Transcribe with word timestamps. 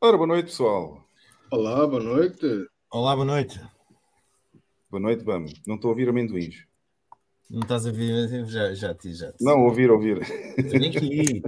Ora, 0.00 0.16
boa 0.16 0.28
noite, 0.28 0.46
pessoal. 0.46 1.04
Olá, 1.50 1.84
boa 1.84 2.00
noite. 2.00 2.46
Olá, 2.88 3.16
boa 3.16 3.24
noite. 3.24 3.60
Boa 4.88 5.00
noite, 5.00 5.24
vamos. 5.24 5.60
Não 5.66 5.74
estou 5.74 5.88
a 5.88 5.90
ouvir 5.90 6.08
amendoins. 6.08 6.64
Não 7.50 7.62
estás 7.62 7.84
a 7.84 7.88
ouvir? 7.88 8.46
Já, 8.46 8.72
já, 8.74 8.94
te, 8.94 9.12
já. 9.12 9.32
Te... 9.32 9.42
Não, 9.42 9.64
ouvir, 9.64 9.90
ouvir. 9.90 10.20
Vem 10.56 10.90
aqui. 10.90 11.42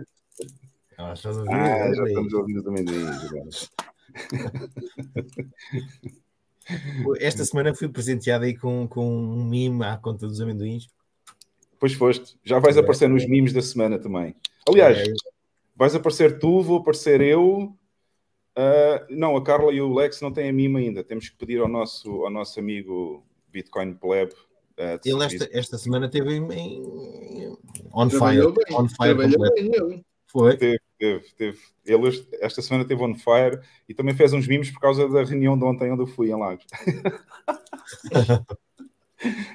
Ah, 0.98 1.12
estás 1.12 1.36
a 1.36 1.42
ouvir? 1.42 1.54
Ah, 1.54 1.94
já 1.94 2.02
estamos 2.02 2.34
a 2.34 2.38
ouvir 2.38 2.58
os 2.58 2.66
amendoins 2.66 3.24
agora. 3.24 3.48
Esta 7.20 7.44
semana 7.44 7.72
fui 7.72 7.88
presenteado 7.88 8.46
aí 8.46 8.58
com, 8.58 8.88
com 8.88 9.06
um 9.06 9.44
mime 9.44 9.84
à 9.84 9.96
conta 9.96 10.26
dos 10.26 10.40
amendoins. 10.40 10.88
Pois 11.78 11.92
foste. 11.92 12.36
Já 12.44 12.58
vais 12.58 12.76
é. 12.76 12.80
aparecer 12.80 13.08
nos 13.08 13.24
mimes 13.28 13.52
da 13.52 13.62
semana 13.62 13.96
também. 13.96 14.34
Aliás, 14.68 14.98
é. 14.98 15.12
vais 15.76 15.94
aparecer 15.94 16.40
tu, 16.40 16.60
vou 16.62 16.78
aparecer 16.78 17.20
eu 17.20 17.76
Uh, 18.60 19.00
não, 19.08 19.34
a 19.36 19.42
Carla 19.42 19.72
e 19.72 19.80
o 19.80 19.94
Lex 19.94 20.20
não 20.20 20.30
têm 20.30 20.50
a 20.50 20.52
mima 20.52 20.78
ainda. 20.78 21.02
Temos 21.02 21.30
que 21.30 21.36
pedir 21.36 21.60
ao 21.60 21.68
nosso, 21.68 22.24
ao 22.24 22.30
nosso 22.30 22.60
amigo 22.60 23.24
Bitcoin 23.48 23.94
Pleb. 23.94 24.32
Uh, 24.32 25.00
ele 25.02 25.24
esta, 25.24 25.48
esta 25.52 25.78
semana 25.78 26.10
teve 26.10 26.34
em, 26.34 26.46
em 26.52 27.56
on 27.94 28.10
fire. 28.10 28.52
Bem, 28.52 28.76
on 28.76 28.86
fire 28.88 29.14
bem, 29.14 29.30
Foi. 30.26 30.58
Teve, 30.58 30.78
teve, 30.98 31.24
teve. 31.36 31.58
Ele 31.86 32.26
esta 32.40 32.60
semana 32.60 32.84
teve 32.84 33.02
on 33.02 33.14
fire 33.14 33.58
e 33.88 33.94
também 33.94 34.14
fez 34.14 34.34
uns 34.34 34.46
mimos 34.46 34.70
por 34.70 34.80
causa 34.80 35.08
da 35.08 35.24
reunião 35.24 35.58
de 35.58 35.64
ontem 35.64 35.90
onde 35.90 36.02
eu 36.02 36.06
fui 36.06 36.30
em 36.30 36.36
Lagos. 36.36 36.66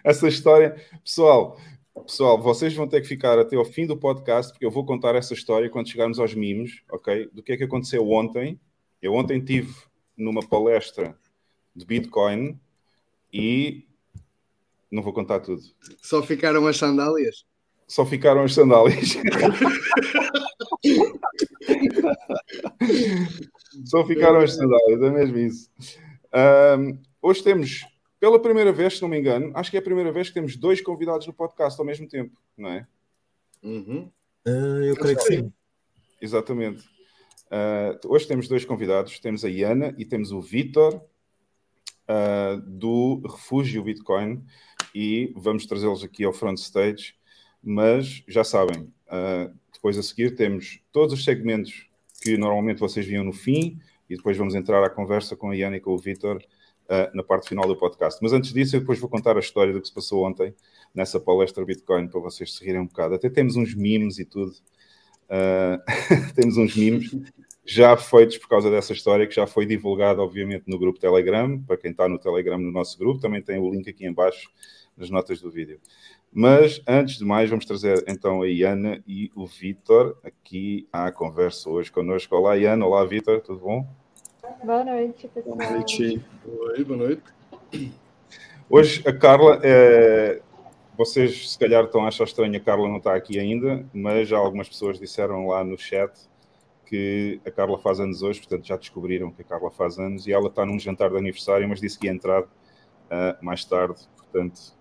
essa 0.04 0.28
história, 0.28 0.76
pessoal, 1.04 1.60
pessoal, 2.06 2.42
vocês 2.42 2.74
vão 2.74 2.88
ter 2.88 3.02
que 3.02 3.08
ficar 3.08 3.38
até 3.38 3.56
ao 3.56 3.66
fim 3.66 3.86
do 3.86 3.98
podcast 3.98 4.52
porque 4.52 4.66
eu 4.66 4.72
vou 4.72 4.84
contar 4.84 5.14
essa 5.16 5.34
história 5.34 5.70
quando 5.70 5.90
chegarmos 5.90 6.18
aos 6.18 6.34
mimos, 6.34 6.82
ok? 6.92 7.30
Do 7.32 7.44
que 7.44 7.52
é 7.52 7.58
que 7.58 7.66
aconteceu 7.66 8.10
ontem 8.10 8.60
eu 9.06 9.14
ontem 9.14 9.40
tive 9.40 9.72
numa 10.18 10.42
palestra 10.42 11.16
de 11.76 11.86
Bitcoin 11.86 12.60
e 13.32 13.88
não 14.90 15.04
vou 15.04 15.14
contar 15.14 15.42
tudo. 15.42 15.62
Só 16.02 16.24
ficaram 16.24 16.66
as 16.66 16.78
sandálias? 16.78 17.46
Só 17.88 18.04
ficaram 18.04 18.44
as 18.44 18.56
sandálias. 18.56 19.16
Só 23.86 24.04
ficaram 24.08 24.40
as 24.40 24.56
sandálias, 24.56 25.02
é 25.04 25.10
mesmo 25.12 25.38
isso. 25.38 25.70
Um, 26.80 26.98
hoje 27.22 27.44
temos, 27.44 27.86
pela 28.20 28.42
primeira 28.42 28.74
vez, 28.74 28.96
se 28.96 29.04
não 29.04 29.10
me 29.10 29.20
engano, 29.20 29.52
acho 29.54 29.70
que 29.70 29.78
é 29.78 29.80
a 29.80 29.84
primeira 29.84 30.12
vez 30.12 30.30
que 30.30 30.34
temos 30.34 30.56
dois 30.56 30.82
convidados 30.82 31.28
no 31.28 31.34
podcast 31.34 31.80
ao 31.80 31.86
mesmo 31.86 32.08
tempo, 32.08 32.36
não 32.58 32.70
é? 32.70 32.88
Uhum. 33.62 34.10
Uh, 34.48 34.82
eu 34.84 34.96
creio 34.96 35.18
que 35.18 35.24
sim. 35.24 35.54
Exatamente. 36.20 36.95
Uh, 37.56 38.12
hoje 38.12 38.28
temos 38.28 38.50
dois 38.50 38.66
convidados, 38.66 39.18
temos 39.18 39.46
a 39.46 39.50
Iana 39.50 39.96
e 39.98 40.04
temos 40.04 40.34
o 40.34 40.42
Vitor 40.42 40.94
uh, 40.96 42.60
do 42.62 43.22
Refúgio 43.26 43.82
Bitcoin. 43.82 44.44
E 44.94 45.32
vamos 45.38 45.66
trazê-los 45.66 46.04
aqui 46.04 46.26
ao 46.26 46.34
front 46.34 46.58
stage, 46.58 47.16
mas 47.64 48.24
já 48.28 48.44
sabem, 48.44 48.94
uh, 49.08 49.54
depois 49.72 49.98
a 49.98 50.04
seguir 50.04 50.36
temos 50.36 50.82
todos 50.92 51.14
os 51.14 51.24
segmentos 51.24 51.88
que 52.22 52.38
normalmente 52.38 52.80
vocês 52.80 53.06
viam 53.06 53.24
no 53.24 53.32
fim. 53.32 53.80
E 54.10 54.18
depois 54.18 54.36
vamos 54.36 54.54
entrar 54.54 54.84
à 54.84 54.90
conversa 54.90 55.36
com 55.36 55.50
a 55.50 55.56
Iana 55.56 55.78
e 55.78 55.80
com 55.80 55.92
o 55.92 55.98
Vitor 55.98 56.44
na 57.16 57.24
parte 57.24 57.50
final 57.50 57.68
do 57.68 57.76
podcast. 57.76 58.20
Mas 58.22 58.32
antes 58.32 58.54
disso, 58.54 58.76
eu 58.76 58.80
depois 58.82 59.00
vou 59.00 59.10
contar 59.10 59.36
a 59.36 59.40
história 59.40 59.74
do 59.74 59.82
que 59.82 59.88
se 59.88 59.94
passou 59.94 60.24
ontem 60.24 60.54
nessa 60.94 61.20
palestra 61.20 61.66
Bitcoin 61.66 62.08
para 62.08 62.20
vocês 62.20 62.54
se 62.54 62.64
rirem 62.64 62.82
um 62.82 62.86
bocado. 62.86 63.16
Até 63.16 63.32
temos 63.32 63.56
uns 63.56 63.74
memes 63.74 64.20
e 64.20 64.26
tudo 64.26 64.54
Uh, 65.30 65.82
temos 66.36 66.58
uns 66.58 66.76
memes 66.76 67.16
já 67.66 67.98
feitos 67.98 68.38
por 68.38 68.48
causa 68.48 68.70
dessa 68.70 68.94
história, 68.94 69.26
que 69.26 69.34
já 69.34 69.48
foi 69.48 69.66
divulgada, 69.66 70.22
obviamente, 70.22 70.66
no 70.68 70.78
grupo 70.78 71.00
Telegram. 71.00 71.60
Para 71.64 71.78
quem 71.78 71.92
está 71.92 72.08
no 72.08 72.20
Telegram, 72.20 72.58
no 72.58 72.72
nosso 72.72 72.98
grupo, 72.98 73.20
também 73.20 73.42
tem 73.42 73.58
o 73.58 73.70
link 73.72 73.90
aqui 73.90 74.06
embaixo 74.06 74.50
nas 74.96 75.10
notas 75.10 75.42
do 75.42 75.50
vídeo. 75.50 75.80
Mas, 76.32 76.82
antes 76.88 77.18
de 77.18 77.26
mais, 77.26 77.50
vamos 77.50 77.66
trazer 77.66 78.04
então 78.08 78.42
a 78.42 78.48
Iana 78.48 79.02
e 79.08 79.32
o 79.36 79.46
Vitor 79.48 80.18
aqui 80.24 80.88
à 80.92 81.12
conversa 81.12 81.70
hoje 81.70 81.92
connosco. 81.92 82.36
Olá, 82.36 82.56
Iana. 82.56 82.86
Olá, 82.86 83.04
Vitor. 83.06 83.42
Tudo 83.42 83.60
bom? 83.60 83.88
Boa 84.64 84.84
noite, 84.84 85.28
pessoal. 85.30 85.56
Boa 85.56 85.72
noite. 85.72 86.22
Oi, 86.46 86.84
boa 86.84 86.98
noite. 86.98 87.24
Hoje 88.70 89.04
a 89.08 89.14
Carla 89.14 89.60
é, 89.64 90.42
vocês, 90.98 91.52
se 91.52 91.60
calhar, 91.60 91.86
estão 91.86 92.06
a 92.06 92.08
achar 92.08 92.24
estranho 92.24 92.56
a 92.56 92.60
Carla 92.60 92.88
não 92.88 92.98
está 92.98 93.16
aqui 93.16 93.40
ainda, 93.40 93.86
mas 93.94 94.30
já 94.30 94.38
algumas 94.38 94.70
pessoas 94.70 95.00
disseram 95.00 95.48
lá 95.48 95.64
no 95.64 95.78
chat 95.78 96.12
que 96.86 97.40
a 97.46 97.52
Carla 97.52 97.78
faz 97.80 98.00
anos 98.00 98.22
hoje, 98.22 98.40
portanto 98.40 98.66
já 98.66 98.78
descobriram 98.78 99.32
que 99.32 99.42
a 99.42 99.46
Carla 99.46 99.72
faz 99.72 99.98
anos 99.98 100.28
e 100.28 100.34
ela 100.34 100.48
está 100.48 100.66
num 100.66 100.80
jantar 100.80 101.10
de 101.10 101.18
aniversário, 101.18 101.68
mas 101.68 101.82
disse 101.82 101.98
que 101.98 102.08
ia 102.08 102.14
entrar 102.14 102.44
uh, 102.44 102.48
mais 103.42 103.66
tarde, 103.66 103.96
portanto 104.18 104.76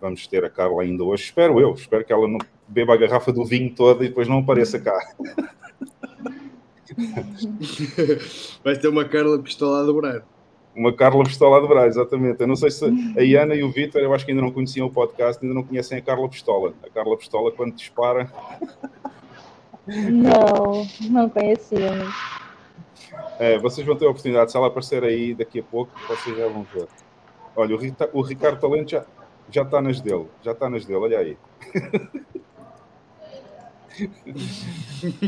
vamos 0.00 0.26
ter 0.26 0.44
a 0.44 0.50
Carla 0.50 0.82
ainda 0.82 1.04
hoje. 1.04 1.24
Espero 1.24 1.60
eu, 1.60 1.74
espero 1.74 2.04
que 2.04 2.12
ela 2.12 2.26
não 2.26 2.38
beba 2.66 2.94
a 2.94 2.96
garrafa 2.96 3.32
do 3.32 3.44
vinho 3.44 3.72
toda 3.74 4.04
e 4.04 4.08
depois 4.08 4.28
não 4.28 4.38
apareça 4.38 4.80
cá. 4.80 4.98
Vai 8.64 8.76
ter 8.76 8.88
uma 8.88 9.04
Carla 9.04 9.40
pistola 9.42 9.80
a 9.80 9.84
dobrar. 9.84 10.24
Uma 10.74 10.92
Carla 10.92 11.24
Pistola 11.24 11.60
de 11.60 11.68
Braz, 11.68 11.96
exatamente. 11.96 12.40
Eu 12.40 12.46
não 12.46 12.56
sei 12.56 12.70
se 12.70 12.84
a 13.16 13.22
Iana 13.22 13.54
e 13.54 13.62
o 13.62 13.70
Vitor, 13.70 14.00
eu 14.00 14.14
acho 14.14 14.24
que 14.24 14.30
ainda 14.30 14.42
não 14.42 14.52
conheciam 14.52 14.86
o 14.86 14.90
podcast, 14.90 15.42
ainda 15.42 15.54
não 15.54 15.64
conhecem 15.64 15.98
a 15.98 16.02
Carla 16.02 16.28
Pistola. 16.28 16.72
A 16.84 16.88
Carla 16.88 17.16
Pistola, 17.16 17.50
quando 17.50 17.74
dispara. 17.74 18.32
Não, 19.86 20.86
não 21.10 21.28
conhecíamos. 21.28 22.14
É, 23.38 23.58
vocês 23.58 23.86
vão 23.86 23.96
ter 23.96 24.06
a 24.06 24.10
oportunidade, 24.10 24.52
se 24.52 24.56
ela 24.56 24.68
aparecer 24.68 25.02
aí 25.02 25.34
daqui 25.34 25.60
a 25.60 25.62
pouco, 25.62 25.90
vocês 26.06 26.36
já 26.36 26.46
vão 26.46 26.62
ver. 26.72 26.86
Olha, 27.56 27.74
o, 27.74 27.78
Rita, 27.78 28.08
o 28.12 28.22
Ricardo 28.22 28.60
Talento 28.60 28.90
já, 28.90 29.04
já 29.50 29.62
está 29.62 29.82
nas 29.82 30.00
dele, 30.00 30.26
já 30.42 30.52
está 30.52 30.70
nas 30.70 30.84
dele, 30.84 31.00
olha 31.00 31.18
aí. 31.18 31.36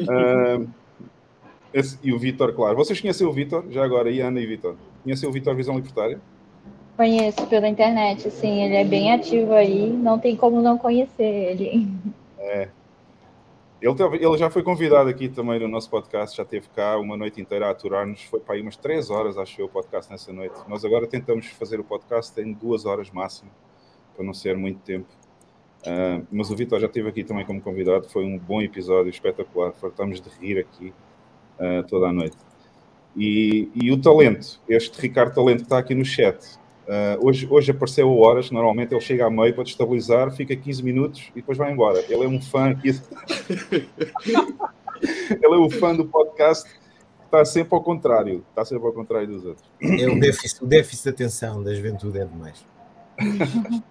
uh, 0.08 0.68
Esse, 1.72 1.98
e 2.02 2.12
o 2.12 2.18
Vitor, 2.18 2.52
claro. 2.54 2.76
Vocês 2.76 3.00
conhecem 3.00 3.26
o 3.26 3.32
Vitor? 3.32 3.64
Já 3.70 3.82
agora, 3.82 4.10
e 4.10 4.20
Ana 4.20 4.40
e 4.40 4.46
Vitor? 4.46 4.76
Conhecem 5.02 5.28
o 5.28 5.32
Vitor 5.32 5.54
Visão 5.54 5.74
Libertária? 5.74 6.20
Conheço 6.96 7.46
pela 7.46 7.68
internet, 7.68 8.30
sim. 8.30 8.62
Ele 8.62 8.76
é 8.76 8.84
bem 8.84 9.12
ativo 9.12 9.52
aí. 9.52 9.90
Não 9.90 10.18
tem 10.18 10.36
como 10.36 10.60
não 10.60 10.78
conhecer 10.78 11.22
ele. 11.22 11.88
É. 12.38 12.68
Ele, 13.80 13.94
teve, 13.96 14.24
ele 14.24 14.38
já 14.38 14.48
foi 14.48 14.62
convidado 14.62 15.10
aqui 15.10 15.28
também 15.28 15.58
no 15.58 15.66
nosso 15.66 15.90
podcast, 15.90 16.36
já 16.36 16.44
esteve 16.44 16.68
cá 16.68 16.96
uma 16.98 17.16
noite 17.16 17.40
inteira 17.40 17.66
a 17.66 17.70
aturar-nos. 17.70 18.22
Foi 18.22 18.38
para 18.38 18.54
aí 18.54 18.62
umas 18.62 18.76
três 18.76 19.10
horas, 19.10 19.36
acho 19.36 19.60
eu, 19.60 19.66
o 19.66 19.68
podcast 19.68 20.08
nessa 20.08 20.32
noite. 20.32 20.54
Nós 20.68 20.84
agora 20.84 21.04
tentamos 21.08 21.46
fazer 21.46 21.80
o 21.80 21.84
podcast 21.84 22.40
em 22.40 22.52
duas 22.52 22.86
horas 22.86 23.10
máximo, 23.10 23.50
para 24.14 24.24
não 24.24 24.32
ser 24.32 24.56
muito 24.56 24.78
tempo. 24.82 25.08
Uh, 25.80 26.24
mas 26.30 26.48
o 26.48 26.54
Vitor 26.54 26.78
já 26.78 26.86
esteve 26.86 27.08
aqui 27.08 27.24
também 27.24 27.44
como 27.44 27.60
convidado. 27.60 28.08
Foi 28.08 28.24
um 28.24 28.38
bom 28.38 28.62
episódio, 28.62 29.10
espetacular. 29.10 29.72
Fartamos 29.72 30.20
de 30.20 30.28
rir 30.28 30.60
aqui 30.60 30.94
uh, 31.58 31.82
toda 31.88 32.06
a 32.06 32.12
noite. 32.12 32.36
E, 33.16 33.68
e, 33.74 33.92
o 33.92 34.00
talento, 34.00 34.60
este 34.68 35.00
Ricardo 35.00 35.34
Talento 35.34 35.58
que 35.58 35.64
está 35.64 35.78
aqui 35.78 35.94
no 35.94 36.04
chat, 36.04 36.38
uh, 36.86 37.26
hoje, 37.26 37.46
hoje 37.50 37.70
apareceu 37.70 38.08
a 38.08 38.12
horas, 38.12 38.50
normalmente 38.50 38.94
ele 38.94 39.00
chega 39.00 39.26
a 39.26 39.30
meio 39.30 39.54
para 39.54 39.64
destabilizar, 39.64 40.30
fica 40.32 40.56
15 40.56 40.82
minutos 40.82 41.30
e 41.32 41.40
depois 41.40 41.58
vai 41.58 41.70
embora. 41.70 42.02
Ele 42.08 42.24
é 42.24 42.28
um 42.28 42.40
fã 42.40 42.70
aqui. 42.70 42.88
ele 45.30 45.44
é 45.44 45.48
o 45.48 45.68
fã 45.68 45.94
do 45.94 46.06
podcast 46.06 46.66
está 47.32 47.44
sempre 47.46 47.74
ao 47.74 47.82
contrário, 47.82 48.44
está 48.50 48.62
sempre 48.62 48.86
ao 48.86 48.92
contrário 48.92 49.26
dos 49.26 49.46
outros. 49.46 49.66
É 49.80 50.06
o 50.06 50.20
déficit, 50.20 50.62
o 50.62 50.66
déficit 50.66 51.04
de 51.04 51.08
atenção 51.08 51.62
da 51.62 51.74
juventude 51.74 52.18
é 52.18 52.26
demais. 52.26 52.62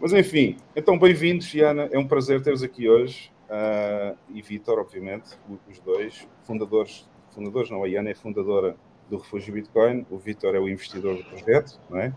Mas 0.00 0.12
enfim, 0.14 0.56
então 0.74 0.98
bem-vindos, 0.98 1.52
Iana, 1.52 1.88
é 1.92 1.98
um 1.98 2.06
prazer 2.06 2.42
ter-vos 2.42 2.62
aqui 2.62 2.88
hoje 2.88 3.30
uh, 3.50 4.16
e 4.30 4.40
Vitor, 4.40 4.78
obviamente, 4.78 5.36
os 5.68 5.78
dois 5.80 6.26
fundadores, 6.44 7.06
fundadores 7.36 7.70
não, 7.70 7.84
a 7.84 7.88
Iana 7.88 8.08
é 8.08 8.14
fundadora 8.14 8.74
do 9.10 9.18
Refúgio 9.18 9.52
Bitcoin, 9.52 10.06
o 10.10 10.16
Vitor 10.16 10.54
é 10.54 10.58
o 10.58 10.66
investidor 10.68 11.18
do 11.18 11.24
projeto, 11.24 11.78
não 11.90 11.98
é? 11.98 12.14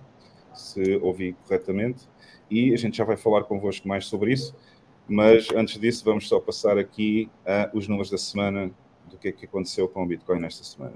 Se 0.53 0.95
ouvi 1.01 1.35
corretamente, 1.45 2.07
e 2.49 2.73
a 2.73 2.77
gente 2.77 2.97
já 2.97 3.03
vai 3.03 3.17
falar 3.17 3.43
convosco 3.43 3.85
mais 3.88 4.05
sobre 4.05 4.31
isso. 4.31 4.55
Mas 5.07 5.49
antes 5.51 5.79
disso, 5.79 6.05
vamos 6.05 6.27
só 6.27 6.39
passar 6.39 6.77
aqui 6.77 7.29
uh, 7.41 7.77
os 7.77 7.88
números 7.88 8.09
da 8.09 8.17
semana 8.17 8.71
do 9.09 9.17
que 9.17 9.27
é 9.27 9.31
que 9.31 9.45
aconteceu 9.45 9.89
com 9.89 10.03
o 10.03 10.05
Bitcoin 10.05 10.39
nesta 10.39 10.63
semana. 10.63 10.95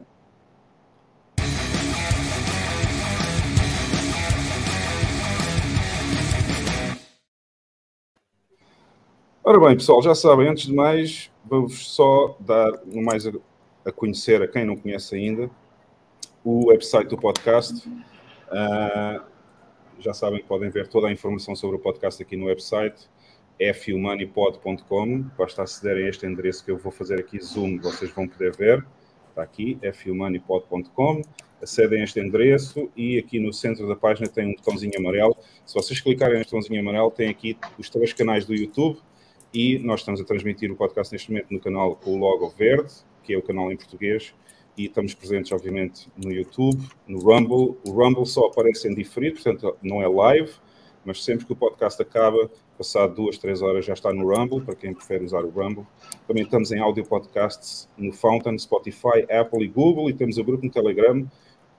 Ora 9.43 9.59
bem, 9.59 9.75
pessoal, 9.75 10.01
já 10.01 10.15
sabem, 10.15 10.47
antes 10.47 10.67
de 10.67 10.73
mais, 10.73 11.29
vou-vos 11.43 11.93
só 11.93 12.37
dar 12.39 12.71
mais 12.85 13.25
a, 13.85 13.91
conhecer, 13.91 14.41
a 14.41 14.47
quem 14.47 14.65
não 14.65 14.75
conhece 14.75 15.15
ainda, 15.15 15.49
o 16.43 16.67
website 16.67 17.07
do 17.07 17.17
podcast. 17.17 17.87
Uh, 17.87 19.23
já 19.99 20.13
sabem 20.13 20.41
que 20.41 20.47
podem 20.47 20.69
ver 20.69 20.87
toda 20.87 21.07
a 21.07 21.11
informação 21.11 21.55
sobre 21.55 21.77
o 21.77 21.79
podcast 21.79 22.21
aqui 22.21 22.35
no 22.35 22.45
website 22.45 23.07
fumoneypod.com. 23.71 25.21
Basta 25.37 25.63
acederem 25.63 26.05
a 26.05 26.09
este 26.09 26.25
endereço 26.25 26.65
que 26.65 26.71
eu 26.71 26.77
vou 26.77 26.91
fazer 26.91 27.19
aqui 27.19 27.39
zoom, 27.39 27.79
vocês 27.79 28.11
vão 28.11 28.27
poder 28.27 28.55
ver. 28.55 28.85
Está 29.29 29.43
aqui, 29.43 29.79
fumoneypod.com. 29.93 31.21
Acedem 31.61 32.01
a 32.01 32.03
este 32.03 32.19
endereço 32.19 32.91
e 32.95 33.17
aqui 33.17 33.39
no 33.39 33.53
centro 33.53 33.87
da 33.87 33.95
página 33.95 34.27
tem 34.27 34.47
um 34.47 34.55
botãozinho 34.55 34.91
amarelo. 34.97 35.37
Se 35.65 35.73
vocês 35.73 36.01
clicarem 36.01 36.37
neste 36.37 36.51
botãozinho 36.51 36.81
amarelo, 36.81 37.09
tem 37.09 37.29
aqui 37.29 37.57
os 37.77 37.89
três 37.89 38.11
canais 38.11 38.45
do 38.45 38.53
YouTube 38.53 38.99
e 39.53 39.79
nós 39.79 40.01
estamos 40.01 40.19
a 40.19 40.25
transmitir 40.25 40.71
o 40.71 40.75
podcast 40.75 41.13
neste 41.13 41.31
momento 41.31 41.51
no 41.51 41.59
canal 41.59 41.95
com 41.95 42.15
o 42.15 42.17
logo 42.17 42.49
verde, 42.49 42.91
que 43.23 43.33
é 43.33 43.37
o 43.37 43.41
canal 43.41 43.71
em 43.71 43.77
português, 43.77 44.33
e 44.77 44.85
estamos 44.85 45.13
presentes, 45.13 45.51
obviamente, 45.51 46.09
no 46.17 46.31
YouTube, 46.31 46.81
no 47.07 47.19
Rumble. 47.19 47.77
O 47.87 47.91
Rumble 47.91 48.25
só 48.25 48.47
aparece 48.47 48.87
em 48.87 48.95
diferido, 48.95 49.35
portanto, 49.35 49.77
não 49.81 50.01
é 50.01 50.07
live, 50.07 50.51
mas 51.05 51.23
sempre 51.23 51.45
que 51.45 51.53
o 51.53 51.55
podcast 51.55 52.01
acaba, 52.01 52.49
passado 52.77 53.13
duas, 53.15 53.37
três 53.37 53.61
horas, 53.61 53.85
já 53.85 53.93
está 53.93 54.11
no 54.13 54.27
Rumble, 54.27 54.61
para 54.61 54.75
quem 54.75 54.93
prefere 54.93 55.23
usar 55.23 55.43
o 55.43 55.49
Rumble. 55.49 55.85
Também 56.27 56.43
estamos 56.43 56.71
em 56.71 56.79
áudio 56.79 57.05
podcasts 57.05 57.89
no 57.97 58.11
Fountain, 58.11 58.57
Spotify, 58.57 59.25
Apple 59.29 59.63
e 59.63 59.67
Google, 59.67 60.09
e 60.09 60.13
temos 60.13 60.37
o 60.37 60.43
grupo 60.43 60.65
no 60.65 60.71
Telegram, 60.71 61.29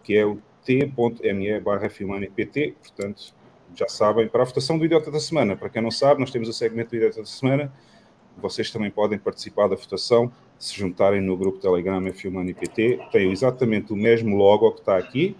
que 0.02 0.16
é 0.16 0.24
o 0.24 0.38
t.me 0.64 1.60
barra 1.60 1.90
portanto, 1.90 3.34
já 3.74 3.88
sabem, 3.88 4.28
para 4.28 4.42
a 4.42 4.44
votação 4.46 4.78
do 4.78 4.84
Idiota 4.84 5.10
da 5.10 5.20
Semana. 5.20 5.56
Para 5.56 5.68
quem 5.68 5.82
não 5.82 5.90
sabe, 5.90 6.20
nós 6.20 6.30
temos 6.30 6.48
o 6.48 6.52
segmento 6.52 6.90
do 6.90 6.96
Idiota 6.96 7.20
da 7.20 7.26
Semana. 7.26 7.72
Vocês 8.36 8.70
também 8.70 8.90
podem 8.90 9.18
participar 9.18 9.68
da 9.68 9.76
votação 9.76 10.32
se 10.64 10.78
juntarem 10.78 11.20
no 11.20 11.36
grupo 11.36 11.58
Telegram 11.58 12.00
F1 12.00 12.54
PT. 12.54 12.98
Tem 13.12 13.30
exatamente 13.30 13.92
o 13.92 13.96
mesmo 13.96 14.34
logo 14.34 14.72
que 14.72 14.80
está 14.80 14.96
aqui, 14.96 15.36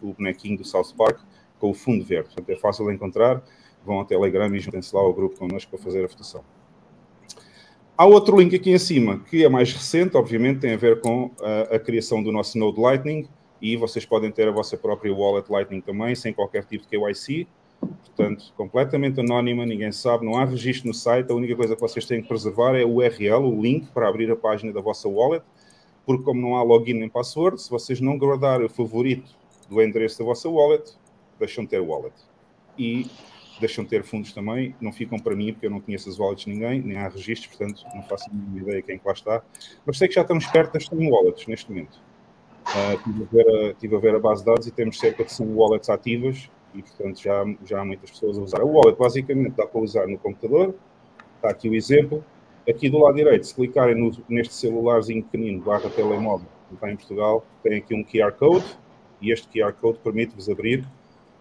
o 0.00 0.12
bonequinho 0.12 0.56
do 0.56 0.64
South 0.64 0.94
Park, 0.96 1.18
com 1.58 1.70
o 1.70 1.74
fundo 1.74 2.04
verde. 2.04 2.26
Portanto, 2.26 2.48
é 2.50 2.56
fácil 2.56 2.86
de 2.86 2.94
encontrar. 2.94 3.42
Vão 3.84 3.96
ao 3.96 4.04
Telegram 4.04 4.54
e 4.54 4.60
juntem-se 4.60 4.94
lá 4.94 5.02
ao 5.02 5.12
grupo 5.12 5.36
connosco 5.36 5.68
para 5.68 5.80
fazer 5.80 6.04
a 6.04 6.06
votação. 6.06 6.44
Há 7.98 8.06
outro 8.06 8.38
link 8.38 8.54
aqui 8.54 8.70
em 8.70 8.78
cima, 8.78 9.18
que 9.28 9.44
é 9.44 9.48
mais 9.48 9.72
recente, 9.72 10.16
obviamente, 10.16 10.60
tem 10.60 10.74
a 10.74 10.76
ver 10.76 11.00
com 11.00 11.32
a, 11.42 11.74
a 11.74 11.78
criação 11.80 12.22
do 12.22 12.30
nosso 12.30 12.56
Node 12.56 12.80
Lightning 12.80 13.28
e 13.60 13.76
vocês 13.76 14.06
podem 14.06 14.30
ter 14.30 14.46
a 14.46 14.52
vossa 14.52 14.76
própria 14.76 15.12
wallet 15.12 15.50
Lightning 15.50 15.80
também, 15.80 16.14
sem 16.14 16.32
qualquer 16.32 16.64
tipo 16.64 16.84
de 16.84 16.88
KYC. 16.88 17.48
Portanto, 17.82 18.52
completamente 18.56 19.20
anónima, 19.20 19.64
ninguém 19.64 19.90
sabe, 19.90 20.24
não 20.24 20.36
há 20.36 20.44
registro 20.44 20.88
no 20.88 20.94
site. 20.94 21.30
A 21.30 21.34
única 21.34 21.56
coisa 21.56 21.74
que 21.74 21.80
vocês 21.80 22.04
têm 22.04 22.22
que 22.22 22.28
preservar 22.28 22.74
é 22.74 22.84
o 22.84 22.96
URL, 22.96 23.44
o 23.44 23.60
link 23.60 23.90
para 23.90 24.08
abrir 24.08 24.30
a 24.30 24.36
página 24.36 24.72
da 24.72 24.80
vossa 24.80 25.08
wallet, 25.08 25.44
porque, 26.04 26.22
como 26.22 26.40
não 26.40 26.56
há 26.56 26.62
login 26.62 26.94
nem 26.94 27.08
password, 27.08 27.60
se 27.60 27.70
vocês 27.70 28.00
não 28.00 28.18
guardarem 28.18 28.66
o 28.66 28.68
favorito 28.68 29.34
do 29.68 29.82
endereço 29.82 30.18
da 30.18 30.24
vossa 30.24 30.48
wallet, 30.48 30.92
deixam 31.38 31.64
de 31.64 31.70
ter 31.70 31.80
wallet. 31.80 32.14
E 32.78 33.06
deixam 33.60 33.84
de 33.84 33.90
ter 33.90 34.02
fundos 34.02 34.32
também, 34.32 34.74
não 34.80 34.92
ficam 34.92 35.18
para 35.18 35.34
mim, 35.34 35.52
porque 35.52 35.66
eu 35.66 35.70
não 35.70 35.80
conheço 35.80 36.08
as 36.08 36.18
wallets 36.18 36.44
de 36.44 36.50
ninguém, 36.50 36.82
nem 36.82 36.98
há 36.98 37.08
registros, 37.08 37.56
portanto, 37.56 37.82
não 37.94 38.02
faço 38.02 38.28
nenhuma 38.32 38.60
ideia 38.60 38.82
quem 38.82 38.96
é 38.96 38.98
que 38.98 39.06
lá 39.06 39.12
está. 39.12 39.42
Mas 39.86 39.98
sei 39.98 40.08
que 40.08 40.14
já 40.14 40.22
estamos 40.22 40.46
perto 40.46 40.74
das 40.74 40.86
100 40.86 41.10
wallets 41.10 41.46
neste 41.46 41.70
momento. 41.70 42.00
Uh, 42.62 42.94
estive, 42.94 43.22
a 43.22 43.26
ver 43.26 43.48
a, 43.48 43.70
estive 43.70 43.96
a 43.96 43.98
ver 43.98 44.14
a 44.14 44.20
base 44.20 44.42
de 44.42 44.46
dados 44.46 44.66
e 44.66 44.70
temos 44.70 44.98
cerca 44.98 45.24
de 45.24 45.32
100 45.32 45.54
wallets 45.54 45.88
ativas 45.88 46.50
e, 46.74 46.82
portanto, 46.82 47.20
já, 47.20 47.44
já 47.64 47.80
há 47.80 47.84
muitas 47.84 48.10
pessoas 48.10 48.38
a 48.38 48.42
usar. 48.42 48.62
O 48.62 48.68
wallet, 48.68 48.98
basicamente, 48.98 49.54
dá 49.56 49.66
para 49.66 49.80
usar 49.80 50.06
no 50.06 50.18
computador. 50.18 50.74
Está 51.36 51.50
aqui 51.50 51.68
o 51.68 51.74
exemplo. 51.74 52.24
Aqui 52.68 52.88
do 52.88 52.98
lado 52.98 53.16
direito, 53.16 53.46
se 53.46 53.54
clicarem 53.54 53.94
no, 53.94 54.12
neste 54.28 54.54
celularzinho 54.54 55.22
pequenino, 55.24 55.62
barra 55.62 55.90
telemóvel, 55.90 56.46
que 56.68 56.74
está 56.74 56.90
em 56.90 56.96
Portugal, 56.96 57.44
tem 57.62 57.78
aqui 57.78 57.94
um 57.94 58.04
QR 58.04 58.32
Code. 58.32 58.64
E 59.20 59.32
este 59.32 59.48
QR 59.48 59.72
Code 59.72 59.98
permite-vos 59.98 60.48
abrir 60.48 60.84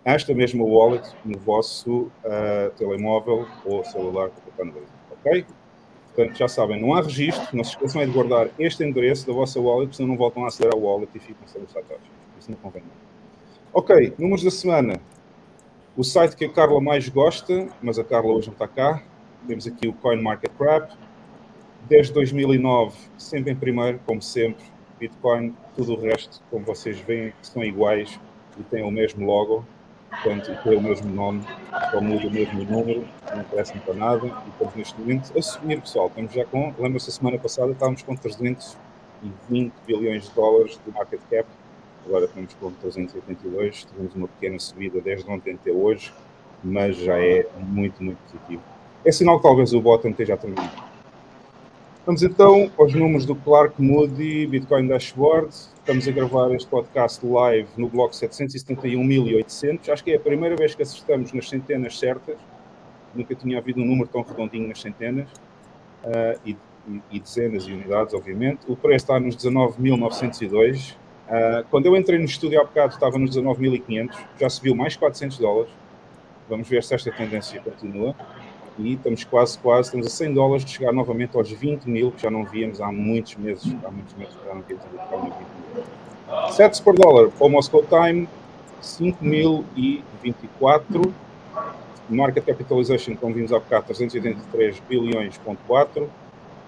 esta 0.04 0.34
mesma 0.34 0.64
wallet 0.64 1.08
no 1.24 1.38
vosso 1.38 2.12
uh, 2.26 2.72
telemóvel 2.78 3.46
ou 3.66 3.84
celular 3.84 4.30
que 4.30 4.50
está 4.50 4.66
no 4.66 4.74
Ok? 5.12 5.46
Portanto, 6.14 6.38
já 6.38 6.48
sabem, 6.48 6.82
não 6.82 6.94
há 6.94 7.02
registro. 7.02 7.56
Não 7.56 7.64
se 7.64 7.72
esqueçam 7.72 8.02
é 8.02 8.06
de 8.06 8.12
guardar 8.12 8.50
este 8.60 8.84
endereço 8.84 9.26
da 9.28 9.34
vossa 9.34 9.60
wallet, 9.60 9.96
senão 9.96 10.10
não 10.10 10.18
voltam 10.18 10.44
a 10.44 10.48
aceder 10.48 10.74
ao 10.74 10.82
wallet 10.82 11.10
e 11.16 11.20
ficam 11.20 11.48
sem 11.48 11.62
os 11.62 11.72
satoshis. 11.72 12.02
Isso 12.40 12.52
não 12.52 12.58
convém. 12.58 12.84
Ok, 13.74 14.14
números 14.18 14.44
da 14.44 14.52
semana. 14.52 15.00
O 15.98 16.06
site 16.06 16.38
que 16.38 16.46
a 16.46 16.50
Carla 16.50 16.80
mais 16.80 17.10
gosta, 17.10 17.68
mas 17.82 18.00
a 18.00 18.04
Carla 18.04 18.32
hoje 18.32 18.48
não 18.48 18.54
está 18.54 18.66
cá, 18.66 19.04
temos 19.46 19.68
aqui 19.68 19.90
o 19.90 19.94
CoinMarketCap. 19.94 20.96
Desde 21.90 22.14
2009, 22.14 22.98
sempre 23.18 23.52
em 23.52 23.56
primeiro, 23.58 24.00
como 24.06 24.22
sempre, 24.22 24.64
Bitcoin, 24.98 25.54
tudo 25.76 25.94
o 25.94 26.00
resto, 26.00 26.42
como 26.50 26.64
vocês 26.64 26.98
veem, 27.02 27.34
são 27.42 27.62
iguais 27.62 28.18
e 28.58 28.64
têm 28.64 28.84
o 28.84 28.92
mesmo 28.92 29.26
logo, 29.26 29.66
portanto, 30.10 30.58
tem 30.64 30.78
o 30.78 30.82
mesmo 30.82 31.14
nome, 31.14 31.44
só 31.92 32.00
muda 32.00 32.26
o 32.26 32.32
mesmo 32.32 32.64
número, 32.64 33.06
não 33.30 33.42
interessa 33.42 33.78
para 33.80 33.94
nada. 33.94 34.26
E 34.26 34.50
estamos 34.50 34.76
neste 34.76 34.98
momento 34.98 35.38
a 35.38 35.42
subir, 35.42 35.82
pessoal. 35.82 36.08
Estamos 36.08 36.32
já 36.32 36.46
com, 36.46 36.74
lembra-se, 36.80 37.10
a 37.10 37.14
semana 37.14 37.38
passada 37.38 37.74
estávamos 37.74 38.02
com 38.02 38.16
320 38.16 39.74
bilhões 39.86 40.24
de 40.24 40.32
dólares 40.32 40.80
de 40.86 40.94
market 40.94 41.20
cap 41.30 41.50
agora 42.06 42.26
estamos 42.26 42.54
com 42.56 42.72
382, 42.72 43.86
tivemos 43.86 44.16
uma 44.16 44.28
pequena 44.28 44.60
subida 44.60 45.00
desde 45.02 45.30
ontem 45.30 45.54
até 45.54 45.72
hoje, 45.72 46.12
mas 46.64 46.96
já 46.98 47.20
é 47.20 47.48
muito, 47.60 48.04
muito 48.04 48.18
positivo. 48.24 48.62
É 49.04 49.12
sinal 49.12 49.38
que 49.38 49.44
talvez 49.44 49.74
o 49.74 49.82
bottom 49.82 50.10
esteja 50.10 50.36
a 50.36 50.38
terminar. 50.38 50.92
Vamos 52.06 52.24
então 52.24 52.72
aos 52.80 52.96
números 52.96 53.28
do 53.28 53.36
Clark 53.36 53.80
Moody, 53.80 54.48
Bitcoin 54.48 54.88
Dashboard. 54.88 55.50
Estamos 55.52 56.08
a 56.08 56.12
gravar 56.12 56.52
este 56.52 56.68
podcast 56.68 57.24
live 57.24 57.68
no 57.78 57.88
bloco 57.88 58.14
771.800. 58.16 59.88
Acho 59.88 60.04
que 60.04 60.12
é 60.12 60.16
a 60.16 60.20
primeira 60.20 60.56
vez 60.56 60.74
que 60.74 60.82
acertamos 60.82 61.32
nas 61.32 61.48
centenas 61.48 62.00
certas. 62.00 62.38
Nunca 63.14 63.36
tinha 63.36 63.60
havido 63.60 63.82
um 63.82 63.86
número 63.86 64.08
tão 64.08 64.24
redondinho 64.24 64.68
nas 64.68 64.82
centenas. 64.82 65.30
Uh, 66.04 66.40
e, 66.44 66.58
e, 67.12 67.20
dezenas 67.20 67.66
de 67.66 67.74
unidades, 67.74 68.16
obviamente. 68.16 68.62
O 68.68 68.76
preço 68.76 69.06
está 69.06 69.20
nos 69.20 69.36
19.902. 69.36 70.96
Uh, 71.32 71.64
quando 71.72 71.86
eu 71.86 71.96
entrei 71.96 72.20
no 72.20 72.26
estúdio 72.26 72.60
há 72.60 72.66
bocado 72.66 72.94
estava 72.94 73.18
nos 73.18 73.34
19.500, 73.34 74.14
já 74.38 74.50
subiu 74.50 74.76
mais 74.76 74.98
400 74.98 75.38
dólares. 75.38 75.72
Vamos 76.50 76.68
ver 76.68 76.84
se 76.84 76.94
esta 76.94 77.10
tendência 77.10 77.62
continua. 77.62 78.14
E 78.78 78.96
estamos 78.96 79.24
quase, 79.24 79.58
quase, 79.58 79.88
estamos 79.88 80.08
a 80.08 80.10
100 80.10 80.34
dólares 80.34 80.66
de 80.66 80.72
chegar 80.72 80.92
novamente 80.92 81.38
aos 81.38 81.50
20 81.50 81.86
mil, 81.86 82.12
que 82.12 82.22
já 82.22 82.30
não 82.30 82.44
víamos 82.44 82.82
há 82.82 82.92
muitos 82.92 83.38
meses. 83.38 83.74
Há 83.82 83.92
muitos 83.92 84.14
meses 84.16 84.34
já 84.46 84.54
não 84.54 84.62
víamos 84.62 84.86
a 84.86 84.90
20 85.16 85.24
mil. 85.24 85.34
Sets 86.52 86.82
por 86.82 86.98
dólar 86.98 87.30
para 87.30 87.48
o 87.48 87.50
Moscow 87.50 87.82
Time, 87.84 88.28
5.024. 88.82 91.14
Market 92.10 92.46
capitalization, 92.46 93.16
como 93.16 93.34
vimos 93.34 93.54
há 93.54 93.60
bocado, 93.60 93.86
383 93.86 94.82
bilhões, 94.90 95.38
ponto 95.38 95.62
4 95.66 96.10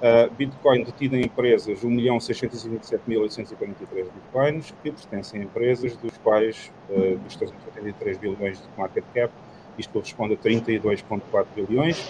Uh, 0.03 0.27
Bitcoin 0.33 0.83
detido 0.83 1.15
em 1.15 1.23
empresas, 1.23 1.79
1.627.843 1.79 3.87
bitcoins, 3.87 4.73
que 4.83 4.91
pertencem 4.91 5.39
a 5.39 5.45
empresas 5.45 5.95
dos 5.95 6.17
quais, 6.17 6.73
uh, 6.89 7.17
dos 7.19 7.37
383 7.37 8.17
bilhões 8.17 8.57
de 8.57 8.67
market 8.77 9.05
cap, 9.13 9.31
isto 9.77 9.93
corresponde 9.93 10.33
a 10.33 10.37
32,4 10.37 11.45
bilhões. 11.55 12.05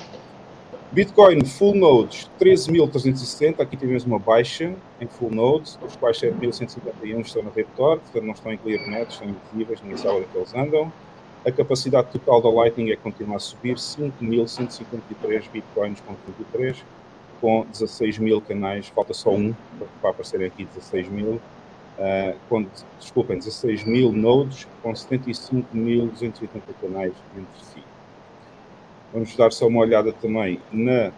Bitcoin 0.91 1.45
full 1.45 1.75
nodes 1.75 2.31
13.360, 2.39 3.59
aqui 3.59 3.77
tivemos 3.77 4.05
uma 4.05 4.17
baixa 4.17 4.73
em 4.99 5.05
full 5.05 5.29
nodes, 5.29 5.75
dos 5.75 5.95
quais 5.95 6.19
7.151 6.19 7.19
estão 7.19 7.43
na 7.43 7.51
rede 7.51 7.69
Tor, 7.75 7.99
portanto 7.99 8.23
não 8.23 8.33
estão 8.33 8.51
em 8.51 8.57
clear 8.57 8.89
net, 8.89 9.11
estão 9.11 9.29
invisíveis, 9.29 9.79
ninguém 9.83 9.97
sabe 9.97 10.15
onde 10.15 10.29
eles 10.33 10.51
andam. 10.55 10.91
A 11.45 11.51
capacidade 11.51 12.07
total 12.11 12.41
da 12.41 12.49
Lightning 12.49 12.89
é 12.89 12.95
continuar 12.95 13.35
a 13.35 13.39
subir, 13.39 13.75
5.153 13.75 15.47
bitcoins 15.51 16.01
com 16.01 16.15
33 16.41 16.83
com 17.43 17.65
16 17.69 18.19
mil 18.19 18.39
canais, 18.39 18.87
falta 18.87 19.13
só 19.13 19.31
um 19.31 19.53
para 20.01 20.11
aparecerem 20.11 20.47
aqui 20.47 20.63
16 20.63 21.09
mil, 21.09 21.33
uh, 21.33 22.37
com, 22.47 22.65
desculpem, 22.97 23.37
16 23.37 23.83
mil 23.83 24.13
nodes 24.13 24.65
com 24.81 24.93
75.280 24.93 26.47
canais 26.79 27.11
entre 27.35 27.65
si. 27.65 27.83
Vamos 29.11 29.35
dar 29.35 29.51
só 29.51 29.67
uma 29.67 29.81
olhada 29.81 30.13
também 30.13 30.57
na 30.71 31.11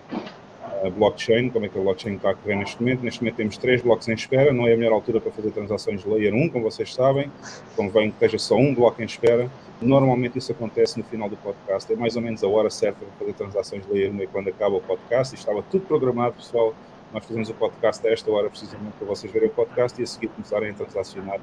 a 0.83 0.89
blockchain, 0.89 1.49
como 1.49 1.65
é 1.65 1.69
que 1.69 1.77
a 1.77 1.81
blockchain 1.81 2.15
está 2.15 2.31
a 2.31 2.35
correr 2.35 2.55
neste 2.55 2.81
momento. 2.81 3.03
Neste 3.03 3.21
momento 3.21 3.35
temos 3.35 3.57
três 3.57 3.83
blocos 3.83 4.07
em 4.07 4.13
espera, 4.13 4.51
não 4.51 4.67
é 4.67 4.73
a 4.73 4.77
melhor 4.77 4.93
altura 4.93 5.21
para 5.21 5.31
fazer 5.31 5.51
transações 5.51 6.01
de 6.01 6.09
layer 6.09 6.33
1, 6.33 6.49
como 6.49 6.63
vocês 6.63 6.91
sabem, 6.93 7.31
convém 7.75 8.09
que 8.09 8.15
esteja 8.15 8.39
só 8.39 8.55
um 8.55 8.73
bloco 8.73 8.99
em 9.01 9.05
espera. 9.05 9.49
Normalmente 9.81 10.37
isso 10.37 10.51
acontece 10.51 10.97
no 10.97 11.03
final 11.03 11.29
do 11.29 11.35
podcast, 11.37 11.91
é 11.91 11.95
mais 11.95 12.15
ou 12.15 12.21
menos 12.21 12.43
a 12.43 12.47
hora 12.47 12.69
certa 12.69 12.99
para 13.05 13.13
fazer 13.19 13.33
transações 13.33 13.85
de 13.85 13.91
layer 13.91 14.11
1 14.11 14.21
é 14.21 14.27
quando 14.27 14.47
acaba 14.47 14.75
o 14.75 14.81
podcast, 14.81 15.35
e 15.35 15.37
estava 15.37 15.61
tudo 15.63 15.85
programado, 15.85 16.35
pessoal. 16.35 16.73
Nós 17.13 17.25
fazemos 17.25 17.49
o 17.49 17.53
podcast 17.53 18.05
a 18.07 18.11
esta 18.11 18.31
hora, 18.31 18.49
precisamente 18.49 18.93
para 18.97 19.07
vocês 19.07 19.31
verem 19.31 19.49
o 19.49 19.51
podcast 19.51 19.99
e 19.99 20.03
a 20.03 20.07
seguir 20.07 20.27
começarem 20.29 20.71
a 20.71 20.73
transacionar 20.73 21.39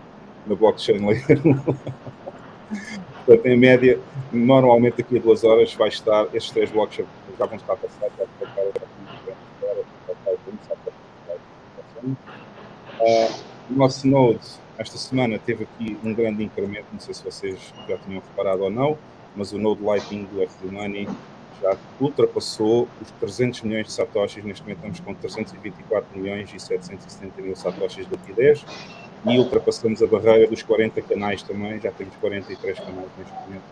na 0.46 0.54
blockchain 0.54 1.06
layer 1.06 1.40
1. 1.44 1.54
Portanto, 3.24 3.46
em 3.46 3.56
média, 3.56 4.00
normalmente 4.32 4.96
daqui 4.96 5.18
a 5.18 5.20
duas 5.20 5.44
horas 5.44 5.74
vai 5.74 5.88
estar, 5.88 6.26
estes 6.34 6.50
três 6.52 6.70
blocos 6.70 6.96
já 6.96 7.46
vão 7.46 7.56
estar 7.56 7.76
passados, 7.76 8.16
já 8.18 8.24
vão 8.24 8.48
estar 8.48 8.82
Uh, 13.00 13.32
o 13.70 13.74
nosso 13.74 14.06
Node, 14.06 14.40
esta 14.78 14.96
semana, 14.96 15.38
teve 15.38 15.64
aqui 15.64 15.96
um 16.04 16.14
grande 16.14 16.42
incremento, 16.42 16.86
não 16.92 17.00
sei 17.00 17.14
se 17.14 17.24
vocês 17.24 17.72
já 17.88 17.98
tinham 17.98 18.20
reparado 18.20 18.64
ou 18.64 18.70
não, 18.70 18.98
mas 19.36 19.52
o 19.52 19.58
Node 19.58 19.82
Lightning 19.82 20.24
do 20.24 20.42
FD 20.42 20.70
Money 20.70 21.08
já 21.60 21.76
ultrapassou 22.00 22.88
os 23.00 23.10
300 23.12 23.62
milhões 23.62 23.86
de 23.86 23.92
satoshis, 23.92 24.44
neste 24.44 24.62
momento 24.62 24.78
estamos 24.78 25.00
com 25.00 25.14
324 25.14 26.18
milhões 26.18 26.52
e 26.52 26.58
770 26.58 27.40
mil 27.40 27.54
satoshis 27.54 28.06
de 28.06 28.12
liquidez, 28.12 28.64
e 29.24 29.38
ultrapassamos 29.38 30.02
a 30.02 30.06
barreira 30.06 30.48
dos 30.48 30.62
40 30.62 31.00
canais 31.02 31.42
também, 31.42 31.80
já 31.80 31.92
temos 31.92 32.16
43 32.16 32.78
canais 32.78 33.08
neste 33.16 33.32
momento. 33.32 33.62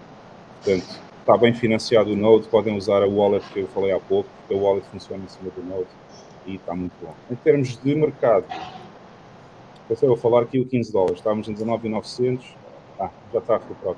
Portanto, 0.62 1.00
está 1.18 1.36
bem 1.36 1.52
financiado 1.52 2.12
o 2.12 2.16
Node, 2.16 2.46
podem 2.48 2.76
usar 2.76 3.02
a 3.02 3.08
wallet 3.08 3.44
que 3.52 3.60
eu 3.60 3.68
falei 3.68 3.92
há 3.92 3.98
pouco, 3.98 4.28
porque 4.38 4.54
a 4.54 4.56
wallet 4.56 4.86
funciona 4.92 5.24
em 5.24 5.28
cima 5.28 5.50
do 5.50 5.62
Node 5.62 5.88
e 6.46 6.54
está 6.54 6.74
muito 6.74 6.92
bom. 7.02 7.14
Em 7.30 7.34
termos 7.34 7.76
de 7.76 7.94
mercado, 7.94 8.44
eu 10.02 10.12
a 10.12 10.16
falar 10.16 10.42
aqui 10.42 10.60
o 10.60 10.66
15 10.66 10.92
dólares, 10.92 11.18
estávamos 11.18 11.48
em 11.48 11.52
19,900, 11.52 12.44
ah, 12.98 13.10
já 13.32 13.38
está 13.38 13.54
a 13.54 13.58
recuperar. 13.58 13.94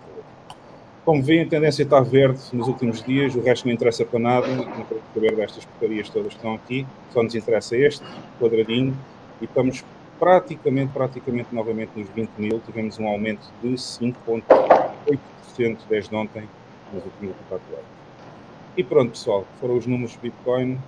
Como 1.05 1.23
veem, 1.23 1.43
a 1.43 1.49
tendência 1.49 1.83
está 1.83 2.01
verde 2.01 2.41
nos 2.53 2.69
últimos 2.69 3.03
dias, 3.03 3.35
o 3.35 3.41
resto 3.41 3.67
não 3.67 3.75
interessa 3.75 4.05
para 4.05 4.21
nada, 4.21 4.47
não 4.47 4.85
quero 4.85 5.03
saber 5.13 5.35
destas 5.35 5.65
porcarias 5.65 6.09
todas 6.09 6.29
que 6.29 6.37
estão 6.37 6.55
aqui, 6.55 6.87
só 7.11 7.21
nos 7.23 7.35
interessa 7.35 7.77
este 7.77 8.05
quadradinho. 8.39 8.97
E 9.41 9.45
estamos 9.45 9.85
praticamente, 10.21 10.93
praticamente 10.93 11.53
novamente 11.53 11.91
nos 11.97 12.09
20 12.11 12.31
mil, 12.39 12.61
tivemos 12.65 13.01
um 13.01 13.09
aumento 13.09 13.51
de 13.61 13.71
5,8% 13.71 15.79
desde 15.89 16.15
ontem, 16.15 16.49
nos 16.93 17.05
últimos 17.05 17.35
24 17.35 17.73
horas. 17.73 17.85
E 18.77 18.85
pronto, 18.85 19.11
pessoal, 19.11 19.45
foram 19.61 19.77
os 19.77 19.85
números 19.85 20.13
de 20.13 20.19
Bitcoin 20.19 20.79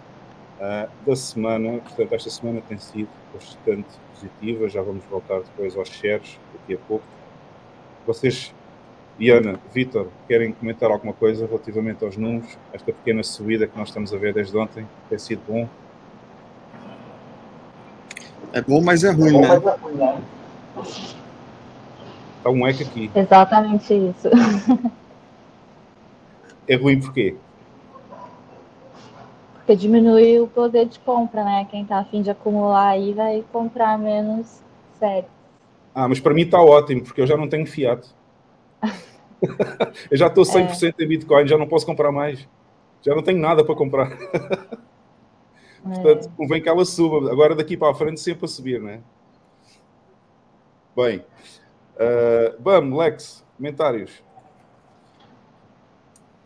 uh, 0.60 0.88
da 1.06 1.16
semana. 1.16 1.78
Portanto, 1.78 2.12
esta 2.12 2.30
semana 2.30 2.60
tem 2.68 2.78
sido 2.78 3.08
bastante 3.32 3.88
positiva. 4.12 4.68
Já 4.68 4.82
vamos 4.82 5.04
voltar 5.04 5.40
depois 5.40 5.76
aos 5.76 5.88
shares 5.88 6.38
daqui 6.52 6.74
a 6.74 6.78
pouco. 6.78 7.04
Vocês, 8.06 8.54
Diana, 9.18 9.58
Vitor, 9.72 10.08
querem 10.28 10.52
comentar 10.52 10.90
alguma 10.90 11.12
coisa 11.12 11.46
relativamente 11.46 12.04
aos 12.04 12.16
números? 12.16 12.58
Esta 12.72 12.92
pequena 12.92 13.22
subida 13.22 13.66
que 13.66 13.76
nós 13.78 13.88
estamos 13.88 14.12
a 14.12 14.18
ver 14.18 14.34
desde 14.34 14.56
ontem 14.56 14.86
tem 15.08 15.18
sido 15.18 15.42
bom? 15.46 15.68
É 18.52 18.60
bom, 18.60 18.80
mas 18.80 19.02
é 19.02 19.10
ruim, 19.10 19.40
né? 19.40 19.48
Está 22.38 22.50
um 22.50 22.66
eco 22.66 22.82
aqui. 22.82 23.10
Exatamente 23.14 23.94
isso. 23.94 24.28
É 26.66 26.76
ruim 26.76 26.98
por 26.98 27.12
quê? 27.12 27.36
Porque 29.64 29.76
diminui 29.76 30.40
o 30.40 30.46
poder 30.46 30.84
de 30.86 30.98
compra, 31.00 31.42
né? 31.42 31.66
Quem 31.70 31.86
tá 31.86 32.00
afim 32.00 32.20
de 32.20 32.30
acumular 32.30 32.88
aí 32.88 33.14
vai 33.14 33.42
comprar 33.50 33.98
menos 33.98 34.62
sério. 34.98 35.28
Ah, 35.94 36.06
mas 36.06 36.20
para 36.20 36.34
mim 36.34 36.42
está 36.42 36.60
ótimo, 36.60 37.02
porque 37.02 37.22
eu 37.22 37.26
já 37.26 37.34
não 37.34 37.48
tenho 37.48 37.66
fiat. 37.66 38.06
eu 40.10 40.16
já 40.18 40.26
estou 40.26 40.44
100% 40.44 40.94
é. 40.98 41.02
em 41.02 41.08
Bitcoin, 41.08 41.48
já 41.48 41.56
não 41.56 41.66
posso 41.66 41.86
comprar 41.86 42.12
mais. 42.12 42.46
Já 43.00 43.14
não 43.14 43.22
tenho 43.22 43.38
nada 43.38 43.64
para 43.64 43.74
comprar. 43.74 44.10
Portanto, 45.82 46.26
é. 46.26 46.36
convém 46.36 46.62
que 46.62 46.68
ela 46.68 46.84
suba. 46.84 47.32
Agora 47.32 47.54
daqui 47.54 47.74
para 47.74 47.90
a 47.90 47.94
frente 47.94 48.20
sempre 48.20 48.44
a 48.44 48.48
subir, 48.48 48.82
né? 48.82 49.00
Bem. 50.94 51.24
Uh, 51.96 52.54
vamos, 52.60 52.98
Lex, 52.98 53.46
comentários. 53.56 54.22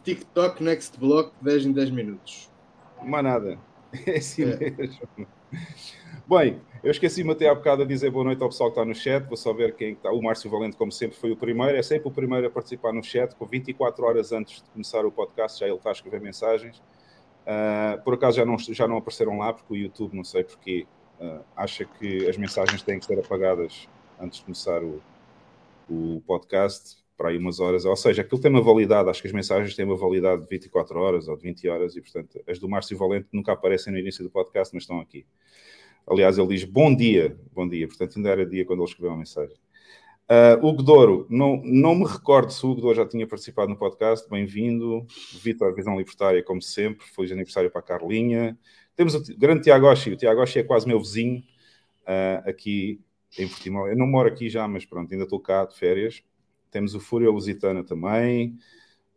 TikTok 0.04 0.62
Next 0.62 0.98
Block 1.00 1.33
10 1.40 1.66
em 1.66 1.72
10 1.72 1.90
minutos. 1.90 2.48
Mais 3.02 3.24
nada. 3.24 3.58
É 4.06 4.18
assim 4.18 4.42
é. 4.42 4.70
mesmo. 4.70 5.08
Bem, 6.28 6.61
eu 6.82 6.90
esqueci-me 6.90 7.32
até 7.32 7.48
há 7.48 7.54
bocado 7.54 7.82
a 7.82 7.87
dizer 7.87 8.11
boa 8.11 8.22
noite 8.22 8.42
ao 8.42 8.50
pessoal 8.50 8.70
que 8.70 8.78
está 8.78 8.84
no 8.84 8.94
chat. 8.94 9.26
Vou 9.26 9.37
só 9.37 9.52
ver 9.54 9.74
quem 9.74 9.92
está. 9.92 10.12
O 10.12 10.22
Márcio 10.22 10.50
Valente, 10.50 10.76
como 10.76 10.92
sempre, 10.92 11.16
foi 11.16 11.32
o 11.32 11.37
primeiro. 11.37 11.74
É 11.74 11.82
sempre 11.82 12.06
o 12.06 12.11
primeiro 12.11 12.46
a 12.46 12.50
participar 12.50 12.92
no 12.92 13.02
chat, 13.02 13.34
com 13.34 13.46
24 13.46 14.04
horas 14.04 14.30
antes 14.30 14.62
de 14.62 14.68
começar 14.70 15.06
o 15.06 15.11
podcast. 15.11 15.58
Já 15.58 15.66
ele 15.66 15.76
está 15.76 15.88
a 15.88 15.92
escrever 15.92 16.20
mensagens. 16.20 16.82
Uh, 17.46 18.02
por 18.04 18.12
acaso 18.12 18.37
já 18.37 18.44
não, 18.44 18.58
já 18.58 18.87
não 18.87 18.98
apareceram 18.98 19.38
lá, 19.38 19.54
porque 19.54 19.72
o 19.72 19.76
YouTube, 19.76 20.14
não 20.14 20.22
sei 20.22 20.44
porquê, 20.44 20.87
uh, 21.18 21.40
acha 21.56 21.87
que 21.87 22.28
as 22.28 22.37
mensagens 22.37 22.82
têm 22.82 22.98
que 22.98 23.06
ser 23.06 23.18
apagadas 23.18 23.88
antes 24.20 24.40
de 24.40 24.44
começar 24.44 24.82
o, 24.82 25.00
o 25.88 26.22
podcast 26.26 26.97
para 27.18 27.31
aí 27.31 27.37
umas 27.37 27.59
horas, 27.59 27.85
ou 27.85 27.96
seja, 27.96 28.22
aquilo 28.22 28.40
tem 28.40 28.48
uma 28.48 28.62
validade, 28.62 29.11
acho 29.11 29.20
que 29.20 29.26
as 29.26 29.35
mensagens 29.35 29.74
têm 29.74 29.85
uma 29.85 29.96
validade 29.96 30.42
de 30.42 30.48
24 30.48 31.00
horas 31.00 31.26
ou 31.26 31.37
de 31.37 31.42
20 31.42 31.68
horas 31.68 31.96
e, 31.96 32.00
portanto, 32.00 32.40
as 32.48 32.61
do 32.61 32.68
Márcio 32.68 32.96
Valente 32.96 33.26
nunca 33.33 33.52
aparecem 33.52 33.92
no 33.92 33.98
início 33.98 34.22
do 34.22 34.31
podcast, 34.31 34.72
mas 34.72 34.85
estão 34.85 35.00
aqui. 35.00 35.26
Aliás, 36.07 36.38
ele 36.38 36.46
diz 36.46 36.62
bom 36.62 36.94
dia, 36.94 37.37
bom 37.52 37.68
dia, 37.68 37.88
portanto, 37.88 38.16
ainda 38.16 38.31
era 38.31 38.46
dia 38.46 38.64
quando 38.64 38.78
ele 38.78 38.88
escreveu 38.88 39.12
a 39.12 39.16
mensagem. 39.16 39.57
Uh, 40.31 40.64
Hugo 40.64 40.83
Douro, 40.83 41.26
não, 41.28 41.61
não 41.64 41.96
me 41.96 42.04
recordo 42.04 42.52
se 42.52 42.64
o 42.64 42.70
Hugo 42.70 42.83
Douro 42.83 42.96
já 42.96 43.04
tinha 43.04 43.26
participado 43.26 43.68
no 43.68 43.76
podcast, 43.76 44.28
bem-vindo. 44.31 45.04
Vitor, 45.42 45.74
Visão 45.74 45.98
Libertária, 45.98 46.40
como 46.42 46.62
sempre, 46.62 47.04
feliz 47.04 47.33
aniversário 47.33 47.68
para 47.68 47.81
a 47.81 47.83
Carlinha. 47.83 48.57
Temos 48.94 49.16
o 49.16 49.22
grande 49.37 49.62
Tiago 49.62 49.87
Oshi, 49.87 50.12
o 50.12 50.16
Tiago 50.16 50.40
Oshi 50.40 50.61
é 50.61 50.62
quase 50.62 50.87
meu 50.87 51.00
vizinho 51.00 51.42
uh, 52.02 52.48
aqui 52.48 53.00
em 53.37 53.48
Portimão. 53.48 53.88
Eu 53.88 53.96
não 53.96 54.07
moro 54.07 54.28
aqui 54.28 54.48
já, 54.48 54.68
mas 54.68 54.85
pronto, 54.85 55.11
ainda 55.12 55.24
estou 55.24 55.40
cá 55.40 55.64
de 55.64 55.76
férias. 55.76 56.22
Temos 56.70 56.94
o 56.94 57.00
Fúria 57.00 57.31
Lusitana 57.31 57.85
também. 57.85 58.59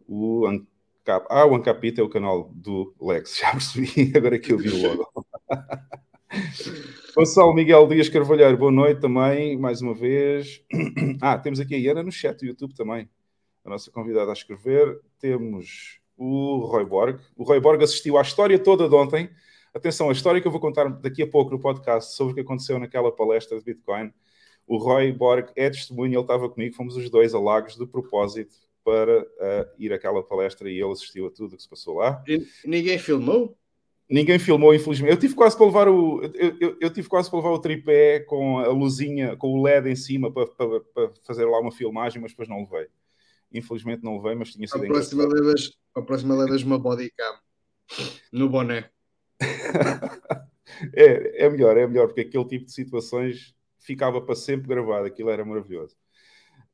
O 0.08 0.46
Ancap... 0.46 1.26
Ah, 1.30 1.46
o 1.46 1.56
Ancapita 1.56 2.02
é 2.02 2.04
o 2.04 2.10
canal 2.10 2.52
do 2.54 2.94
Lex, 3.00 3.38
já 3.40 3.52
percebi, 3.52 4.14
agora 4.16 4.36
é 4.36 4.40
que 4.40 4.54
eu 4.54 4.58
vi 4.58 4.70
o 4.70 4.88
logo. 4.88 5.26
Gonçalo 7.16 7.54
Miguel 7.54 7.88
Dias 7.88 8.08
Carvalheiro, 8.08 8.58
boa 8.58 8.72
noite 8.72 9.02
também, 9.02 9.58
mais 9.58 9.82
uma 9.82 9.94
vez. 9.94 10.64
Ah, 11.22 11.38
temos 11.38 11.60
aqui 11.60 11.76
a 11.76 11.78
Iana 11.78 12.02
no 12.02 12.12
chat 12.12 12.40
do 12.40 12.46
YouTube 12.46 12.74
também, 12.74 13.08
a 13.64 13.70
nossa 13.70 13.92
convidada 13.92 14.32
a 14.32 14.34
escrever. 14.34 15.00
Temos 15.20 16.00
o 16.18 16.66
Roy 16.66 16.86
Borg. 16.86 17.20
O 17.36 17.44
Roy 17.44 17.60
Borg 17.60 17.84
assistiu 17.84 18.18
à 18.18 18.22
história 18.22 18.58
toda 18.58 18.88
de 18.88 18.96
ontem. 18.96 19.30
Atenção, 19.74 20.10
a 20.10 20.14
história 20.14 20.42
que 20.42 20.48
eu 20.48 20.52
vou 20.52 20.60
contar 20.60 20.90
daqui 20.90 21.22
a 21.22 21.28
pouco 21.28 21.52
no 21.52 21.60
podcast 21.60 22.16
sobre 22.16 22.32
o 22.32 22.36
que 22.36 22.42
aconteceu 22.42 22.80
naquela 22.80 23.12
palestra 23.12 23.58
de 23.58 23.64
Bitcoin 23.64 24.12
o 24.72 24.78
Roy 24.78 25.12
Borg 25.12 25.50
é 25.54 25.70
testemunho, 25.70 26.14
ele 26.14 26.22
estava 26.22 26.50
comigo, 26.50 26.74
fomos 26.74 26.96
os 26.96 27.10
dois 27.10 27.34
a 27.34 27.40
Lagos 27.40 27.76
de 27.76 27.86
propósito 27.86 28.56
para 28.86 29.22
uh, 29.22 29.70
ir 29.78 29.92
àquela 29.92 30.24
palestra 30.24 30.72
e 30.72 30.82
ele 30.82 30.94
assistiu 30.94 31.28
a 31.28 31.30
tudo 31.30 31.54
o 31.54 31.58
que 31.58 31.62
se 31.62 31.68
passou 31.68 31.98
lá. 31.98 32.24
E 32.26 32.48
ninguém 32.64 32.98
filmou? 32.98 33.58
Ninguém 34.10 34.40
filmou, 34.40 34.74
infelizmente. 34.74 35.12
Eu 35.12 35.20
tive 35.20 35.36
quase 35.36 35.58
para 35.58 35.66
levar 35.66 35.90
o, 35.90 36.24
eu, 36.24 36.58
eu, 36.58 36.78
eu, 36.80 36.90
tive 36.90 37.10
quase 37.10 37.30
para 37.30 37.40
levar 37.40 37.52
o 37.52 37.60
tripé 37.60 38.22
com 38.22 38.60
a 38.60 38.70
luzinha, 38.70 39.36
com 39.36 39.60
o 39.60 39.62
LED 39.62 39.90
em 39.90 39.96
cima 39.96 40.32
para, 40.32 40.48
para, 40.48 40.80
para 40.80 41.12
fazer 41.28 41.44
lá 41.44 41.60
uma 41.60 41.72
filmagem, 41.74 42.22
mas 42.22 42.32
depois 42.32 42.48
não 42.48 42.62
levei. 42.62 42.88
Infelizmente 43.54 44.06
não 44.06 44.16
levei, 44.16 44.36
mas 44.36 44.54
tinha 44.54 44.70
sido 44.70 44.86
a 44.86 44.88
próxima 44.88 45.26
levas, 45.26 45.74
a 45.94 46.02
próxima 46.02 46.34
levas 46.34 46.64
uma 46.64 46.80
bodycam 46.80 47.36
no 48.32 48.48
boné. 48.48 48.90
é, 50.96 51.46
é 51.46 51.50
melhor, 51.50 51.76
é 51.76 51.86
melhor, 51.86 52.08
porque 52.08 52.22
aquele 52.22 52.46
tipo 52.46 52.66
de 52.68 52.72
situações 52.72 53.54
ficava 53.82 54.22
para 54.22 54.36
sempre 54.36 54.68
gravado, 54.68 55.08
aquilo 55.08 55.30
era 55.30 55.44
maravilhoso. 55.44 55.98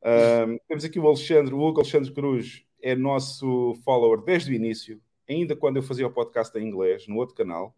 Um, 0.04 0.60
temos 0.67 0.86
aqui 0.86 1.00
o 1.00 1.08
Alexandre, 1.08 1.54
o 1.54 1.60
Hugo 1.60 1.80
Alexandre 1.80 2.12
Cruz 2.12 2.63
é 2.82 2.96
nosso 2.96 3.74
follower 3.84 4.22
desde 4.22 4.52
o 4.52 4.54
início, 4.54 5.02
ainda 5.28 5.56
quando 5.56 5.78
eu 5.78 5.84
fazia 5.84 6.06
o 6.06 6.12
podcast 6.12 6.56
em 6.58 6.67
inglês, 6.67 7.08
no 7.08 7.15
outro 7.15 7.36
canal. 7.36 7.76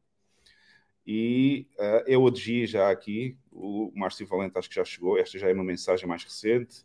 E 1.06 1.68
uh, 1.80 2.04
eu 2.06 2.24
o 2.24 2.32
já 2.66 2.92
aqui, 2.92 3.38
o 3.52 3.92
Márcio 3.96 4.28
Valente 4.28 4.58
acho 4.58 4.70
que 4.70 4.76
já 4.76 4.86
chegou, 4.86 5.18
esta 5.18 5.40
já 5.40 5.50
é 5.50 5.54
uma 5.54 5.64
mensagem 5.64 6.08
mais 6.08 6.24
recente. 6.24 6.84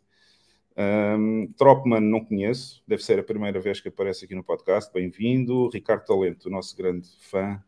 Um, 0.77 1.47
Tropman 1.57 2.01
não 2.01 2.23
conheço, 2.23 2.83
deve 2.87 3.03
ser 3.03 3.19
a 3.19 3.23
primeira 3.23 3.59
vez 3.59 3.79
que 3.79 3.87
aparece 3.87 4.25
aqui 4.25 4.35
no 4.35 4.43
podcast, 4.43 4.91
bem-vindo. 4.91 5.69
Ricardo 5.69 6.05
Talento, 6.05 6.49
nosso 6.49 6.75
grande 6.75 7.07
fã, 7.19 7.61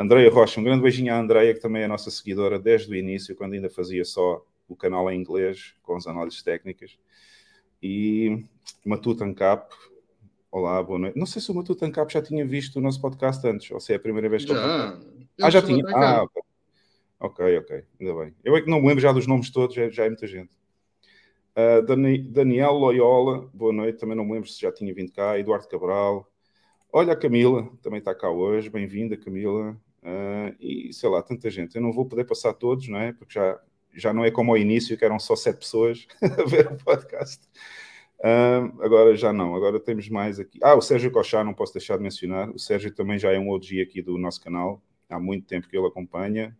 Andreia 0.00 0.30
Rocha, 0.30 0.60
um 0.60 0.64
grande 0.64 0.82
beijinho 0.82 1.12
à 1.12 1.18
Andreia, 1.18 1.52
que 1.52 1.60
também 1.60 1.82
é 1.82 1.88
nossa 1.88 2.10
seguidora 2.10 2.58
desde 2.58 2.90
o 2.90 2.94
início, 2.94 3.34
quando 3.34 3.54
ainda 3.54 3.68
fazia 3.68 4.04
só 4.04 4.44
o 4.68 4.76
canal 4.76 5.10
em 5.10 5.20
inglês, 5.20 5.74
com 5.82 5.96
as 5.96 6.06
análises 6.06 6.42
técnicas. 6.42 6.96
E 7.82 8.44
Matutan 8.84 9.34
Cap, 9.34 9.74
Olá, 10.50 10.82
boa 10.82 10.98
noite. 10.98 11.18
Não 11.18 11.26
sei 11.26 11.42
se 11.42 11.50
o 11.50 11.54
Matu 11.54 11.74
Tancap 11.74 12.10
já 12.10 12.22
tinha 12.22 12.44
visto 12.44 12.76
o 12.76 12.80
nosso 12.80 13.02
podcast 13.02 13.46
antes, 13.46 13.70
ou 13.70 13.78
se 13.78 13.92
é 13.92 13.96
a 13.96 14.00
primeira 14.00 14.30
vez 14.30 14.46
que 14.46 14.54
já. 14.54 14.56
ele 14.56 15.24
Ah, 15.42 15.50
já 15.50 15.60
tinha. 15.60 15.84
Ah, 15.94 16.22
ok. 16.22 16.42
Ok, 17.20 17.58
ok. 17.58 17.84
Ainda 18.00 18.14
bem. 18.14 18.34
Eu 18.42 18.56
é 18.56 18.62
que 18.62 18.70
não 18.70 18.80
me 18.80 18.88
lembro 18.88 19.02
já 19.02 19.12
dos 19.12 19.26
nomes 19.26 19.50
todos, 19.50 19.76
já, 19.76 19.90
já 19.90 20.06
é 20.06 20.08
muita 20.08 20.26
gente. 20.26 20.56
Uh, 21.54 21.82
Dani, 21.84 22.18
Daniel 22.18 22.72
Loyola, 22.72 23.50
boa 23.52 23.74
noite. 23.74 23.98
Também 23.98 24.16
não 24.16 24.24
me 24.24 24.32
lembro 24.32 24.48
se 24.48 24.58
já 24.58 24.72
tinha 24.72 24.94
vindo 24.94 25.12
cá. 25.12 25.38
Eduardo 25.38 25.68
Cabral. 25.68 26.26
Olha 26.90 27.12
a 27.12 27.16
Camila, 27.16 27.68
também 27.82 27.98
está 27.98 28.14
cá 28.14 28.30
hoje. 28.30 28.70
Bem-vinda, 28.70 29.18
Camila. 29.18 29.78
Uh, 30.02 30.54
e 30.60 30.92
sei 30.92 31.08
lá, 31.08 31.22
tanta 31.22 31.50
gente. 31.50 31.76
Eu 31.76 31.82
não 31.82 31.92
vou 31.92 32.06
poder 32.06 32.24
passar 32.24 32.52
todos, 32.54 32.88
não 32.88 32.98
é? 32.98 33.12
Porque 33.12 33.34
já, 33.34 33.60
já 33.94 34.12
não 34.12 34.24
é 34.24 34.30
como 34.30 34.52
ao 34.52 34.58
início, 34.58 34.96
que 34.96 35.04
eram 35.04 35.18
só 35.18 35.34
sete 35.36 35.58
pessoas 35.58 36.06
a 36.22 36.44
ver 36.44 36.72
o 36.72 36.76
podcast. 36.76 37.46
Uh, 38.20 38.82
agora 38.82 39.16
já 39.16 39.32
não, 39.32 39.54
agora 39.54 39.78
temos 39.78 40.08
mais 40.08 40.40
aqui. 40.40 40.58
Ah, 40.62 40.74
o 40.74 40.80
Sérgio 40.80 41.10
Cochá, 41.10 41.44
não 41.44 41.54
posso 41.54 41.72
deixar 41.72 41.96
de 41.96 42.02
mencionar. 42.02 42.50
O 42.50 42.58
Sérgio 42.58 42.92
também 42.92 43.18
já 43.18 43.32
é 43.32 43.38
um 43.38 43.50
OG 43.50 43.80
aqui 43.80 44.02
do 44.02 44.18
nosso 44.18 44.40
canal. 44.40 44.82
Há 45.08 45.18
muito 45.18 45.46
tempo 45.46 45.68
que 45.68 45.76
ele 45.76 45.86
acompanha. 45.86 46.56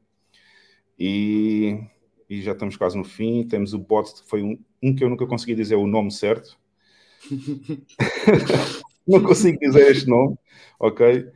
E, 0.99 1.81
e 2.29 2.43
já 2.43 2.53
estamos 2.53 2.77
quase 2.77 2.97
no 2.97 3.05
fim. 3.05 3.47
Temos 3.47 3.73
o 3.75 3.79
bot, 3.79 4.23
que 4.23 4.29
foi 4.29 4.43
um, 4.43 4.59
um 4.83 4.95
que 4.95 5.05
eu 5.05 5.09
nunca 5.09 5.27
consegui 5.27 5.55
dizer 5.55 5.77
o 5.77 5.87
nome 5.87 6.11
certo. 6.11 6.59
não 9.09 9.23
consigo 9.23 9.59
dizer 9.59 9.91
este 9.91 10.07
nome, 10.07 10.37
ok? 10.79 11.27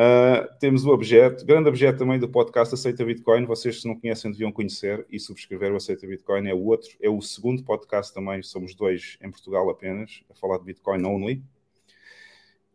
Uh, 0.00 0.48
temos 0.58 0.86
o 0.86 0.90
objeto, 0.92 1.44
grande 1.44 1.68
objeto 1.68 1.98
também 1.98 2.18
do 2.18 2.26
podcast 2.26 2.72
Aceita 2.72 3.04
Bitcoin. 3.04 3.44
Vocês, 3.44 3.82
se 3.82 3.86
não 3.86 3.94
conhecem, 3.94 4.30
deviam 4.30 4.50
conhecer 4.50 5.06
e 5.10 5.20
subscrever 5.20 5.70
o 5.74 5.76
Aceita 5.76 6.06
Bitcoin. 6.06 6.48
É 6.48 6.54
o 6.54 6.64
outro, 6.64 6.88
é 7.02 7.10
o 7.10 7.20
segundo 7.20 7.62
podcast 7.62 8.14
também. 8.14 8.42
Somos 8.42 8.74
dois 8.74 9.18
em 9.20 9.30
Portugal 9.30 9.68
apenas, 9.68 10.22
a 10.30 10.34
falar 10.34 10.56
de 10.56 10.64
Bitcoin 10.64 11.04
only. 11.04 11.44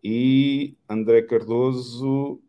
E 0.04 0.78
André 0.88 1.24
Cardoso, 1.24 2.40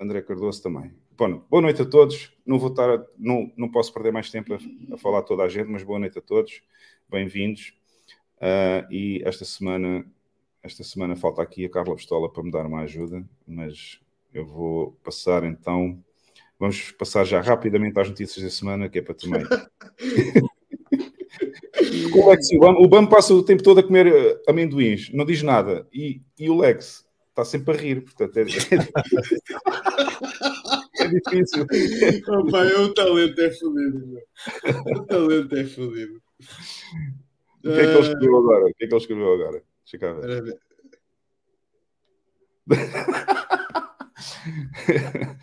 André 0.00 0.20
Cardoso 0.20 0.60
também. 0.60 0.92
Bom, 1.16 1.44
boa 1.48 1.62
noite 1.62 1.82
a 1.82 1.86
todos. 1.86 2.32
Não 2.44 2.58
vou 2.58 2.70
estar, 2.70 2.90
a, 2.90 3.06
não, 3.16 3.52
não 3.56 3.70
posso 3.70 3.94
perder 3.94 4.12
mais 4.12 4.32
tempo 4.32 4.52
a, 4.52 4.58
a, 4.94 4.98
falar 4.98 5.22
toda 5.22 5.44
a 5.44 5.48
gente, 5.48 5.70
mas 5.70 5.84
boa 5.84 6.00
noite 6.00 6.18
a 6.18 6.22
todos. 6.22 6.60
Bem-vindos. 7.08 7.72
Uh, 8.38 8.92
e 8.92 9.22
esta 9.24 9.44
semana, 9.44 10.04
esta 10.60 10.82
semana 10.82 11.14
falta 11.14 11.40
aqui 11.40 11.64
a 11.64 11.70
Carla 11.70 11.94
Pistola 11.94 12.28
para 12.28 12.42
me 12.42 12.50
dar 12.50 12.66
uma 12.66 12.80
ajuda, 12.80 13.24
mas 13.46 14.02
eu 14.34 14.44
vou 14.44 14.92
passar 15.04 15.44
então. 15.44 15.98
Vamos 16.58 16.90
passar 16.92 17.24
já 17.24 17.40
rapidamente 17.40 17.98
às 17.98 18.08
notícias 18.08 18.44
da 18.44 18.50
semana, 18.50 18.88
que 18.88 18.98
é 18.98 19.02
para 19.02 19.14
também. 19.14 19.42
e 21.80 22.06
o 22.06 22.60
Bam, 22.60 22.74
o 22.78 22.88
Bam 22.88 23.06
passa 23.06 23.32
o 23.32 23.42
tempo 23.42 23.62
todo 23.62 23.80
a 23.80 23.82
comer 23.82 24.06
eh, 24.06 24.42
amendoins, 24.48 25.10
não 25.12 25.24
diz 25.24 25.42
nada. 25.42 25.86
E, 25.92 26.22
e 26.38 26.50
o 26.50 26.58
Lex 26.58 27.06
está 27.28 27.44
sempre 27.44 27.76
a 27.76 27.80
rir, 27.80 28.02
portanto 28.02 28.36
é, 28.36 28.42
é 28.42 28.44
difícil. 31.08 31.66
Oh, 32.28 32.50
pai, 32.50 32.72
o 32.74 32.94
talento 32.94 33.40
é 33.40 33.50
fodido. 33.50 34.18
O 34.86 35.06
talento 35.06 35.56
é 35.56 35.64
fodido. 35.64 36.22
O 37.64 37.72
que 37.72 37.80
é 37.80 37.82
que 37.82 37.90
ele 37.90 38.00
escreveu 38.00 38.36
agora? 38.36 38.64
O 38.64 38.74
que 38.74 38.84
é 38.84 38.86
que 38.86 38.94
ele 38.94 39.00
escreveu 39.00 39.32
agora? 39.32 39.62
Deixa 39.84 39.98
cá 39.98 40.12
ver. 40.12 40.58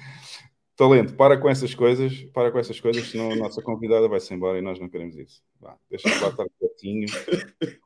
Talento, 0.76 1.14
para 1.14 1.38
com 1.38 1.48
essas 1.50 1.76
coisas, 1.76 2.24
para 2.34 2.52
com 2.52 2.58
essas 2.58 2.80
coisas, 2.80 3.08
senão 3.08 3.32
a 3.32 3.36
nossa 3.36 3.62
convidada 3.62 4.08
vai-se 4.08 4.34
embora 4.34 4.58
e 4.58 4.62
nós 4.62 4.80
não 4.80 4.90
queremos 4.90 5.16
isso. 5.16 5.44
Vá, 5.60 5.78
deixa 5.90 6.10
lá 6.10 6.30
estar 6.30 6.46
quietinho, 6.60 7.08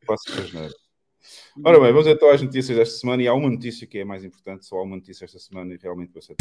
faça 0.06 0.32
as. 0.42 0.74
Ora 1.64 1.80
bem, 1.80 1.92
vamos 1.92 2.08
então 2.08 2.30
às 2.30 2.42
notícias 2.42 2.78
desta 2.78 2.98
semana 2.98 3.24
e 3.24 3.28
há 3.28 3.34
uma 3.34 3.50
notícia 3.50 3.86
que 3.88 3.98
é 3.98 4.06
mais 4.06 4.24
importante, 4.24 4.66
só 4.66 4.78
há 4.78 4.84
uma 4.84 4.96
notícia 4.96 5.26
esta 5.26 5.40
semana 5.40 5.74
e 5.74 5.78
realmente 5.78 6.14
vai 6.14 6.22
ser. 6.22 6.36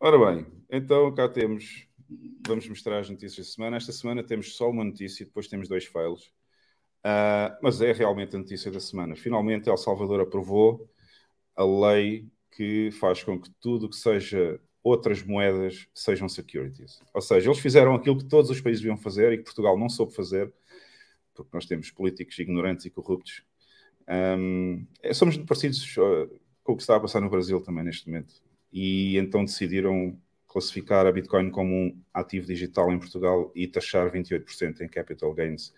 Ora 0.00 0.18
bem, 0.18 0.46
então 0.70 1.14
cá 1.14 1.28
temos 1.28 1.85
vamos 2.46 2.68
mostrar 2.68 2.98
as 2.98 3.10
notícias 3.10 3.46
da 3.46 3.52
semana. 3.52 3.76
Esta 3.76 3.92
semana 3.92 4.22
temos 4.22 4.56
só 4.56 4.70
uma 4.70 4.84
notícia 4.84 5.22
e 5.22 5.26
depois 5.26 5.48
temos 5.48 5.68
dois 5.68 5.84
fails. 5.84 6.32
Uh, 7.04 7.54
mas 7.62 7.80
é 7.80 7.92
realmente 7.92 8.34
a 8.34 8.38
notícia 8.38 8.70
da 8.70 8.80
semana. 8.80 9.14
Finalmente, 9.14 9.68
El 9.68 9.76
Salvador 9.76 10.20
aprovou 10.20 10.90
a 11.54 11.64
lei 11.64 12.28
que 12.50 12.90
faz 12.92 13.22
com 13.22 13.40
que 13.40 13.50
tudo 13.60 13.88
que 13.88 13.96
seja 13.96 14.60
outras 14.82 15.22
moedas 15.22 15.88
sejam 15.94 16.28
securities. 16.28 17.00
Ou 17.12 17.20
seja, 17.20 17.48
eles 17.48 17.60
fizeram 17.60 17.94
aquilo 17.94 18.18
que 18.18 18.24
todos 18.24 18.50
os 18.50 18.60
países 18.60 18.80
deviam 18.80 18.96
fazer 18.96 19.32
e 19.32 19.38
que 19.38 19.44
Portugal 19.44 19.78
não 19.78 19.88
soube 19.88 20.14
fazer, 20.14 20.52
porque 21.34 21.50
nós 21.52 21.66
temos 21.66 21.90
políticos 21.90 22.38
ignorantes 22.38 22.86
e 22.86 22.90
corruptos. 22.90 23.42
Um, 24.08 24.86
é, 25.02 25.12
somos 25.12 25.36
parecidos 25.38 25.96
uh, 25.96 26.40
com 26.62 26.72
o 26.72 26.76
que 26.76 26.82
está 26.82 26.96
a 26.96 27.00
passar 27.00 27.20
no 27.20 27.28
Brasil 27.28 27.60
também 27.60 27.84
neste 27.84 28.08
momento. 28.08 28.34
E 28.72 29.16
então 29.16 29.44
decidiram 29.44 30.16
classificar 30.56 31.06
a 31.06 31.12
Bitcoin 31.12 31.50
como 31.50 31.70
um 31.70 32.00
ativo 32.14 32.46
digital 32.46 32.90
em 32.90 32.98
Portugal 32.98 33.52
e 33.54 33.66
taxar 33.66 34.10
28% 34.10 34.80
em 34.80 34.88
capital 34.88 35.34
gains, 35.34 35.74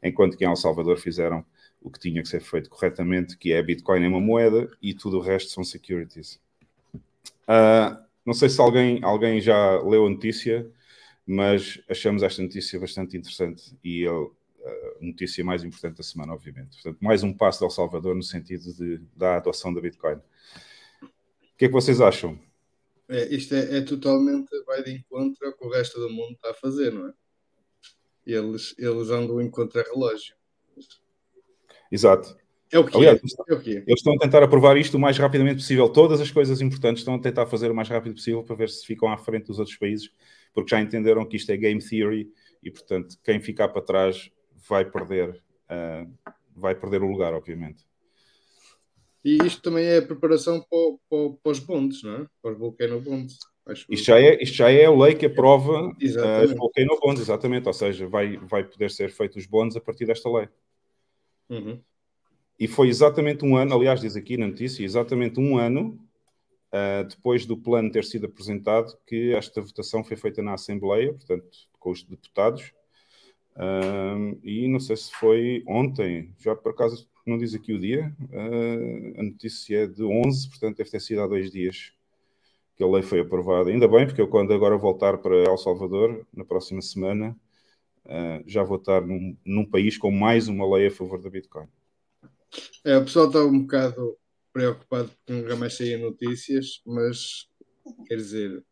enquanto 0.00 0.36
que 0.36 0.44
em 0.44 0.46
El 0.46 0.54
Salvador 0.54 0.98
fizeram 0.98 1.44
o 1.82 1.90
que 1.90 1.98
tinha 1.98 2.22
que 2.22 2.28
ser 2.28 2.40
feito 2.40 2.70
corretamente, 2.70 3.36
que 3.36 3.52
é 3.52 3.58
a 3.58 3.62
Bitcoin 3.62 4.04
é 4.04 4.08
uma 4.08 4.20
moeda 4.20 4.70
e 4.80 4.94
tudo 4.94 5.18
o 5.18 5.20
resto 5.20 5.50
são 5.50 5.64
securities. 5.64 6.40
Uh, 6.94 7.98
não 8.24 8.34
sei 8.34 8.48
se 8.48 8.60
alguém, 8.60 9.02
alguém 9.02 9.40
já 9.40 9.80
leu 9.82 10.06
a 10.06 10.10
notícia, 10.10 10.64
mas 11.26 11.82
achamos 11.90 12.22
esta 12.22 12.40
notícia 12.40 12.78
bastante 12.78 13.16
interessante 13.16 13.76
e 13.82 14.06
a 14.06 14.26
notícia 15.00 15.44
mais 15.44 15.64
importante 15.64 15.96
da 15.96 16.04
semana, 16.04 16.32
obviamente. 16.32 16.80
Portanto, 16.80 17.02
mais 17.02 17.24
um 17.24 17.32
passo 17.32 17.58
de 17.58 17.64
El 17.64 17.70
Salvador 17.70 18.14
no 18.14 18.22
sentido 18.22 18.72
de, 18.74 19.00
da 19.16 19.38
adoção 19.38 19.74
da 19.74 19.80
Bitcoin. 19.80 20.18
O 21.02 21.56
que 21.58 21.64
é 21.64 21.68
que 21.68 21.74
vocês 21.74 22.00
acham? 22.00 22.38
É, 23.08 23.34
isto 23.34 23.54
é, 23.54 23.78
é, 23.78 23.80
totalmente 23.82 24.48
vai 24.66 24.82
de 24.82 24.92
encontro 24.92 25.46
ao 25.46 25.52
que 25.52 25.66
o 25.66 25.70
resto 25.70 26.00
do 26.00 26.10
mundo 26.10 26.32
está 26.32 26.50
a 26.50 26.54
fazer, 26.54 26.92
não 26.92 27.08
é? 27.08 27.12
Eles, 28.26 28.74
eles 28.78 29.10
andam 29.10 29.40
em 29.40 29.50
contra-relógio. 29.50 30.34
Exato. 31.92 32.36
É 32.72 32.78
o 32.78 32.84
que 32.84 32.96
Aliás, 32.96 33.20
é. 33.20 33.52
é 33.52 33.54
o 33.54 33.60
que 33.60 33.70
é. 33.70 33.84
Eles 33.86 33.98
estão 33.98 34.14
a 34.14 34.18
tentar 34.18 34.42
aprovar 34.42 34.76
isto 34.76 34.96
o 34.96 35.00
mais 35.00 35.18
rapidamente 35.18 35.56
possível. 35.56 35.88
Todas 35.88 36.20
as 36.20 36.30
coisas 36.30 36.60
importantes 36.60 37.02
estão 37.02 37.14
a 37.14 37.20
tentar 37.20 37.46
fazer 37.46 37.70
o 37.70 37.74
mais 37.74 37.88
rápido 37.88 38.14
possível 38.14 38.42
para 38.42 38.56
ver 38.56 38.70
se 38.70 38.84
ficam 38.86 39.12
à 39.12 39.16
frente 39.18 39.46
dos 39.46 39.58
outros 39.58 39.76
países, 39.76 40.10
porque 40.52 40.70
já 40.70 40.80
entenderam 40.80 41.24
que 41.24 41.36
isto 41.36 41.50
é 41.50 41.56
game 41.56 41.80
theory 41.80 42.32
e, 42.62 42.70
portanto, 42.70 43.16
quem 43.22 43.38
ficar 43.38 43.68
para 43.68 43.82
trás 43.82 44.30
vai 44.68 44.84
perder, 44.84 45.40
uh, 45.70 46.34
vai 46.56 46.74
perder 46.74 47.02
o 47.02 47.06
lugar, 47.06 47.34
obviamente. 47.34 47.84
E 49.24 49.38
isto 49.44 49.62
também 49.62 49.86
é 49.86 49.98
a 49.98 50.02
preparação 50.02 50.60
para, 50.60 50.98
para, 51.08 51.36
para 51.42 51.52
os 51.52 51.58
bondes, 51.58 52.02
não 52.02 52.14
é? 52.14 52.26
Para 52.42 52.52
os 52.52 52.58
volcano 52.58 53.00
bonds. 53.00 53.38
Isto 53.88 54.04
já, 54.04 54.20
é, 54.20 54.42
isto 54.42 54.54
já 54.54 54.70
é 54.70 54.84
a 54.84 54.94
lei 54.94 55.14
que 55.14 55.24
aprova 55.24 55.88
uh, 55.88 56.44
os 56.44 56.52
volcano 56.52 56.98
bonds, 57.00 57.22
exatamente. 57.22 57.66
Ou 57.66 57.72
seja, 57.72 58.06
vai, 58.06 58.36
vai 58.36 58.62
poder 58.62 58.90
ser 58.90 59.10
feito 59.10 59.38
os 59.38 59.46
bonds 59.46 59.76
a 59.76 59.80
partir 59.80 60.04
desta 60.04 60.30
lei. 60.30 60.48
Uhum. 61.48 61.80
E 62.58 62.68
foi 62.68 62.88
exatamente 62.88 63.44
um 63.44 63.56
ano, 63.56 63.74
aliás, 63.74 64.00
diz 64.00 64.14
aqui 64.14 64.36
na 64.36 64.46
notícia, 64.46 64.84
exatamente 64.84 65.40
um 65.40 65.56
ano 65.56 65.98
uh, 66.68 67.08
depois 67.08 67.46
do 67.46 67.56
plano 67.56 67.90
ter 67.90 68.04
sido 68.04 68.26
apresentado, 68.26 68.96
que 69.06 69.32
esta 69.32 69.62
votação 69.62 70.04
foi 70.04 70.16
feita 70.18 70.42
na 70.42 70.54
Assembleia, 70.54 71.12
portanto, 71.14 71.48
com 71.78 71.90
os 71.90 72.02
deputados. 72.02 72.72
Uh, 73.56 74.38
e 74.42 74.68
não 74.68 74.80
sei 74.80 74.96
se 74.96 75.10
foi 75.12 75.64
ontem, 75.66 76.34
já 76.38 76.54
por 76.54 76.72
acaso 76.72 77.08
não 77.26 77.38
diz 77.38 77.54
aqui 77.54 77.72
o 77.72 77.78
dia, 77.78 78.14
uh, 78.30 79.20
a 79.20 79.22
notícia 79.22 79.84
é 79.84 79.86
de 79.86 80.02
11, 80.02 80.48
portanto 80.50 80.76
deve 80.78 80.90
ter 80.90 81.00
sido 81.00 81.22
há 81.22 81.26
dois 81.26 81.50
dias 81.50 81.92
que 82.76 82.82
a 82.82 82.86
lei 82.86 83.02
foi 83.02 83.20
aprovada. 83.20 83.70
Ainda 83.70 83.88
bem, 83.88 84.06
porque 84.06 84.20
eu 84.20 84.28
quando 84.28 84.52
agora 84.52 84.76
voltar 84.76 85.18
para 85.18 85.36
El 85.36 85.56
Salvador, 85.56 86.26
na 86.32 86.44
próxima 86.44 86.82
semana, 86.82 87.36
uh, 88.04 88.42
já 88.46 88.62
vou 88.62 88.76
estar 88.76 89.00
num, 89.00 89.36
num, 89.44 89.64
país 89.64 89.96
com 89.96 90.10
mais 90.10 90.48
uma 90.48 90.76
lei 90.76 90.88
a 90.88 90.90
favor 90.90 91.20
da 91.20 91.30
Bitcoin. 91.30 91.66
É, 92.84 92.96
o 92.98 93.04
pessoal 93.04 93.26
está 93.26 93.44
um 93.44 93.60
bocado 93.60 94.16
preocupado 94.52 95.08
porque 95.08 95.32
nunca 95.32 95.56
mais 95.56 95.76
saem 95.76 95.98
notícias, 95.98 96.82
mas 96.86 97.48
quer 98.06 98.16
dizer, 98.16 98.64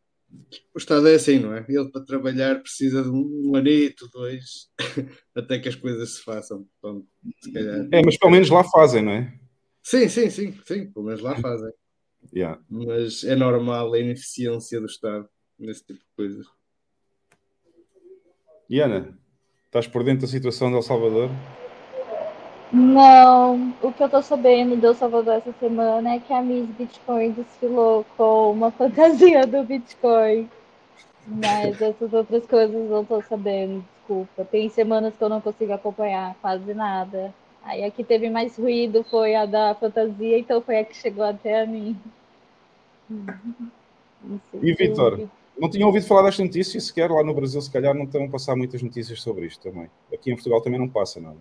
o 0.75 0.79
Estado 0.79 1.09
é 1.09 1.15
assim, 1.15 1.39
não 1.39 1.55
é? 1.55 1.65
Ele 1.69 1.91
para 1.91 2.05
trabalhar 2.05 2.61
precisa 2.61 3.03
de 3.03 3.11
um 3.11 3.55
anito, 3.55 4.09
dois, 4.13 4.71
até 5.35 5.59
que 5.59 5.69
as 5.69 5.75
coisas 5.75 6.17
se 6.17 6.23
façam. 6.23 6.67
Portanto, 6.81 7.07
se 7.41 7.53
calhar... 7.53 7.89
É, 7.93 8.03
mas 8.03 8.17
pelo 8.17 8.33
menos 8.33 8.51
lá 8.51 8.65
fazem, 8.65 9.03
não 9.03 9.13
é? 9.13 9.33
Sim, 9.83 10.09
sim, 10.09 10.31
sim, 10.31 10.55
sim, 10.65 10.91
pelo 10.91 11.07
menos 11.07 11.21
lá 11.21 11.37
fazem. 11.37 11.73
Yeah. 12.35 12.61
Mas 12.69 13.25
é 13.25 13.35
normal 13.35 13.93
a 13.93 13.99
ineficiência 13.99 14.81
do 14.81 14.87
Estado 14.87 15.29
nesse 15.59 15.85
tipo 15.85 15.99
de 15.99 16.11
coisas. 16.17 16.47
E 18.71 18.81
Ana, 18.81 19.19
estás 19.67 19.87
por 19.87 20.05
dentro 20.05 20.23
da 20.23 20.33
situação 20.33 20.71
de 20.71 20.77
El 20.77 20.83
Salvador? 20.83 21.31
Não, 22.73 23.75
o 23.83 23.93
que 23.93 24.03
eu 24.03 24.09
tô 24.09 24.23
sabendo 24.23 24.75
do 24.77 24.95
Salvador 24.95 25.35
essa 25.35 25.53
semana 25.61 26.15
é 26.15 26.19
que 26.19 26.33
a 26.33 26.41
Miss 26.41 26.67
Bitcoin 26.71 27.33
desfilou 27.33 28.07
com 28.17 28.51
uma 28.51 28.71
fantasia 28.71 29.47
do 29.47 29.63
Bitcoin. 29.63 30.49
Mas 31.27 31.81
essas 31.81 32.13
outras 32.13 32.47
coisas 32.47 32.91
não 32.91 33.05
tô 33.05 33.23
sabendo, 33.23 33.85
desculpa. 33.99 34.45
Tem 34.45 34.69
semanas 34.71 35.15
que 35.15 35.23
eu 35.23 35.29
não 35.29 35.41
consigo 35.41 35.73
acompanhar 35.73 36.35
quase 36.41 36.73
nada. 36.73 37.33
Aí 37.63 37.85
a 37.85 37.91
que 37.91 38.03
teve 38.03 38.31
mais 38.31 38.57
ruído 38.57 39.05
foi 39.05 39.35
a 39.35 39.47
da 39.47 39.75
fantasia, 39.75 40.39
então 40.39 40.61
foi 40.63 40.79
a 40.79 40.85
que 40.85 40.97
chegou 40.97 41.25
até 41.25 41.63
a 41.63 41.67
mim. 41.67 41.97
E 44.63 44.73
Vitor, 44.73 45.29
não 45.59 45.69
tinha 45.69 45.87
ouvido 45.87 46.07
falar 46.07 46.23
desta 46.23 46.43
notícia 46.43 46.81
sequer 46.81 47.11
lá 47.11 47.23
no 47.23 47.35
Brasil, 47.35 47.61
se 47.61 47.71
calhar 47.71 47.95
não 47.95 48.05
estão 48.05 48.25
a 48.25 48.29
passar 48.29 48.57
muitas 48.57 48.83
notícias 48.83 49.21
sobre 49.21 49.47
isto 49.47 49.63
também. 49.63 49.89
Aqui 50.13 50.33
em 50.33 50.35
Portugal 50.35 50.61
também 50.61 50.81
não 50.81 50.89
passa 50.89 51.21
nada. 51.21 51.37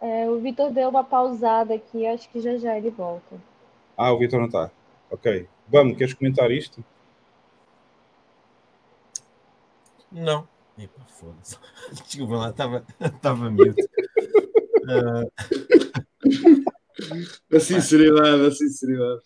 É, 0.00 0.28
o 0.28 0.40
Vitor 0.40 0.72
deu 0.72 0.88
uma 0.88 1.04
pausada 1.04 1.74
aqui, 1.74 2.06
acho 2.06 2.28
que 2.30 2.40
já 2.40 2.56
já 2.56 2.76
ele 2.76 2.90
volta. 2.90 3.40
Ah, 3.96 4.12
o 4.12 4.18
Vitor 4.18 4.40
não 4.40 4.46
está. 4.46 4.70
Ok. 5.10 5.46
Vamos, 5.68 5.96
queres 5.98 6.14
comentar 6.14 6.50
isto? 6.50 6.82
Não. 10.10 10.48
Epa, 10.78 11.04
foda-se. 11.04 11.58
Desculpa 12.06 12.36
lá, 12.36 12.50
estava 12.50 13.50
mute. 13.50 13.82
uh... 14.84 15.30
A 17.54 17.60
sinceridade, 17.60 18.46
a 18.46 18.50
sinceridade. 18.50 19.22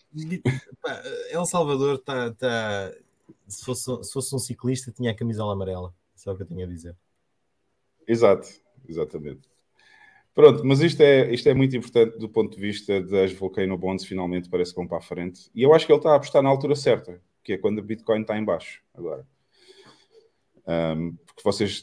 El 1.29 1.45
Salvador 1.45 1.95
está. 1.95 2.33
Tá... 2.33 2.91
Se, 3.47 3.63
fosse, 3.63 4.03
se 4.03 4.13
fosse 4.13 4.35
um 4.35 4.39
ciclista, 4.39 4.91
tinha 4.91 5.11
a 5.11 5.15
camisola 5.15 5.53
amarela. 5.53 5.93
Só 6.15 6.33
o 6.33 6.35
que 6.35 6.43
eu 6.43 6.47
tinha 6.47 6.65
a 6.65 6.69
dizer. 6.69 6.95
Exato, 8.07 8.47
exatamente. 8.87 9.47
Pronto, 10.35 10.65
mas 10.65 10.81
isto 10.81 11.01
é, 11.01 11.33
isto 11.33 11.47
é 11.47 11.53
muito 11.53 11.77
importante 11.77 12.19
do 12.19 12.27
ponto 12.27 12.55
de 12.55 12.61
vista 12.61 13.01
das 13.01 13.31
Volcano 13.31 13.77
Bonds, 13.77 14.05
finalmente 14.05 14.49
parece 14.49 14.71
que 14.71 14.75
vão 14.75 14.85
para 14.85 14.97
a 14.97 15.01
frente. 15.01 15.49
E 15.55 15.63
eu 15.63 15.73
acho 15.73 15.85
que 15.85 15.93
ele 15.93 15.99
está 15.99 16.11
a 16.11 16.15
apostar 16.15 16.43
na 16.43 16.49
altura 16.49 16.75
certa, 16.75 17.21
que 17.41 17.53
é 17.53 17.57
quando 17.57 17.79
o 17.79 17.81
Bitcoin 17.81 18.19
está 18.19 18.37
em 18.37 18.43
baixo 18.43 18.81
agora. 18.93 19.25
Um, 20.67 21.15
porque 21.25 21.41
vocês 21.41 21.81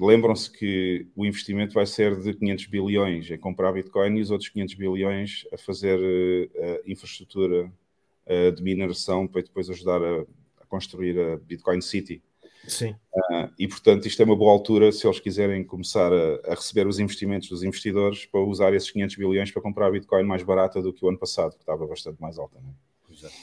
lembram-se 0.00 0.50
que 0.50 1.06
o 1.16 1.24
investimento 1.24 1.72
vai 1.72 1.86
ser 1.86 2.20
de 2.20 2.34
500 2.34 2.66
bilhões 2.66 3.30
em 3.30 3.38
comprar 3.38 3.72
Bitcoin 3.72 4.18
e 4.18 4.20
os 4.20 4.30
outros 4.30 4.50
500 4.50 4.74
bilhões 4.74 5.46
a 5.50 5.56
fazer 5.56 5.98
uh, 5.98 6.90
infraestrutura 6.90 7.72
uh, 8.26 8.52
de 8.52 8.62
mineração 8.62 9.26
para 9.26 9.40
depois 9.40 9.70
ajudar 9.70 10.02
a, 10.02 10.20
a, 10.60 10.66
construir 10.68 11.18
a 11.18 11.36
Bitcoin 11.38 11.80
City. 11.80 12.22
Sim. 12.68 12.90
Uh, 13.14 13.50
e 13.58 13.68
portanto, 13.68 14.06
isto 14.06 14.20
é 14.20 14.24
uma 14.24 14.36
boa 14.36 14.52
altura 14.52 14.90
se 14.92 15.06
eles 15.06 15.20
quiserem 15.20 15.64
começar 15.64 16.12
a, 16.12 16.52
a, 16.52 16.54
receber 16.54 16.86
os 16.86 16.98
investimentos 16.98 17.48
dos 17.48 17.62
investidores 17.62 18.26
para 18.26 18.40
usar 18.40 18.74
esses 18.74 18.90
500 18.90 19.16
bilhões 19.16 19.50
para 19.50 19.62
comprar 19.62 19.90
Bitcoin 19.90 20.24
mais 20.24 20.42
barata 20.42 20.82
do 20.82 20.92
que 20.92 21.04
o 21.04 21.08
ano 21.08 21.18
passado, 21.18 21.52
que 21.52 21.60
estava 21.60 21.86
bastante 21.86 22.20
mais 22.20 22.38
alta. 22.38 22.58
É? 22.58 23.12
Exato. 23.12 23.34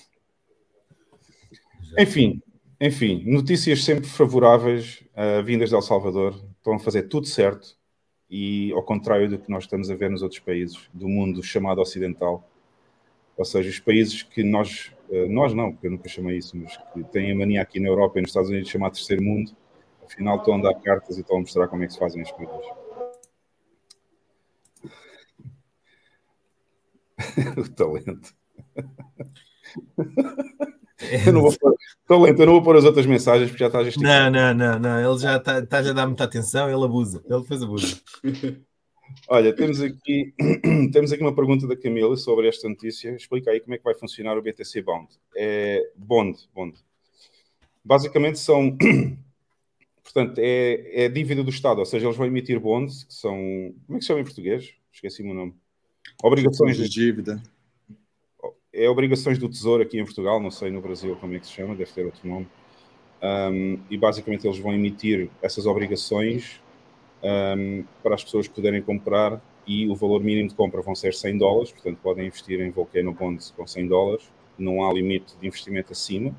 Enfim, 1.97 2.41
enfim, 2.81 3.23
notícias 3.25 3.83
sempre 3.83 4.09
favoráveis, 4.09 5.03
uh, 5.13 5.43
vindas 5.43 5.69
de 5.69 5.75
El 5.75 5.81
Salvador, 5.81 6.35
estão 6.57 6.73
a 6.73 6.79
fazer 6.79 7.03
tudo 7.03 7.27
certo 7.27 7.77
e 8.29 8.71
ao 8.73 8.83
contrário 8.83 9.29
do 9.29 9.37
que 9.37 9.49
nós 9.49 9.63
estamos 9.63 9.89
a 9.89 9.95
ver 9.95 10.09
nos 10.09 10.21
outros 10.21 10.39
países 10.39 10.89
do 10.93 11.07
mundo 11.07 11.43
chamado 11.43 11.79
ocidental, 11.79 12.49
ou 13.37 13.45
seja, 13.45 13.69
os 13.69 13.79
países 13.79 14.23
que 14.23 14.43
nós, 14.43 14.91
uh, 15.09 15.27
nós 15.29 15.53
não, 15.53 15.71
porque 15.71 15.87
eu 15.87 15.91
nunca 15.91 16.07
chamei 16.07 16.37
isso, 16.37 16.55
mas 16.57 16.77
que 16.77 17.03
têm 17.05 17.31
a 17.31 17.35
mania 17.35 17.61
aqui 17.61 17.79
na 17.79 17.87
Europa 17.87 18.19
e 18.19 18.21
nos 18.21 18.29
Estados 18.29 18.49
Unidos 18.49 18.67
de 18.67 18.73
chamar 18.73 18.91
terceiro 18.91 19.23
mundo, 19.23 19.51
afinal 20.03 20.37
estão 20.37 20.55
a 20.55 20.61
dar 20.61 20.75
cartas 20.75 21.17
e 21.17 21.21
estão 21.21 21.37
a 21.37 21.39
mostrar 21.39 21.67
como 21.67 21.83
é 21.83 21.87
que 21.87 21.93
se 21.93 21.99
fazem 21.99 22.21
as 22.21 22.31
coisas. 22.31 22.65
o 27.57 27.69
talento. 27.69 28.33
Eu 31.25 31.33
não 31.33 31.41
vou 31.41 31.57
pôr, 31.57 31.75
estou 32.01 32.21
lento, 32.21 32.41
eu 32.41 32.45
não 32.45 32.53
vou 32.53 32.63
pôr 32.63 32.77
as 32.77 32.85
outras 32.85 33.05
mensagens 33.05 33.49
porque 33.49 33.63
já 33.63 33.67
está 33.67 33.79
a 33.79 33.83
Não, 33.83 34.31
não, 34.31 34.53
não, 34.53 34.79
não, 34.79 35.11
ele 35.11 35.19
já 35.19 35.37
está, 35.37 35.59
está 35.59 35.79
a 35.79 35.93
dar 35.93 36.07
muita 36.07 36.23
atenção, 36.23 36.69
ele 36.69 36.85
abusa, 36.85 37.23
ele 37.27 37.41
depois 37.41 37.63
abusa. 37.63 38.01
Olha, 39.27 39.53
temos 39.55 39.81
aqui, 39.81 40.33
temos 40.91 41.11
aqui 41.11 41.21
uma 41.21 41.35
pergunta 41.35 41.67
da 41.67 41.75
Camila 41.75 42.15
sobre 42.17 42.47
esta 42.47 42.67
notícia. 42.67 43.15
Explica 43.15 43.51
aí 43.51 43.59
como 43.59 43.75
é 43.75 43.77
que 43.77 43.83
vai 43.83 43.93
funcionar 43.93 44.37
o 44.37 44.41
BTC 44.41 44.81
Bond. 44.81 45.07
É 45.35 45.91
Bond, 45.95 46.37
Bond. 46.53 46.77
Basicamente 47.83 48.39
são, 48.39 48.77
portanto, 50.03 50.39
é, 50.39 51.05
é 51.05 51.09
dívida 51.09 51.43
do 51.43 51.49
Estado, 51.49 51.79
ou 51.79 51.85
seja, 51.85 52.05
eles 52.05 52.17
vão 52.17 52.25
emitir 52.25 52.59
bonds, 52.59 53.03
que 53.03 53.13
são, 53.13 53.35
como 53.85 53.97
é 53.97 53.99
que 53.99 54.01
se 54.01 54.07
chama 54.07 54.21
em 54.21 54.25
português? 54.25 54.73
Esqueci-me 54.91 55.31
o 55.31 55.33
nome. 55.33 55.53
Obrigações 56.23 56.77
de 56.77 56.87
dívida 56.87 57.41
é 58.73 58.89
obrigações 58.89 59.37
do 59.37 59.47
Tesouro 59.47 59.83
aqui 59.83 59.99
em 59.99 60.03
Portugal, 60.03 60.41
não 60.41 60.49
sei 60.49 60.71
no 60.71 60.81
Brasil 60.81 61.15
como 61.17 61.35
é 61.35 61.39
que 61.39 61.45
se 61.45 61.53
chama, 61.53 61.75
deve 61.75 61.91
ter 61.91 62.05
outro 62.05 62.27
nome. 62.27 62.47
Um, 63.21 63.79
e 63.89 63.97
basicamente 63.97 64.45
eles 64.45 64.57
vão 64.57 64.73
emitir 64.73 65.29
essas 65.41 65.65
obrigações 65.65 66.59
um, 67.23 67.83
para 68.01 68.15
as 68.15 68.23
pessoas 68.23 68.47
poderem 68.47 68.81
comprar 68.81 69.41
e 69.65 69.87
o 69.87 69.95
valor 69.95 70.21
mínimo 70.21 70.49
de 70.49 70.55
compra 70.55 70.81
vão 70.81 70.93
ser 70.93 71.13
100 71.13 71.37
dólares, 71.37 71.71
portanto 71.71 71.97
podem 72.03 72.27
investir 72.27 72.59
em 72.59 72.69
Volcano 72.69 73.13
Bonds 73.13 73.53
com 73.55 73.65
100 73.65 73.87
dólares, 73.87 74.29
não 74.57 74.83
há 74.83 74.93
limite 74.93 75.35
de 75.39 75.47
investimento 75.47 75.93
acima, 75.93 76.35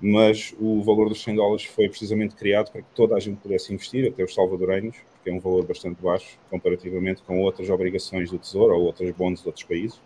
mas 0.00 0.52
o 0.58 0.82
valor 0.82 1.08
dos 1.08 1.22
100 1.22 1.36
dólares 1.36 1.64
foi 1.64 1.88
precisamente 1.88 2.34
criado 2.34 2.72
para 2.72 2.82
que 2.82 2.88
toda 2.94 3.14
a 3.14 3.20
gente 3.20 3.36
pudesse 3.36 3.72
investir, 3.72 4.08
até 4.08 4.24
os 4.24 4.34
salvadorenhos, 4.34 4.96
porque 5.12 5.30
é 5.30 5.32
um 5.32 5.38
valor 5.38 5.64
bastante 5.64 6.02
baixo 6.02 6.36
comparativamente 6.50 7.22
com 7.22 7.40
outras 7.40 7.70
obrigações 7.70 8.28
do 8.28 8.38
Tesouro 8.38 8.74
ou 8.74 8.82
outras 8.82 9.08
bonds 9.12 9.42
de 9.42 9.46
outros 9.46 9.64
países. 9.64 10.00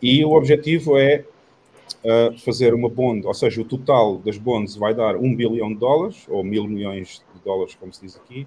E 0.00 0.24
o 0.24 0.30
objetivo 0.32 0.96
é 0.96 1.24
uh, 2.04 2.38
fazer 2.38 2.72
uma 2.72 2.88
bond, 2.88 3.26
ou 3.26 3.34
seja, 3.34 3.60
o 3.60 3.64
total 3.64 4.18
das 4.18 4.38
bonds 4.38 4.76
vai 4.76 4.94
dar 4.94 5.16
um 5.16 5.34
bilhão 5.34 5.70
de 5.70 5.80
dólares, 5.80 6.24
ou 6.28 6.44
mil 6.44 6.68
milhões 6.68 7.24
de 7.34 7.40
dólares, 7.44 7.74
como 7.74 7.92
se 7.92 8.02
diz 8.02 8.16
aqui, 8.16 8.46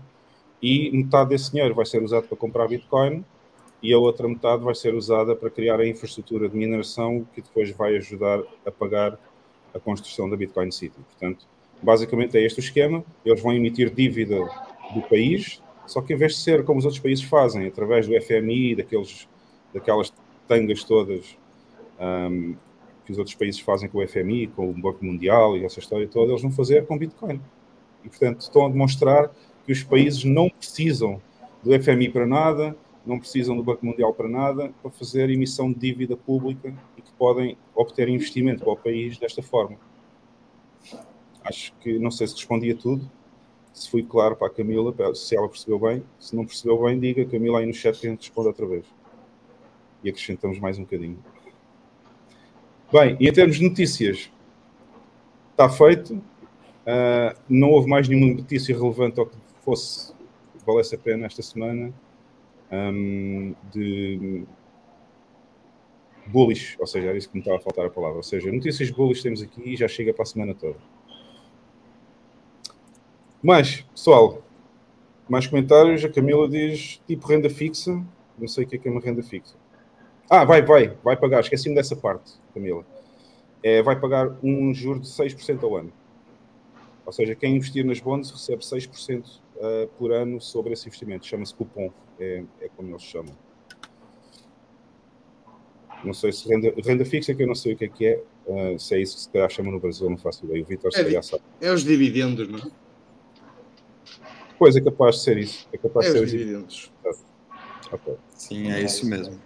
e 0.63 0.89
metade 0.91 1.32
desse 1.32 1.52
dinheiro 1.52 1.76
vai 1.76 1.86
ser 1.86 2.02
usado 2.02 2.26
para 2.26 2.38
comprar 2.38 2.69
Bitcoin 2.69 3.26
e 3.82 3.91
a 3.91 3.99
outra 3.99 4.30
metade 4.30 4.63
vai 4.63 4.73
ser 4.73 4.95
usada 4.95 5.36
para 5.36 5.49
criar 5.49 5.78
a 5.78 5.86
infraestrutura 5.86 6.47
de 6.47 6.56
mineração 6.56 7.28
que 7.36 7.41
depois 7.41 7.69
vai 7.71 7.97
ajudar 7.97 8.41
a 8.65 8.71
pagar 8.71 9.19
a 9.76 9.80
construção 9.80 10.30
da 10.30 10.38
Bitcoin 10.38 10.71
City. 10.71 10.95
Portanto, 10.95 11.45
basicamente 11.82 12.38
é 12.38 12.45
este 12.45 12.60
o 12.60 12.63
esquema. 12.63 13.04
Eles 13.26 13.41
vão 13.41 13.52
emitir 13.54 13.93
dívida 13.93 14.39
do 14.93 15.02
país, 15.02 15.62
só 15.86 16.02
que 16.02 16.13
em 16.13 16.15
vez 16.15 16.36
de 16.36 16.39
ser 16.39 16.63
como 16.63 16.80
os 16.80 16.86
outros 16.86 17.04
países 17.04 17.26
fazem, 17.26 17.67
através 17.67 18.08
do 18.08 18.13
FMI, 18.21 18.76
daqueles, 18.76 19.28
daquelas 19.73 20.13
tangas 20.47 20.86
todas 20.86 21.38
um, 21.99 22.56
que 23.06 23.12
os 23.12 23.17
outros 23.17 23.36
países 23.36 23.60
fazem 23.60 23.89
com 23.89 23.97
o 23.97 24.08
FMI, 24.08 24.47
com 24.47 24.69
o 24.69 24.73
Banco 24.73 25.04
Mundial 25.04 25.58
e 25.58 25.65
essa 25.65 25.80
história 25.80 26.08
toda, 26.08 26.32
eles 26.32 26.41
vão 26.41 26.52
fazer 26.52 26.86
com 26.86 26.97
Bitcoin. 26.97 27.41
E, 28.06 28.08
portanto, 28.08 28.39
estão 28.39 28.65
a 28.65 28.69
demonstrar 28.69 29.30
que 29.65 29.71
os 29.71 29.84
países 29.84 30.23
não 30.23 30.49
precisam 30.49 31.21
do 31.63 31.71
FMI 31.82 32.10
para 32.10 32.26
nada, 32.26 32.76
não 33.06 33.19
precisam 33.19 33.56
do 33.56 33.63
Banco 33.63 33.86
Mundial 33.86 34.13
para 34.13 34.28
nada, 34.28 34.73
para 34.82 34.91
fazer 34.91 35.30
emissão 35.30 35.71
de 35.71 35.80
dívida 35.80 36.15
pública 36.15 36.73
e 36.97 37.02
que 37.02 37.12
podem 37.13 37.58
obter 37.76 38.08
investimento 38.10 38.63
para 38.63 38.73
o 38.73 38.78
país 38.78 39.17
desta 39.17 39.41
forma. 39.41 39.78
Acho 41.43 41.73
que, 41.82 41.99
não 41.99 42.12
sei 42.12 42.28
se 42.28 42.36
respondi 42.36 42.71
a 42.71 42.76
tudo, 42.76 43.10
se 43.73 43.89
fui 43.89 44.04
claro 44.04 44.36
para 44.36 44.47
a 44.47 44.49
Camila, 44.49 44.93
se 45.15 45.36
ela 45.36 45.49
percebeu 45.49 45.80
bem. 45.80 46.04
Se 46.19 46.36
não 46.36 46.45
percebeu 46.45 46.82
bem, 46.84 46.99
diga, 46.99 47.26
Camila, 47.26 47.60
aí 47.60 47.65
no 47.65 47.73
chat 47.73 47.99
que 47.99 48.08
a 48.08 48.10
gente 48.12 48.21
responde 48.21 48.47
outra 48.47 48.67
vez. 48.67 48.86
E 50.04 50.10
acrescentamos 50.10 50.60
mais 50.60 50.78
um 50.78 50.84
bocadinho. 50.84 51.17
Bem, 52.91 53.17
e 53.19 53.28
em 53.28 53.34
termos 53.34 53.58
de 53.58 53.67
notícias, 53.67 54.30
está 55.52 55.67
feito. 55.67 56.13
Uh, 56.13 57.36
não 57.49 57.71
houve 57.71 57.89
mais 57.89 58.08
nenhuma 58.08 58.36
notícia 58.36 58.78
relevante 58.78 59.19
ou 59.19 59.26
que 59.26 59.38
fosse 59.63 60.13
valesse 60.65 60.95
a 60.95 60.97
pena 60.97 61.26
esta 61.26 61.41
semana 61.41 61.93
um, 62.71 63.56
de 63.71 64.43
bullish, 66.28 66.78
ou 66.80 66.88
seja, 66.88 67.10
era 67.10 67.17
isso 67.17 67.30
que 67.30 67.36
me 67.36 67.41
estava 67.41 67.58
a 67.58 67.62
faltar 67.62 67.86
a 67.86 67.89
palavra. 67.89 68.17
Ou 68.17 68.23
seja, 68.23 68.52
notícias 68.52 68.89
bullish 68.89 69.21
temos 69.21 69.41
aqui 69.41 69.62
e 69.73 69.76
já 69.76 69.88
chega 69.88 70.13
para 70.13 70.23
a 70.23 70.26
semana 70.26 70.54
toda. 70.54 70.78
Mas, 73.41 73.82
pessoal, 73.82 74.41
mais 75.28 75.47
comentários. 75.47 76.04
A 76.04 76.10
Camila 76.10 76.47
diz 76.47 77.02
tipo 77.06 77.28
renda 77.28 77.49
fixa. 77.49 78.02
Não 78.38 78.47
sei 78.47 78.63
o 78.63 78.67
que 78.67 78.76
é, 78.76 78.80
que 78.80 78.88
é 78.88 78.91
uma 78.91 79.02
renda 79.02 79.21
fixa. 79.21 79.56
Ah, 80.30 80.45
vai, 80.45 80.62
vai, 80.62 80.97
vai 81.04 81.17
pagar. 81.17 81.41
Esqueci-me 81.41 81.76
dessa 81.76 81.95
parte, 81.95 82.32
Camila. 82.54 82.86
É, 83.62 83.82
vai 83.82 83.99
pagar 83.99 84.38
um 84.41 84.73
juro 84.73 84.99
de 84.99 85.08
6% 85.08 85.62
ao 85.63 85.76
ano. 85.76 85.91
Ou 87.06 87.12
seja, 87.12 87.36
quem 87.36 87.56
investir 87.56 87.86
nas 87.86 87.99
bonds 87.99 88.32
recebe 88.32 88.63
6% 88.63 89.42
uh, 89.58 89.88
por 89.98 90.12
ano 90.12 90.39
sobre 90.39 90.74
esse 90.74 90.88
investimento. 90.88 91.26
Chama-se 91.26 91.54
cupom, 91.54 91.92
é, 92.20 92.44
é, 92.62 92.70
como 92.76 92.89
eles 92.89 93.04
chamam. 93.04 93.36
Não 96.04 96.13
sei 96.13 96.32
se 96.34 96.48
renda, 96.50 96.74
renda 96.84 97.06
fixa, 97.06 97.34
que 97.34 97.44
eu 97.44 97.48
não 97.48 97.56
sei 97.56 97.74
o 97.74 97.78
que 97.78 97.86
é 97.86 97.88
que 97.88 98.06
é. 98.06 98.24
Uh, 98.46 98.78
se 98.78 98.96
é 98.96 99.02
isso 99.02 99.16
que 99.16 99.22
se 99.22 99.30
calhar 99.30 99.50
chama 99.50 99.72
no 99.72 99.80
Brasil, 99.80 100.10
não 100.10 100.18
faço 100.18 100.46
ideia. 100.46 100.62
O 100.62 100.66
Vitor 100.66 100.92
é, 100.94 101.10
já 101.10 101.22
sabe. 101.22 101.44
É 101.62 101.72
os 101.72 101.84
dividendos, 101.84 102.48
não 102.48 102.60
é? 102.60 102.72
Pois, 104.60 104.76
é 104.76 104.82
capaz 104.82 105.16
de 105.16 105.22
ser 105.24 105.38
isso. 105.38 105.68
É 105.72 105.78
capaz 105.78 106.06
é 106.06 106.10
de 106.10 106.18
ser 106.18 106.24
os 106.24 106.32
dividendos. 106.32 106.92
dividendos. 107.04 107.34
Okay. 107.92 108.16
Sim, 108.36 108.72
é 108.72 108.82
isso 108.82 109.06
mesmo. 109.08 109.39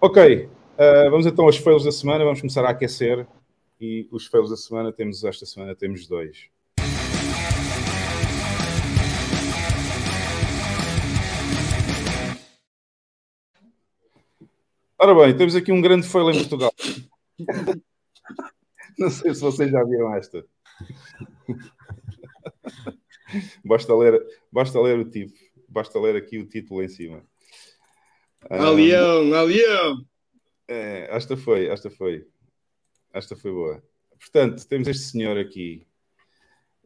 Ok, 0.00 0.46
uh, 0.46 1.10
vamos 1.10 1.26
então 1.26 1.44
aos 1.44 1.56
fails 1.56 1.84
da 1.84 1.92
semana. 1.92 2.24
Vamos 2.24 2.40
começar 2.40 2.64
a 2.64 2.70
aquecer. 2.70 3.26
E 3.80 4.08
os 4.10 4.26
fails 4.26 4.50
da 4.50 4.56
semana 4.56 4.92
temos 4.92 5.22
esta 5.24 5.44
semana 5.44 5.74
temos 5.74 6.06
dois. 6.06 6.48
Ora 15.02 15.16
bem, 15.16 15.36
temos 15.36 15.56
aqui 15.56 15.72
um 15.72 15.80
grande 15.80 16.06
fail 16.06 16.30
em 16.30 16.38
Portugal. 16.38 16.72
Não 18.96 19.10
sei 19.10 19.34
se 19.34 19.40
vocês 19.40 19.68
já 19.68 19.82
viram 19.82 20.14
esta. 20.14 20.46
Basta 23.64 23.96
ler, 23.96 24.24
basta 24.52 24.80
ler 24.80 25.00
o 25.00 25.10
tipo, 25.10 25.36
basta 25.68 25.98
ler 25.98 26.14
aqui 26.14 26.38
o 26.38 26.46
título 26.46 26.84
em 26.84 26.88
cima. 26.88 27.24
Ah, 28.48 28.70
leão, 28.70 29.34
ah, 29.34 29.42
leão! 29.42 30.06
É, 30.68 31.08
esta 31.10 31.36
foi, 31.36 31.66
esta 31.66 31.90
foi. 31.90 32.24
Esta 33.12 33.34
foi 33.34 33.50
boa. 33.50 33.82
Portanto, 34.20 34.64
temos 34.68 34.86
este 34.86 35.02
senhor 35.02 35.36
aqui, 35.36 35.84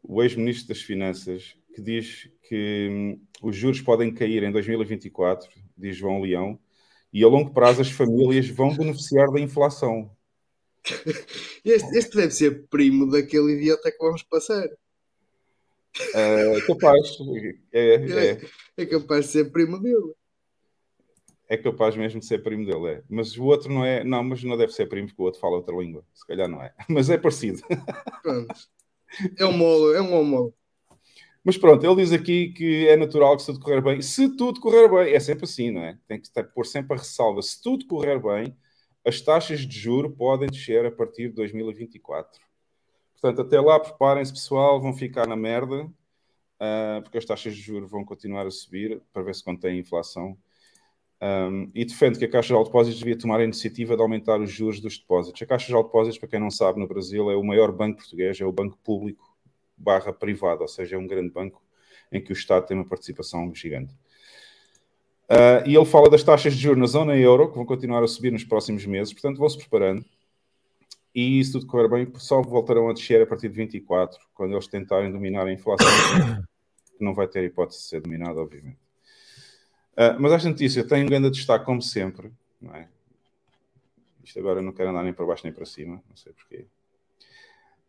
o 0.02 0.22
ex-ministro 0.22 0.68
das 0.68 0.81
Finanças, 0.81 1.55
que 1.74 1.83
diz 1.83 2.31
que 2.48 2.88
hum, 2.90 3.20
os 3.42 3.55
juros 3.55 3.83
podem 3.83 4.11
cair 4.11 4.42
em 4.42 4.50
2024, 4.50 5.50
diz 5.76 5.94
João 5.94 6.22
Leão, 6.22 6.59
e 7.12 7.25
a 7.25 7.29
longo 7.29 7.53
prazo 7.53 7.81
as 7.83 7.90
famílias 7.90 8.49
vão 8.49 8.77
beneficiar 8.77 9.31
da 9.31 9.40
inflação. 9.40 10.11
Este, 11.64 11.97
este 11.99 12.16
deve 12.16 12.31
ser 12.33 12.66
primo 12.69 13.11
daquele 13.11 13.53
idiota 13.55 13.90
que 13.90 13.99
vamos 13.99 14.23
passar. 14.23 14.69
É 16.14 16.61
capaz. 16.66 17.19
É, 17.73 17.95
é, 17.95 18.40
É 18.77 18.87
capaz 18.87 19.27
de 19.27 19.33
ser 19.33 19.51
primo 19.51 19.81
dele. 19.81 20.12
é 21.49 21.57
capaz 21.57 21.97
mesmo 21.97 22.21
de 22.21 22.27
ser 22.27 22.42
primo 22.42 22.66
dele, 22.66 22.99
é. 22.99 23.03
Mas 23.09 23.37
o 23.37 23.45
outro 23.45 23.73
não 23.73 23.85
é. 23.85 24.05
Não, 24.05 24.23
mas 24.23 24.42
não 24.45 24.57
deve 24.57 24.73
ser 24.73 24.87
primo 24.87 25.09
porque 25.09 25.23
o 25.23 25.25
outro 25.25 25.40
fala 25.40 25.57
outra 25.57 25.75
língua. 25.75 26.05
Se 26.14 26.27
calhar 26.27 26.49
não 26.49 26.62
é. 26.62 26.73
Mas 26.88 27.09
é 27.09 27.16
parecido. 27.16 27.62
Pronto. 28.23 28.55
É 29.38 29.47
um 29.47 29.53
molo, 29.53 29.95
é 29.95 30.03
um 30.03 30.12
homolo. 30.14 30.55
Mas 31.47 31.57
pronto, 31.57 31.87
ele 31.87 31.95
diz 32.03 32.11
aqui 32.13 32.49
que 32.49 32.89
é 32.89 32.97
natural 32.97 33.37
que 33.37 33.43
se 33.45 33.53
tudo 33.53 33.61
correr 33.61 33.81
bem. 33.81 34.03
Se 34.03 34.37
tudo 34.37 34.61
correr 34.61 34.89
bem, 34.89 35.15
é 35.15 35.21
sempre 35.21 35.45
assim, 35.45 35.71
não 35.71 35.81
é? 35.81 35.97
Tem 36.09 36.21
que 36.21 36.29
pôr 36.53 36.67
sempre 36.67 36.97
a 36.97 36.99
ressalva. 36.99 37.41
Se 37.41 37.63
tudo 37.63 37.87
correr 37.87 38.21
bem, 38.21 38.57
as 39.05 39.21
taxas 39.21 39.61
de 39.61 39.79
juro 39.79 40.11
podem 40.11 40.49
descer 40.49 40.85
a 40.85 40.91
partir 40.91 41.29
de 41.29 41.37
2024. 41.37 42.41
Portanto, 43.13 43.43
até 43.43 43.61
lá, 43.61 43.79
preparem-se, 43.79 44.33
pessoal, 44.33 44.81
vão 44.81 44.93
ficar 44.93 45.29
na 45.29 45.37
merda, 45.37 45.89
ah, 46.59 46.99
porque 47.05 47.19
as 47.19 47.25
taxas 47.25 47.55
de 47.55 47.63
juros 47.63 47.89
vão 47.89 48.05
continuar 48.05 48.45
a 48.45 48.51
subir 48.51 49.01
para 49.13 49.23
ver 49.23 49.35
se 49.37 49.45
contém 49.45 49.79
inflação. 49.79 50.37
Um, 51.23 51.71
e 51.73 51.85
defende 51.85 52.19
que 52.19 52.25
a 52.25 52.29
Caixa 52.29 52.57
de 52.57 52.65
Depósitos 52.65 52.99
devia 52.99 53.17
tomar 53.17 53.39
a 53.39 53.45
iniciativa 53.45 53.95
de 53.95 54.03
aumentar 54.03 54.41
os 54.41 54.51
juros 54.51 54.81
dos 54.81 54.99
depósitos. 54.99 55.41
A 55.41 55.47
Caixa 55.47 55.69
de 55.69 55.81
Depósitos, 55.81 56.19
para 56.19 56.29
quem 56.29 56.41
não 56.41 56.51
sabe, 56.51 56.81
no 56.81 56.89
Brasil 56.89 57.31
é 57.31 57.37
o 57.37 57.45
maior 57.45 57.71
banco 57.71 57.99
português, 57.99 58.41
é 58.41 58.45
o 58.45 58.51
banco 58.51 58.77
público 58.83 59.26
barra 59.77 60.12
privado, 60.12 60.62
ou 60.62 60.69
seja, 60.69 60.97
é 60.97 60.99
um 60.99 61.07
grande 61.07 61.31
banco 61.31 61.62
em 62.11 62.23
que 62.23 62.33
o 62.33 62.35
Estado 62.35 62.67
tem 62.67 62.77
uma 62.77 62.87
participação 62.87 63.53
gigante. 63.55 63.95
Uh, 65.29 65.67
e 65.67 65.75
ele 65.75 65.85
fala 65.85 66.09
das 66.09 66.23
taxas 66.23 66.55
de 66.55 66.62
juros 66.62 66.79
na 66.79 66.87
zona 66.87 67.17
euro, 67.17 67.49
que 67.49 67.57
vão 67.57 67.67
continuar 67.67 68.03
a 68.03 68.07
subir 68.07 68.31
nos 68.31 68.45
próximos 68.45 68.87
meses, 68.87 69.12
portanto 69.12 69.39
vão-se 69.39 69.59
preparando. 69.59 70.05
E 71.12 71.43
se 71.43 71.53
tudo 71.53 71.67
correr 71.67 71.89
bem, 71.89 72.12
só 72.17 72.41
voltarão 72.43 72.89
a 72.89 72.93
descer 72.93 73.23
a 73.23 73.27
partir 73.27 73.49
de 73.49 73.57
24, 73.57 74.21
quando 74.35 74.53
eles 74.53 74.69
tentarem 74.69 75.11
dominar 75.11 75.47
a 75.47 75.53
inflação, 75.53 75.89
que 76.97 77.05
não 77.05 77.15
vai 77.15 77.27
ter 77.27 77.43
hipótese 77.45 77.81
de 77.81 77.87
ser 77.87 78.01
dominada, 78.03 78.41
obviamente. 78.41 78.79
Uh, 79.95 80.15
mas 80.21 80.33
esta 80.33 80.49
notícia 80.49 80.87
tem 80.87 81.03
um 81.03 81.07
grande 81.07 81.31
destaque, 81.31 81.65
como 81.65 81.83
sempre, 81.83 82.31
não 82.61 82.75
é? 82.75 82.89
Isto 84.23 84.39
agora 84.41 84.61
não 84.61 84.73
quero 84.73 84.91
andar 84.91 85.03
nem 85.03 85.12
para 85.12 85.25
baixo 85.25 85.45
nem 85.45 85.53
para 85.53 85.65
cima, 85.65 86.03
não 86.09 86.17
sei 86.17 86.33
porquê. 86.33 86.67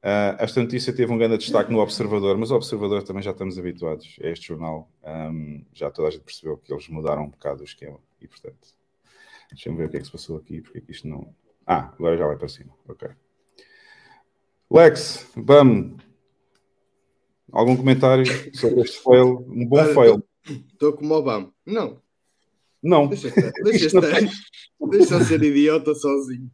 Uh, 0.04 0.38
esta 0.40 0.62
notícia 0.62 0.94
teve 0.94 1.12
um 1.12 1.18
grande 1.18 1.38
destaque 1.38 1.72
no 1.72 1.80
Observador, 1.80 2.38
mas 2.38 2.52
o 2.52 2.56
Observador 2.56 3.04
também 3.04 3.24
já 3.24 3.32
estamos 3.32 3.58
habituados 3.58 4.16
a 4.24 4.28
este 4.28 4.48
jornal. 4.48 4.90
Um, 5.04 5.66
já 5.74 5.90
toda 5.90 6.08
a 6.08 6.12
gente 6.12 6.24
percebeu 6.24 6.58
que 6.58 6.72
eles 6.72 6.88
mudaram 6.88 7.24
um 7.24 7.30
bocado 7.30 7.62
o 7.62 7.66
esquema 7.66 8.00
e, 8.22 8.28
portanto, 8.28 8.70
deixa-me 9.50 9.78
ver 9.78 9.88
o 9.88 9.90
que 9.90 9.98
é 9.98 10.00
que 10.00 10.06
se 10.06 10.12
passou 10.12 10.38
aqui, 10.38 10.62
porque 10.62 10.80
é 10.80 10.82
isto 10.88 11.08
não. 11.08 11.34
Ah, 11.66 11.92
agora 11.98 12.16
já 12.16 12.28
vai 12.28 12.38
para 12.38 12.48
cima. 12.48 12.74
Ok. 12.88 13.10
Lex, 14.70 15.32
vamos. 15.36 16.02
Algum 17.52 17.76
comentário 17.76 18.26
sobre 18.56 18.82
este 18.82 19.02
fail? 19.02 19.46
Um 19.50 19.66
bom 19.66 19.78
Olha, 19.78 19.94
fail. 19.94 20.24
Estou 20.72 20.94
como 20.94 21.14
o 21.14 21.18
Obama. 21.18 21.54
Não, 21.66 22.02
Não, 22.82 23.08
deixa 23.08 23.30
estar. 23.30 23.52
Deixa 23.64 23.86
Isto 23.88 24.00
não 24.00 24.10
estar. 24.10 24.34
Deixa 24.90 25.14
eu 25.16 25.24
ser 25.26 25.42
idiota 25.44 25.94
sozinho. 25.96 26.52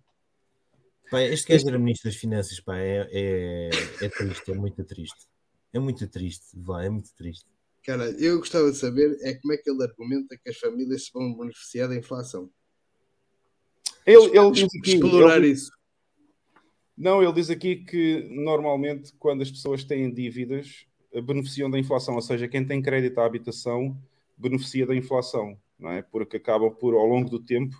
Pá, 1.13 1.21
este 1.21 1.47
gajo 1.53 1.67
era 1.67 1.77
ministro 1.77 2.09
das 2.09 2.19
Finanças, 2.19 2.59
pá, 2.59 2.75
é, 2.75 3.07
é, 3.11 3.69
é 4.01 4.09
triste, 4.09 4.51
é 4.51 4.55
muito 4.55 4.83
triste. 4.83 5.27
É 5.71 5.77
muito 5.77 6.07
triste, 6.07 6.45
vá, 6.55 6.83
é 6.83 6.89
muito 6.89 7.13
triste. 7.13 7.45
Cara, 7.85 8.09
eu 8.19 8.39
gostava 8.39 8.71
de 8.71 8.77
saber 8.77 9.15
é 9.21 9.35
como 9.35 9.53
é 9.53 9.57
que 9.57 9.69
ele 9.69 9.83
argumenta 9.83 10.35
que 10.35 10.49
as 10.49 10.57
famílias 10.57 11.05
se 11.05 11.11
vão 11.13 11.37
beneficiar 11.37 11.87
da 11.87 11.95
inflação. 11.95 12.49
ele, 14.07 14.25
ele 14.35 14.51
diz 14.53 14.63
aqui. 14.63 14.93
Explorar 14.95 15.37
ele- 15.37 15.49
isso. 15.49 15.69
Não, 16.97 17.21
ele 17.21 17.33
diz 17.33 17.51
aqui 17.51 17.75
que 17.75 18.27
normalmente 18.31 19.13
quando 19.19 19.43
as 19.43 19.51
pessoas 19.51 19.83
têm 19.83 20.11
dívidas 20.11 20.87
eh, 21.11 21.21
beneficiam 21.21 21.69
da 21.69 21.77
inflação, 21.77 22.15
ou 22.15 22.21
seja, 22.23 22.47
quem 22.47 22.65
tem 22.65 22.81
crédito 22.81 23.19
à 23.19 23.25
habitação 23.27 23.95
beneficia 24.35 24.87
da 24.87 24.95
inflação, 24.95 25.55
não 25.77 25.91
é? 25.91 26.01
Porque 26.01 26.37
acabam 26.37 26.73
por, 26.73 26.95
ao 26.95 27.05
longo 27.05 27.29
do 27.29 27.39
tempo, 27.39 27.75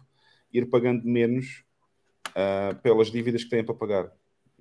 ir 0.54 0.70
pagando 0.70 1.04
menos 1.04 1.64
ah, 2.36 2.76
pelas 2.82 3.12
dívidas 3.12 3.44
que 3.44 3.50
têm 3.50 3.64
para 3.64 3.76
pagar. 3.76 4.12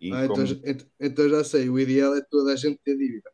E 0.00 0.12
Ah, 0.12 0.24
então, 0.24 0.34
como- 0.36 0.46
já- 0.46 0.56
ent- 0.64 0.86
então 1.00 1.28
já 1.28 1.44
sei, 1.44 1.68
o 1.68 1.78
ideal 1.78 2.14
é 2.14 2.22
toda 2.30 2.52
a 2.52 2.56
gente 2.56 2.78
ter 2.84 2.96
dívida. 2.96 3.30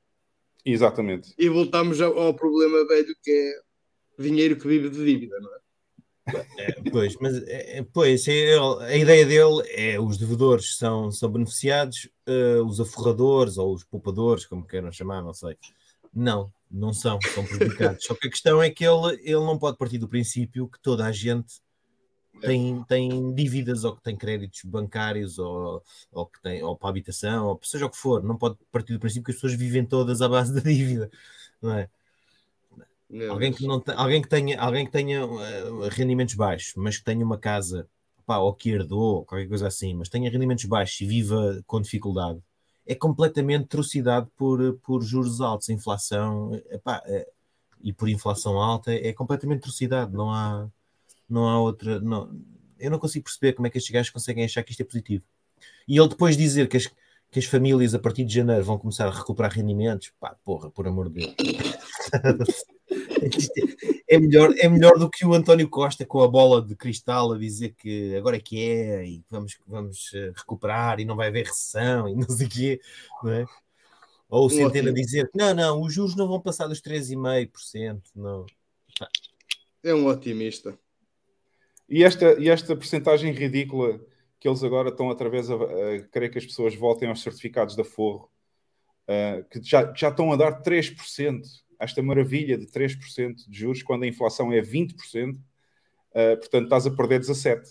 Exatamente. 0.64 1.32
E 1.38 1.48
voltamos 1.48 2.00
ao, 2.00 2.18
ao 2.18 2.34
problema 2.34 2.86
velho 2.86 3.14
que 3.22 3.30
é 3.30 4.22
dinheiro 4.22 4.56
que 4.56 4.66
vive 4.68 4.90
de 4.90 5.04
dívida, 5.04 5.38
não 5.40 5.54
é? 5.54 5.58
Pois, 6.90 7.16
mas 7.20 7.42
é, 7.44 7.78
é- 7.78 7.82
pois, 7.90 8.28
é 8.28 8.58
a 8.82 8.94
ideia 8.96 9.24
dele 9.24 9.62
é 9.68 9.98
os 9.98 10.18
devedores 10.18 10.76
são, 10.76 11.10
são 11.10 11.30
beneficiados, 11.32 12.06
eh, 12.26 12.60
os 12.60 12.78
aforradores 12.80 13.56
ou 13.56 13.72
os 13.72 13.82
poupadores, 13.82 14.44
como 14.44 14.66
queiram 14.66 14.92
chamar, 14.92 15.22
não 15.22 15.32
sei. 15.32 15.56
Não, 16.14 16.52
não 16.70 16.92
são, 16.92 17.18
são 17.34 17.46
prejudicados. 17.46 18.04
Só 18.04 18.14
que 18.14 18.28
a 18.28 18.30
questão 18.30 18.62
é 18.62 18.68
que 18.68 18.84
ele, 18.84 19.14
ele 19.22 19.36
não 19.40 19.58
pode 19.58 19.78
partir 19.78 19.96
do 19.96 20.06
princípio 20.08 20.68
que 20.68 20.78
toda 20.82 21.06
a 21.06 21.12
gente 21.12 21.62
tem, 22.40 22.82
tem 22.84 23.34
dívidas 23.34 23.84
ou 23.84 23.96
que 23.96 24.02
tem 24.02 24.16
créditos 24.16 24.62
bancários 24.64 25.38
ou, 25.38 25.82
ou 26.12 26.26
que 26.26 26.40
tem 26.42 26.62
ou 26.62 26.76
para 26.76 26.90
habitação, 26.90 27.46
ou 27.46 27.60
seja 27.62 27.86
o 27.86 27.90
que 27.90 27.96
for. 27.96 28.22
Não 28.22 28.36
pode 28.36 28.56
partir 28.70 28.92
do 28.92 29.00
princípio 29.00 29.24
que 29.24 29.30
as 29.30 29.36
pessoas 29.36 29.54
vivem 29.54 29.84
todas 29.84 30.22
à 30.22 30.28
base 30.28 30.54
da 30.54 30.60
dívida, 30.60 31.10
não 31.60 31.72
é? 31.72 31.88
Meu 33.10 33.32
Alguém 33.32 33.52
que, 33.52 33.66
não 33.66 33.82
alguém 33.96 34.20
que 34.20 34.28
tenha, 34.28 34.60
alguém 34.60 34.84
que 34.84 34.92
tenha 34.92 35.20
eh, 35.20 35.88
rendimentos 35.90 36.34
baixos, 36.34 36.74
mas 36.76 36.98
que 36.98 37.04
tenha 37.04 37.24
uma 37.24 37.38
casa 37.38 37.88
pá, 38.26 38.36
ou 38.36 38.52
que 38.52 38.68
herdou, 38.68 39.24
qualquer 39.24 39.48
coisa 39.48 39.66
assim, 39.66 39.94
mas 39.94 40.10
tenha 40.10 40.30
rendimentos 40.30 40.66
baixos 40.66 41.00
e 41.00 41.06
viva 41.06 41.62
com 41.66 41.80
dificuldade, 41.80 42.38
é 42.86 42.94
completamente 42.94 43.66
trucidado 43.66 44.30
por, 44.36 44.78
por 44.82 45.02
juros 45.02 45.40
altos, 45.40 45.70
inflação, 45.70 46.54
epá, 46.70 47.02
eh, 47.06 47.26
e 47.80 47.92
por 47.92 48.08
inflação 48.08 48.60
alta, 48.60 48.92
é 48.92 49.12
completamente 49.14 49.62
trucidado, 49.62 50.16
não 50.16 50.30
há, 50.30 50.68
não 51.28 51.48
há 51.48 51.60
outra. 51.60 52.00
Não, 52.00 52.34
eu 52.78 52.90
não 52.90 52.98
consigo 52.98 53.24
perceber 53.24 53.52
como 53.52 53.66
é 53.66 53.70
que 53.70 53.78
estes 53.78 53.92
gajos 53.92 54.10
conseguem 54.10 54.44
achar 54.44 54.62
que 54.62 54.70
isto 54.70 54.80
é 54.80 54.84
positivo. 54.84 55.24
E 55.86 55.98
ele 55.98 56.08
depois 56.08 56.36
dizer 56.36 56.68
que 56.68 56.76
as, 56.76 56.86
que 57.30 57.38
as 57.38 57.44
famílias 57.44 57.94
a 57.94 57.98
partir 57.98 58.24
de 58.24 58.34
janeiro 58.34 58.64
vão 58.64 58.78
começar 58.78 59.06
a 59.06 59.10
recuperar 59.10 59.52
rendimentos, 59.52 60.12
pá, 60.20 60.36
porra, 60.44 60.70
por 60.70 60.86
amor 60.86 61.10
de 61.10 61.20
Deus. 61.20 61.34
É- 63.20 64.16
é 64.16 64.18
melhor, 64.18 64.54
é 64.56 64.68
melhor 64.68 64.98
do 64.98 65.10
que 65.10 65.26
o 65.26 65.34
António 65.34 65.68
Costa 65.68 66.06
com 66.06 66.22
a 66.22 66.28
bola 66.28 66.62
de 66.62 66.74
cristal 66.74 67.32
a 67.32 67.38
dizer 67.38 67.74
que 67.76 68.16
agora 68.16 68.36
é 68.36 68.40
que 68.40 68.58
é 68.58 69.06
e 69.06 69.22
vamos, 69.28 69.58
vamos 69.66 70.10
eh, 70.14 70.32
recuperar 70.34 70.98
e 70.98 71.04
não 71.04 71.14
vai 71.14 71.28
haver 71.28 71.44
recessão 71.44 72.08
e 72.08 72.14
não 72.16 72.28
sei 72.30 72.46
o 72.46 72.50
quê, 72.50 72.80
não 73.22 73.32
é? 73.32 73.44
Ou 74.30 74.46
o 74.46 74.50
Centeno 74.50 74.88
a 74.88 74.92
dizer 74.92 75.30
que 75.30 75.38
não, 75.38 75.54
não, 75.54 75.82
os 75.82 75.92
juros 75.92 76.16
não 76.16 76.26
vão 76.26 76.40
passar 76.40 76.66
dos 76.66 76.80
3,5%, 76.80 78.00
não. 78.14 78.46
É 79.82 79.94
um 79.94 80.06
otimista. 80.06 80.78
E 81.88 82.04
esta, 82.04 82.38
e 82.38 82.48
esta 82.48 82.76
percentagem 82.76 83.32
ridícula 83.32 83.98
que 84.38 84.48
eles 84.48 84.62
agora 84.62 84.90
estão 84.90 85.08
outra 85.08 85.28
vez 85.28 85.50
a, 85.50 85.54
a 85.54 86.02
querer 86.12 86.28
que 86.28 86.38
as 86.38 86.46
pessoas 86.46 86.74
voltem 86.74 87.08
aos 87.08 87.22
certificados 87.22 87.74
da 87.74 87.84
Forro, 87.84 88.30
ah, 89.08 89.42
que 89.50 89.60
já, 89.62 89.92
já 89.94 90.10
estão 90.10 90.32
a 90.32 90.36
dar 90.36 90.62
3%, 90.62 91.40
esta 91.80 92.02
maravilha 92.02 92.58
de 92.58 92.66
3% 92.66 93.48
de 93.48 93.58
juros, 93.58 93.82
quando 93.82 94.02
a 94.04 94.06
inflação 94.06 94.52
é 94.52 94.60
20%, 94.60 95.36
ah, 96.14 96.36
portanto 96.36 96.64
estás 96.64 96.86
a 96.86 96.90
perder 96.90 97.20
17%. 97.20 97.62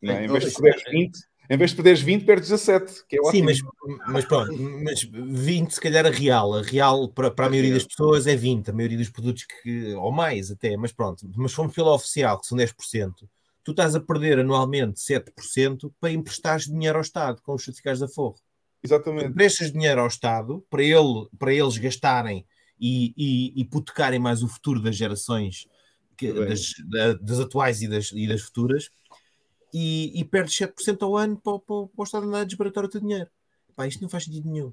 não 0.00 0.14
é? 0.14 0.24
Em, 0.24 0.28
vez 0.28 0.44
de 0.44 0.52
perderes 0.52 0.84
20, 0.90 1.18
em 1.50 1.56
vez 1.56 1.70
de 1.70 1.76
perderes 1.76 2.00
20, 2.00 2.24
perdes 2.24 2.50
17%, 2.50 3.04
que 3.08 3.16
é 3.16 3.22
Sim, 3.30 3.42
ótimo. 3.42 3.44
mas, 3.44 3.60
mas 4.06 4.24
pronto, 4.24 4.52
mas 4.84 5.02
20 5.02 5.72
se 5.72 5.80
calhar 5.80 6.06
a 6.06 6.10
real. 6.10 6.54
A 6.54 6.62
real 6.62 7.08
para, 7.08 7.30
para 7.30 7.46
a 7.46 7.50
maioria 7.50 7.74
das 7.74 7.84
pessoas 7.84 8.26
é 8.26 8.36
20, 8.36 8.70
a 8.70 8.72
maioria 8.72 8.98
dos 8.98 9.10
produtos 9.10 9.44
que, 9.44 9.94
ou 9.94 10.12
mais 10.12 10.50
até, 10.50 10.76
mas 10.76 10.92
pronto, 10.92 11.28
mas 11.36 11.52
fomos 11.52 11.74
pela 11.74 11.94
oficial, 11.94 12.38
que 12.38 12.46
são 12.46 12.56
10%. 12.56 13.28
Tu 13.68 13.72
estás 13.72 13.94
a 13.94 14.00
perder 14.00 14.38
anualmente 14.38 14.98
7% 14.98 15.92
para 16.00 16.10
emprestar 16.10 16.58
dinheiro 16.58 16.96
ao 16.96 17.02
Estado 17.02 17.42
com 17.42 17.52
os 17.52 17.62
certificados 17.62 18.00
da 18.00 18.08
Forro. 18.08 18.36
Exatamente. 18.82 19.26
Emprestas 19.26 19.70
dinheiro 19.70 20.00
ao 20.00 20.06
Estado 20.06 20.64
para, 20.70 20.82
ele, 20.82 21.28
para 21.38 21.52
eles 21.52 21.76
gastarem 21.76 22.46
e, 22.80 23.12
e 23.14 23.60
hipotecarem 23.60 24.18
mais 24.18 24.42
o 24.42 24.48
futuro 24.48 24.80
das 24.80 24.96
gerações 24.96 25.66
que, 26.16 26.32
das, 26.32 26.72
das, 27.20 27.40
atuais 27.40 27.82
e 27.82 27.88
das, 27.88 28.10
e 28.10 28.26
das 28.26 28.40
futuras 28.40 28.88
e, 29.74 30.18
e 30.18 30.24
perdes 30.24 30.54
7% 30.54 31.02
ao 31.02 31.14
ano 31.14 31.36
para, 31.36 31.58
para, 31.58 31.86
para 31.88 32.00
o 32.00 32.04
Estado 32.04 32.26
andar 32.26 32.40
a 32.40 32.44
desbaratar 32.44 32.86
o 32.86 32.88
teu 32.88 33.02
dinheiro. 33.02 33.28
Pá, 33.76 33.86
isto 33.86 34.00
não 34.00 34.08
faz 34.08 34.24
sentido 34.24 34.48
nenhum. 34.48 34.72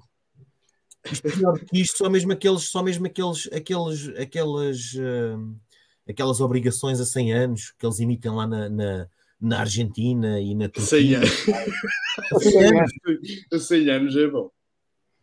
Isto 1.12 1.28
é 1.28 1.32
pior 1.32 1.58
que 1.58 1.80
isto, 1.82 1.98
só 1.98 2.08
mesmo 2.08 2.32
aqueles, 2.32 2.62
só 2.62 2.82
mesmo 2.82 3.06
aqueles, 3.06 3.46
aqueles, 3.52 4.08
aquelas, 4.18 4.94
uh, 4.94 5.54
aquelas 6.08 6.40
obrigações 6.40 7.00
a 7.00 7.06
100 7.06 7.32
anos 7.32 7.74
que 7.78 7.86
eles 7.86 8.00
emitem 8.00 8.30
lá 8.30 8.46
na, 8.46 8.68
na, 8.68 9.08
na 9.40 9.60
Argentina 9.60 10.40
e 10.40 10.54
na 10.54 10.68
Turquia. 10.68 10.88
100 10.88 11.14
anos. 11.16 11.30
100 12.42 12.64
anos. 12.64 13.66
100 13.66 13.90
anos 13.90 14.16
é 14.16 14.28
bom. 14.28 14.50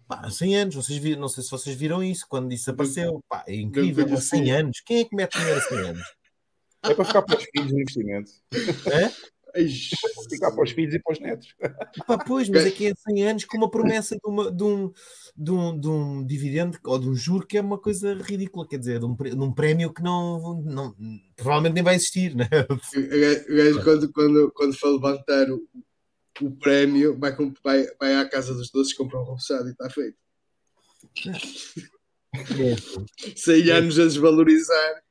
Pá, 0.07 0.29
100 0.29 0.55
anos, 0.57 0.75
vocês 0.75 0.99
viram, 0.99 1.21
não 1.21 1.29
sei 1.29 1.43
se 1.43 1.49
vocês 1.49 1.75
viram 1.75 2.03
isso 2.03 2.25
quando 2.27 2.51
isso 2.53 2.69
apareceu. 2.69 3.23
Pá, 3.27 3.43
é 3.47 3.55
incrível, 3.55 4.05
há 4.13 4.17
100 4.17 4.51
anos. 4.51 4.81
Quem 4.85 4.99
é 4.99 5.05
que 5.05 5.15
mete 5.15 5.37
dinheiro 5.37 5.59
a 5.59 5.61
100 5.61 5.77
anos? 5.77 6.03
É 6.83 6.93
para 6.93 7.05
ficar 7.05 7.21
para 7.21 7.37
os 7.37 7.45
filhos 7.45 7.67
de 7.69 7.81
investimento. 7.81 8.31
É? 8.91 9.32
Ficar 10.29 10.51
para 10.51 10.63
os 10.63 10.71
filhos 10.71 10.93
e 10.95 10.99
para 10.99 11.13
os 11.13 11.19
netos. 11.19 11.55
Pá, 12.07 12.17
pois, 12.17 12.49
mas 12.49 12.65
aqui 12.65 12.87
é 12.87 12.93
100 12.95 13.23
anos 13.23 13.45
com 13.45 13.57
uma 13.57 13.69
promessa 13.69 14.15
de, 14.15 14.21
uma, 14.25 14.51
de, 14.51 14.63
um, 14.63 14.91
de, 15.35 15.51
um, 15.51 15.79
de 15.79 15.87
um 15.87 16.25
dividendo 16.25 16.77
ou 16.85 16.99
de 16.99 17.09
um 17.09 17.15
juro 17.15 17.45
que 17.45 17.57
é 17.57 17.61
uma 17.61 17.77
coisa 17.77 18.13
ridícula, 18.15 18.67
quer 18.67 18.79
dizer, 18.79 18.99
de 18.99 19.05
um, 19.05 19.15
de 19.15 19.35
um 19.35 19.53
prémio 19.53 19.93
que 19.93 20.01
não, 20.01 20.61
não 20.63 20.95
provavelmente 21.35 21.73
nem 21.75 21.83
vai 21.83 21.95
existir, 21.95 22.35
né? 22.35 22.49
O 22.69 23.55
gajo, 23.55 23.83
quando, 23.83 24.11
quando, 24.11 24.51
quando 24.55 24.77
for 24.77 24.89
levantar 24.89 25.49
o, 25.51 25.61
o 26.41 26.51
prémio, 26.51 27.17
vai, 27.19 27.35
vai, 27.63 27.85
vai 27.99 28.15
à 28.15 28.27
casa 28.27 28.53
dos 28.53 28.71
doces, 28.71 28.93
comprar 28.93 29.21
um 29.21 29.25
roçado 29.25 29.67
e 29.67 29.71
está 29.71 29.89
feito. 29.89 30.17
É. 31.27 31.73
100 33.35 33.69
anos 33.69 33.99
a 33.99 34.05
desvalorizar. 34.05 35.02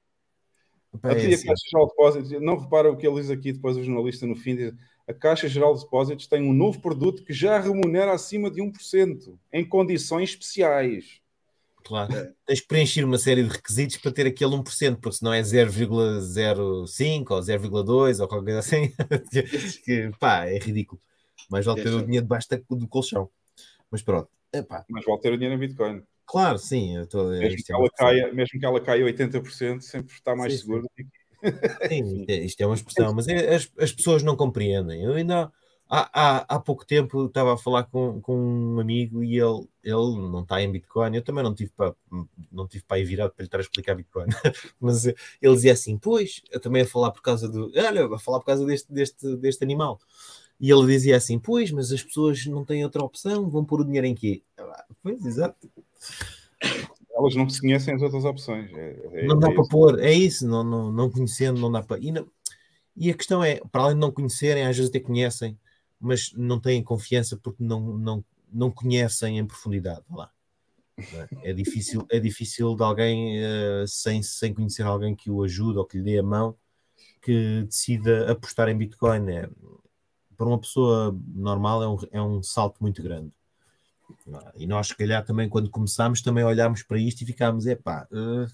Até 0.95 1.11
a 1.11 1.15
Caixa 1.15 1.65
Geral 1.71 1.87
de 1.87 1.91
Depósitos, 1.91 2.31
não 2.41 2.59
repara 2.59 2.91
o 2.91 2.97
que 2.97 3.07
ele 3.07 3.21
diz 3.21 3.31
aqui 3.31 3.53
depois 3.53 3.77
o 3.77 3.83
jornalista 3.83 4.27
no 4.27 4.37
fim, 4.37 4.57
diz, 4.57 4.75
a 5.09 5.15
Caixa 5.15 5.49
Geral 5.49 5.75
de 5.75 5.81
Depósitos 5.81 6.27
tem 6.27 6.43
um 6.43 6.53
novo 6.53 6.81
produto 6.81 7.25
que 7.25 7.33
já 7.33 7.59
remunera 7.59 8.13
acima 8.13 8.51
de 8.51 8.61
1%, 8.61 9.39
em 9.53 9.65
condições 9.65 10.31
especiais. 10.31 11.21
Claro, 11.85 12.15
é. 12.15 12.33
tens 12.47 12.61
que 12.61 12.69
preencher 12.69 13.05
uma 13.05 13.19
série 13.19 13.43
de 13.43 13.49
requisitos 13.49 13.97
para 13.97 14.13
ter 14.13 14.27
aquele 14.27 14.53
1%, 14.53 14.97
porque 15.01 15.17
senão 15.17 15.33
é 15.33 15.43
0,05 15.43 17.31
ou 17.31 17.41
0,2 17.41 18.21
ou 18.21 18.29
qualquer 18.29 18.45
coisa 18.45 18.59
assim, 18.61 18.93
que 19.85 20.11
pá, 20.21 20.47
é 20.47 20.59
ridículo. 20.59 21.01
Mas 21.51 21.65
vale 21.65 21.83
ter 21.83 21.93
o 21.93 22.05
dinheiro 22.05 22.25
debaixo 22.25 22.49
do 22.71 22.87
colchão. 22.87 23.29
Mas 23.91 24.01
pronto, 24.03 24.29
epá. 24.53 24.85
Mas 24.89 25.05
vale 25.05 25.21
ter 25.21 25.33
o 25.33 25.37
dinheiro 25.37 25.57
em 25.57 25.67
Bitcoin. 25.67 26.03
Claro, 26.27 26.59
sim. 26.59 26.95
Tô, 27.11 27.29
mesmo, 27.29 27.65
que 27.65 27.73
ela 27.73 27.91
caia, 27.97 28.33
mesmo 28.33 28.59
que 28.59 28.67
ela 28.67 28.81
caia 28.81 29.05
80%, 29.05 29.81
sempre 29.81 30.15
está 30.15 30.35
mais 30.35 30.53
sim, 30.53 30.59
seguro. 30.61 30.87
Sim. 30.97 31.07
sim, 31.89 32.25
isto 32.29 32.61
é 32.61 32.67
uma 32.67 32.75
expressão, 32.75 33.13
mas 33.13 33.27
é, 33.27 33.55
as, 33.55 33.71
as 33.79 33.93
pessoas 33.93 34.23
não 34.23 34.37
compreendem. 34.37 35.03
Eu 35.03 35.15
ainda 35.15 35.51
há, 35.89 36.11
há, 36.13 36.57
há 36.57 36.61
pouco 36.61 36.87
tempo 36.87 37.27
estava 37.27 37.53
a 37.53 37.59
falar 37.59 37.85
com, 37.85 38.21
com 38.21 38.37
um 38.37 38.81
amigo 38.81 39.23
e 39.23 39.39
ele, 39.39 39.69
ele 39.83 40.17
não 40.31 40.41
está 40.41 40.63
em 40.63 40.73
Bitcoin. 40.73 41.15
Eu 41.15 41.23
também 41.23 41.45
não 41.45 41.55
tive 41.55 41.71
para 41.77 41.95
não 42.51 42.67
tive 42.67 42.85
para 42.85 42.99
ir 42.99 43.05
virado 43.05 43.33
para 43.33 43.43
lhe 43.43 43.47
estar 43.47 43.59
a 43.59 43.61
explicar 43.61 43.95
Bitcoin, 43.95 44.27
mas 44.81 45.07
ele 45.07 45.55
dizia 45.55 45.73
assim: 45.73 45.99
Pois, 45.99 46.43
eu 46.51 46.61
também 46.61 46.83
a 46.83 46.87
falar 46.87 47.11
por 47.11 47.23
causa 47.23 47.49
do. 47.49 47.71
Olha, 47.77 48.07
a 48.07 48.19
falar 48.19 48.41
por 48.41 48.47
causa 48.47 48.65
deste, 48.65 48.93
deste, 48.93 49.37
deste 49.37 49.63
animal. 49.63 49.99
E 50.59 50.71
ele 50.71 50.87
dizia 50.87 51.17
assim: 51.17 51.39
Pois, 51.39 51.71
mas 51.71 51.93
as 51.93 52.03
pessoas 52.03 52.47
não 52.47 52.65
têm 52.65 52.85
outra 52.85 53.03
opção, 53.03 53.51
vão 53.51 53.65
pôr 53.65 53.81
o 53.81 53.85
dinheiro 53.85 54.07
em 54.07 54.15
quê? 54.15 54.43
Pois, 55.03 55.25
exato. 55.27 55.69
Elas 57.15 57.35
não 57.35 57.49
se 57.49 57.61
conhecem 57.61 57.95
as 57.95 58.03
outras 58.03 58.25
opções. 58.25 58.73
É, 58.73 59.01
é, 59.13 59.27
não 59.27 59.39
dá 59.39 59.51
é 59.51 59.55
para 59.55 59.69
pôr, 59.69 60.01
é 60.01 60.13
isso, 60.13 60.47
não, 60.47 60.65
não, 60.65 60.93
não 60.93 61.11
conhecendo, 61.11 61.61
não 61.61 61.71
dá 61.71 61.83
para. 61.83 61.99
E, 62.01 62.11
não... 62.11 62.27
e 62.97 63.11
a 63.11 63.15
questão 63.15 63.45
é, 63.45 63.61
para 63.71 63.83
além 63.83 63.95
de 63.95 64.01
não 64.01 64.11
conhecerem, 64.11 64.65
às 64.65 64.77
vezes 64.77 64.91
até 64.91 65.01
conhecem, 65.01 65.59
mas 66.01 66.33
não 66.35 66.59
têm 66.61 66.83
confiança 66.83 67.37
porque 67.37 67.63
não, 67.63 67.81
não, 67.99 68.25
não 68.53 68.71
conhecem 68.71 69.39
em 69.39 69.47
profundidade. 69.47 70.03
Lá. 70.11 70.31
É? 71.43 71.51
é 71.51 71.53
difícil, 71.53 72.07
é 72.11 72.19
difícil 72.19 72.75
de 72.75 72.83
alguém 72.83 73.39
uh, 73.41 73.87
sem, 73.87 74.23
sem 74.23 74.53
conhecer 74.53 74.85
alguém 74.85 75.15
que 75.15 75.31
o 75.31 75.43
ajude 75.43 75.79
ou 75.79 75.85
que 75.85 75.99
lhe 75.99 76.05
dê 76.05 76.19
a 76.19 76.23
mão 76.23 76.57
que 77.23 77.63
decida 77.63 78.31
apostar 78.31 78.69
em 78.69 78.77
Bitcoin. 78.77 79.31
É, 79.31 79.49
para 80.37 80.47
uma 80.47 80.59
pessoa 80.59 81.17
normal 81.35 81.83
é 81.83 81.89
um, 81.89 81.97
é 82.11 82.23
um 82.23 82.43
salto 82.43 82.79
muito 82.81 83.03
grande. 83.03 83.33
E 84.57 84.67
nós, 84.67 84.89
se 84.89 84.97
calhar, 84.97 85.25
também 85.25 85.49
quando 85.49 85.71
começámos, 85.71 86.23
também 86.23 86.45
olhámos 86.45 86.83
para 86.83 86.99
isto 86.99 87.23
e 87.23 87.27
ficámos, 87.27 87.67
é 87.67 87.75
pá, 87.75 88.07
uh, 88.11 88.45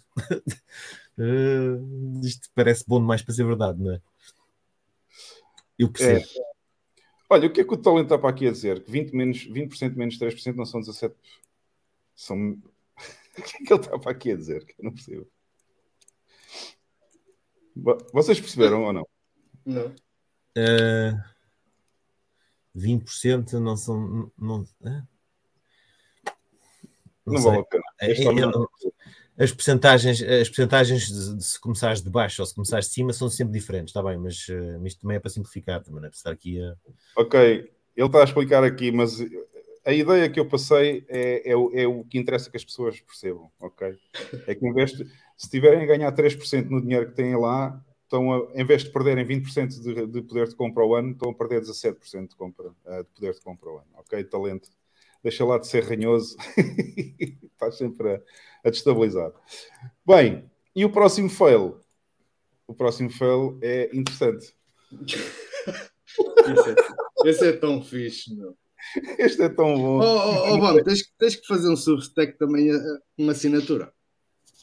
uh, 1.22 2.20
isto 2.24 2.48
parece 2.54 2.84
bom 2.86 3.00
demais 3.00 3.22
para 3.22 3.34
ser 3.34 3.44
verdade, 3.44 3.82
não 3.82 3.92
é? 3.92 4.00
Eu 5.78 5.90
percebo. 5.90 6.24
É. 6.24 6.48
Olha, 7.30 7.46
o 7.46 7.52
que 7.52 7.60
é 7.60 7.64
que 7.64 7.74
o 7.74 7.76
Talent 7.76 8.04
está 8.04 8.18
para 8.18 8.30
aqui 8.30 8.46
a 8.48 8.50
dizer? 8.50 8.82
Que 8.82 8.90
20%, 8.90 9.12
menos, 9.12 9.44
20 9.44 9.94
menos 9.94 10.18
3% 10.18 10.54
não 10.54 10.64
são 10.64 10.80
17%. 10.80 11.14
São... 12.14 12.36
o 13.38 13.42
que 13.42 13.56
é 13.56 13.66
que 13.66 13.72
ele 13.72 13.80
está 13.80 13.98
para 13.98 14.10
aqui 14.10 14.32
a 14.32 14.36
dizer? 14.36 14.64
Que 14.64 14.74
eu 14.80 14.84
não 14.84 14.92
percebo. 14.92 15.28
Vocês 18.12 18.40
perceberam 18.40 18.82
ou 18.84 18.92
não? 18.92 19.06
Não. 19.64 19.86
Uh, 20.56 21.22
20% 22.76 23.52
não 23.60 23.76
são. 23.76 24.32
Não, 24.36 24.62
uh? 24.62 25.06
Não, 27.34 27.42
vale 27.42 27.58
a 27.58 27.64
pena. 27.64 27.82
É, 28.00 28.12
é, 28.12 29.44
as 29.44 29.52
percentagens, 29.52 30.20
as 30.20 30.48
percentagens 30.48 31.06
de, 31.06 31.36
de, 31.36 31.44
se 31.44 31.60
começares 31.60 32.02
de 32.02 32.10
baixo 32.10 32.42
ou 32.42 32.46
se 32.46 32.54
começares 32.54 32.86
de 32.86 32.92
cima 32.92 33.12
são 33.12 33.28
sempre 33.28 33.52
diferentes, 33.52 33.90
está 33.90 34.02
bem, 34.02 34.18
mas 34.18 34.48
uh, 34.48 34.84
isto 34.84 35.00
também 35.02 35.16
é 35.16 35.20
para 35.20 35.30
simplificar, 35.30 35.82
também 35.82 36.00
não 36.00 36.08
é 36.08 36.10
estar 36.10 36.32
aqui 36.32 36.60
a. 36.60 36.74
Ok, 37.16 37.40
ele 37.96 38.06
está 38.06 38.20
a 38.20 38.24
explicar 38.24 38.64
aqui, 38.64 38.90
mas 38.90 39.20
a 39.84 39.92
ideia 39.92 40.28
que 40.28 40.38
eu 40.38 40.46
passei 40.46 41.04
é, 41.08 41.50
é, 41.50 41.52
é, 41.52 41.86
o 41.86 42.04
que 42.04 42.18
interessa 42.18 42.50
que 42.50 42.56
as 42.56 42.64
pessoas 42.64 43.00
percebam, 43.00 43.50
ok? 43.60 43.96
É 44.46 44.54
que 44.54 44.66
em 44.66 44.72
vez 44.72 44.92
de, 44.92 45.06
se 45.36 45.48
tiverem 45.48 45.82
a 45.82 45.86
ganhar 45.86 46.12
3% 46.12 46.68
no 46.68 46.82
dinheiro 46.82 47.06
que 47.06 47.14
têm 47.14 47.34
lá, 47.36 47.82
estão 48.02 48.32
a, 48.32 48.48
em 48.54 48.64
vez 48.64 48.84
de 48.84 48.90
perderem 48.90 49.24
20% 49.24 49.80
de, 49.80 50.06
de 50.06 50.22
poder 50.22 50.48
de 50.48 50.56
compra 50.56 50.82
ao 50.82 50.94
ano, 50.94 51.12
estão 51.12 51.30
a 51.30 51.34
perder 51.34 51.62
17% 51.62 52.28
de, 52.28 52.36
compra, 52.36 52.68
uh, 52.68 53.04
de 53.04 53.10
poder 53.14 53.32
de 53.32 53.40
compra 53.40 53.70
ao 53.70 53.78
ano, 53.78 53.88
ok? 53.94 54.24
Talento 54.24 54.68
deixa 55.22 55.44
lá 55.44 55.58
de 55.58 55.66
ser 55.66 55.84
ranhoso, 55.84 56.36
estás 57.52 57.76
sempre 57.76 58.14
a, 58.14 58.20
a 58.64 58.70
destabilizar. 58.70 59.32
Bem, 60.06 60.50
e 60.74 60.84
o 60.84 60.90
próximo 60.90 61.28
fail? 61.28 61.80
O 62.66 62.74
próximo 62.74 63.10
fail 63.10 63.58
é 63.62 63.90
interessante. 63.94 64.54
esse, 64.92 66.70
é, 66.70 67.28
esse 67.28 67.48
é 67.48 67.52
tão 67.52 67.82
fixe, 67.82 68.34
meu. 68.34 68.56
Este 69.18 69.42
é 69.42 69.48
tão 69.48 69.74
bom. 69.74 69.98
Oh, 69.98 70.04
oh, 70.04 70.54
oh 70.54 70.58
bom, 70.58 70.82
tens, 70.82 71.02
tens 71.18 71.36
que 71.36 71.46
fazer 71.46 71.68
um 71.68 71.76
substack 71.76 72.38
também, 72.38 72.70
eh, 72.70 72.98
uma 73.16 73.32
assinatura. 73.32 73.92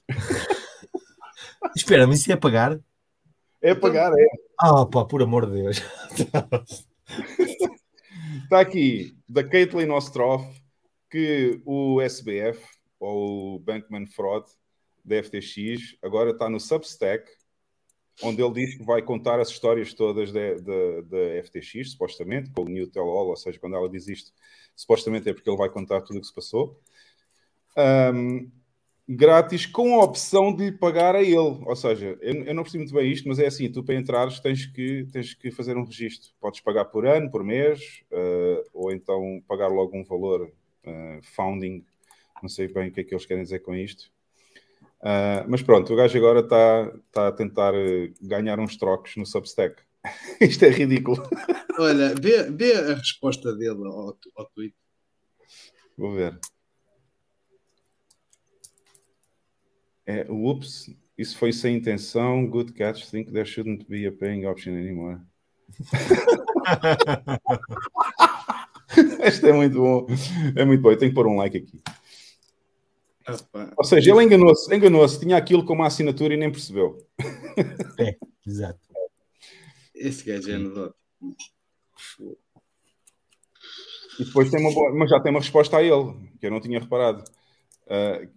Espera, 1.76 2.08
mas 2.08 2.20
isso 2.20 2.32
é 2.32 2.36
pagar? 2.36 2.80
É 3.62 3.76
pagar, 3.76 4.12
é. 4.14 4.28
Ah, 4.60 4.86
pá, 4.86 5.06
por 5.06 5.22
amor 5.22 5.46
de 5.48 5.64
Deus. 5.64 5.82
Está 8.46 8.60
aqui, 8.60 9.18
da 9.28 9.44
Caitlin 9.44 9.90
Ostroff, 9.90 10.46
que 11.10 11.60
o 11.66 12.00
SBF, 12.00 12.64
ou 13.00 13.56
o 13.56 13.60
Bankman 13.60 14.06
Fraud, 14.06 14.46
da 15.04 15.16
FTX, 15.24 15.98
agora 16.04 16.30
está 16.30 16.48
no 16.48 16.60
Substack, 16.60 17.28
onde 18.22 18.44
ele 18.44 18.54
diz 18.54 18.78
que 18.78 18.84
vai 18.84 19.02
contar 19.02 19.40
as 19.40 19.50
histórias 19.50 19.96
todas 19.96 20.32
da, 20.32 21.44
FTX, 21.44 21.94
supostamente, 21.94 22.52
com 22.52 22.62
o 22.62 22.70
New 22.70 22.88
Tell 22.88 23.02
All, 23.02 23.30
ou 23.30 23.36
seja, 23.36 23.58
quando 23.58 23.78
ela 23.78 23.90
diz 23.90 24.08
isto, 24.08 24.32
supostamente 24.76 25.28
é 25.28 25.34
porque 25.34 25.50
ele 25.50 25.58
vai 25.58 25.72
contar 25.72 26.02
tudo 26.02 26.18
o 26.18 26.22
que 26.22 26.28
se 26.28 26.34
passou. 26.34 26.80
Um, 27.76 28.52
grátis 29.08 29.66
com 29.66 29.96
a 29.96 30.04
opção 30.04 30.56
de 30.56 30.72
pagar 30.72 31.16
a 31.16 31.22
ele. 31.22 31.36
Ou 31.36 31.76
seja, 31.76 32.18
eu, 32.22 32.44
eu, 32.44 32.54
não 32.54 32.64
percebo 32.64 32.84
muito 32.84 32.96
bem 32.96 33.12
isto, 33.12 33.28
mas 33.28 33.40
é 33.40 33.48
assim: 33.48 33.72
tu 33.72 33.84
para 33.84 33.96
entrares 33.96 34.40
tens 34.40 34.66
que, 34.66 35.08
tens 35.12 35.34
que 35.34 35.52
fazer 35.52 35.78
um 35.78 35.86
registro. 35.86 36.32
Podes 36.40 36.60
pagar 36.60 36.86
por 36.86 37.06
ano, 37.06 37.30
por 37.30 37.44
mês, 37.44 38.04
uh, 38.12 38.64
ou 38.74 38.92
então 38.92 39.42
pagar 39.48 39.68
logo 39.68 39.96
um 39.96 40.04
valor 40.04 40.52
uh, 40.86 41.22
founding. 41.36 41.86
Não 42.42 42.50
sei 42.50 42.68
bem 42.68 42.90
o 42.90 42.92
que 42.92 43.02
é 43.02 43.04
que 43.04 43.14
eles 43.14 43.26
querem 43.26 43.44
dizer 43.44 43.60
com 43.60 43.76
isto. 43.76 44.12
Uh, 45.02 45.46
mas 45.48 45.62
pronto, 45.62 45.94
o 45.94 45.96
gajo 45.96 46.18
agora 46.18 46.40
está 46.40 46.92
tá 47.12 47.28
a 47.28 47.32
tentar 47.32 47.74
ganhar 48.22 48.60
uns 48.60 48.76
trocos 48.76 49.16
no 49.16 49.26
Substack. 49.26 49.82
isto 50.42 50.66
é 50.66 50.70
ridículo. 50.70 51.22
Olha, 51.78 52.14
vê, 52.16 52.44
vê 52.52 52.74
a 52.74 52.96
resposta 52.96 53.54
dele 53.56 53.86
ao, 53.86 54.18
ao 54.36 54.46
tweet. 54.46 54.76
Vou 55.98 56.14
ver. 56.14 56.40
É, 60.06 60.26
ups, 60.30 60.96
isso 61.18 61.38
foi 61.38 61.52
sem 61.52 61.78
intenção. 61.78 62.48
Good 62.48 62.74
catch. 62.74 63.10
Think 63.10 63.32
there 63.32 63.46
shouldn't 63.46 63.86
be 63.90 64.06
a 64.06 64.12
paying 64.12 64.46
option 64.46 64.74
anymore. 64.74 65.20
este 69.24 69.50
é 69.50 69.54
muito 69.54 69.78
bom. 69.78 70.08
É 70.56 70.66
muito 70.66 70.82
bom. 70.82 70.92
Eu 70.92 70.98
tenho 70.98 71.12
que 71.12 71.16
pôr 71.16 71.28
um 71.28 71.38
like 71.38 71.58
aqui. 71.58 71.82
Opa. 73.28 73.74
Ou 73.78 73.84
seja, 73.84 74.12
ele 74.12 74.24
enganou-se, 74.24 74.74
enganou-se, 74.74 75.20
tinha 75.20 75.36
aquilo 75.36 75.66
como 75.66 75.84
assinatura 75.84 76.34
e 76.34 76.38
nem 76.38 76.52
percebeu. 76.52 76.98
É, 77.98 78.18
exato. 78.46 78.78
Esse 79.96 80.26
gajo 80.26 80.52
é 80.52 80.56
anedótico. 80.56 81.00
E 84.20 84.26
depois 84.26 84.52
tem 84.52 84.60
uma 84.60 84.74
boa, 84.74 84.94
mas 84.94 85.10
já 85.10 85.18
tem 85.22 85.32
uma 85.32 85.40
resposta 85.40 85.78
a 85.78 85.82
ele, 85.82 86.14
que 86.38 86.46
eu 86.46 86.52
não 86.52 86.60
tinha 86.60 86.78
reparado. 86.78 87.24
Uh, 87.86 88.30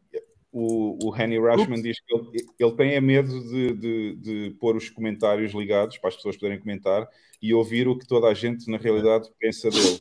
o, 0.53 1.09
o 1.09 1.17
Henry 1.17 1.39
Rashman 1.39 1.83
diz 1.83 2.01
que 2.01 2.15
ele, 2.15 2.47
ele 2.59 2.73
tem 2.73 2.95
é 2.95 3.01
medo 3.01 3.41
de, 3.49 3.73
de, 3.75 4.17
de 4.17 4.51
pôr 4.59 4.77
os 4.77 4.89
comentários 4.89 5.53
ligados 5.53 5.99
para 5.99 6.09
as 6.09 6.17
pessoas 6.17 6.37
poderem 6.37 6.59
comentar 6.59 7.07
e 7.41 7.53
ouvir 7.53 7.87
o 7.87 7.99
que 7.99 8.07
toda 8.07 8.29
a 8.29 8.35
gente 8.35 8.71
na 8.71 8.79
realidade 8.79 9.29
pensa 9.39 9.71
dele. 9.71 10.01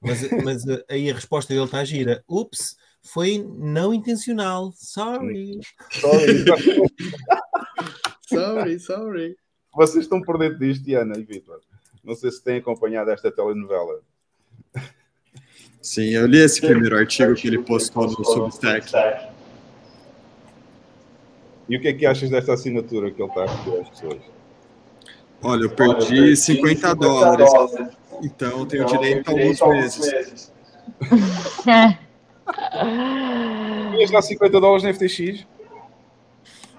Mas, 0.00 0.30
mas 0.44 0.64
uh, 0.64 0.82
aí 0.88 1.10
a 1.10 1.14
resposta 1.14 1.52
dele 1.52 1.66
está 1.66 1.84
gira. 1.84 2.24
Ups, 2.28 2.76
foi 3.02 3.38
não 3.38 3.94
intencional. 3.94 4.72
Sorry. 4.74 5.60
Sorry. 5.92 6.44
Sorry, 8.26 8.78
sorry. 8.78 9.36
Vocês 9.74 10.04
estão 10.04 10.22
por 10.22 10.38
dentro 10.38 10.60
disto, 10.60 10.84
Diana 10.84 11.18
e 11.18 11.24
Vitor. 11.24 11.60
Não 12.04 12.14
sei 12.14 12.30
se 12.30 12.42
têm 12.44 12.58
acompanhado 12.58 13.10
esta 13.10 13.30
telenovela. 13.30 14.00
Sim, 15.82 16.10
eu 16.10 16.26
li 16.26 16.38
esse 16.38 16.60
primeiro 16.60 16.96
artigo 16.96 17.34
que 17.34 17.48
ele 17.48 17.58
postou 17.58 18.06
no 18.06 18.24
Substack. 18.24 18.86
E 21.70 21.76
o 21.76 21.80
que 21.80 21.86
é 21.86 21.92
que 21.92 22.04
achas 22.04 22.28
desta 22.28 22.52
assinatura 22.52 23.12
que 23.12 23.22
ele 23.22 23.28
está 23.28 23.44
a 23.44 23.46
pedir 23.58 23.80
às 23.80 23.88
pessoas? 23.90 24.18
Olha, 25.40 25.62
eu 25.62 25.70
perdi 25.70 26.34
50 26.36 26.94
dólares, 26.96 27.48
então 28.24 28.58
eu 28.58 28.66
tenho 28.66 28.84
direito 28.86 29.28
a 29.28 29.30
alguns 29.32 29.60
meses. 29.96 30.52
Ias 33.98 34.10
dar 34.10 34.20
50 34.22 34.60
dólares 34.60 34.82
na 34.82 34.92
FTX? 34.92 35.46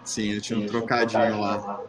Sim, 0.04 0.34
eu 0.34 0.42
tinha 0.42 0.60
um 0.60 0.66
trocadinho 0.66 1.40
lá. 1.40 1.80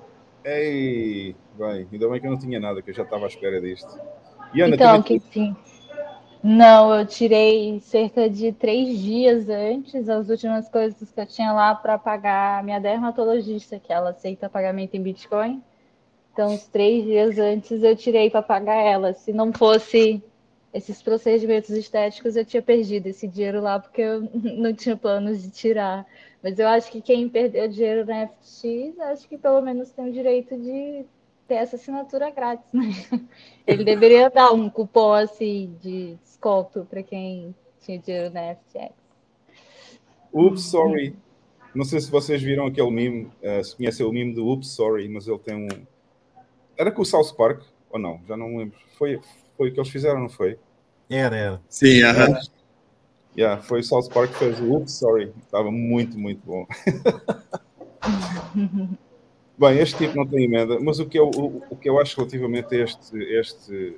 Ei, 0.44 1.34
bem, 1.58 1.88
ainda 1.92 2.08
bem 2.08 2.20
que 2.20 2.26
eu 2.26 2.30
não 2.30 2.38
tinha 2.38 2.60
nada, 2.60 2.80
que 2.82 2.90
eu 2.90 2.94
já 2.94 3.02
estava 3.02 3.24
à 3.24 3.28
espera 3.28 3.60
disto. 3.60 3.98
E 4.54 4.60
Ana, 4.62 4.76
Então, 4.76 5.02
também- 5.02 5.20
que 5.20 5.32
sim. 5.32 5.56
Não, 6.42 6.92
eu 6.92 7.06
tirei 7.06 7.78
cerca 7.80 8.28
de 8.28 8.52
três 8.52 8.98
dias 8.98 9.48
antes 9.48 10.08
as 10.08 10.28
últimas 10.28 10.68
coisas 10.68 11.12
que 11.12 11.20
eu 11.20 11.26
tinha 11.26 11.52
lá 11.52 11.72
para 11.72 11.96
pagar 11.96 12.58
a 12.58 12.62
minha 12.64 12.80
dermatologista, 12.80 13.78
que 13.78 13.92
ela 13.92 14.10
aceita 14.10 14.50
pagamento 14.50 14.96
em 14.96 15.02
Bitcoin. 15.02 15.62
Então, 16.32 16.48
uns 16.52 16.66
três 16.66 17.04
dias 17.04 17.38
antes 17.38 17.82
eu 17.82 17.94
tirei 17.94 18.28
para 18.28 18.42
pagar 18.42 18.74
ela. 18.74 19.12
Se 19.12 19.32
não 19.32 19.52
fosse 19.52 20.20
esses 20.74 21.00
procedimentos 21.00 21.70
estéticos, 21.70 22.34
eu 22.34 22.44
tinha 22.44 22.62
perdido 22.62 23.06
esse 23.06 23.28
dinheiro 23.28 23.60
lá 23.60 23.78
porque 23.78 24.00
eu 24.02 24.22
não 24.58 24.74
tinha 24.74 24.96
planos 24.96 25.42
de 25.42 25.50
tirar. 25.50 26.04
Mas 26.42 26.58
eu 26.58 26.66
acho 26.66 26.90
que 26.90 27.00
quem 27.00 27.28
perdeu 27.28 27.68
dinheiro 27.68 28.04
na 28.04 28.26
FTX, 28.26 28.98
acho 28.98 29.28
que 29.28 29.38
pelo 29.38 29.60
menos 29.60 29.92
tem 29.92 30.08
o 30.08 30.12
direito 30.12 30.56
de 30.56 31.04
ter 31.52 31.56
essa 31.56 31.76
assinatura 31.76 32.30
grátis, 32.30 32.72
né? 32.72 32.82
Ele 33.66 33.84
deveria 33.84 34.30
dar 34.30 34.52
um 34.52 34.70
cupom 34.70 35.12
assim 35.12 35.76
de 35.82 36.16
desconto 36.24 36.86
para 36.88 37.02
quem 37.02 37.54
tinha 37.80 37.98
dinheiro 37.98 38.32
na 38.32 38.54
FTX. 38.54 38.94
Oops, 40.32 40.62
sorry. 40.62 41.14
Não 41.74 41.84
sei 41.84 42.00
se 42.00 42.10
vocês 42.10 42.42
viram 42.42 42.66
aquele 42.66 42.90
meme, 42.90 43.30
eh, 43.42 43.62
se 43.62 43.76
conhecem 43.76 44.06
o 44.06 44.12
meme 44.12 44.34
do 44.34 44.46
Oops, 44.46 44.68
sorry, 44.68 45.06
mas 45.08 45.28
ele 45.28 45.38
tem 45.40 45.54
um. 45.54 45.68
Era 46.76 46.90
com 46.90 47.02
o 47.02 47.04
South 47.04 47.34
Park 47.36 47.62
ou 47.90 47.98
não? 47.98 48.20
Já 48.26 48.36
não 48.36 48.48
me 48.48 48.58
lembro. 48.58 48.78
Foi, 48.96 49.20
foi 49.56 49.68
o 49.68 49.74
que 49.74 49.78
eles 49.78 49.90
fizeram, 49.90 50.20
não 50.20 50.30
foi? 50.30 50.58
Era, 51.10 51.36
era. 51.36 51.62
Sim, 51.68 52.02
aham. 52.02 52.38
Yeah, 53.36 53.62
foi 53.62 53.80
o 53.80 53.84
South 53.84 54.08
Park 54.08 54.32
que 54.32 54.38
fez 54.38 54.58
o 54.60 54.72
Oops, 54.72 54.92
sorry. 54.92 55.34
Estava 55.44 55.70
muito, 55.70 56.18
muito 56.18 56.40
bom. 56.46 56.66
Bem, 59.62 59.78
este 59.78 59.96
tipo 59.96 60.16
não 60.16 60.26
tem 60.26 60.42
emenda, 60.42 60.80
mas 60.80 60.98
o 60.98 61.06
que 61.06 61.16
eu, 61.16 61.30
o, 61.36 61.62
o 61.70 61.76
que 61.76 61.88
eu 61.88 62.00
acho 62.00 62.16
relativamente 62.16 62.74
a 62.74 62.82
este, 62.82 63.16
este, 63.16 63.96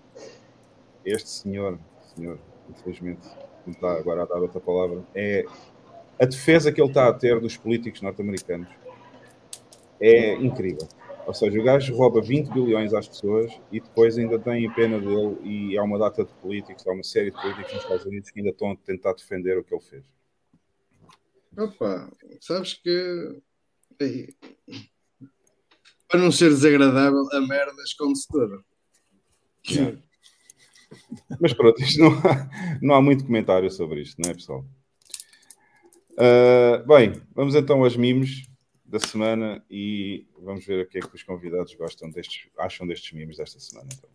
este 1.03 1.31
senhor, 1.31 1.79
senhor, 2.15 2.39
infelizmente, 2.69 3.27
não 3.65 3.73
está 3.73 3.95
agora 3.95 4.25
a 4.25 4.27
dar 4.27 4.43
outra 4.43 4.61
palavra, 4.61 5.03
é 5.15 5.47
a 6.21 6.27
defesa 6.27 6.71
que 6.71 6.79
ele 6.79 6.91
está 6.91 7.09
a 7.09 7.15
ter 7.15 7.41
dos 7.41 7.57
políticos 7.57 8.03
norte-americanos 8.03 8.69
é 9.99 10.35
incrível. 10.35 10.87
Ou 11.27 11.33
seja, 11.33 11.59
o 11.59 11.65
gajo 11.65 11.97
rouba 11.97 12.21
20 12.21 12.53
bilhões 12.53 12.93
às 12.93 13.09
pessoas 13.09 13.51
e 13.73 13.81
depois 13.81 14.19
ainda 14.19 14.39
tem 14.39 14.71
pena 14.75 15.01
dele 15.01 15.39
e 15.43 15.79
há 15.79 15.83
uma 15.83 15.99
data 15.99 16.27
de 16.27 16.33
políticos, 16.43 16.87
há 16.87 16.93
uma 16.93 17.03
série 17.03 17.31
de 17.31 17.41
políticos 17.41 17.73
nos 17.73 17.83
Estados 17.85 18.05
Unidos 18.05 18.31
que 18.31 18.39
ainda 18.39 18.51
estão 18.51 18.73
a 18.73 18.77
tentar 18.77 19.15
defender 19.15 19.57
o 19.57 19.65
que 19.65 19.75
ele 19.75 19.83
fez. 19.83 20.05
Opa, 21.57 22.13
sabes 22.39 22.75
que 22.75 23.41
para 26.09 26.21
não 26.21 26.31
ser 26.31 26.51
desagradável, 26.51 27.27
a 27.33 27.41
merda 27.41 27.83
esconde-se 27.83 28.29
toda. 28.29 28.63
Yeah. 29.69 29.99
Mas 31.41 31.53
pronto, 31.53 31.83
isto 31.83 32.01
não, 32.01 32.11
há, 32.11 32.79
não 32.81 32.95
há 32.95 33.03
muito 33.03 33.25
comentário 33.25 33.71
sobre 33.71 34.03
isto, 34.03 34.21
não 34.23 34.31
é, 34.31 34.35
pessoal? 34.35 34.65
Ah, 36.17 36.83
bem, 36.87 37.21
vamos 37.35 37.55
então 37.55 37.83
aos 37.83 37.97
mimos 37.97 38.49
da 38.85 38.99
semana 38.99 39.65
e 39.69 40.27
vamos 40.39 40.65
ver 40.65 40.85
o 40.85 40.89
que 40.89 40.99
é 40.99 41.01
que 41.01 41.15
os 41.15 41.23
convidados 41.23 41.75
gostam 41.75 42.11
destes, 42.11 42.49
acham 42.59 42.87
destes 42.87 43.13
mimos 43.13 43.37
desta 43.37 43.59
semana. 43.59 43.89
Então. 43.93 44.11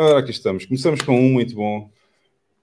Ora, 0.00 0.20
aqui 0.20 0.30
estamos. 0.30 0.64
Começamos 0.64 1.02
com 1.02 1.18
um 1.18 1.32
muito 1.32 1.56
bom 1.56 1.90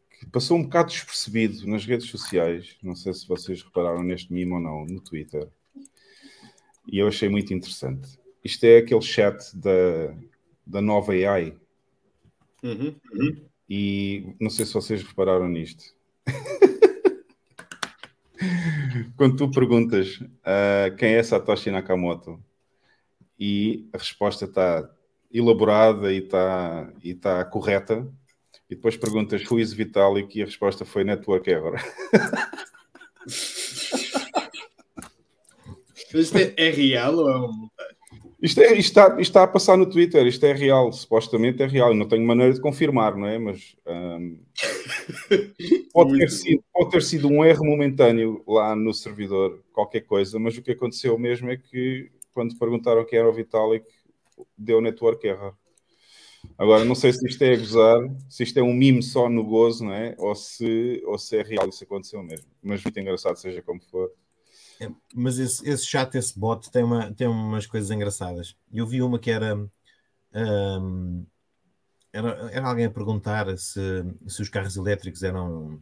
que 0.09 0.25
passou 0.27 0.57
um 0.57 0.63
bocado 0.63 0.87
despercebido 0.87 1.67
nas 1.67 1.85
redes 1.85 2.09
sociais. 2.09 2.77
Não 2.81 2.95
sei 2.95 3.13
se 3.13 3.27
vocês 3.27 3.61
repararam 3.61 4.03
neste 4.03 4.31
meme 4.31 4.53
ou 4.53 4.59
não, 4.61 4.85
no 4.85 5.01
Twitter. 5.01 5.45
E 6.87 6.97
eu 6.97 7.09
achei 7.09 7.27
muito 7.27 7.53
interessante. 7.53 8.17
Isto 8.41 8.63
é 8.63 8.77
aquele 8.77 9.01
chat 9.01 9.53
da, 9.53 10.15
da 10.65 10.81
nova 10.81 11.11
AI. 11.11 11.53
Uhum. 12.63 12.95
E 13.69 14.33
não 14.39 14.49
sei 14.49 14.65
se 14.65 14.73
vocês 14.73 15.03
repararam 15.03 15.49
nisto. 15.49 15.93
Quando 19.17 19.35
tu 19.35 19.51
perguntas 19.51 20.23
ah, 20.41 20.89
quem 20.97 21.15
é 21.15 21.21
Satoshi 21.21 21.69
Nakamoto 21.69 22.41
e 23.37 23.89
a 23.91 23.97
resposta 23.97 24.45
está 24.45 24.89
elaborada 25.37 26.11
e 26.11 26.17
está 26.17 26.93
e 27.03 27.13
tá 27.13 27.43
correta, 27.45 28.07
e 28.69 28.75
depois 28.75 28.97
perguntas 28.97 29.43
who 29.49 29.59
is 29.59 29.73
Vitalik 29.73 30.37
e 30.37 30.41
a 30.41 30.45
resposta 30.45 30.85
foi 30.85 31.03
Network 31.03 31.49
Error. 31.49 31.79
Isto 36.13 36.37
é, 36.37 36.53
é 36.55 36.69
real 36.69 37.15
ou 37.15 37.29
é 37.29 37.37
um. 37.37 37.69
Isto, 38.41 38.61
é, 38.61 38.73
isto, 38.73 38.89
está, 38.89 39.07
isto 39.07 39.21
está 39.21 39.43
a 39.43 39.47
passar 39.47 39.75
no 39.75 39.89
Twitter, 39.89 40.25
isto 40.27 40.45
é 40.45 40.53
real, 40.53 40.91
supostamente 40.91 41.63
é 41.63 41.65
real. 41.65 41.89
Eu 41.89 41.95
não 41.95 42.07
tenho 42.07 42.25
maneira 42.25 42.53
de 42.53 42.61
confirmar, 42.61 43.15
não 43.15 43.27
é? 43.27 43.39
Mas 43.39 43.75
ahm, 43.87 44.37
pode, 45.91 46.17
ter 46.17 46.29
sido, 46.29 46.63
pode 46.71 46.91
ter 46.91 47.01
sido 47.01 47.27
um 47.27 47.43
erro 47.43 47.65
momentâneo 47.65 48.43
lá 48.47 48.75
no 48.75 48.93
servidor, 48.93 49.63
qualquer 49.73 50.01
coisa, 50.01 50.37
mas 50.37 50.57
o 50.57 50.61
que 50.61 50.71
aconteceu 50.71 51.17
mesmo 51.17 51.49
é 51.49 51.57
que 51.57 52.11
quando 52.33 52.57
perguntaram 52.57 53.05
quem 53.05 53.17
era 53.17 53.29
o 53.29 53.33
Vitalik, 53.33 53.85
deu 54.57 54.81
network 54.81 55.25
error. 55.25 55.55
Agora, 56.57 56.85
não 56.85 56.95
sei 56.95 57.11
se 57.11 57.25
isto 57.27 57.41
é 57.41 57.53
a 57.53 57.57
gozar, 57.57 57.99
se 58.29 58.43
isto 58.43 58.57
é 58.57 58.63
um 58.63 58.73
mime 58.73 59.01
só 59.01 59.29
no 59.29 59.43
gozo, 59.43 59.85
não 59.85 59.93
é? 59.93 60.15
Ou 60.17 60.35
se, 60.35 61.01
ou 61.05 61.17
se 61.17 61.37
é 61.37 61.41
real, 61.41 61.67
isso 61.67 61.83
aconteceu 61.83 62.21
mesmo. 62.23 62.47
Mas 62.61 62.83
muito 62.83 62.99
engraçado, 62.99 63.37
seja 63.37 63.61
como 63.61 63.81
for. 63.81 64.11
É, 64.79 64.89
mas 65.13 65.39
esse, 65.39 65.67
esse 65.67 65.85
chat, 65.85 66.15
esse 66.15 66.37
bot, 66.37 66.69
tem, 66.71 66.83
uma, 66.83 67.13
tem 67.13 67.27
umas 67.27 67.65
coisas 67.65 67.89
engraçadas. 67.91 68.55
Eu 68.71 68.85
vi 68.85 69.01
uma 69.01 69.19
que 69.19 69.31
era. 69.31 69.55
hum, 70.33 71.25
era, 72.13 72.29
era 72.51 72.67
alguém 72.67 72.85
a 72.85 72.91
perguntar 72.91 73.57
se, 73.57 73.81
se 74.27 74.41
os 74.41 74.47
carros 74.47 74.77
elétricos 74.77 75.21
eram, 75.21 75.79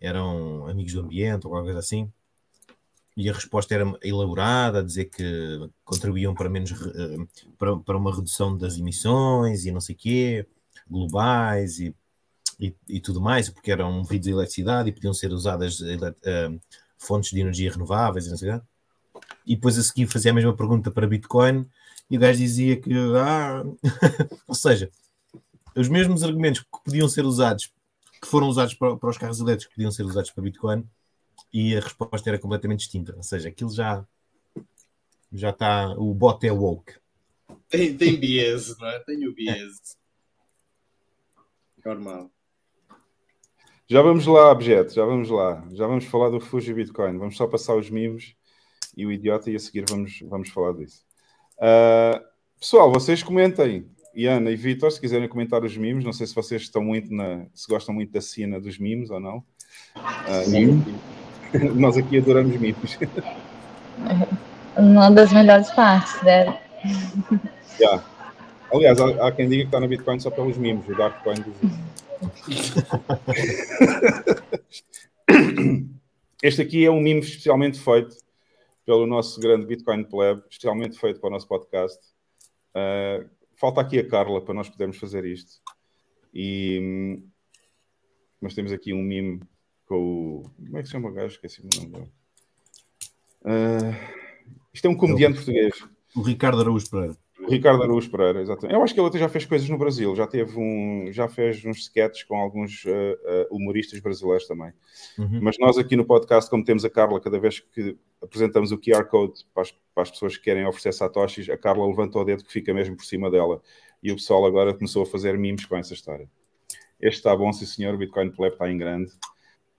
eram 0.00 0.66
amigos 0.66 0.92
do 0.92 1.02
ambiente 1.02 1.46
ou 1.46 1.52
qualquer 1.52 1.66
coisa 1.66 1.78
assim. 1.78 2.12
E 3.16 3.28
a 3.28 3.32
resposta 3.32 3.74
era 3.74 3.84
elaborada, 4.02 4.78
a 4.78 4.82
dizer 4.82 5.06
que 5.06 5.70
contribuíam 5.84 6.34
para 6.34 6.48
menos 6.48 6.72
eh, 6.72 7.16
para, 7.58 7.76
para 7.76 7.98
uma 7.98 8.14
redução 8.14 8.56
das 8.56 8.78
emissões 8.78 9.66
e 9.66 9.70
não 9.72 9.80
sei 9.80 9.94
quê, 9.94 10.46
globais 10.88 11.78
e, 11.78 11.94
e, 12.58 12.74
e 12.88 13.00
tudo 13.00 13.20
mais, 13.20 13.50
porque 13.50 13.70
eram 13.70 13.92
movidos 13.92 14.28
a 14.28 14.30
eletricidade 14.30 14.88
e 14.88 14.92
podiam 14.92 15.12
ser 15.12 15.32
usadas 15.32 15.80
eh, 15.82 16.50
fontes 16.98 17.30
de 17.30 17.40
energia 17.40 17.70
renováveis 17.70 18.26
e 18.26 18.30
não 18.30 18.36
sei 18.36 18.52
quê. 18.52 18.60
E 19.46 19.54
depois 19.56 19.78
a 19.78 19.82
seguir 19.82 20.06
fazia 20.06 20.30
a 20.30 20.34
mesma 20.34 20.56
pergunta 20.56 20.90
para 20.90 21.06
Bitcoin 21.06 21.66
e 22.10 22.16
o 22.16 22.20
gajo 22.20 22.38
dizia 22.38 22.80
que, 22.80 22.92
ah, 23.18 23.62
ou 24.46 24.54
seja, 24.54 24.90
os 25.76 25.88
mesmos 25.88 26.22
argumentos 26.22 26.60
que 26.60 26.84
podiam 26.84 27.08
ser 27.08 27.24
usados 27.24 27.72
que 28.20 28.28
foram 28.28 28.48
usados 28.48 28.74
para, 28.74 28.96
para 28.96 29.10
os 29.10 29.18
carros 29.18 29.40
elétricos 29.40 29.74
podiam 29.74 29.90
ser 29.90 30.04
usados 30.04 30.30
para 30.30 30.44
Bitcoin 30.44 30.86
e 31.52 31.76
a 31.76 31.80
resposta 31.80 32.30
era 32.30 32.38
completamente 32.38 32.80
distinta. 32.80 33.14
Ou 33.16 33.22
seja, 33.22 33.48
aquilo 33.48 33.70
já 33.70 34.06
já 35.32 35.50
está. 35.50 35.94
O 35.98 36.12
bot 36.14 36.46
é 36.46 36.52
woke. 36.52 36.94
Tem, 37.68 37.96
tem 37.96 38.18
bias, 38.18 38.76
não 38.78 38.88
é? 38.88 38.98
Tem 39.00 39.26
o 39.26 39.34
bias. 39.34 39.96
Normal. 41.84 42.30
Já 43.88 44.00
vamos 44.00 44.26
lá, 44.26 44.50
objeto, 44.50 44.94
já 44.94 45.04
vamos 45.04 45.28
lá. 45.28 45.66
Já 45.72 45.86
vamos 45.86 46.04
falar 46.04 46.30
do 46.30 46.38
refúgio 46.38 46.74
Bitcoin. 46.74 47.18
Vamos 47.18 47.36
só 47.36 47.46
passar 47.46 47.74
os 47.76 47.90
mimos 47.90 48.34
e 48.96 49.04
o 49.04 49.12
idiota 49.12 49.50
e 49.50 49.56
a 49.56 49.58
seguir 49.58 49.84
vamos, 49.88 50.20
vamos 50.22 50.50
falar 50.50 50.72
disso. 50.74 51.04
Uh, 51.58 52.22
pessoal, 52.58 52.92
vocês 52.92 53.22
comentem. 53.22 53.90
Iana 54.14 54.50
e 54.50 54.56
Vitor, 54.56 54.90
se 54.90 55.00
quiserem 55.00 55.26
comentar 55.26 55.64
os 55.64 55.74
mimos, 55.74 56.04
não 56.04 56.12
sei 56.12 56.26
se 56.26 56.34
vocês 56.34 56.62
estão 56.62 56.84
muito 56.84 57.12
na. 57.12 57.46
se 57.54 57.66
gostam 57.66 57.94
muito 57.94 58.12
da 58.12 58.20
cena 58.20 58.60
dos 58.60 58.78
mimos 58.78 59.10
ou 59.10 59.18
não. 59.18 59.38
Uh, 59.96 60.44
Sim. 60.44 61.21
Nós 61.74 61.96
aqui 61.96 62.18
adoramos 62.18 62.58
mimos. 62.58 62.98
Uma 64.76 65.10
das 65.10 65.32
melhores 65.32 65.70
partes, 65.70 66.22
né? 66.22 66.60
Yeah. 67.78 68.04
Aliás, 68.72 69.00
há, 69.00 69.26
há, 69.26 69.32
quem 69.32 69.48
diga 69.48 69.62
que 69.62 69.68
está 69.68 69.80
no 69.80 69.88
Bitcoin 69.88 70.18
só 70.18 70.30
pelos 70.30 70.56
mimos, 70.56 70.88
o 70.88 70.94
Darkcoin 70.94 71.36
Este 76.42 76.62
aqui 76.62 76.84
é 76.84 76.90
um 76.90 77.00
mimo 77.00 77.20
especialmente 77.20 77.78
feito 77.78 78.16
pelo 78.84 79.06
nosso 79.06 79.40
grande 79.40 79.66
Bitcoin 79.66 80.04
Pleb, 80.04 80.42
especialmente 80.50 80.98
feito 80.98 81.20
para 81.20 81.28
o 81.28 81.30
nosso 81.30 81.46
podcast. 81.46 81.98
Uh, 82.74 83.28
falta 83.56 83.80
aqui 83.80 83.98
a 83.98 84.08
Carla 84.08 84.40
para 84.40 84.54
nós 84.54 84.68
podermos 84.68 84.96
fazer 84.96 85.24
isto. 85.24 85.60
E 86.34 87.20
nós 88.40 88.54
temos 88.54 88.72
aqui 88.72 88.92
um 88.92 89.02
mimo 89.02 89.40
com 89.92 89.98
o. 89.98 90.50
Como 90.64 90.78
é 90.78 90.80
que 90.80 90.86
se 90.86 90.92
chama 90.92 91.10
o 91.10 91.12
gajo? 91.12 91.34
Esqueci 91.34 91.60
o 91.60 91.68
nome 91.76 91.92
dele. 91.92 92.12
Uh, 93.42 93.94
isto 94.72 94.86
é 94.86 94.90
um 94.90 94.96
comediante 94.96 95.36
português. 95.36 95.84
O 96.16 96.22
Ricardo 96.22 96.60
Araújo 96.60 96.88
Pereira. 96.90 97.16
O 97.40 97.50
Ricardo 97.50 97.82
Araújo 97.82 98.10
Pereira, 98.10 98.40
exatamente. 98.40 98.74
Eu 98.74 98.82
acho 98.82 98.94
que 98.94 99.00
ele 99.00 99.08
até 99.08 99.18
já 99.18 99.28
fez 99.28 99.44
coisas 99.44 99.68
no 99.68 99.76
Brasil, 99.76 100.14
já 100.14 100.26
teve 100.26 100.56
um, 100.56 101.08
já 101.10 101.28
fez 101.28 101.64
uns 101.64 101.78
sketches 101.78 102.22
com 102.22 102.36
alguns 102.36 102.84
uh, 102.84 102.88
uh, 102.90 103.54
humoristas 103.54 103.98
brasileiros 104.00 104.46
também. 104.46 104.72
Uhum. 105.18 105.40
Mas 105.42 105.56
nós 105.58 105.76
aqui 105.76 105.96
no 105.96 106.04
podcast, 106.04 106.48
como 106.48 106.64
temos 106.64 106.84
a 106.84 106.90
Carla, 106.90 107.20
cada 107.20 107.40
vez 107.40 107.58
que 107.58 107.98
apresentamos 108.22 108.70
o 108.70 108.78
QR 108.78 109.04
Code 109.06 109.44
para 109.52 109.62
as, 109.64 109.72
para 109.72 110.02
as 110.04 110.10
pessoas 110.10 110.36
que 110.36 110.44
querem 110.44 110.64
oferecer 110.66 110.92
satoshis, 110.92 111.50
a 111.50 111.58
Carla 111.58 111.86
levanta 111.86 112.18
o 112.18 112.24
dedo 112.24 112.44
que 112.44 112.52
fica 112.52 112.72
mesmo 112.72 112.96
por 112.96 113.04
cima 113.04 113.30
dela. 113.30 113.60
E 114.02 114.12
o 114.12 114.14
pessoal 114.14 114.46
agora 114.46 114.72
começou 114.72 115.02
a 115.02 115.06
fazer 115.06 115.36
memes 115.36 115.66
com 115.66 115.76
essa 115.76 115.92
história. 115.92 116.28
Este 117.00 117.18
está 117.18 117.34
bom, 117.34 117.52
sim 117.52 117.66
senhor, 117.66 117.94
o 117.94 117.98
Bitcoin 117.98 118.30
Pleb 118.30 118.52
está 118.52 118.70
em 118.70 118.78
grande. 118.78 119.10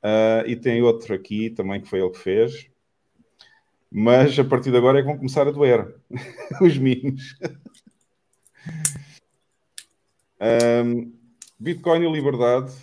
Uh, 0.04 0.48
e 0.48 0.56
tem 0.56 0.82
outro 0.82 1.14
aqui 1.14 1.50
também 1.50 1.82
que 1.82 1.88
foi 1.88 2.02
ele 2.02 2.12
que 2.12 2.20
fez 2.20 2.74
mas 3.96 4.40
a 4.40 4.44
partir 4.44 4.72
de 4.72 4.78
agora 4.78 4.98
é 4.98 5.02
que 5.04 5.08
vão 5.08 5.18
começar 5.18 5.48
a 5.48 5.52
doer 5.52 5.96
os 6.60 6.76
mimos. 6.80 7.38
Um, 10.42 11.14
Bitcoin 11.60 12.04
e 12.04 12.12
liberdade. 12.12 12.74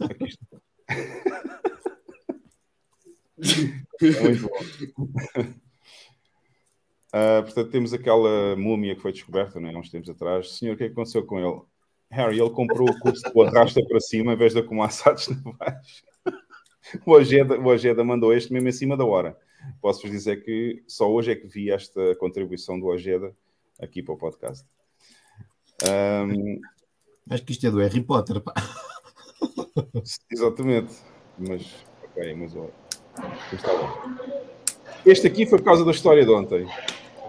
Aqui 0.00 0.24
está. 0.24 0.56
é 4.00 4.20
muito. 4.22 4.46
Uh, 7.12 7.42
portanto, 7.42 7.70
temos 7.70 7.92
aquela 7.92 8.56
múmia 8.56 8.94
que 8.96 9.02
foi 9.02 9.12
descoberta 9.12 9.60
não 9.60 9.68
é? 9.68 9.76
uns 9.76 9.90
tempos 9.90 10.08
atrás. 10.08 10.56
Senhor, 10.56 10.72
o 10.72 10.76
que 10.78 10.84
é 10.84 10.86
que 10.86 10.92
aconteceu 10.94 11.26
com 11.26 11.38
ele? 11.38 11.60
Harry, 12.10 12.40
ele 12.40 12.50
comprou 12.50 12.88
o 12.88 12.98
curso 13.00 13.22
do 13.22 13.42
arrasta 13.42 13.84
para 13.86 14.00
cima 14.00 14.32
em 14.32 14.36
vez 14.36 14.54
de 14.54 14.60
acumular 14.60 14.88
satos 14.90 15.26
de 15.26 15.34
baixo. 15.42 16.02
O 17.06 17.12
Ojeda, 17.12 17.58
o 17.58 17.66
Ojeda 17.66 18.04
mandou 18.04 18.32
este 18.32 18.52
mesmo 18.52 18.68
em 18.68 18.72
cima 18.72 18.96
da 18.96 19.04
hora 19.04 19.36
posso-vos 19.80 20.10
dizer 20.10 20.42
que 20.42 20.82
só 20.86 21.10
hoje 21.10 21.32
é 21.32 21.36
que 21.36 21.46
vi 21.46 21.70
esta 21.70 22.14
contribuição 22.16 22.78
do 22.78 22.86
Ojeda 22.86 23.34
aqui 23.80 24.02
para 24.02 24.14
o 24.14 24.18
podcast. 24.18 24.66
Um, 25.82 26.60
Acho 27.30 27.44
que 27.44 27.52
isto 27.52 27.66
é 27.66 27.70
do 27.70 27.78
Harry 27.78 28.02
Potter, 28.02 28.40
pá. 28.40 28.52
Exatamente. 30.30 30.94
Mas, 31.38 31.84
ok, 32.04 32.34
mas 32.34 32.54
está 33.52 33.76
bom. 33.76 33.88
Este 35.04 35.26
aqui 35.26 35.46
foi 35.46 35.58
por 35.58 35.64
causa 35.64 35.84
da 35.84 35.90
história 35.90 36.24
de 36.24 36.30
ontem. 36.30 36.66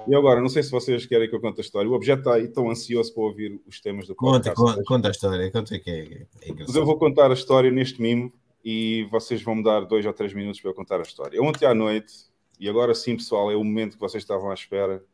E 0.08 0.16
agora, 0.16 0.40
não 0.40 0.50
sei 0.50 0.62
se 0.62 0.70
vocês 0.70 1.06
querem 1.06 1.28
que 1.28 1.36
eu 1.36 1.42
conte 1.42 1.60
a 1.60 1.64
história. 1.64 1.90
O 1.90 1.94
objeto 1.94 2.20
está 2.20 2.36
aí 2.36 2.48
tão 2.48 2.70
ansioso 2.70 3.14
para 3.14 3.24
ouvir 3.24 3.60
os 3.66 3.82
temas 3.82 4.08
do 4.08 4.16
podcast. 4.16 4.56
Conta, 4.56 4.74
conta, 4.74 4.84
conta 4.86 5.08
a 5.08 5.12
história, 5.12 5.52
conta 5.52 5.80
que 5.80 5.90
é, 5.90 6.48
é 6.48 6.54
Mas 6.60 6.76
eu 6.76 6.86
vou 6.86 6.98
contar 7.00 7.32
a 7.32 7.34
história 7.34 7.72
neste 7.72 8.02
mimo 8.02 8.32
e 8.66 9.04
vocês 9.12 9.44
vão 9.44 9.54
me 9.54 9.64
dar 9.64 9.82
dois 9.82 10.04
ou 10.08 10.12
três 10.12 10.34
minutos 10.34 10.60
para 10.60 10.72
eu 10.72 10.74
contar 10.74 10.98
a 10.98 11.04
história. 11.04 11.40
Ontem 11.40 11.68
à 11.68 11.76
noite, 11.76 12.12
e 12.60 12.68
agora 12.68 12.96
sim, 12.96 13.16
pessoal, 13.16 13.52
é 13.52 13.56
o 13.56 13.64
momento 13.64 13.94
que 13.94 14.00
vocês 14.00 14.24
estavam 14.24 14.50
à 14.50 14.56
espera. 14.56 15.06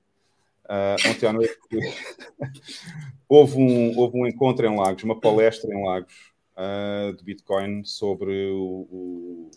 Uh, 0.63 1.09
ontem 1.09 1.27
à 1.27 1.33
noite 1.33 1.57
houve, 3.27 3.57
um, 3.57 3.99
houve 3.99 4.17
um 4.17 4.25
encontro 4.25 4.65
em 4.65 4.73
Lagos, 4.73 5.03
uma 5.03 5.19
palestra 5.19 5.69
em 5.69 5.83
Lagos 5.83 6.31
uh, 6.55 7.13
de 7.13 7.21
Bitcoin 7.25 7.83
sobre 7.83 8.51
o, 8.51 8.87
o, 8.89 9.51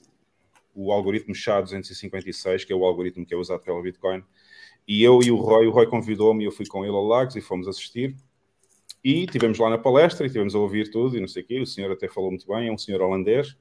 o 0.75 0.93
algoritmo 0.93 1.33
SHA-256, 1.33 2.67
que 2.67 2.73
é 2.73 2.77
o 2.77 2.85
algoritmo 2.85 3.25
que 3.25 3.33
é 3.33 3.37
usado 3.37 3.61
pela 3.61 3.81
Bitcoin. 3.81 4.25
E 4.89 5.05
eu 5.05 5.21
e 5.23 5.31
o 5.31 5.37
Roy, 5.37 5.69
o 5.69 5.71
Roy 5.71 5.87
convidou-me 5.87 6.43
e 6.43 6.47
eu 6.49 6.53
fui 6.53 6.67
com 6.67 6.85
ele 6.85 6.97
a 6.97 7.01
Lagos 7.01 7.37
e 7.37 7.41
fomos 7.41 7.69
assistir. 7.69 8.17
E 9.05 9.25
tivemos 9.27 9.57
lá 9.59 9.71
na 9.71 9.79
palestra 9.79 10.27
e 10.27 10.31
tivemos 10.31 10.57
a 10.57 10.59
ouvir 10.59 10.91
tudo 10.91 11.17
e 11.17 11.21
não 11.21 11.29
sei 11.29 11.45
o 11.45 11.47
quê. 11.47 11.61
O 11.61 11.67
senhor 11.67 11.93
até 11.93 12.09
falou 12.09 12.31
muito 12.31 12.49
bem, 12.49 12.67
é 12.67 12.73
um 12.73 12.79
senhor 12.79 13.01
holandês 13.01 13.57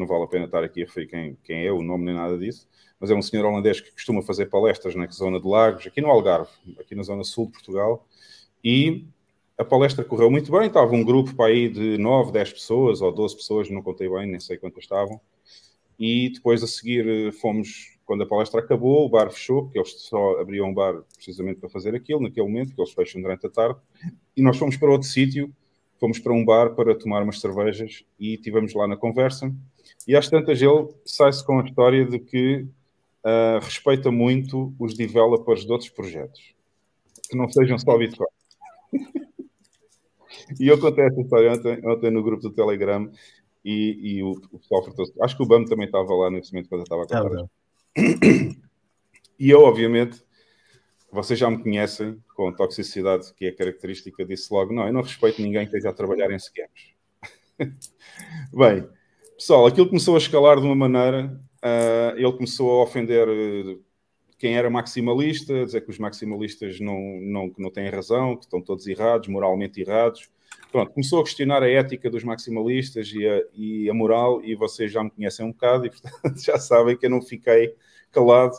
não 0.00 0.06
vale 0.06 0.24
a 0.24 0.26
pena 0.26 0.46
estar 0.46 0.64
aqui 0.64 0.82
a 0.82 0.86
referir 0.86 1.06
quem, 1.06 1.38
quem 1.44 1.66
é, 1.66 1.70
o 1.70 1.82
nome 1.82 2.06
nem 2.06 2.14
nada 2.14 2.36
disso, 2.38 2.66
mas 2.98 3.10
é 3.10 3.14
um 3.14 3.22
senhor 3.22 3.44
holandês 3.44 3.80
que 3.80 3.92
costuma 3.92 4.22
fazer 4.22 4.46
palestras 4.46 4.94
na 4.94 5.06
zona 5.06 5.38
de 5.38 5.46
Lagos, 5.46 5.86
aqui 5.86 6.00
no 6.00 6.08
Algarve, 6.08 6.50
aqui 6.78 6.94
na 6.94 7.02
zona 7.02 7.22
sul 7.22 7.46
de 7.46 7.52
Portugal, 7.52 8.06
e 8.64 9.06
a 9.56 9.64
palestra 9.64 10.02
correu 10.02 10.30
muito 10.30 10.50
bem, 10.50 10.66
estava 10.66 10.90
um 10.94 11.04
grupo 11.04 11.34
para 11.34 11.50
aí 11.50 11.68
de 11.68 11.98
9, 11.98 12.32
10 12.32 12.52
pessoas, 12.54 13.02
ou 13.02 13.12
12 13.12 13.36
pessoas, 13.36 13.70
não 13.70 13.82
contei 13.82 14.08
bem, 14.08 14.26
nem 14.26 14.40
sei 14.40 14.56
quantas 14.56 14.84
estavam, 14.84 15.20
e 15.98 16.30
depois 16.30 16.62
a 16.62 16.66
seguir 16.66 17.06
eh, 17.06 17.30
fomos, 17.30 17.98
quando 18.06 18.22
a 18.22 18.26
palestra 18.26 18.60
acabou, 18.60 19.04
o 19.04 19.08
bar 19.10 19.30
fechou, 19.30 19.64
porque 19.64 19.78
eles 19.78 19.92
só 20.00 20.40
abriam 20.40 20.66
um 20.66 20.72
bar 20.72 21.02
precisamente 21.14 21.60
para 21.60 21.68
fazer 21.68 21.94
aquilo, 21.94 22.22
naquele 22.22 22.46
momento, 22.46 22.74
que 22.74 22.80
eles 22.80 22.92
fecham 22.92 23.20
durante 23.20 23.46
a 23.46 23.50
tarde, 23.50 23.78
e 24.34 24.40
nós 24.40 24.56
fomos 24.56 24.78
para 24.78 24.90
outro 24.90 25.06
sítio, 25.06 25.54
fomos 25.98 26.18
para 26.18 26.32
um 26.32 26.42
bar 26.42 26.74
para 26.74 26.94
tomar 26.94 27.22
umas 27.22 27.38
cervejas, 27.38 28.02
e 28.18 28.34
estivemos 28.34 28.72
lá 28.72 28.88
na 28.88 28.96
conversa, 28.96 29.54
e 30.06 30.16
às 30.16 30.28
tantas 30.28 30.60
ele 30.60 30.88
sai-se 31.04 31.44
com 31.44 31.60
a 31.60 31.64
história 31.64 32.04
de 32.04 32.18
que 32.18 32.66
uh, 33.24 33.58
respeita 33.62 34.10
muito 34.10 34.74
os 34.78 34.94
developers 34.96 35.64
de 35.64 35.72
outros 35.72 35.90
projetos, 35.90 36.54
que 37.28 37.36
não 37.36 37.48
sejam 37.48 37.78
só 37.78 37.96
Bitcoin. 37.96 38.26
e 40.58 40.68
eu 40.68 40.78
contei 40.80 41.04
essa 41.04 41.20
história 41.20 41.52
ontem, 41.52 41.80
ontem, 41.86 42.10
no 42.10 42.22
grupo 42.22 42.42
do 42.42 42.50
Telegram 42.50 43.10
e, 43.64 44.16
e 44.18 44.22
o, 44.22 44.32
o 44.52 44.58
pessoal 44.58 44.84
Acho 45.22 45.36
que 45.36 45.42
o 45.42 45.46
BAM 45.46 45.64
também 45.64 45.86
estava 45.86 46.12
lá 46.14 46.30
nesse 46.30 46.52
momento 46.52 46.68
quando 46.68 46.80
eu 46.80 46.84
estava 46.84 47.02
a 47.02 47.06
contar. 47.06 47.50
e 49.38 49.50
eu, 49.50 49.60
obviamente, 49.62 50.22
vocês 51.12 51.38
já 51.38 51.50
me 51.50 51.62
conhecem 51.62 52.22
com 52.34 52.48
a 52.48 52.52
toxicidade 52.52 53.32
que 53.34 53.46
é 53.46 53.52
característica, 53.52 54.24
disse 54.24 54.52
logo: 54.52 54.72
não, 54.72 54.86
eu 54.86 54.92
não 54.92 55.02
respeito 55.02 55.42
ninguém 55.42 55.62
que 55.62 55.76
esteja 55.76 55.90
a 55.90 55.92
trabalhar 55.92 56.30
em 56.30 56.38
scams. 56.38 56.94
Bem, 58.52 58.88
Pessoal, 59.40 59.64
aquilo 59.64 59.88
começou 59.88 60.16
a 60.16 60.18
escalar 60.18 60.60
de 60.60 60.66
uma 60.66 60.74
maneira, 60.74 61.34
uh, 61.64 62.14
ele 62.14 62.32
começou 62.34 62.72
a 62.72 62.82
ofender 62.82 63.26
uh, 63.26 63.82
quem 64.36 64.54
era 64.54 64.68
maximalista, 64.68 65.64
dizer 65.64 65.80
que 65.80 65.88
os 65.88 65.98
maximalistas 65.98 66.78
não, 66.78 67.00
não, 67.22 67.50
não 67.56 67.70
têm 67.70 67.88
razão, 67.88 68.36
que 68.36 68.44
estão 68.44 68.60
todos 68.60 68.86
errados, 68.86 69.28
moralmente 69.28 69.80
errados. 69.80 70.28
Pronto, 70.70 70.92
começou 70.92 71.20
a 71.20 71.24
questionar 71.24 71.62
a 71.62 71.70
ética 71.70 72.10
dos 72.10 72.22
maximalistas 72.22 73.10
e 73.14 73.26
a, 73.26 73.42
e 73.54 73.88
a 73.88 73.94
moral, 73.94 74.44
e 74.44 74.54
vocês 74.54 74.92
já 74.92 75.02
me 75.02 75.10
conhecem 75.10 75.46
um 75.46 75.52
bocado, 75.52 75.86
e 75.86 75.90
portanto 75.90 76.36
já 76.44 76.58
sabem 76.58 76.94
que 76.94 77.06
eu 77.06 77.10
não 77.10 77.22
fiquei 77.22 77.74
calado, 78.12 78.58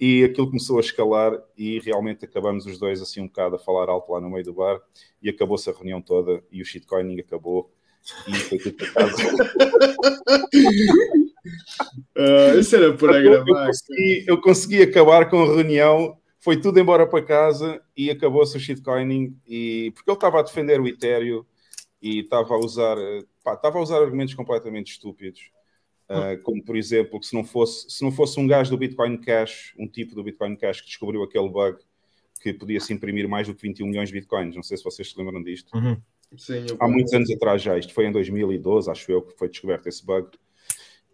e 0.00 0.22
aquilo 0.22 0.46
começou 0.46 0.76
a 0.76 0.80
escalar, 0.80 1.42
e 1.58 1.80
realmente 1.80 2.24
acabamos 2.24 2.66
os 2.66 2.78
dois 2.78 3.02
assim 3.02 3.20
um 3.20 3.26
bocado 3.26 3.56
a 3.56 3.58
falar 3.58 3.88
alto 3.88 4.12
lá 4.12 4.20
no 4.20 4.30
meio 4.30 4.44
do 4.44 4.54
bar, 4.54 4.80
e 5.20 5.28
acabou-se 5.28 5.68
a 5.68 5.72
reunião 5.72 6.00
toda, 6.00 6.40
e 6.52 6.62
o 6.62 6.64
shitcoining 6.64 7.18
acabou, 7.18 7.68
tudo 8.48 8.72
para 8.72 8.92
casa. 8.92 9.16
uh, 12.16 12.58
isso 12.58 12.76
era 12.76 12.96
por 12.96 13.10
gravar. 13.10 13.48
Eu 13.48 13.66
consegui, 13.66 14.24
eu 14.26 14.40
consegui 14.40 14.82
acabar 14.82 15.28
com 15.28 15.42
a 15.42 15.46
reunião, 15.46 16.18
foi 16.40 16.60
tudo 16.60 16.80
embora 16.80 17.06
para 17.06 17.24
casa 17.24 17.80
e 17.96 18.10
acabou-se 18.10 18.56
o 18.56 18.60
shitcoining. 18.60 19.36
E, 19.46 19.92
porque 19.94 20.10
ele 20.10 20.16
estava 20.16 20.40
a 20.40 20.42
defender 20.42 20.80
o 20.80 20.88
Ethereum 20.88 21.44
e 22.00 22.20
estava 22.20 22.54
a 22.54 22.58
usar, 22.58 22.96
pá, 23.44 23.54
estava 23.54 23.78
a 23.78 23.82
usar 23.82 23.98
argumentos 23.98 24.34
completamente 24.34 24.92
estúpidos. 24.92 25.50
Uh, 26.08 26.42
como 26.42 26.64
por 26.64 26.76
exemplo, 26.76 27.20
que 27.20 27.26
se 27.26 27.34
não, 27.34 27.44
fosse, 27.44 27.88
se 27.88 28.02
não 28.02 28.10
fosse 28.10 28.40
um 28.40 28.46
gajo 28.46 28.68
do 28.70 28.76
Bitcoin 28.76 29.16
Cash, 29.16 29.72
um 29.78 29.86
tipo 29.86 30.12
do 30.12 30.24
Bitcoin 30.24 30.56
Cash 30.56 30.80
que 30.80 30.88
descobriu 30.88 31.22
aquele 31.22 31.48
bug 31.48 31.78
que 32.42 32.52
podia 32.52 32.80
se 32.80 32.92
imprimir 32.92 33.28
mais 33.28 33.46
do 33.46 33.54
que 33.54 33.62
21 33.62 33.86
milhões 33.86 34.08
de 34.08 34.14
bitcoins, 34.14 34.56
não 34.56 34.62
sei 34.62 34.76
se 34.76 34.82
vocês 34.82 35.10
se 35.10 35.16
lembram 35.16 35.42
disto. 35.42 35.76
Uhum 35.76 36.00
Sim, 36.36 36.64
há 36.78 36.88
muitos 36.88 37.12
anos 37.12 37.30
atrás 37.30 37.60
já, 37.62 37.76
isto 37.78 37.92
foi 37.92 38.06
em 38.06 38.12
2012, 38.12 38.90
acho 38.90 39.10
eu, 39.10 39.22
que 39.22 39.36
foi 39.36 39.48
descoberto 39.48 39.86
esse 39.88 40.04
bug, 40.04 40.28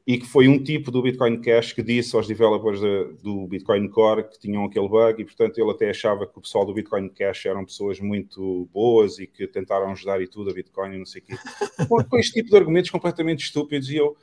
e 0.07 0.19
que 0.19 0.27
foi 0.27 0.47
um 0.47 0.63
tipo 0.63 0.91
do 0.93 1.03
Bitcoin 1.03 1.41
Cash 1.41 1.73
que 1.73 1.83
disse 1.83 2.15
aos 2.15 2.29
developers 2.29 2.81
de- 2.81 3.15
do 3.23 3.47
Bitcoin 3.49 3.89
Core 3.89 4.23
que 4.29 4.39
tinham 4.39 4.65
aquele 4.65 4.89
bug, 4.89 5.21
e 5.21 5.25
portanto 5.25 5.59
ele 5.59 5.71
até 5.71 5.91
achava 5.91 6.27
que 6.27 6.39
o 6.39 6.41
pessoal 6.41 6.65
do 6.65 6.73
Bitcoin 6.73 7.09
Cash 7.09 7.47
eram 7.47 7.65
pessoas 7.65 7.99
muito 7.99 8.69
boas 8.73 9.19
e 9.19 9.27
que 9.27 9.49
tentaram 9.49 9.91
ajudar 9.91 10.21
e 10.23 10.29
tudo 10.29 10.51
a 10.51 10.55
Bitcoin 10.55 10.95
e 10.95 10.99
não 10.99 11.07
sei 11.07 11.23
o 11.23 11.25
quê. 11.25 11.35
Com, 11.89 12.05
com 12.05 12.19
este 12.19 12.35
tipo 12.35 12.51
de 12.51 12.57
argumentos 12.57 12.91
completamente 12.91 13.45
estúpidos, 13.45 13.91
e 13.91 13.97
eu, 13.97 14.17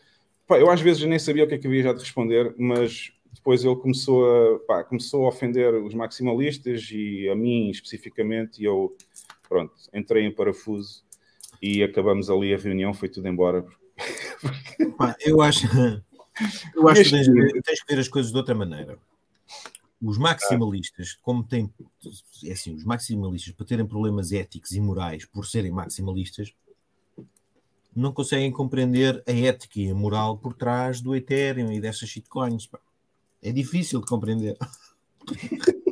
pá, 0.47 0.57
eu 0.57 0.69
às 0.69 0.79
vezes 0.79 1.03
nem 1.03 1.19
sabia 1.19 1.43
o 1.43 1.47
que 1.47 1.55
é 1.55 1.57
que 1.57 1.67
havia 1.67 1.83
já 1.83 1.93
de 1.93 1.99
responder, 1.99 2.55
mas 2.57 3.11
depois 3.33 3.65
ele 3.65 3.75
começou 3.75 4.55
a, 4.55 4.59
pá, 4.59 4.83
começou 4.85 5.25
a 5.25 5.29
ofender 5.29 5.73
os 5.73 5.93
maximalistas 5.93 6.87
e 6.91 7.27
a 7.27 7.35
mim 7.35 7.69
especificamente, 7.69 8.61
e 8.61 8.65
eu, 8.65 8.95
pronto, 9.53 9.73
entrei 9.93 10.25
em 10.25 10.33
parafuso 10.33 11.03
e 11.61 11.83
acabamos 11.83 12.27
ali 12.27 12.55
a 12.55 12.57
reunião, 12.57 12.91
foi 12.91 13.07
tudo 13.07 13.27
embora. 13.27 13.63
Pá, 14.97 15.15
eu 15.19 15.41
acho, 15.41 15.67
eu 16.75 16.87
acho 16.87 17.03
que 17.03 17.09
tens, 17.11 17.27
de 17.27 17.61
tens 17.61 17.83
que 17.83 17.93
ver 17.93 18.01
as 18.01 18.07
coisas 18.07 18.31
de 18.31 18.37
outra 18.37 18.55
maneira. 18.55 18.97
Os 20.01 20.17
maximalistas, 20.17 21.13
como 21.21 21.43
têm, 21.43 21.71
é 22.43 22.51
assim, 22.51 22.73
os 22.73 22.83
maximalistas, 22.83 23.53
para 23.53 23.65
terem 23.67 23.85
problemas 23.85 24.31
éticos 24.31 24.71
e 24.71 24.81
morais 24.81 25.23
por 25.23 25.45
serem 25.45 25.71
maximalistas, 25.71 26.51
não 27.95 28.11
conseguem 28.11 28.51
compreender 28.51 29.23
a 29.27 29.31
ética 29.31 29.79
e 29.79 29.91
a 29.91 29.93
moral 29.93 30.35
por 30.39 30.55
trás 30.55 30.99
do 30.99 31.15
Ethereum 31.15 31.71
e 31.71 31.79
dessas 31.79 32.09
shitcoins. 32.09 32.65
pá. 32.65 32.79
É 33.39 33.51
difícil 33.51 34.01
de 34.01 34.07
compreender. 34.07 34.57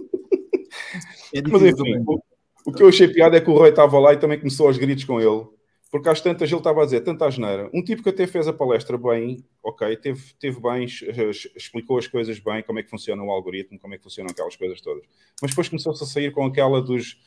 É 1.34 1.42
Mas 1.42 1.62
difícil 1.62 1.86
de 1.86 1.92
enfim, 1.92 2.04
compreender. 2.04 2.31
O, 2.66 2.72
que 2.72 2.84
eu 2.84 2.88
achei 2.88 3.08
piada 3.08 3.38
é 3.38 3.42
que 3.42 3.50
o 3.50 3.54
Roy 3.54 3.70
estava 3.70 4.00
lá 4.00 4.14
e 4.14 4.18
também 4.18 4.38
começou 4.38 4.68
aos 4.68 4.78
gritos 4.78 5.04
com 5.04 5.20
ele. 5.20 5.46
Porque 5.92 6.08
às 6.08 6.22
tantas 6.22 6.50
ele 6.50 6.58
estava 6.58 6.82
a 6.82 6.86
dizer 6.86 7.02
tanta 7.02 7.26
asneira. 7.26 7.70
Um 7.74 7.84
tipo 7.84 8.02
que 8.02 8.10
até 8.10 8.26
fez 8.26 8.48
a 8.48 8.54
palestra 8.54 8.98
bem, 8.98 9.44
ok, 9.62 9.98
teve, 9.98 10.22
teve 10.40 10.62
bem, 10.62 10.86
explicou 10.86 11.98
as 11.98 12.08
coisas 12.08 12.40
bem, 12.40 12.64
como 12.64 12.80
é 12.80 12.84
que 12.84 12.90
funciona 12.90 13.22
o 13.22 13.30
algoritmo, 13.30 13.78
como 13.78 13.94
é 13.94 13.98
que 13.98 14.04
funcionam 14.04 14.32
aquelas 14.32 14.56
coisas 14.56 14.80
todas. 14.80 15.04
Mas 15.42 15.52
depois 15.52 15.68
começou-se 15.68 16.02
a 16.02 16.08
sair 16.08 16.32
com 16.32 16.46
aquela 16.46 16.82
dos. 16.82 17.20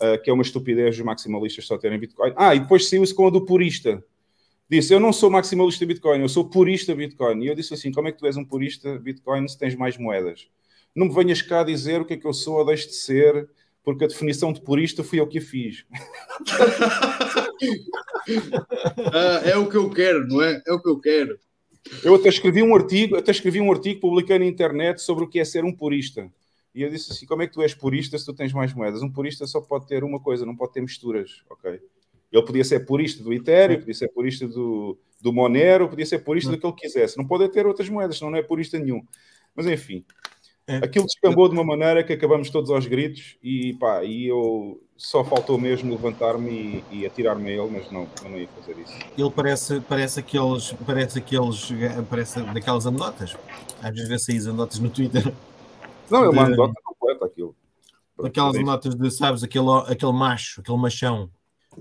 ah, 0.00 0.18
que 0.18 0.30
é 0.30 0.32
uma 0.32 0.42
estupidez 0.42 0.96
dos 0.96 1.04
maximalistas 1.04 1.64
só 1.64 1.78
terem 1.78 1.98
Bitcoin. 1.98 2.32
Ah, 2.36 2.56
e 2.56 2.60
depois 2.60 2.88
saiu-se 2.88 3.14
com 3.14 3.28
a 3.28 3.30
do 3.30 3.44
purista. 3.44 4.02
Disse: 4.68 4.92
Eu 4.92 4.98
não 4.98 5.12
sou 5.12 5.30
maximalista 5.30 5.86
Bitcoin, 5.86 6.20
eu 6.20 6.28
sou 6.28 6.50
purista 6.50 6.94
Bitcoin. 6.94 7.44
E 7.44 7.46
eu 7.46 7.54
disse 7.54 7.72
assim: 7.72 7.92
Como 7.92 8.08
é 8.08 8.12
que 8.12 8.18
tu 8.18 8.26
és 8.26 8.36
um 8.36 8.44
purista 8.44 8.98
Bitcoin 8.98 9.46
se 9.46 9.56
tens 9.56 9.76
mais 9.76 9.96
moedas? 9.96 10.48
Não 10.94 11.06
me 11.06 11.14
venhas 11.14 11.40
cá 11.40 11.62
dizer 11.62 12.00
o 12.00 12.04
que 12.04 12.14
é 12.14 12.16
que 12.16 12.26
eu 12.26 12.34
sou 12.34 12.56
ou 12.58 12.64
deixo 12.64 12.88
de 12.88 12.94
ser, 12.94 13.48
porque 13.82 14.04
a 14.04 14.08
definição 14.08 14.52
de 14.52 14.60
purista 14.60 15.02
fui 15.02 15.20
eu 15.20 15.26
que 15.26 15.38
a 15.38 15.42
fiz. 15.42 15.84
Ah, 19.12 19.40
é 19.44 19.56
o 19.56 19.68
que 19.68 19.76
eu 19.76 19.90
quero, 19.90 20.26
não 20.28 20.42
é? 20.42 20.62
É 20.66 20.72
o 20.72 20.80
que 20.80 20.88
eu 20.88 21.00
quero. 21.00 21.38
Eu 22.02 22.14
até 22.14 22.28
escrevi 22.28 22.62
um 22.62 22.74
artigo, 22.74 23.16
até 23.16 23.30
escrevi 23.30 23.60
um 23.60 23.72
artigo, 23.72 24.00
publiquei 24.00 24.38
na 24.38 24.44
internet 24.44 25.00
sobre 25.00 25.24
o 25.24 25.28
que 25.28 25.40
é 25.40 25.44
ser 25.44 25.64
um 25.64 25.72
purista. 25.72 26.30
E 26.74 26.82
eu 26.82 26.90
disse 26.90 27.12
assim: 27.12 27.26
como 27.26 27.42
é 27.42 27.46
que 27.46 27.54
tu 27.54 27.62
és 27.62 27.74
purista 27.74 28.18
se 28.18 28.24
tu 28.24 28.34
tens 28.34 28.52
mais 28.52 28.72
moedas? 28.74 29.02
Um 29.02 29.10
purista 29.10 29.46
só 29.46 29.60
pode 29.60 29.86
ter 29.86 30.04
uma 30.04 30.20
coisa, 30.20 30.44
não 30.44 30.54
pode 30.54 30.72
ter 30.72 30.80
misturas, 30.80 31.42
ok? 31.48 31.80
Ele 32.30 32.42
podia 32.42 32.64
ser 32.64 32.80
purista 32.84 33.22
do 33.22 33.32
Ethereum, 33.32 33.78
podia 33.78 33.94
ser 33.94 34.08
purista 34.08 34.46
do, 34.46 34.98
do 35.20 35.32
Monero, 35.32 35.88
podia 35.88 36.04
ser 36.04 36.18
purista 36.18 36.50
daquilo 36.50 36.74
que 36.74 36.82
quisesse. 36.82 37.16
Não 37.16 37.26
pode 37.26 37.48
ter 37.48 37.66
outras 37.66 37.88
moedas, 37.88 38.18
senão 38.18 38.30
não 38.30 38.38
é 38.38 38.42
purista 38.42 38.78
nenhum. 38.78 39.02
Mas 39.54 39.66
enfim. 39.66 40.04
Aquilo 40.82 41.06
descambou 41.06 41.48
de 41.48 41.54
uma 41.54 41.64
maneira 41.64 42.04
que 42.04 42.12
acabamos 42.12 42.50
todos 42.50 42.70
aos 42.70 42.86
gritos 42.86 43.36
e 43.42 43.72
pá, 43.74 44.04
e 44.04 44.26
eu 44.26 44.80
só 44.96 45.24
faltou 45.24 45.58
mesmo 45.58 45.90
levantar-me 45.92 46.82
e, 46.90 46.98
e 46.98 47.06
atirar-me 47.06 47.48
a 47.48 47.52
ele, 47.52 47.70
mas 47.70 47.90
não, 47.90 48.06
eu 48.24 48.30
não 48.30 48.38
ia 48.38 48.48
fazer 48.48 48.78
isso. 48.78 48.98
Ele 49.16 49.30
parece, 49.30 49.80
parece 49.80 50.20
aqueles, 50.20 50.72
parece 50.84 51.18
aqueles, 51.18 51.68
parece 52.10 52.42
daquelas 52.52 52.86
anedotas. 52.86 53.36
Às 53.82 53.90
vezes 53.92 54.08
vê-se 54.08 54.32
aí 54.32 54.38
as 54.38 54.46
anedotas 54.46 54.78
no 54.80 54.90
Twitter, 54.90 55.32
Não, 56.10 56.24
é 56.24 56.28
uma 56.28 56.42
De- 56.42 56.48
anedota 56.48 56.80
completa 56.84 57.24
aquilo. 57.26 57.54
daquelas 58.20 58.56
Enfim. 58.56 58.64
anedotas 58.64 58.94
de, 58.94 59.10
sabes, 59.10 59.42
aquele, 59.42 59.70
aquele 59.86 60.12
macho, 60.12 60.60
aquele 60.60 60.78
machão, 60.78 61.30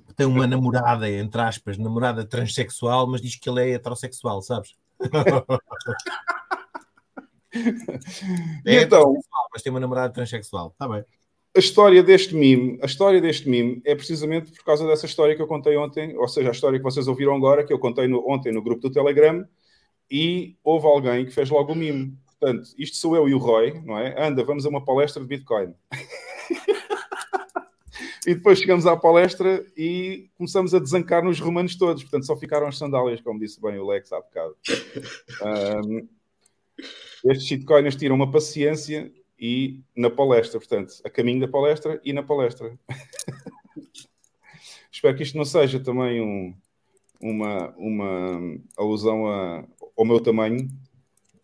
que 0.07 0.13
tem 0.13 0.27
uma 0.27 0.45
namorada, 0.45 1.09
entre 1.09 1.41
aspas, 1.41 1.77
namorada 1.77 2.23
transexual, 2.23 3.07
mas 3.07 3.19
diz 3.21 3.35
que 3.35 3.49
ele 3.49 3.61
é 3.61 3.73
heterossexual, 3.73 4.41
sabes? 4.41 4.75
E 8.65 8.75
É 8.75 8.81
então, 8.83 9.15
mas 9.53 9.61
tem 9.61 9.71
uma 9.71 9.79
namorada 9.79 10.13
transexual. 10.13 10.69
Está 10.69 10.87
bem. 10.87 11.03
a 11.55 11.59
história 11.59 12.03
deste 12.03 12.35
meme, 12.35 12.77
a 12.81 12.85
história 12.85 13.21
deste 13.21 13.49
meme 13.49 13.81
é 13.85 13.95
precisamente 13.95 14.51
por 14.51 14.63
causa 14.63 14.85
dessa 14.85 15.05
história 15.05 15.35
que 15.35 15.41
eu 15.41 15.47
contei 15.47 15.75
ontem, 15.77 16.15
ou 16.17 16.27
seja, 16.27 16.49
a 16.49 16.51
história 16.51 16.77
que 16.77 16.83
vocês 16.83 17.07
ouviram 17.07 17.35
agora, 17.35 17.65
que 17.65 17.73
eu 17.73 17.79
contei 17.79 18.07
no- 18.07 18.23
ontem 18.29 18.51
no 18.51 18.61
grupo 18.61 18.81
do 18.81 18.91
Telegram, 18.91 19.45
e 20.09 20.55
houve 20.63 20.85
alguém 20.87 21.25
que 21.25 21.31
fez 21.31 21.49
logo 21.49 21.73
o 21.73 21.75
meme. 21.75 22.17
Portanto, 22.39 22.69
isto 22.77 22.97
sou 22.97 23.15
eu 23.15 23.27
e 23.27 23.33
o 23.33 23.39
Roy, 23.39 23.81
não 23.83 23.97
é? 23.97 24.15
Anda, 24.27 24.43
vamos 24.43 24.65
a 24.65 24.69
uma 24.69 24.83
palestra 24.85 25.21
de 25.21 25.27
Bitcoin. 25.27 25.73
e 28.27 28.35
depois 28.35 28.59
chegamos 28.59 28.85
à 28.85 28.95
palestra 28.95 29.65
e 29.75 30.29
começamos 30.37 30.75
a 30.75 30.79
desancar 30.79 31.23
nos 31.23 31.39
romanos 31.39 31.75
todos. 31.75 32.03
Portanto, 32.03 32.27
só 32.27 32.37
ficaram 32.37 32.67
as 32.67 32.77
sandálias, 32.77 33.19
como 33.21 33.39
disse 33.39 33.59
bem 33.59 33.79
o 33.79 33.87
Lex 33.87 34.11
há 34.13 34.21
bocado. 34.21 34.55
Ahm, 35.41 36.07
estes 37.25 37.47
shitcoiners 37.47 37.95
tiram 37.95 38.15
uma 38.15 38.29
paciência 38.31 39.11
e 39.39 39.81
na 39.95 40.09
palestra, 40.09 40.59
portanto, 40.59 40.93
a 41.03 41.09
caminho 41.09 41.41
da 41.41 41.47
palestra 41.47 41.99
e 42.03 42.13
na 42.13 42.23
palestra. 42.23 42.77
Espero 44.91 45.15
que 45.15 45.23
isto 45.23 45.37
não 45.37 45.45
seja 45.45 45.79
também 45.79 46.21
um- 46.21 46.53
uma, 47.21 47.73
uma 47.77 48.39
alusão 48.77 49.27
a- 49.27 49.65
ao 49.97 50.05
meu 50.05 50.19
tamanho, 50.19 50.67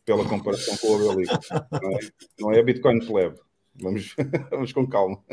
pela 0.06 0.28
comparação 0.28 0.76
com 0.78 0.88
o 0.88 1.10
Obelix. 1.12 1.32
Não 1.72 1.92
é, 1.92 2.00
não 2.40 2.52
é 2.54 2.64
Bitcoin 2.64 3.06
plebe. 3.06 3.40
Vamos, 3.76 4.16
vamos 4.52 4.74
com 4.74 4.88
calma. 4.88 5.24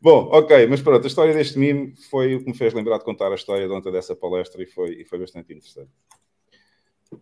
Bom, 0.00 0.28
ok, 0.32 0.66
mas 0.66 0.80
pronto, 0.80 1.04
a 1.04 1.08
história 1.08 1.34
deste 1.34 1.58
meme 1.58 1.94
foi 2.10 2.34
o 2.34 2.40
que 2.40 2.46
me 2.50 2.56
fez 2.56 2.72
lembrar 2.72 2.98
de 2.98 3.04
contar 3.04 3.30
a 3.30 3.34
história 3.34 3.66
de 3.66 3.72
ontem 3.72 3.92
dessa 3.92 4.16
palestra 4.16 4.62
e 4.62 4.66
foi, 4.66 5.00
e 5.00 5.04
foi 5.04 5.18
bastante 5.18 5.52
interessante. 5.52 5.90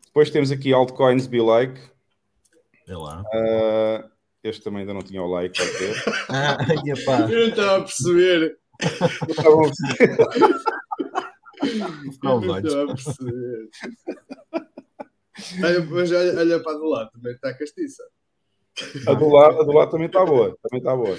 Depois 0.07 0.31
temos 0.31 0.51
aqui 0.51 0.73
altcoins 0.73 1.27
be 1.27 1.41
like. 1.41 1.81
É 2.89 2.97
lá. 2.97 3.23
Ah, 3.33 4.09
este 4.43 4.63
também 4.63 4.81
ainda 4.81 4.95
não 4.95 5.03
tinha 5.03 5.23
o 5.23 5.27
like. 5.27 5.59
Ah, 6.29 6.59
e 6.85 6.91
Eu 7.33 7.41
não 7.41 7.49
estava 7.49 7.77
a 7.77 7.81
perceber. 7.83 8.59
A. 9.39 9.57
Não, 12.23 12.59
estava 12.59 12.83
a 12.83 12.87
perceber. 12.87 13.69
Olha, 15.63 15.81
mas 15.85 16.13
olha, 16.13 16.39
olha 16.39 16.63
para 16.63 16.79
do 16.79 16.89
lado, 16.89 17.11
também 17.11 17.33
está 17.33 17.55
castiça. 17.55 18.03
A 19.07 19.15
do 19.15 19.29
lado, 19.29 19.61
a 19.61 19.65
do 19.65 19.73
lado 19.73 19.91
também 19.91 20.07
está 20.07 20.25
boa, 20.25 20.57
também 20.63 20.79
está 20.79 20.97
boa. 20.97 21.17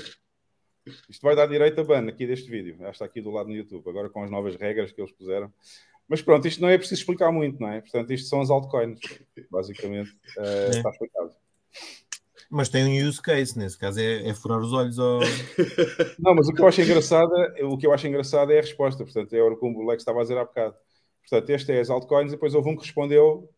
Isto 1.10 1.22
vai 1.22 1.36
dar 1.36 1.48
direito 1.48 1.82
a 1.82 1.84
ban 1.84 2.08
aqui 2.08 2.26
deste 2.26 2.50
vídeo. 2.50 2.78
Já 2.80 2.90
está 2.90 3.06
aqui 3.06 3.22
do 3.22 3.32
lado 3.32 3.50
no 3.50 3.56
YouTube, 3.56 3.88
agora 3.90 4.10
com 4.10 4.24
as 4.24 4.32
novas 4.32 4.56
regras 4.56 4.92
que 4.92 5.02
eles 5.02 5.12
puseram. 5.12 5.52
Mas 6.10 6.22
pronto, 6.22 6.48
isto 6.48 6.62
não 6.62 6.70
é 6.70 6.78
preciso 6.78 7.02
explicar 7.02 7.32
muito, 7.32 7.60
não 7.60 7.70
é? 7.70 7.82
Portanto, 7.82 8.12
isto 8.14 8.30
são 8.30 8.40
as 8.42 8.50
altcoins, 8.50 9.00
basicamente. 9.52 10.16
eh, 10.38 10.66
É. 10.68 10.70
Está 10.78 10.90
explicado. 10.90 11.32
Mas 12.50 12.70
tem 12.70 12.86
um 12.86 13.08
use 13.08 13.22
case, 13.22 13.58
nesse 13.60 13.78
caso 13.78 14.00
é, 14.00 14.30
é 14.30 14.34
furar 14.34 14.60
os 14.60 14.72
olhos 14.72 14.98
ao. 14.98 15.20
Não, 16.18 16.34
mas 16.34 16.48
o 16.48 16.54
que 16.54 16.62
eu 16.62 16.68
acho 16.68 16.82
engraçado, 16.82 17.30
é- 17.58 17.66
o 17.66 17.78
que 17.78 17.86
eu 17.86 17.92
acho 17.94 18.08
engraçado 18.08 18.52
é 18.54 18.60
a 18.60 18.62
resposta. 18.62 19.04
Portanto, 19.04 19.34
é 19.34 19.42
o 19.44 19.58
que 19.58 19.66
o 19.66 19.86
Lex 19.86 20.02
estava 20.02 20.20
a 20.20 20.22
dizer 20.22 20.38
há 20.38 20.46
bocado. 20.46 20.76
Portanto, 21.30 21.50
este 21.50 21.72
é 21.74 21.80
as 21.82 21.90
altcoins, 21.90 22.30
e 22.32 22.36
depois 22.36 22.54
houve 22.56 22.70
um 22.70 22.76
que 22.78 22.84
respondeu 22.84 23.50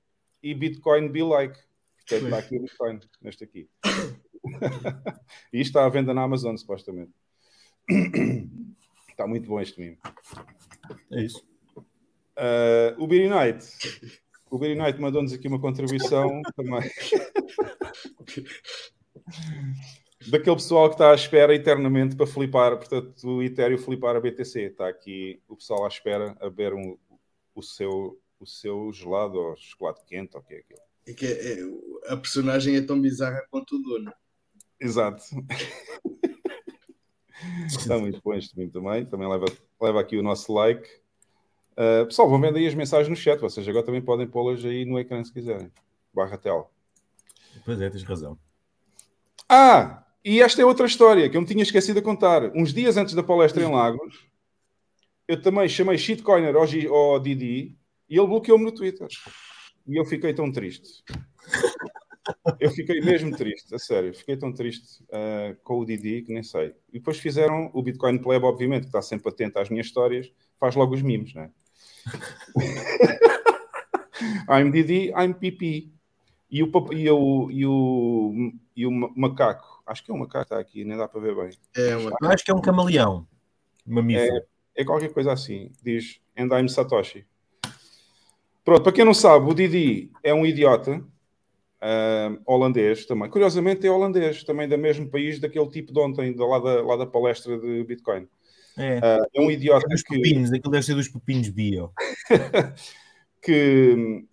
e 0.42 0.56
Bitcoin 0.56 1.10
be 1.10 1.22
like. 1.22 1.56
Portanto, 1.98 2.24
está 2.26 2.38
aqui 2.40 2.58
o 2.58 2.62
Bitcoin, 2.64 3.00
neste 3.22 3.44
aqui. 3.44 3.70
e 5.54 5.62
isto 5.62 5.70
está 5.70 5.86
à 5.86 5.90
venda 5.90 6.12
na 6.12 6.24
Amazon, 6.24 6.56
supostamente. 6.58 7.12
Está 9.10 9.28
muito 9.28 9.50
bom 9.50 9.60
este 9.60 9.78
meme. 9.82 9.98
É 11.12 11.22
isso. 11.24 11.46
Uh, 12.40 12.96
o 13.04 13.06
Beery 13.08 13.28
Knight. 13.30 13.68
O 14.50 14.58
Beery 14.58 14.76
Knight 14.80 15.00
mandou-nos 15.00 15.34
aqui 15.34 15.48
uma 15.48 15.60
contribuição 15.60 16.42
também. 16.56 16.90
Daquele 20.30 20.56
pessoal 20.56 20.88
que 20.90 20.96
está 20.96 21.12
à 21.12 21.16
espera 21.16 21.54
eternamente 21.56 22.16
para 22.16 22.28
flipar, 22.28 22.78
portanto, 22.78 23.28
o 23.28 23.44
Ethereum 23.44 23.78
flipar 23.78 24.16
a 24.16 24.20
BTC. 24.22 24.62
Está 24.62 24.88
aqui 24.88 25.42
o 25.48 25.56
pessoal 25.56 25.86
à 25.86 25.88
espera 25.88 26.36
a 26.40 26.50
beber 26.50 26.74
um- 26.74 26.98
o, 27.56 27.62
seu, 27.62 28.20
o 28.40 28.46
seu 28.46 28.92
gelado 28.92 29.38
ou 29.38 29.56
chocolate 29.58 30.04
quente, 30.06 30.36
ou 30.36 30.42
o 30.42 30.46
que 30.46 30.54
é 30.56 30.58
aquilo. 30.60 30.80
É 31.08 31.14
que 31.14 31.26
é- 31.26 32.12
a 32.14 32.18
personagem 32.18 32.76
é 32.76 32.82
tão 32.82 33.00
bizarra 33.00 33.42
quanto 33.50 33.76
o 33.76 33.82
dono. 33.82 34.12
Exato. 34.80 35.24
Está 37.68 37.98
muito 37.98 38.22
bom 38.22 38.34
este 38.34 38.54
também. 38.70 39.06
Também 39.06 39.28
leva, 39.30 39.46
leva 39.82 40.02
aqui 40.02 40.18
o 40.18 40.24
nosso 40.24 40.52
like. 40.54 40.88
Uh, 41.80 42.06
pessoal, 42.08 42.30
vão 42.30 42.42
vendo 42.42 42.58
aí 42.58 42.68
as 42.68 42.76
mensagens 42.76 43.08
no 43.08 43.16
chat. 43.16 43.40
Vocês 43.40 43.66
agora 43.66 43.86
também 43.86 44.02
podem 44.02 44.28
pô-las 44.28 44.66
aí 44.66 44.84
no 44.84 45.00
ecrã 45.00 45.24
se 45.24 45.32
quiserem. 45.32 45.72
Barra 46.14 46.38
tela. 46.38 46.70
Pois 47.64 47.80
é, 47.80 47.90
tens 47.90 48.04
razão. 48.04 48.38
Ah, 49.48 50.06
e 50.24 50.42
esta 50.42 50.62
é 50.62 50.66
outra 50.66 50.86
história 50.86 51.30
que 51.30 51.38
eu 51.38 51.42
me 51.42 51.48
tinha 51.48 51.64
esquecido 51.64 51.96
de 51.96 52.02
contar. 52.02 52.52
Uns 52.54 52.74
dias 52.74 52.98
antes 52.98 53.14
da 53.14 53.24
palestra 53.24 53.64
em 53.64 53.72
Lagos, 53.72 54.28
eu 55.26 55.42
também 55.42 55.70
chamei 55.70 55.98
shitcoiner 55.98 56.54
ao, 56.54 56.68
G- 56.68 56.88
ao 56.88 57.18
Didi 57.18 57.78
e 58.10 58.18
ele 58.18 58.28
bloqueou-me 58.28 58.66
no 58.66 58.74
Twitter. 58.74 59.08
E 59.88 59.98
eu 59.98 60.04
fiquei 60.04 60.34
tão 60.34 60.52
triste. 60.52 61.02
Eu 62.60 62.72
fiquei 62.72 63.00
mesmo 63.00 63.36
triste, 63.38 63.74
a 63.74 63.80
sério. 63.80 64.14
Fiquei 64.14 64.36
tão 64.36 64.52
triste 64.52 65.02
ah, 65.14 65.56
com 65.64 65.80
o 65.80 65.86
Didi 65.86 66.24
que 66.24 66.34
nem 66.34 66.44
sei. 66.44 66.76
E 66.90 67.00
depois 67.00 67.18
fizeram 67.20 67.72
o 67.74 67.82
Bitcoin 67.82 68.18
Pleb, 68.18 68.44
obviamente, 68.44 68.82
que 68.82 68.88
está 68.88 69.02
sempre 69.02 69.30
atento 69.30 69.58
às 69.60 69.70
minhas 69.70 69.88
histórias, 69.88 70.30
faz 70.60 70.76
logo 70.76 70.94
os 70.94 71.02
mimos, 71.02 71.34
né? 71.34 71.50
I'm 74.50 74.72
Didi, 74.72 75.12
I'm 75.16 75.34
Pipi. 75.34 75.92
E 76.52 76.64
o, 76.64 76.72
e, 76.92 77.10
o, 77.12 77.52
e, 77.52 77.66
o, 77.66 78.54
e 78.76 78.86
o 78.88 78.92
ma- 78.92 79.12
macaco, 79.16 79.84
acho 79.86 80.04
que 80.04 80.10
é 80.10 80.14
um 80.14 80.18
macaco, 80.18 80.44
está 80.46 80.60
aqui, 80.60 80.84
nem 80.84 80.98
dá 80.98 81.08
para 81.08 81.22
ver 81.22 81.36
bem. 81.36 81.52
É 81.76 81.96
uma 81.96 82.12
acho 82.24 82.44
que 82.44 82.50
é 82.50 82.56
um 82.56 82.62
camaleão. 82.62 83.28
Mamífero. 83.86 84.42
É 84.76 84.84
qualquer 84.84 85.14
coisa 85.14 85.32
assim. 85.32 85.72
Diz 85.84 86.20
And 86.36 86.48
I'm 86.58 86.68
Satoshi. 86.68 87.26
Pronto, 88.66 88.82
para 88.84 88.92
quem 88.92 89.06
não 89.06 89.14
sabe, 89.14 89.50
o 89.50 89.54
Didi 89.54 90.12
é 90.24 90.34
um 90.34 90.44
idiota 90.46 91.04
ah, 91.82 92.36
holandês 92.46 93.06
também. 93.06 93.30
Curiosamente 93.30 93.86
é 93.86 93.92
holandês, 93.92 94.44
também 94.44 94.68
do 94.68 94.78
mesmo 94.78 95.08
país 95.08 95.40
daquele 95.40 95.70
tipo 95.70 95.94
de 95.94 96.00
ontem, 96.00 96.36
da- 96.36 96.46
lá 96.46 96.60
da, 96.60 96.82
lá 96.82 96.96
da 96.96 97.06
palestra 97.06 97.60
de 97.60 97.84
Bitcoin. 97.84 98.28
É. 98.78 99.00
Ah, 99.04 99.26
é 99.34 99.42
um 99.42 99.52
idiota 99.52 99.88
Dos 99.88 100.04
que, 100.04 100.16
pepinos, 100.16 100.52
aquilo 100.52 100.72
deve 100.72 100.86
ser 100.86 100.96
dos 100.96 101.08
pepinos 101.08 101.50
bio. 101.50 101.92
que 103.42 103.96
hum, 103.98 104.28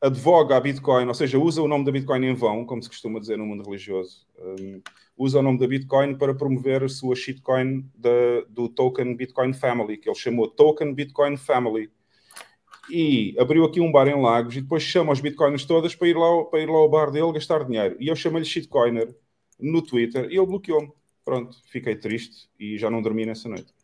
advoga 0.00 0.56
a 0.56 0.60
Bitcoin, 0.60 1.06
ou 1.06 1.14
seja, 1.14 1.38
usa 1.38 1.62
o 1.62 1.68
nome 1.68 1.84
da 1.84 1.92
Bitcoin 1.92 2.24
em 2.26 2.34
vão, 2.34 2.64
como 2.64 2.82
se 2.82 2.88
costuma 2.88 3.18
dizer 3.18 3.36
no 3.38 3.46
mundo 3.46 3.64
religioso. 3.64 4.26
Hum, 4.38 4.80
usa 5.16 5.40
o 5.40 5.42
nome 5.42 5.58
da 5.58 5.66
Bitcoin 5.66 6.16
para 6.16 6.34
promover 6.34 6.84
a 6.84 6.88
sua 6.88 7.16
shitcoin 7.16 7.84
da- 7.94 8.42
do 8.48 8.68
token 8.68 9.16
Bitcoin 9.16 9.52
Family, 9.52 9.96
que 9.96 10.08
ele 10.08 10.16
chamou 10.16 10.48
Token 10.48 10.94
Bitcoin 10.94 11.36
Family. 11.36 11.90
E 12.90 13.34
abriu 13.38 13.64
aqui 13.64 13.80
um 13.80 13.92
bar 13.92 14.08
em 14.08 14.20
Lagos 14.20 14.56
e 14.56 14.62
depois 14.62 14.82
chama 14.82 15.12
os 15.12 15.20
bitcoins 15.20 15.64
todas 15.66 15.94
para 15.94 16.08
ir 16.08 16.16
lá, 16.16 16.44
para 16.44 16.60
ir 16.60 16.66
lá 16.66 16.78
ao 16.78 16.88
bar 16.88 17.10
dele 17.10 17.32
gastar 17.32 17.64
dinheiro. 17.64 17.96
E 18.00 18.08
eu 18.08 18.16
chamei-lhe 18.16 18.46
shitcoiner 18.46 19.14
no 19.60 19.82
Twitter 19.82 20.24
e 20.30 20.36
ele 20.36 20.46
bloqueou-me. 20.46 20.90
Pronto, 21.22 21.58
fiquei 21.66 21.94
triste 21.96 22.48
e 22.58 22.78
já 22.78 22.88
não 22.88 23.02
dormi 23.02 23.26
nessa 23.26 23.48
noite. 23.48 23.74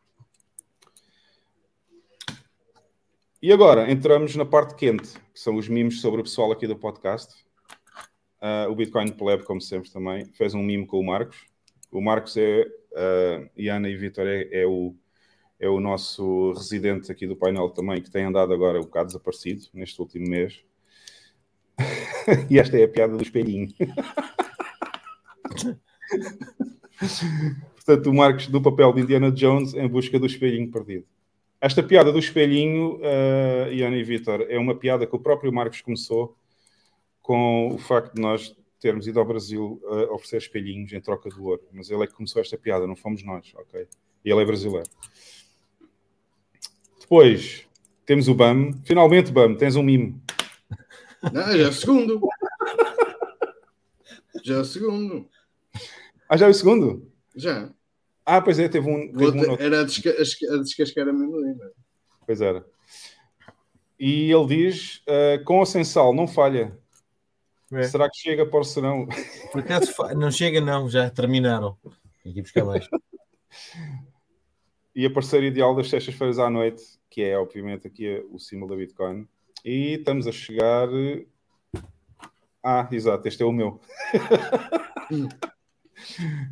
E 3.45 3.53
agora 3.53 3.93
entramos 3.93 4.35
na 4.37 4.47
parte 4.47 4.75
quente, 4.75 5.21
que 5.35 5.39
são 5.39 5.57
os 5.57 5.69
mimos 5.69 6.01
sobre 6.01 6.19
o 6.19 6.25
pessoal 6.25 6.51
aqui 6.51 6.67
do 6.67 6.77
podcast. 6.77 7.45
Ah, 8.41 8.69
o 8.71 8.75
Bitcoin 8.75 9.13
Pleb, 9.13 9.45
como 9.45 9.61
sempre, 9.61 9.91
também 9.91 10.25
fez 10.33 10.55
um 10.55 10.63
mimo 10.63 10.87
com 10.87 10.99
o 10.99 11.05
Marcos. 11.05 11.45
O 11.93 12.01
Marcos 12.01 12.39
é, 12.39 12.63
uh, 12.63 13.51
e 13.55 13.69
Ana 13.69 13.91
e 13.91 13.97
Vitor 13.97 14.27
é, 14.27 14.49
é 14.51 14.67
o, 14.67 14.97
é 15.61 15.69
o 15.69 15.79
nosso 15.79 16.55
residente 16.55 17.13
aqui 17.13 17.27
do 17.27 17.37
painel 17.37 17.69
também, 17.69 18.01
que 18.01 18.11
tem 18.11 18.25
andado 18.25 18.51
agora 18.55 18.79
um 18.79 18.85
bocado 18.85 19.09
desaparecido 19.09 19.67
neste 19.75 20.01
último 20.01 20.27
mês. 20.27 20.65
e 22.49 22.59
esta 22.59 22.79
é 22.79 22.85
a 22.85 22.89
piada 22.89 23.15
do 23.15 23.23
espelhinho. 23.23 23.69
Portanto, 27.77 28.07
o 28.09 28.15
Marcos 28.15 28.47
do 28.47 28.63
papel 28.63 28.91
de 28.95 29.03
Indiana 29.03 29.31
Jones 29.31 29.75
em 29.75 29.87
busca 29.87 30.19
do 30.19 30.25
espelhinho 30.25 30.71
perdido. 30.71 31.05
Esta 31.65 31.83
piada 31.83 32.13
do 32.13 32.19
espelhinho, 32.19 32.97
uh, 32.97 33.73
Iana 33.73 33.97
e 33.97 34.03
Vitor, 34.03 34.45
é 34.51 34.59
uma 34.59 34.75
piada 34.75 35.07
que 35.07 35.17
o 35.17 35.19
próprio 35.19 35.51
Marcos 35.51 35.81
começou 35.81 36.37
com 37.23 37.69
o 37.69 37.79
facto 37.79 38.13
de 38.13 38.21
nós 38.21 38.55
termos 38.79 39.07
ido 39.07 39.19
ao 39.19 39.25
Brasil 39.25 39.81
uh, 39.85 40.13
oferecer 40.13 40.37
espelhinhos 40.37 40.93
em 40.93 41.01
troca 41.01 41.31
do 41.31 41.43
ouro. 41.43 41.63
Mas 41.73 41.89
ele 41.89 42.05
é 42.05 42.07
que 42.07 42.13
começou 42.13 42.43
esta 42.43 42.59
piada, 42.59 42.87
não 42.87 42.95
fomos 42.95 43.25
nós, 43.25 43.51
ok? 43.55 43.89
E 44.23 44.31
ele 44.31 44.43
é 44.43 44.45
brasileiro. 44.45 44.91
Depois, 47.01 47.67
temos 48.05 48.29
o 48.29 48.35
BAM. 48.35 48.73
Finalmente, 48.85 49.33
BAM, 49.33 49.55
tens 49.55 49.75
um 49.75 49.83
mimo. 49.83 50.23
Não, 51.33 51.57
já 51.57 51.65
é 51.65 51.69
o 51.69 51.73
segundo. 51.73 52.21
Já 54.45 54.57
é 54.57 54.59
o 54.59 54.65
segundo. 54.67 55.31
Ah, 56.29 56.37
já 56.37 56.47
é 56.47 56.51
o 56.51 56.55
segundo? 56.55 57.11
Já. 57.35 57.73
Ah, 58.27 58.41
pois 58.41 58.59
é, 58.59 58.69
teve 58.69 58.89
um. 58.89 59.13
Teve 59.13 59.47
um 59.47 59.57
Era 59.59 59.81
a, 59.81 59.85
desca 59.85 60.11
a 60.11 60.59
descascar 60.59 61.07
a 61.07 61.11
amendoim. 61.11 61.55
não 61.55 61.67
é? 61.67 61.71
Pois 62.27 62.41
era. 62.41 62.65
E 63.99 64.31
ele 64.31 64.47
diz: 64.47 65.03
uh, 65.09 65.45
com 65.45 65.59
ou 65.59 65.67
sem 65.67 65.85
sal, 65.85 66.15
não 66.15 66.27
falha. 66.27 66.77
É. 67.73 67.83
Será 67.85 68.09
que 68.09 68.19
chega 68.19 68.47
para 68.47 68.61
o 68.61 68.65
serão? 68.65 69.07
Por 69.51 69.61
acaso 69.61 69.93
não 70.17 70.31
chega, 70.31 70.61
não, 70.61 70.89
já 70.89 71.11
terminaram. 71.11 71.77
Ir 72.25 72.41
buscar 72.41 72.65
mais. 72.65 72.89
E 74.95 75.05
a 75.05 75.11
parceira 75.11 75.45
ideal 75.47 75.75
das 75.75 75.89
sextas-feiras 75.89 76.39
à 76.39 76.49
noite, 76.49 76.83
que 77.11 77.23
é 77.23 77.37
obviamente 77.37 77.87
aqui 77.87 78.25
o 78.31 78.39
símbolo 78.39 78.71
da 78.71 78.77
Bitcoin. 78.77 79.27
E 79.65 79.95
estamos 79.95 80.27
a 80.27 80.33
chegar. 80.33 80.89
Ah, 82.63 82.89
exato, 82.93 83.27
este 83.27 83.43
é 83.43 83.47
o 83.47 83.53
meu. 83.53 83.81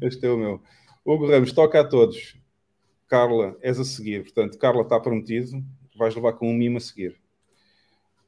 este 0.03 0.27
é 0.27 0.31
o 0.31 0.37
meu. 0.37 0.63
Hugo 1.05 1.27
Ramos, 1.27 1.53
toca 1.53 1.81
a 1.81 1.85
todos. 1.85 2.37
Carla, 3.09 3.57
és 3.61 3.79
a 3.79 3.85
seguir. 3.85 4.23
Portanto, 4.23 4.59
Carla 4.59 4.83
está 4.83 4.99
prometido. 4.99 5.63
Vais 5.97 6.15
levar 6.15 6.35
com 6.35 6.49
um 6.49 6.55
mimo 6.55 6.79
a 6.79 6.81
seguir. 6.81 7.21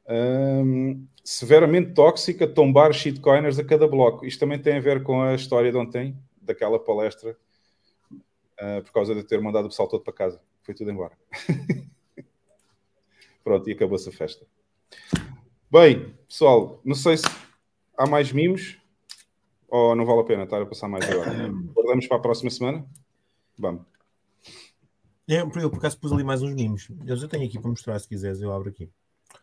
Hum, 0.07 1.07
severamente 1.25 1.95
tóxica, 1.95 2.47
tombar 2.47 2.93
shitcoiners 2.93 3.59
a 3.59 3.65
cada 3.65 3.89
bloco. 3.89 4.27
Isto 4.27 4.41
também 4.41 4.61
tem 4.61 4.77
a 4.77 4.81
ver 4.81 5.03
com 5.03 5.23
a 5.23 5.35
história 5.35 5.71
de 5.71 5.79
ontem, 5.79 6.17
daquela 6.43 6.79
palestra, 6.79 7.37
uh, 8.13 8.83
por 8.83 8.93
causa 8.93 9.15
de 9.15 9.25
ter 9.25 9.41
mandado 9.41 9.65
o 9.65 9.69
pessoal 9.69 9.89
todo 9.89 10.05
para 10.05 10.13
casa. 10.13 10.41
Foi 10.63 10.75
tudo 10.75 10.91
embora. 10.91 11.17
Pronto, 13.43 13.69
e 13.69 13.73
acabou-se 13.73 14.09
a 14.09 14.13
festa. 14.13 14.47
Bem, 15.71 16.15
pessoal, 16.29 16.81
não 16.85 16.95
sei 16.95 17.17
se 17.17 17.25
há 17.97 18.07
mais 18.07 18.33
mimos 18.33 18.79
ou 19.75 19.97
não 19.97 20.07
vale 20.07 20.21
a 20.21 20.25
pena 20.25 20.45
estar 20.45 20.63
a 20.63 20.67
passar 20.67 20.87
mais 20.87 21.09
agora. 21.11 21.33
Guardamos 21.75 22.07
para 22.09 22.17
a 22.17 22.21
próxima 22.21 22.49
semana? 22.49 22.87
Vamos. 23.59 23.83
É, 25.29 25.41
Eu, 25.41 25.51
eu 25.57 25.69
por 25.69 25.79
acaso 25.79 25.99
pus 25.99 26.13
ali 26.13 26.23
mais 26.23 26.43
uns 26.43 26.55
mimos. 26.55 26.89
Eu 27.05 27.17
já 27.17 27.27
tenho 27.27 27.45
aqui 27.45 27.59
para 27.59 27.71
mostrar, 27.71 27.99
se 27.99 28.07
quiseres, 28.07 28.41
eu 28.41 28.53
abro 28.53 28.69
aqui. 28.69 28.89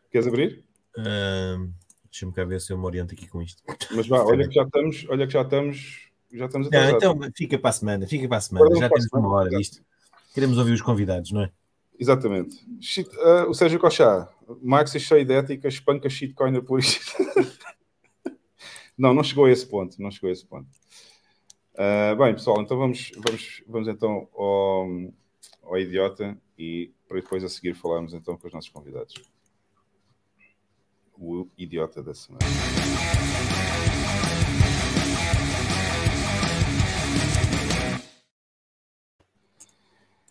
Queres 0.09 0.27
abrir? 0.27 0.63
Ahm, 0.97 1.71
Deixa-me 2.09 2.31
cá 2.31 2.45
ver 2.45 2.61
se 2.61 2.71
eu 2.71 2.77
me 2.77 2.85
oriento 2.85 3.13
aqui 3.13 3.27
com 3.27 3.41
isto. 3.41 3.61
Mas 3.93 4.07
vá, 4.07 4.23
olha 4.25 4.47
que 4.47 4.55
já 4.55 4.63
estamos, 4.63 5.05
olha 5.09 5.27
que 5.27 5.33
já 5.33 5.41
estamos, 5.41 6.09
já 6.31 6.45
estamos 6.45 6.69
Não, 6.69 6.89
então 6.89 7.19
fica 7.35 7.59
para 7.59 7.69
a 7.69 7.73
semana, 7.73 8.07
fica 8.07 8.27
para 8.27 8.37
a 8.37 8.41
semana. 8.41 8.65
Guardamos 8.67 8.81
Já 8.81 8.89
temos 8.89 9.09
semana, 9.09 9.27
uma 9.27 9.37
hora 9.37 9.49
disto. 9.49 9.81
Queremos 10.33 10.57
ouvir 10.57 10.71
os 10.71 10.81
convidados, 10.81 11.31
não 11.31 11.41
é? 11.41 11.51
Exatamente. 11.99 12.55
Ah, 13.19 13.45
o 13.49 13.53
Sérgio 13.53 13.79
Cochá, 13.79 14.29
Max 14.61 14.95
é 14.95 14.99
cheio 14.99 15.25
de 15.25 15.33
ética, 15.33 15.67
espanca 15.67 16.09
shitcoiner 16.09 16.63
por 16.63 16.79
isto. 16.79 17.15
não, 19.01 19.15
não 19.15 19.23
chegou 19.23 19.45
a 19.45 19.51
esse 19.51 19.65
ponto, 19.65 19.99
não 19.99 20.11
chegou 20.11 20.29
a 20.29 20.33
esse 20.33 20.45
ponto. 20.45 20.69
Ah, 21.75 22.13
bem, 22.15 22.33
pessoal, 22.33 22.61
então 22.61 22.77
vamos, 22.77 23.11
vamos, 23.17 23.63
vamos 23.67 23.87
então 23.87 24.29
ao, 24.35 24.87
ao 25.63 25.79
idiota 25.79 26.37
e 26.55 26.91
para 27.07 27.19
depois 27.19 27.43
a 27.43 27.49
seguir 27.49 27.73
falarmos 27.73 28.13
então 28.13 28.37
com 28.37 28.47
os 28.47 28.53
nossos 28.53 28.69
convidados. 28.69 29.15
O 31.17 31.47
idiota 31.57 32.03
da 32.03 32.13
semana. 32.13 32.45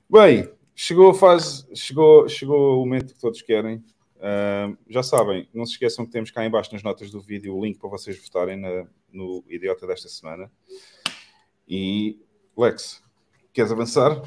Bem, 0.09 0.49
chegou 0.77 1.11
a 1.11 1.15
fase, 1.15 1.67
chegou, 1.75 2.29
chegou 2.29 2.77
o 2.77 2.87
momento 2.87 3.15
que 3.15 3.21
todos 3.21 3.43
querem. 3.43 3.83
Ah, 4.23 4.77
já 4.89 5.03
sabem, 5.03 5.49
não 5.55 5.65
se 5.65 5.73
esqueçam 5.73 6.05
que 6.05 6.13
temos 6.13 6.31
cá 6.31 6.45
em 6.45 6.51
baixo 6.51 6.73
nas 6.73 6.83
notas 6.83 7.11
do 7.11 7.21
vídeo 7.21 7.57
o 7.57 7.65
link 7.65 7.79
para 7.79 7.89
vocês 7.89 8.21
votarem 8.23 8.59
na- 8.59 8.87
no 9.11 9.43
idiota 9.49 9.87
desta 9.87 10.09
semana. 10.09 10.51
E 11.67 12.19
Lex, 12.57 13.03
queres 13.53 13.73
avançar? 13.73 14.23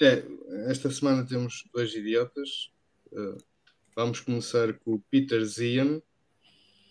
É, 0.00 0.24
esta 0.70 0.90
semana 0.90 1.24
temos 1.26 1.64
dois 1.72 1.94
idiotas. 1.94 2.70
Uh, 3.12 3.38
vamos 3.96 4.20
começar 4.20 4.74
com 4.80 4.94
o 4.94 5.00
Peter 5.10 5.42
Zian, 5.44 6.02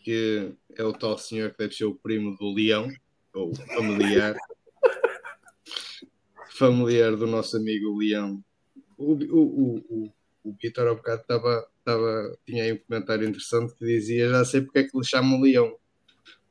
que 0.03 0.53
é 0.75 0.83
o 0.83 0.93
tal 0.93 1.17
senhor 1.17 1.51
que 1.51 1.57
deve 1.59 1.73
ser 1.75 1.85
o 1.85 1.95
primo 1.95 2.35
do 2.35 2.53
Leão, 2.53 2.89
ou 3.33 3.53
familiar. 3.55 4.35
familiar 6.57 7.15
do 7.15 7.27
nosso 7.27 7.57
amigo 7.57 7.97
Leão. 7.97 8.43
O, 8.97 9.13
o, 9.13 9.77
o, 9.89 10.13
o, 10.43 10.53
Peter, 10.55 10.87
ao 10.87 10.95
bocado, 10.95 11.21
estava, 11.21 11.67
estava, 11.79 12.37
tinha 12.45 12.63
aí 12.63 12.73
um 12.73 12.77
comentário 12.77 13.27
interessante 13.27 13.73
que 13.75 13.85
dizia: 13.85 14.29
Já 14.29 14.45
sei 14.45 14.61
porque 14.61 14.79
é 14.79 14.83
que 14.83 14.97
lhe 14.97 15.05
chamam 15.05 15.41
Leão, 15.41 15.75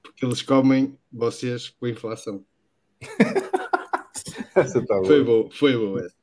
porque 0.02 0.24
eles 0.24 0.42
comem 0.42 0.98
vocês 1.12 1.68
com 1.68 1.86
inflação. 1.86 2.44
Essa 4.54 4.80
está 4.80 4.96
Foi 5.04 5.22
boa. 5.22 5.44
bom, 5.44 5.50
foi 5.50 5.76
bom 5.76 5.98
essa. 5.98 6.14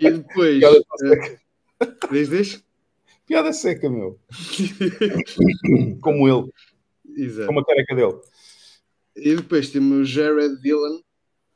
E 0.00 0.10
depois. 0.10 0.58
Piada 0.58 0.78
eh, 1.04 1.38
diz, 2.12 2.28
diz? 2.28 2.64
Piada 3.26 3.52
seca, 3.52 3.88
meu. 3.88 4.18
Como 6.02 6.28
ele, 6.28 6.50
Exato. 7.16 7.46
como 7.46 7.60
a 7.60 7.64
careca 7.64 7.94
dele. 7.94 8.20
E 9.16 9.36
depois 9.36 9.70
temos 9.70 9.98
o 9.98 10.04
Jared 10.04 10.60
Dillon, 10.60 11.00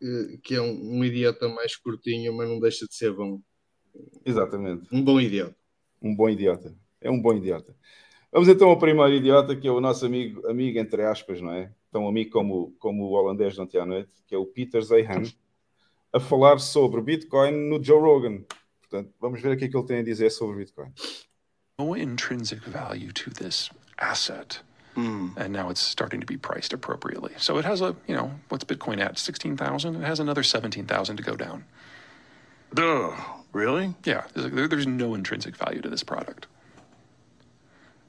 eh, 0.03 0.39
que 0.43 0.55
é 0.55 0.61
um, 0.63 0.99
um 0.99 1.05
idiota 1.05 1.49
mais 1.49 1.77
curtinho, 1.77 2.35
mas 2.35 2.49
não 2.49 2.59
deixa 2.59 2.87
de 2.87 2.95
ser 2.95 3.13
bom. 3.13 3.41
Exatamente. 4.25 4.87
Um 4.93 5.03
bom 5.03 5.21
idiota. 5.21 5.57
Um 6.01 6.15
bom 6.15 6.29
idiota. 6.29 6.75
É 7.01 7.11
um 7.11 7.21
bom 7.21 7.35
idiota. 7.35 7.75
Vamos 8.31 8.49
então 8.49 8.71
ao 8.71 8.79
primeiro 8.79 9.13
idiota, 9.13 9.55
que 9.55 9.69
é 9.69 9.71
o 9.71 9.81
nosso 9.81 10.07
amigo, 10.07 10.47
amigo 10.49 10.79
entre 10.79 11.03
aspas, 11.05 11.41
não 11.41 11.53
é? 11.53 11.71
Tão 11.91 12.09
amigo 12.09 12.31
como, 12.31 12.73
como 12.79 13.05
o 13.05 13.11
holandês 13.11 13.55
de 13.55 13.61
ontem 13.61 13.79
à 13.79 13.85
noite, 13.85 14.11
que 14.27 14.35
é 14.35 14.39
o 14.39 14.47
Peter 14.47 14.81
Zehan, 14.81 15.25
a 16.13 16.19
falar 16.19 16.59
sobre 16.59 17.03
Bitcoin 17.03 17.69
no 17.69 17.83
Joe 17.83 18.01
Rogan. 18.01 18.43
Portanto, 18.81 19.13
vamos 19.21 19.41
ver 19.41 19.55
o 19.55 19.59
que 19.59 19.67
é 19.67 19.69
que 19.69 19.77
ele 19.77 19.87
tem 19.87 19.99
a 19.99 20.03
dizer 20.03 20.31
sobre 20.31 20.57
Bitcoin. 20.57 20.93
No 21.79 21.97
intrinsic 21.97 22.67
value 22.69 23.13
to 23.13 23.31
this 23.31 23.71
asset. 23.99 24.63
And 24.95 25.49
now 25.53 25.71
it's 25.71 25.81
starting 25.81 26.21
to 26.21 26.27
be 26.27 26.37
priced 26.37 26.75
appropriately. 26.75 27.33
So 27.39 27.59
it 27.59 27.65
has 27.65 27.81
a, 27.81 27.97
you 28.07 28.15
know, 28.15 28.31
what's 28.51 28.65
Bitcoin 28.65 29.01
at? 29.01 29.19
16,000? 29.19 29.97
It 29.97 30.05
has 30.05 30.21
another 30.21 30.43
17,000 30.43 31.17
to 31.17 31.23
go 31.23 31.35
down. 31.35 31.65
Duh, 32.75 33.13
really? 33.53 33.95
Yeah, 34.05 34.25
there's, 34.35 34.51
there- 34.53 34.69
there's 34.69 34.87
no 34.87 35.15
intrinsic 35.15 35.57
value 35.57 35.81
to 35.83 35.89
this 35.89 36.03
product. 36.03 36.47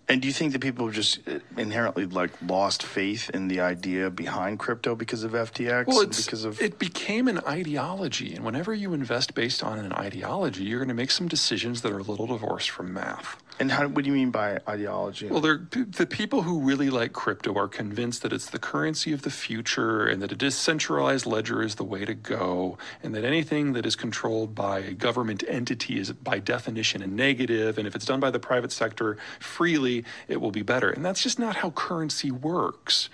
And 0.10 0.22
do 0.22 0.28
you 0.28 0.34
think 0.34 0.52
that 0.52 0.60
people 0.60 0.86
have 0.86 0.94
just 0.94 1.26
uh, 1.30 1.40
inherently 1.56 2.06
like 2.06 2.32
lost 2.46 2.84
faith 2.84 3.30
in 3.30 3.48
the 3.48 3.62
idea 3.62 4.10
behind 4.10 4.60
crypto 4.60 4.96
because 4.96 5.24
of 5.24 5.32
FTX? 5.32 5.88
Well, 5.88 6.06
because 6.06 6.44
of 6.44 6.62
it 6.62 6.78
became 6.78 7.30
an 7.30 7.40
ideology. 7.48 8.36
And 8.36 8.44
whenever 8.44 8.74
you 8.74 8.94
invest 8.94 9.34
based 9.34 9.64
on 9.64 9.80
an 9.80 9.94
ideology, 9.94 10.66
you're 10.66 10.80
going 10.80 10.90
to 10.90 10.94
make 10.94 11.10
some 11.10 11.30
decisions 11.30 11.82
that 11.84 11.92
are 11.94 12.00
a 12.00 12.04
little 12.04 12.28
divorced 12.28 12.70
from 12.70 12.94
math. 12.94 13.42
And 13.60 13.72
how? 13.72 13.88
What 13.88 14.04
do 14.04 14.10
you 14.10 14.16
mean 14.16 14.32
by 14.32 14.60
ideology? 14.68 15.28
Well, 15.28 15.42
they're, 15.42 15.68
the 15.72 16.06
people 16.06 16.44
who 16.44 16.60
really 16.60 16.90
like 16.90 17.14
crypto 17.14 17.56
are 17.56 17.68
convinced 17.68 18.22
that 18.24 18.34
it's 18.34 18.50
the 18.50 18.60
currency 18.60 19.14
of 19.14 19.22
the 19.22 19.30
future 19.30 20.06
and 20.06 20.22
that 20.22 20.32
a 20.32 20.36
decentralized 20.36 21.26
ledger 21.26 21.62
is 21.62 21.76
the 21.76 21.84
way 21.84 22.06
to 22.06 22.14
go, 22.14 22.78
and 23.02 23.14
that 23.16 23.24
anything 23.24 23.74
that 23.74 23.86
is 23.86 23.96
controlled 23.96 24.56
by 24.56 24.80
a 24.80 24.94
government 24.94 25.44
entity 25.48 26.00
is 26.00 26.12
by 26.12 26.40
definition 26.40 27.02
a 27.02 27.08
negative, 27.08 27.78
and 27.78 27.88
if 27.88 27.96
it's 27.96 28.06
done 28.06 28.20
by 28.20 28.32
the 28.32 28.40
private 28.40 28.72
sector 28.72 29.18
freely, 29.40 30.04
it 30.28 30.42
will 30.42 30.52
be 30.52 30.64
better. 30.64 30.90
And 30.90 31.06
that's 31.06 31.22
just 31.24 31.40
not 31.40 31.58
how 31.58 31.72
currency 31.72 32.32
works. 32.32 33.10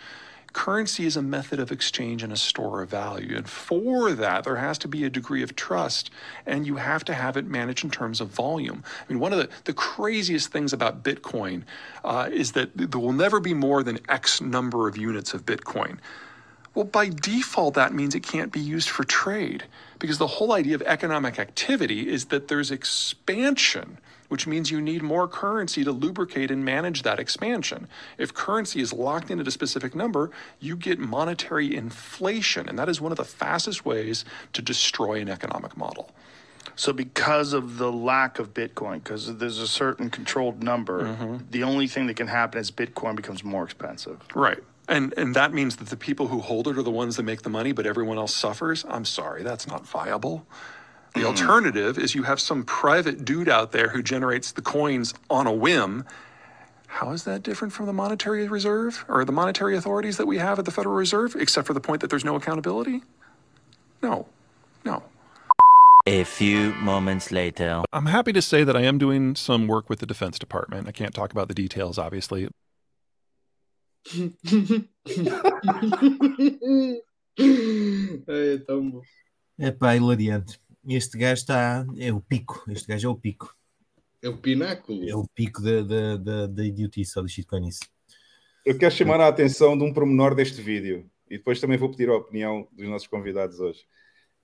Currency 0.53 1.05
is 1.05 1.15
a 1.15 1.21
method 1.21 1.59
of 1.59 1.71
exchange 1.71 2.23
and 2.23 2.33
a 2.33 2.37
store 2.37 2.81
of 2.81 2.89
value. 2.89 3.35
And 3.35 3.47
for 3.47 4.13
that, 4.13 4.43
there 4.43 4.55
has 4.55 4.77
to 4.79 4.87
be 4.87 5.03
a 5.03 5.09
degree 5.09 5.43
of 5.43 5.55
trust, 5.55 6.09
and 6.45 6.65
you 6.65 6.77
have 6.77 7.05
to 7.05 7.13
have 7.13 7.37
it 7.37 7.45
managed 7.45 7.83
in 7.83 7.91
terms 7.91 8.19
of 8.19 8.29
volume. 8.29 8.83
I 9.01 9.13
mean, 9.13 9.19
one 9.19 9.31
of 9.31 9.39
the, 9.39 9.49
the 9.65 9.73
craziest 9.73 10.51
things 10.51 10.73
about 10.73 11.03
Bitcoin 11.03 11.63
uh, 12.03 12.29
is 12.31 12.53
that 12.53 12.71
there 12.75 12.99
will 12.99 13.13
never 13.13 13.39
be 13.39 13.53
more 13.53 13.83
than 13.83 13.99
X 14.09 14.41
number 14.41 14.87
of 14.87 14.97
units 14.97 15.33
of 15.33 15.45
Bitcoin. 15.45 15.99
Well, 16.75 16.85
by 16.85 17.09
default, 17.09 17.73
that 17.75 17.93
means 17.93 18.15
it 18.15 18.23
can't 18.23 18.51
be 18.51 18.59
used 18.59 18.89
for 18.89 19.03
trade 19.03 19.65
because 19.97 20.17
the 20.17 20.27
whole 20.27 20.53
idea 20.53 20.75
of 20.75 20.81
economic 20.83 21.39
activity 21.39 22.07
is 22.07 22.25
that 22.25 22.47
there's 22.47 22.71
expansion, 22.71 23.97
which 24.29 24.47
means 24.47 24.71
you 24.71 24.79
need 24.79 25.01
more 25.01 25.27
currency 25.27 25.83
to 25.83 25.91
lubricate 25.91 26.49
and 26.49 26.63
manage 26.63 27.01
that 27.01 27.19
expansion. 27.19 27.87
If 28.17 28.33
currency 28.33 28.79
is 28.79 28.93
locked 28.93 29.29
in 29.29 29.39
at 29.39 29.47
a 29.47 29.51
specific 29.51 29.93
number, 29.95 30.31
you 30.59 30.75
get 30.77 30.99
monetary 30.99 31.75
inflation, 31.75 32.69
and 32.69 32.79
that 32.79 32.87
is 32.87 33.01
one 33.01 33.11
of 33.11 33.17
the 33.17 33.25
fastest 33.25 33.85
ways 33.85 34.23
to 34.53 34.61
destroy 34.61 35.19
an 35.19 35.29
economic 35.29 35.75
model. 35.75 36.11
So, 36.75 36.93
because 36.93 37.51
of 37.51 37.77
the 37.77 37.91
lack 37.91 38.39
of 38.39 38.53
Bitcoin, 38.53 39.03
because 39.03 39.35
there's 39.37 39.59
a 39.59 39.67
certain 39.67 40.09
controlled 40.09 40.63
number, 40.63 41.03
Mm-hmm. 41.03 41.37
the 41.51 41.63
only 41.63 41.87
thing 41.87 42.07
that 42.07 42.15
can 42.15 42.27
happen 42.27 42.59
is 42.61 42.71
Bitcoin 42.71 43.15
becomes 43.15 43.43
more 43.43 43.63
expensive. 43.63 44.17
Right. 44.33 44.59
And 44.87 45.13
and 45.17 45.35
that 45.35 45.53
means 45.53 45.75
that 45.77 45.89
the 45.89 45.97
people 45.97 46.27
who 46.27 46.39
hold 46.39 46.67
it 46.67 46.77
are 46.77 46.81
the 46.83 46.89
ones 46.91 47.15
that 47.17 47.23
make 47.23 47.41
the 47.41 47.49
money, 47.49 47.73
but 47.73 47.85
everyone 47.85 48.17
else 48.17 48.33
suffers. 48.35 48.85
I'm 48.87 49.05
sorry, 49.05 49.43
that's 49.43 49.67
not 49.67 49.85
viable. 49.85 50.45
The 51.13 51.21
hmm. 51.21 51.27
alternative 51.27 51.97
is 51.97 52.15
you 52.15 52.23
have 52.23 52.39
some 52.39 52.63
private 52.63 53.25
dude 53.25 53.49
out 53.49 53.71
there 53.71 53.89
who 53.89 54.03
generates 54.03 54.51
the 54.51 54.61
coins 54.61 55.13
on 55.29 55.47
a 55.47 55.53
whim. 55.53 56.05
How 56.87 57.11
is 57.11 57.23
that 57.23 57.43
different 57.43 57.73
from 57.73 57.85
the 57.85 57.93
monetary 57.93 58.47
reserve 58.47 59.05
or 59.07 59.23
the 59.23 59.31
monetary 59.31 59.77
authorities 59.77 60.17
that 60.17 60.25
we 60.25 60.37
have 60.39 60.57
at 60.59 60.65
the 60.65 60.71
Federal 60.71 60.95
Reserve, 60.95 61.35
except 61.35 61.67
for 61.67 61.73
the 61.73 61.79
point 61.79 62.01
that 62.01 62.09
there's 62.09 62.25
no 62.25 62.35
accountability? 62.35 63.03
No. 64.01 64.27
No. 64.83 65.03
A 66.07 66.23
few 66.23 66.73
moments 66.75 67.31
later. 67.31 67.83
I'm 67.93 68.07
happy 68.07 68.33
to 68.33 68.41
say 68.41 68.63
that 68.63 68.75
I 68.75 68.81
am 68.81 68.97
doing 68.97 69.35
some 69.35 69.67
work 69.67 69.89
with 69.89 69.99
the 69.99 70.07
Defense 70.07 70.39
Department. 70.39 70.87
I 70.87 70.91
can't 70.91 71.13
talk 71.13 71.31
about 71.31 71.47
the 71.47 71.53
details, 71.53 71.99
obviously. 71.99 72.49
é 78.27 78.57
tão 78.65 78.89
bom. 78.89 79.01
É 79.59 79.71
pá, 79.71 79.95
hilariante. 79.95 80.59
Este 80.87 81.17
gajo 81.17 81.41
está. 81.41 81.85
É 81.97 82.11
o 82.11 82.21
pico. 82.21 82.63
Este 82.69 82.87
gajo 82.87 83.07
é 83.07 83.11
o 83.11 83.15
pico. 83.15 83.55
É 84.21 84.29
o 84.29 84.37
pináculo. 84.37 85.07
É 85.07 85.15
o 85.15 85.25
pico 85.27 85.61
da, 85.61 85.81
da, 85.81 86.17
da, 86.17 86.47
da 86.47 86.65
idiotice, 86.65 87.11
só 87.11 87.21
de 87.21 87.59
nisso. 87.59 87.79
Eu 88.65 88.77
quero 88.77 88.93
chamar 88.93 89.21
a 89.21 89.27
atenção 89.27 89.77
de 89.77 89.83
um 89.83 89.93
pormenor 89.93 90.35
deste 90.35 90.61
vídeo 90.61 91.09
e 91.29 91.37
depois 91.37 91.59
também 91.59 91.77
vou 91.77 91.89
pedir 91.89 92.09
a 92.09 92.15
opinião 92.15 92.67
dos 92.71 92.87
nossos 92.87 93.07
convidados 93.07 93.59
hoje. 93.59 93.85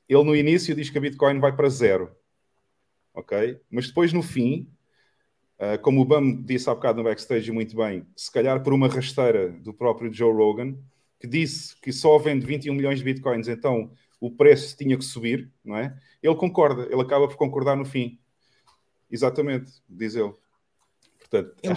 Ele 0.08 0.24
no 0.24 0.36
início 0.36 0.76
diz 0.76 0.90
que 0.90 0.98
a 0.98 1.02
Bitcoin 1.02 1.40
vai 1.40 1.56
para 1.56 1.68
zero, 1.68 2.16
ok? 3.14 3.60
Mas 3.70 3.88
depois 3.88 4.14
no 4.14 4.22
fim, 4.22 4.70
ah, 5.58 5.78
como 5.78 6.02
o 6.02 6.06
Bam 6.06 6.44
disse 6.44 6.70
há 6.70 6.76
bocado 6.76 7.00
no 7.00 7.04
backstage 7.04 7.52
muito 7.52 7.76
bem, 7.76 8.06
se 8.16 8.32
calhar 8.32 8.62
por 8.62 8.74
uma 8.74 8.88
rasteira 8.88 9.50
do 9.50 9.74
próprio 9.74 10.14
Joe 10.14 10.34
Rogan, 10.34 10.78
que 11.20 11.28
disse 11.28 11.76
que 11.82 11.92
só 11.92 12.18
vende 12.18 12.46
21 12.46 12.74
milhões 12.74 13.00
de 13.00 13.06
Bitcoins, 13.06 13.48
então 13.48 13.92
o 14.20 14.32
preço 14.32 14.76
tinha 14.78 14.98
que 14.98 15.04
subir, 15.04 15.52
não 15.64 15.76
é? 15.78 15.98
Ele 16.22 16.36
concorda, 16.36 16.84
ele 16.92 17.02
acaba 17.02 17.28
por 17.28 17.36
concordar 17.38 17.76
no 17.76 17.86
fim. 17.86 18.20
Exatamente, 19.10 19.72
diz 19.88 20.16
ele. 20.16 20.34
Portanto, 21.20 21.54
Ele- 21.62 21.74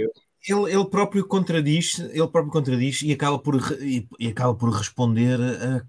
ele- 0.00 0.10
Ele, 0.48 0.72
ele 0.72 0.84
próprio 0.86 1.26
contradiz, 1.26 1.98
ele 1.98 2.26
próprio 2.28 2.50
contradiz 2.50 3.02
e 3.02 3.12
acaba 3.12 3.38
por, 3.38 3.56
e, 3.82 4.08
e 4.18 4.28
acaba 4.28 4.54
por 4.54 4.70
responder 4.70 5.38
a, 5.38 5.84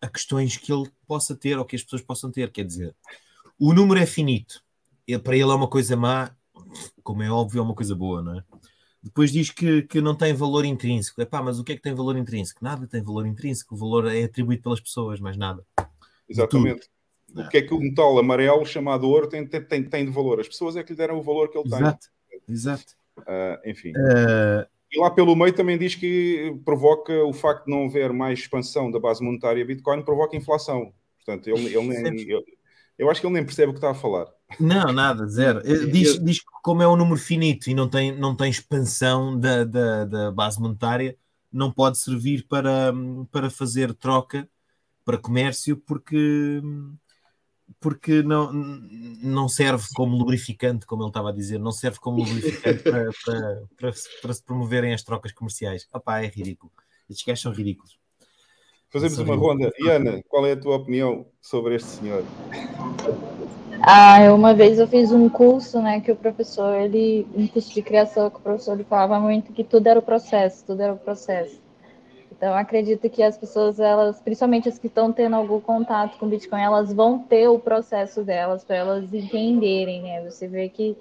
a 0.00 0.08
questões 0.08 0.56
que 0.56 0.72
ele 0.72 0.88
possa 1.08 1.34
ter 1.34 1.58
ou 1.58 1.64
que 1.64 1.74
as 1.74 1.82
pessoas 1.82 2.02
possam 2.02 2.30
ter. 2.30 2.52
Quer 2.52 2.64
dizer, 2.64 2.94
o 3.58 3.72
número 3.74 3.98
é 3.98 4.06
finito. 4.06 4.62
Para 5.24 5.34
ele 5.34 5.50
é 5.50 5.54
uma 5.54 5.66
coisa 5.68 5.96
má, 5.96 6.30
como 7.02 7.22
é 7.22 7.30
óbvio, 7.30 7.58
é 7.58 7.62
uma 7.62 7.74
coisa 7.74 7.96
boa, 7.96 8.22
não 8.22 8.38
é? 8.38 8.44
Depois 9.06 9.30
diz 9.30 9.50
que, 9.50 9.82
que 9.82 10.00
não 10.00 10.16
tem 10.16 10.34
valor 10.34 10.64
intrínseco. 10.64 11.22
Epá, 11.22 11.40
mas 11.40 11.60
o 11.60 11.64
que 11.64 11.72
é 11.72 11.76
que 11.76 11.82
tem 11.82 11.94
valor 11.94 12.16
intrínseco? 12.16 12.62
Nada 12.62 12.86
tem 12.86 13.00
valor 13.00 13.24
intrínseco. 13.24 13.74
O 13.74 13.78
valor 13.78 14.06
é 14.06 14.24
atribuído 14.24 14.64
pelas 14.64 14.80
pessoas, 14.80 15.20
mais 15.20 15.36
nada. 15.36 15.64
Exatamente. 16.28 16.88
O 17.34 17.48
que 17.48 17.58
é 17.58 17.62
que 17.62 17.72
o 17.72 17.78
metal 17.78 18.18
amarelo 18.18 18.66
chamado 18.66 19.08
ouro 19.08 19.28
tem, 19.28 19.46
tem, 19.46 19.62
tem, 19.62 19.84
tem 19.84 20.04
de 20.04 20.10
valor? 20.10 20.40
As 20.40 20.48
pessoas 20.48 20.74
é 20.74 20.82
que 20.82 20.92
lhe 20.92 20.96
deram 20.96 21.18
o 21.18 21.22
valor 21.22 21.48
que 21.48 21.56
ele 21.56 21.68
tem. 21.68 21.78
Exato. 21.78 22.06
Exato. 22.48 22.96
Ah, 23.26 23.60
enfim. 23.64 23.92
Eh, 23.96 24.66
E 24.90 25.00
lá 25.00 25.10
pelo 25.10 25.34
meio 25.36 25.52
também 25.52 25.76
diz 25.78 25.94
que 25.94 26.58
provoca 26.64 27.12
o 27.24 27.32
facto 27.32 27.64
de 27.64 27.70
não 27.70 27.86
haver 27.86 28.12
mais 28.12 28.40
expansão 28.40 28.90
da 28.90 28.98
base 28.98 29.22
monetária 29.22 29.64
Bitcoin, 29.64 30.02
provoca 30.02 30.36
inflação. 30.36 30.92
Portanto, 31.24 31.48
ele, 31.48 31.74
ele 31.74 31.86
nem, 31.88 32.28
eu, 32.28 32.42
eu 32.98 33.10
acho 33.10 33.20
que 33.20 33.26
ele 33.26 33.34
nem 33.34 33.44
percebe 33.44 33.70
o 33.70 33.72
que 33.72 33.78
está 33.78 33.90
a 33.90 33.94
falar. 33.94 34.26
Não, 34.60 34.92
nada, 34.92 35.26
zero. 35.26 35.60
Eh, 35.64 35.86
Diz, 35.86 36.22
diz 36.22 36.38
que 36.40 36.46
como 36.62 36.82
é 36.82 36.88
um 36.88 36.96
número 36.96 37.18
finito 37.18 37.68
e 37.68 37.74
não 37.74 37.88
tem, 37.88 38.16
não 38.16 38.34
tem 38.34 38.50
expansão 38.50 39.38
da, 39.38 39.64
da, 39.64 40.04
da 40.04 40.30
base 40.32 40.60
monetária, 40.60 41.16
não 41.52 41.70
pode 41.72 41.98
servir 41.98 42.46
para, 42.48 42.92
para 43.30 43.50
fazer 43.50 43.92
troca, 43.94 44.48
para 45.04 45.18
comércio, 45.18 45.76
porque, 45.76 46.60
porque 47.80 48.22
não, 48.22 48.52
não 48.52 49.48
serve 49.48 49.86
como 49.94 50.16
lubrificante, 50.16 50.86
como 50.86 51.02
ele 51.02 51.10
estava 51.10 51.30
a 51.30 51.32
dizer, 51.32 51.58
não 51.58 51.72
serve 51.72 51.98
como 51.98 52.18
lubrificante 52.18 52.82
para, 52.82 53.10
para, 53.24 53.62
para, 53.76 53.92
se- 53.92 54.20
para 54.22 54.32
se 54.34 54.42
promoverem 54.42 54.92
as 54.94 55.02
trocas 55.02 55.32
comerciais. 55.32 55.86
Opá, 55.92 56.22
é 56.22 56.28
ridículo. 56.28 56.72
Estes 57.10 57.24
gajos 57.26 57.42
são 57.42 57.52
ridículos. 57.52 57.98
Fazemos 58.90 59.18
uma 59.18 59.34
ronda. 59.36 59.72
Iana, 59.80 60.22
qual 60.28 60.46
é 60.46 60.52
a 60.52 60.56
tua 60.60 60.76
opinião 60.76 61.26
sobre 61.40 61.74
este 61.74 61.88
senhor? 61.88 62.24
Ah, 63.88 64.34
uma 64.34 64.52
vez 64.52 64.80
eu 64.80 64.88
fiz 64.88 65.12
um 65.12 65.28
curso, 65.28 65.80
né, 65.80 66.00
que 66.00 66.10
o 66.10 66.16
professor, 66.16 66.74
ele, 66.74 67.24
um 67.32 67.46
curso 67.46 67.72
de 67.72 67.80
criação, 67.80 68.28
que 68.28 68.38
o 68.38 68.40
professor 68.40 68.72
ele 68.72 68.82
falava 68.82 69.20
muito 69.20 69.52
que 69.52 69.62
tudo 69.62 69.86
era 69.86 70.00
o 70.00 70.02
processo, 70.02 70.64
tudo 70.66 70.82
era 70.82 70.92
o 70.92 70.96
processo. 70.96 71.62
Então, 72.32 72.52
acredito 72.52 73.08
que 73.08 73.22
as 73.22 73.38
pessoas, 73.38 73.78
elas, 73.78 74.20
principalmente 74.20 74.68
as 74.68 74.76
que 74.76 74.88
estão 74.88 75.12
tendo 75.12 75.36
algum 75.36 75.60
contato 75.60 76.18
com 76.18 76.26
Bitcoin, 76.26 76.62
elas 76.62 76.92
vão 76.92 77.20
ter 77.20 77.46
o 77.46 77.60
processo 77.60 78.24
delas 78.24 78.64
para 78.64 78.74
elas 78.74 79.14
entenderem, 79.14 80.02
né? 80.02 80.28
Você 80.28 80.48
vê 80.48 80.68
que 80.68 80.96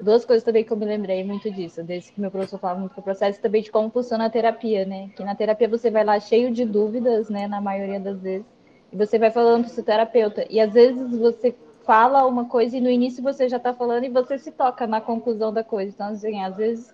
duas 0.00 0.24
coisas 0.24 0.44
também 0.44 0.62
que 0.62 0.72
eu 0.72 0.76
me 0.76 0.86
lembrei 0.86 1.24
muito 1.24 1.50
disso, 1.50 1.82
desde 1.82 2.12
que 2.12 2.20
meu 2.20 2.30
professor 2.30 2.60
falava 2.60 2.78
muito 2.78 2.94
do 2.94 3.02
processo, 3.02 3.40
também 3.40 3.62
de 3.62 3.72
como 3.72 3.90
funciona 3.90 4.26
a 4.26 4.30
terapia, 4.30 4.86
né? 4.86 5.10
Que 5.16 5.24
na 5.24 5.34
terapia 5.34 5.68
você 5.68 5.90
vai 5.90 6.04
lá 6.04 6.20
cheio 6.20 6.52
de 6.52 6.64
dúvidas, 6.64 7.28
né, 7.28 7.48
na 7.48 7.60
maioria 7.60 7.98
das 7.98 8.20
vezes, 8.20 8.46
e 8.92 8.96
você 8.96 9.18
vai 9.18 9.32
falando 9.32 9.64
com 9.64 9.70
o 9.70 9.74
seu 9.74 9.82
terapeuta. 9.82 10.46
E 10.48 10.60
às 10.60 10.72
vezes 10.72 11.18
você 11.18 11.52
fala 11.88 12.26
uma 12.26 12.44
coisa 12.44 12.76
e 12.76 12.82
no 12.82 12.90
início 12.90 13.22
você 13.22 13.48
já 13.48 13.56
está 13.56 13.72
falando 13.72 14.04
e 14.04 14.10
você 14.10 14.38
se 14.38 14.52
toca 14.52 14.86
na 14.86 15.00
conclusão 15.00 15.50
da 15.50 15.64
coisa. 15.64 15.90
Então, 15.90 16.08
assim, 16.08 16.38
às 16.44 16.54
vezes 16.54 16.92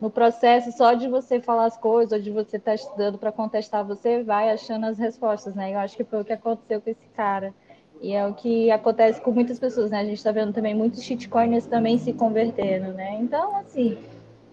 no 0.00 0.08
processo 0.08 0.70
só 0.70 0.92
de 0.94 1.08
você 1.08 1.40
falar 1.40 1.64
as 1.64 1.76
coisas 1.76 2.12
ou 2.12 2.20
de 2.20 2.30
você 2.30 2.56
estar 2.56 2.76
estudando 2.76 3.18
para 3.18 3.32
contestar, 3.32 3.84
você 3.84 4.22
vai 4.22 4.50
achando 4.50 4.86
as 4.86 4.98
respostas, 4.98 5.52
né? 5.56 5.74
Eu 5.74 5.80
acho 5.80 5.96
que 5.96 6.04
foi 6.04 6.20
o 6.20 6.24
que 6.24 6.32
aconteceu 6.32 6.80
com 6.80 6.88
esse 6.88 7.08
cara. 7.16 7.52
E 8.00 8.12
é 8.12 8.24
o 8.24 8.34
que 8.34 8.70
acontece 8.70 9.20
com 9.20 9.32
muitas 9.32 9.58
pessoas, 9.58 9.90
né? 9.90 9.98
A 9.98 10.04
gente 10.04 10.18
está 10.18 10.30
vendo 10.30 10.52
também 10.52 10.76
muitos 10.76 11.02
shitcoiners 11.02 11.66
também 11.66 11.98
se 11.98 12.12
convertendo, 12.12 12.92
né? 12.92 13.16
Então, 13.20 13.56
assim, 13.56 13.98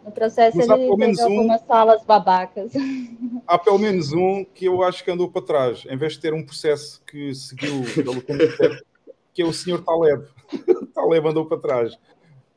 no 0.04 0.12
processo 0.12 0.58
Mas 0.58 0.70
ele 0.70 0.86
pelo 0.86 0.98
menos 0.98 1.18
teve 1.18 1.30
um- 1.30 1.38
algumas 1.38 1.62
salas 1.68 2.04
babacas. 2.04 2.74
Há 3.46 3.60
pelo 3.60 3.78
menos 3.78 4.12
um 4.12 4.44
que 4.44 4.66
eu 4.66 4.82
acho 4.82 5.04
que 5.04 5.12
andou 5.12 5.30
para 5.30 5.46
trás, 5.46 5.86
em 5.88 5.98
vez 5.98 6.14
de 6.14 6.20
ter 6.22 6.34
um 6.34 6.44
processo 6.44 7.00
que 7.06 7.36
seguiu 7.36 7.84
pelo 7.94 8.24
que 9.34 9.42
é 9.42 9.46
o 9.46 9.54
senhor 9.54 9.84
Taleb. 9.84 10.26
Taleb 10.94 11.28
andou 11.28 11.46
para 11.46 11.60
trás, 11.60 11.98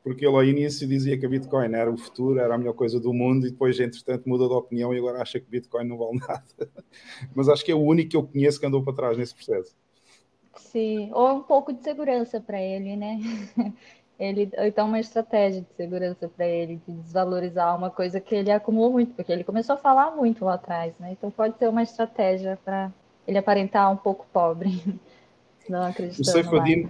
porque 0.05 0.27
ele 0.27 0.37
ao 0.37 0.45
início 0.45 0.87
dizia 0.87 1.19
que 1.19 1.27
a 1.27 1.29
Bitcoin 1.29 1.75
era 1.75 1.91
o 1.91 1.97
futuro, 1.97 2.39
era 2.39 2.55
a 2.55 2.59
melhor 2.59 2.75
coisa 2.75 3.01
do 3.01 3.13
mundo, 3.13 3.47
e 3.47 3.51
depois, 3.51 3.81
entretanto, 3.81 4.29
mudou 4.29 4.49
de 4.49 4.55
opinião 4.55 4.95
e 4.95 4.99
agora 4.99 5.23
acha 5.23 5.41
que 5.41 5.51
Bitcoin 5.51 5.85
não 5.85 5.99
vale 5.99 6.19
nada. 6.29 6.71
Mas 7.35 7.49
acho 7.49 7.65
que 7.65 7.73
é 7.73 7.75
o 7.75 7.81
único 7.81 8.11
que 8.11 8.17
eu 8.17 8.27
conheço 8.27 8.61
que 8.61 8.67
andou 8.67 8.83
para 8.83 8.93
trás 8.93 9.19
nesse 9.19 9.35
processo. 9.35 9.75
Sim, 10.57 11.11
ou 11.13 11.37
um 11.37 11.43
pouco 11.43 11.73
de 11.73 11.83
segurança 11.83 12.41
para 12.41 12.61
ele, 12.61 12.97
né? 12.97 13.19
Ele, 14.19 14.51
então 14.57 14.87
uma 14.89 14.99
estratégia 14.99 15.61
de 15.61 15.69
segurança 15.77 16.27
para 16.27 16.47
ele, 16.47 16.81
de 16.89 16.95
desvalorizar 16.95 17.77
uma 17.77 17.91
coisa 17.91 18.19
que 18.19 18.35
ele 18.35 18.51
acumulou 18.51 18.91
muito, 18.91 19.13
porque 19.13 19.31
ele 19.31 19.45
começou 19.45 19.75
a 19.75 19.79
falar 19.79 20.11
muito 20.13 20.43
lá 20.43 20.55
atrás, 20.55 20.95
né? 20.99 21.13
Então 21.13 21.31
pode 21.31 21.59
ser 21.59 21.69
uma 21.69 21.83
estratégia 21.83 22.59
para 22.65 22.91
ele 23.29 23.37
aparentar 23.37 23.93
um 23.93 23.97
pouco 23.97 24.27
pobre, 24.33 24.83
não 25.71 25.81
O 25.81 25.87
acreditando 25.87 26.27
lá. 26.27 26.33
Seifadin, 26.33 26.89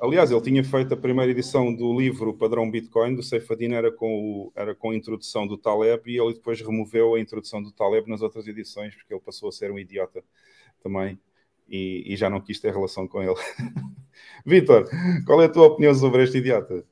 aliás, 0.00 0.30
ele 0.30 0.40
tinha 0.40 0.64
feito 0.64 0.94
a 0.94 0.96
primeira 0.96 1.30
edição 1.30 1.74
do 1.74 1.98
livro 1.98 2.34
Padrão 2.34 2.70
Bitcoin, 2.70 3.14
do 3.14 3.22
Seifadin 3.22 3.72
era 3.72 3.90
com, 3.90 4.06
o, 4.06 4.52
era 4.54 4.74
com 4.74 4.90
a 4.90 4.96
introdução 4.96 5.46
do 5.46 5.56
Taleb 5.56 6.10
e 6.10 6.18
ele 6.18 6.34
depois 6.34 6.60
removeu 6.60 7.14
a 7.14 7.20
introdução 7.20 7.62
do 7.62 7.72
Taleb 7.72 8.08
nas 8.08 8.22
outras 8.22 8.46
edições 8.46 8.94
porque 8.94 9.12
ele 9.12 9.20
passou 9.20 9.48
a 9.48 9.52
ser 9.52 9.70
um 9.70 9.78
idiota 9.78 10.22
também 10.82 11.18
e, 11.68 12.04
e 12.06 12.16
já 12.16 12.28
não 12.28 12.40
quis 12.40 12.60
ter 12.60 12.72
relação 12.72 13.06
com 13.08 13.22
ele. 13.22 13.34
Vitor, 14.44 14.88
qual 15.24 15.40
é 15.42 15.46
a 15.46 15.48
tua 15.48 15.66
opinião 15.66 15.94
sobre 15.94 16.24
este 16.24 16.38
idiota? 16.38 16.84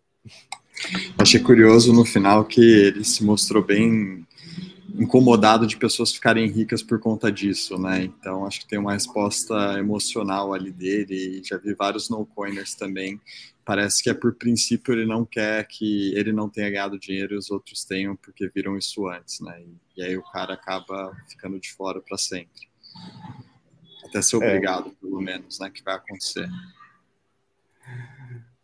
Achei 1.18 1.40
curioso 1.40 1.92
no 1.92 2.04
final 2.04 2.44
que 2.44 2.60
ele 2.60 3.04
se 3.04 3.24
mostrou 3.24 3.62
bem 3.62 4.26
incomodado 4.94 5.66
de 5.66 5.76
pessoas 5.76 6.12
ficarem 6.12 6.46
ricas 6.48 6.82
por 6.82 6.98
conta 6.98 7.30
disso, 7.30 7.78
né? 7.78 8.02
Então 8.02 8.46
acho 8.46 8.60
que 8.60 8.66
tem 8.66 8.78
uma 8.78 8.92
resposta 8.92 9.78
emocional 9.78 10.52
ali 10.52 10.70
dele. 10.70 11.40
E 11.40 11.44
já 11.44 11.56
vi 11.56 11.74
vários 11.74 12.08
no-coiners 12.08 12.74
também. 12.74 13.20
Parece 13.64 14.02
que 14.02 14.10
é 14.10 14.14
por 14.14 14.34
princípio 14.34 14.92
ele 14.92 15.06
não 15.06 15.24
quer 15.24 15.66
que 15.66 16.14
ele 16.16 16.32
não 16.32 16.48
tenha 16.48 16.68
ganhado 16.68 16.98
dinheiro 16.98 17.34
e 17.34 17.38
os 17.38 17.50
outros 17.50 17.84
tenham 17.84 18.16
porque 18.16 18.48
viram 18.48 18.76
isso 18.76 19.08
antes, 19.08 19.40
né? 19.40 19.62
E, 19.62 20.00
e 20.00 20.02
aí 20.02 20.16
o 20.16 20.22
cara 20.22 20.54
acaba 20.54 21.16
ficando 21.28 21.58
de 21.60 21.72
fora 21.72 22.00
para 22.00 22.18
sempre. 22.18 22.68
Até 24.04 24.20
ser 24.20 24.36
obrigado, 24.36 24.90
pelo 25.00 25.20
menos, 25.20 25.58
né? 25.60 25.70
Que 25.70 25.82
vai 25.82 25.94
acontecer. 25.94 26.48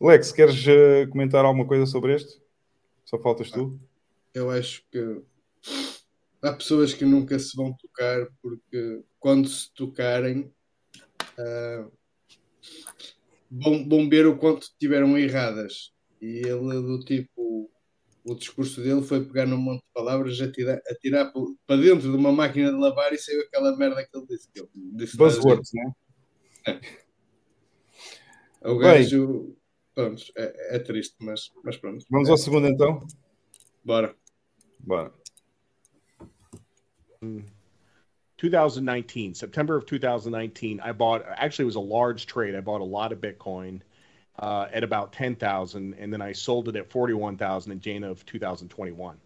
Lex, 0.00 0.30
queres 0.30 0.66
eh, 0.66 1.06
comentar 1.06 1.44
alguma 1.44 1.66
coisa 1.66 1.86
sobre 1.86 2.14
este? 2.14 2.40
Só 3.04 3.18
faltas 3.18 3.50
tu? 3.50 3.78
Eu 4.34 4.50
acho 4.50 4.82
que 4.92 5.22
há 6.42 6.52
pessoas 6.52 6.94
que 6.94 7.04
nunca 7.04 7.38
se 7.38 7.56
vão 7.56 7.74
tocar 7.74 8.26
porque 8.42 9.02
quando 9.18 9.48
se 9.48 9.72
tocarem 9.74 10.52
ah, 11.38 11.88
vão, 13.50 13.88
vão 13.88 14.08
ver 14.08 14.26
o 14.26 14.36
quanto 14.36 14.68
tiveram 14.78 15.16
erradas. 15.16 15.92
E 16.20 16.38
ele 16.46 16.82
do 16.82 17.00
tipo 17.04 17.70
o 18.24 18.34
discurso 18.34 18.82
dele 18.82 19.02
foi 19.02 19.24
pegar 19.24 19.46
num 19.46 19.56
monte 19.56 19.80
de 19.80 19.92
palavras, 19.94 20.40
atirar, 20.40 20.80
atirar 20.86 21.32
para 21.66 21.80
dentro 21.80 22.10
de 22.10 22.16
uma 22.16 22.30
máquina 22.30 22.70
de 22.70 22.76
lavar 22.76 23.12
e 23.12 23.18
saiu 23.18 23.40
aquela 23.40 23.74
merda 23.76 24.04
que 24.04 24.16
ele 24.16 24.26
disse. 24.26 24.50
Que 24.52 24.60
ele 24.60 24.68
disse 24.74 25.16
Buzzwords, 25.16 25.70
né? 25.72 26.80
O 28.60 28.74
Bem. 28.74 28.80
gajo, 28.80 29.56
pronto, 29.94 30.22
é, 30.36 30.76
é 30.76 30.78
triste, 30.80 31.14
mas, 31.20 31.50
mas 31.64 31.76
pronto. 31.76 32.04
Vamos 32.10 32.28
ao 32.28 32.36
segundo 32.36 32.66
então? 32.66 33.06
Bora. 33.84 34.14
Bora. 34.80 35.12
2019, 37.20 39.34
September 39.34 39.76
of 39.76 39.86
2019, 39.86 40.80
I 40.80 40.92
bought, 40.92 41.24
actually, 41.36 41.64
it 41.64 41.66
was 41.66 41.74
a 41.76 41.80
large 41.80 42.26
trade. 42.26 42.54
I 42.54 42.60
bought 42.60 42.80
a 42.80 42.84
lot 42.84 43.12
of 43.12 43.20
Bitcoin 43.20 43.80
uh, 44.38 44.68
at 44.72 44.84
about 44.84 45.12
10,000, 45.12 45.94
and 45.94 46.12
then 46.12 46.22
I 46.22 46.32
sold 46.32 46.68
it 46.68 46.76
at 46.76 46.88
41,000 46.90 47.72
in 47.72 47.80
Jane 47.80 48.04
of 48.04 48.24
2021. 48.26 49.16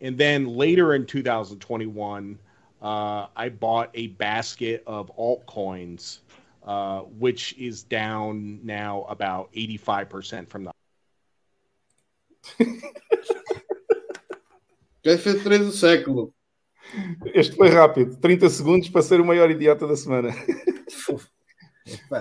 And 0.00 0.18
then 0.18 0.46
later 0.46 0.94
in 0.94 1.06
2021, 1.06 2.38
uh, 2.82 3.26
I 3.36 3.50
bought 3.50 3.90
a 3.94 4.08
basket 4.08 4.82
of 4.86 5.14
altcoins, 5.16 6.18
uh, 6.64 7.00
which 7.00 7.56
is 7.58 7.84
down 7.84 8.60
now 8.64 9.04
about 9.08 9.52
85% 9.52 10.48
from 10.48 10.64
the 10.64 10.72
fez 15.18 15.42
três 15.42 15.60
do 15.60 15.72
século. 15.72 16.32
Este 17.34 17.56
foi 17.56 17.68
rápido, 17.68 18.16
30 18.20 18.48
segundos 18.50 18.88
para 18.88 19.02
ser 19.02 19.20
o 19.20 19.24
maior 19.24 19.50
idiota 19.50 19.86
da 19.86 19.96
semana. 19.96 20.30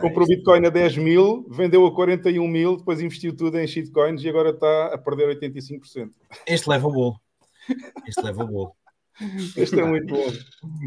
Comprou 0.02 0.26
Bitcoin 0.28 0.66
a 0.66 0.70
10 0.70 0.98
mil, 0.98 1.46
vendeu 1.50 1.86
a 1.86 1.94
41 1.94 2.48
mil, 2.48 2.78
depois 2.78 3.02
investiu 3.02 3.36
tudo 3.36 3.60
em 3.60 3.68
shitcoins 3.68 4.24
e 4.24 4.30
agora 4.30 4.50
está 4.52 4.94
a 4.94 4.98
perder 4.98 5.38
85%. 5.40 6.12
Este 6.48 6.70
leva 6.70 6.88
o 6.88 6.92
bolo. 6.92 7.22
Este 8.08 8.22
leva 8.22 8.44
o 8.44 8.48
bolo. 8.48 8.76
Este 9.56 9.80
é 9.80 9.84
muito 9.84 10.08
bom. 10.08 10.32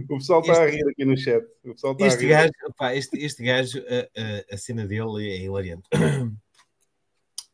O 0.09 0.17
pessoal 0.19 0.41
está 0.41 0.63
a 0.63 0.67
rir 0.67 0.83
aqui 0.91 1.05
no 1.05 1.17
chat. 1.17 1.45
O 1.65 1.75
pessoal 1.75 1.93
está 1.93 2.05
a 2.05 2.09
Este 2.09 2.21
rir. 2.23 2.29
gajo, 2.31 2.53
pá, 2.77 2.95
este, 2.95 3.19
este 3.19 3.43
gajo 3.45 3.79
a, 3.81 4.21
a, 4.53 4.55
a 4.55 4.57
cena 4.57 4.87
dele 4.87 5.29
é 5.29 5.43
hilariante. 5.45 5.89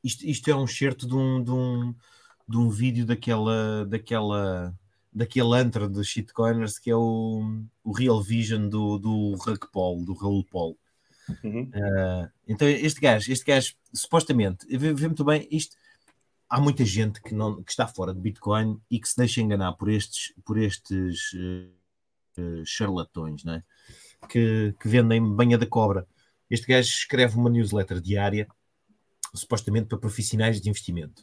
Isto, 0.02 0.24
isto 0.24 0.50
é 0.50 0.54
um 0.54 0.64
excerto 0.64 1.06
de 1.06 1.14
um, 1.14 1.42
de 1.42 1.50
um, 1.50 1.94
de 2.48 2.56
um 2.56 2.70
vídeo 2.70 3.04
daquela, 3.04 3.84
daquela, 3.86 4.72
daquele 5.18 5.56
antro 5.56 5.88
de 5.88 6.04
shitcoiners 6.04 6.78
que 6.78 6.90
é 6.90 6.96
o, 6.96 7.64
o 7.82 7.92
Real 7.92 8.22
Vision 8.22 8.68
do, 8.68 8.98
do 8.98 9.34
Rug 9.34 9.66
Paul, 9.72 10.04
do 10.04 10.14
Raul 10.14 10.44
Paul. 10.44 10.78
Uhum. 11.42 11.64
Uh, 11.64 12.30
então 12.46 12.66
este 12.68 13.00
gajo, 13.00 13.30
este 13.30 13.44
gajo, 13.44 13.74
supostamente, 13.92 14.64
vê, 14.78 14.94
vê 14.94 15.06
muito 15.06 15.24
bem, 15.24 15.46
isto 15.50 15.76
há 16.48 16.60
muita 16.60 16.84
gente 16.84 17.20
que, 17.20 17.34
não, 17.34 17.62
que 17.62 17.70
está 17.70 17.86
fora 17.86 18.14
de 18.14 18.20
Bitcoin 18.20 18.80
e 18.90 18.98
que 18.98 19.08
se 19.08 19.16
deixa 19.16 19.40
enganar 19.40 19.72
por 19.72 19.90
estes, 19.90 20.32
por 20.44 20.56
estes 20.56 21.32
uh, 21.34 22.40
uh, 22.40 22.64
charlatões, 22.64 23.44
não 23.44 23.54
é? 23.54 23.62
que, 24.28 24.74
que 24.80 24.88
vendem 24.88 25.34
banha 25.34 25.58
da 25.58 25.66
cobra. 25.66 26.06
Este 26.48 26.66
gajo 26.66 26.88
escreve 26.88 27.36
uma 27.36 27.50
newsletter 27.50 28.00
diária, 28.00 28.48
supostamente 29.34 29.88
para 29.88 29.98
profissionais 29.98 30.60
de 30.60 30.70
investimento. 30.70 31.22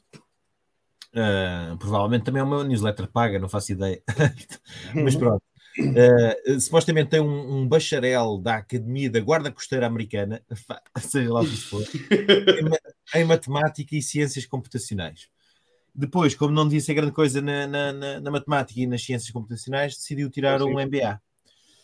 Uh, 1.16 1.78
provavelmente 1.78 2.26
também 2.26 2.42
é 2.42 2.44
uma 2.44 2.62
newsletter 2.64 3.08
paga, 3.08 3.40
não 3.40 3.48
faço 3.48 3.72
ideia. 3.72 4.04
Mas 4.94 5.16
pronto. 5.16 5.42
Uh, 5.78 6.60
supostamente 6.60 7.10
tem 7.10 7.20
um, 7.20 7.60
um, 7.60 7.68
bacharel 7.68 8.38
da 8.38 8.58
Academia 8.58 9.10
da 9.10 9.20
Guarda 9.20 9.52
Costeira 9.52 9.88
Americana, 9.88 10.42
seja 11.00 11.32
lá 11.32 11.42
o 11.42 11.46
que 11.46 11.58
for, 11.58 11.82
em, 11.82 13.20
em, 13.22 13.26
matemática 13.26 13.96
e 13.96 14.02
ciências 14.02 14.46
computacionais. 14.46 15.30
Depois, 15.94 16.36
como 16.36 16.54
não 16.54 16.66
devia 16.66 16.82
ser 16.82 16.94
grande 16.94 17.14
coisa 17.14 17.42
na, 17.42 17.66
na, 17.66 17.94
na, 17.94 18.20
na 18.20 18.32
matemática 18.32 18.80
e 18.80 18.88
nas 18.88 19.04
ciências 19.04 19.32
computacionais, 19.32 19.96
decidiu 19.96 20.30
tirar 20.30 20.62
um 20.62 20.74
MBA. 20.74 21.22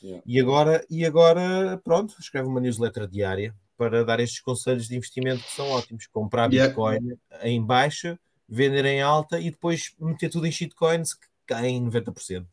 Yeah. 0.03 0.24
E, 0.26 0.40
agora, 0.40 0.86
e 0.90 1.06
agora, 1.06 1.80
pronto, 1.84 2.16
escreve 2.20 2.48
uma 2.48 2.60
newsletter 2.60 3.08
diária 3.08 3.56
para 3.78 4.03
dar 4.03 4.20
estes 4.20 4.41
conselhos 4.41 4.88
de 4.88 4.95
investimento 4.95 5.44
que 5.44 5.52
são 5.52 5.70
ótimos. 5.70 6.08
Comprar 6.08 6.49
Bitcoin 6.49 6.99
yeah. 6.99 7.49
em 7.49 7.64
baixa, 7.64 8.20
vender 8.52 8.84
em 8.84 9.02
alta 9.02 9.40
e 9.40 9.49
depois 9.49 9.95
meter 9.98 10.30
tudo 10.30 10.45
em 10.45 10.52
shitcoins 10.52 11.14
que 11.14 11.26
caem 11.48 11.82
90%. 11.90 12.45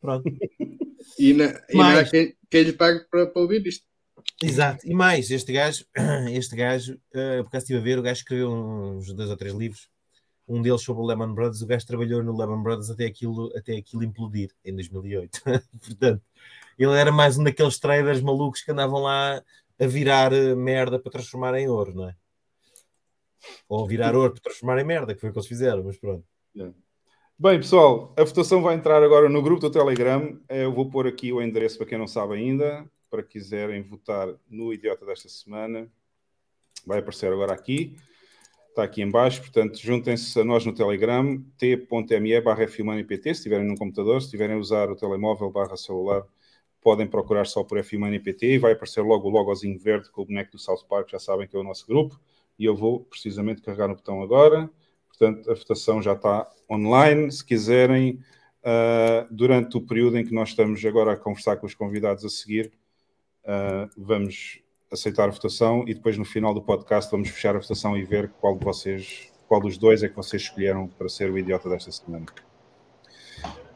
Pronto. 0.00 0.24
e, 1.16 1.32
na, 1.32 1.62
e 1.70 1.76
mais, 1.76 1.94
não 1.94 2.00
há 2.00 2.04
quem, 2.04 2.36
quem 2.50 2.62
lhe 2.64 2.72
pague 2.72 3.04
para, 3.08 3.28
para, 3.28 3.42
ouvir 3.42 3.64
isto. 3.64 3.86
Exato. 4.42 4.84
E 4.84 4.92
mais, 4.92 5.30
este 5.30 5.52
gajo, 5.52 5.84
este 6.34 6.56
gajo, 6.56 6.94
uh, 6.94 7.44
porque 7.44 7.56
estive 7.58 7.78
a 7.78 7.82
ver, 7.82 7.98
o 7.98 8.02
gajo 8.02 8.20
escreveu 8.20 8.50
uns 8.50 9.12
dois 9.12 9.30
ou 9.30 9.36
três 9.36 9.54
livros. 9.54 9.88
Um 10.48 10.62
deles 10.62 10.82
sobre 10.82 11.02
o 11.02 11.06
Lehman 11.06 11.32
Brothers. 11.32 11.62
O 11.62 11.66
gajo 11.66 11.86
trabalhou 11.86 12.22
no 12.22 12.36
Lehman 12.36 12.62
Brothers 12.62 12.90
até 12.90 13.06
aquilo, 13.06 13.52
até 13.56 13.76
aquilo 13.76 14.04
implodir 14.04 14.50
em 14.64 14.74
2008. 14.74 15.42
Portanto, 15.80 16.22
ele 16.78 16.98
era 16.98 17.12
mais 17.12 17.38
um 17.38 17.44
daqueles 17.44 17.78
traders 17.78 18.20
malucos 18.20 18.62
que 18.62 18.70
andavam 18.72 19.00
lá 19.00 19.42
a 19.78 19.86
virar 19.86 20.32
eh, 20.32 20.54
merda 20.54 20.98
para 20.98 21.12
transformar 21.12 21.54
em 21.58 21.68
ouro, 21.68 21.94
não 21.94 22.08
é? 22.08 22.16
Ou 23.68 23.86
virar 23.86 24.14
ouro 24.14 24.32
para 24.32 24.42
transformar 24.42 24.80
em 24.80 24.84
merda, 24.84 25.14
que 25.14 25.20
foi 25.20 25.30
o 25.30 25.32
que 25.32 25.38
eles 25.38 25.48
fizeram, 25.48 25.82
mas 25.84 25.96
pronto. 25.96 26.24
Bem, 27.38 27.58
pessoal, 27.58 28.14
a 28.16 28.24
votação 28.24 28.62
vai 28.62 28.74
entrar 28.74 29.02
agora 29.02 29.28
no 29.28 29.42
grupo 29.42 29.60
do 29.60 29.70
Telegram. 29.70 30.40
Eu 30.48 30.72
vou 30.72 30.88
pôr 30.88 31.06
aqui 31.06 31.32
o 31.32 31.42
endereço 31.42 31.76
para 31.76 31.86
quem 31.86 31.98
não 31.98 32.06
sabe 32.06 32.34
ainda, 32.34 32.90
para 33.10 33.22
quiserem 33.22 33.82
votar 33.82 34.28
no 34.48 34.72
Idiota 34.72 35.04
desta 35.04 35.28
semana. 35.28 35.86
Vai 36.86 37.00
aparecer 37.00 37.30
agora 37.30 37.52
aqui. 37.52 37.94
Está 38.70 38.84
aqui 38.84 39.00
em 39.00 39.10
baixo, 39.10 39.40
portanto, 39.40 39.78
juntem-se 39.78 40.38
a 40.38 40.44
nós 40.44 40.66
no 40.66 40.74
Telegram, 40.74 41.42
t.me 41.56 42.40
barra 42.42 42.68
se 42.68 43.30
estiverem 43.30 43.66
num 43.66 43.74
computador, 43.74 44.20
se 44.20 44.26
estiverem 44.26 44.54
a 44.54 44.58
usar 44.58 44.90
o 44.90 44.94
telemóvel 44.94 45.50
barra 45.50 45.78
celular, 45.78 46.22
podem 46.82 47.06
procurar 47.06 47.46
só 47.46 47.64
por 47.64 47.78
F1 47.78 48.06
NPT 48.06 48.46
e 48.54 48.58
vai 48.58 48.72
aparecer 48.72 49.00
logo 49.00 49.28
o 49.28 49.30
logozinho 49.30 49.78
verde 49.78 50.10
com 50.10 50.20
o 50.20 50.26
boneco 50.26 50.52
do 50.52 50.58
South 50.58 50.84
Park, 50.88 51.10
já 51.10 51.18
sabem 51.18 51.48
que 51.48 51.56
é 51.56 51.58
o 51.58 51.62
nosso 51.62 51.86
grupo. 51.86 52.20
E 52.58 52.64
eu 52.64 52.74
vou 52.74 53.00
precisamente 53.00 53.62
carregar 53.62 53.88
no 53.88 53.96
botão 53.96 54.22
agora. 54.22 54.70
Portanto, 55.08 55.50
a 55.50 55.54
votação 55.54 56.02
já 56.02 56.12
está 56.12 56.48
online. 56.70 57.30
Se 57.30 57.44
quiserem, 57.44 58.20
uh, 58.62 59.26
durante 59.30 59.76
o 59.76 59.80
período 59.80 60.18
em 60.18 60.24
que 60.24 60.34
nós 60.34 60.50
estamos 60.50 60.84
agora 60.84 61.12
a 61.12 61.16
conversar 61.16 61.56
com 61.56 61.66
os 61.66 61.74
convidados 61.74 62.24
a 62.24 62.28
seguir, 62.28 62.72
uh, 63.44 63.90
vamos 63.96 64.60
aceitar 64.90 65.28
a 65.28 65.32
votação 65.32 65.84
e 65.86 65.94
depois 65.94 66.16
no 66.16 66.24
final 66.24 66.54
do 66.54 66.62
podcast 66.62 67.10
vamos 67.10 67.28
fechar 67.28 67.56
a 67.56 67.58
votação 67.58 67.96
e 67.96 68.04
ver 68.04 68.30
qual 68.40 68.56
de 68.56 68.64
vocês, 68.64 69.32
qual 69.48 69.60
dos 69.60 69.76
dois 69.76 70.02
é 70.02 70.08
que 70.08 70.16
vocês 70.16 70.42
escolheram 70.42 70.86
para 70.86 71.08
ser 71.08 71.30
o 71.30 71.38
idiota 71.38 71.68
desta 71.68 71.90
semana. 71.90 72.26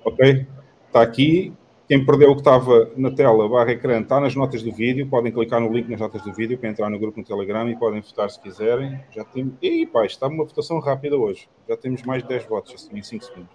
Ok? 0.05 0.47
Está 0.87 1.03
aqui. 1.03 1.53
Quem 1.91 2.07
perdeu 2.07 2.31
o 2.31 2.35
que 2.35 2.41
estava 2.41 2.89
na 2.97 3.11
tela, 3.11 3.49
barra 3.49 3.73
ecrã, 3.73 4.01
está 4.01 4.21
nas 4.21 4.37
notas 4.37 4.63
do 4.63 4.71
vídeo. 4.71 5.09
Podem 5.09 5.33
clicar 5.33 5.61
no 5.61 5.73
link 5.73 5.89
nas 5.89 5.99
notas 5.99 6.23
do 6.23 6.33
vídeo 6.33 6.57
para 6.57 6.69
entrar 6.69 6.89
no 6.89 6.97
grupo 7.01 7.19
no 7.19 7.27
Telegram 7.27 7.69
e 7.69 7.77
podem 7.77 8.01
votar 8.01 8.31
se 8.31 8.41
quiserem. 8.41 9.01
Já 9.11 9.25
temos. 9.25 9.55
Ih, 9.61 9.87
pá, 9.87 10.07
está 10.07 10.29
uma 10.29 10.45
votação 10.45 10.79
rápida 10.79 11.17
hoje. 11.17 11.49
Já 11.69 11.77
temos 11.77 12.05
mais 12.05 12.23
de 12.23 12.29
10 12.29 12.47
votos 12.47 12.75
assim, 12.75 12.97
em 12.97 13.03
5 13.03 13.25
segundos. 13.25 13.51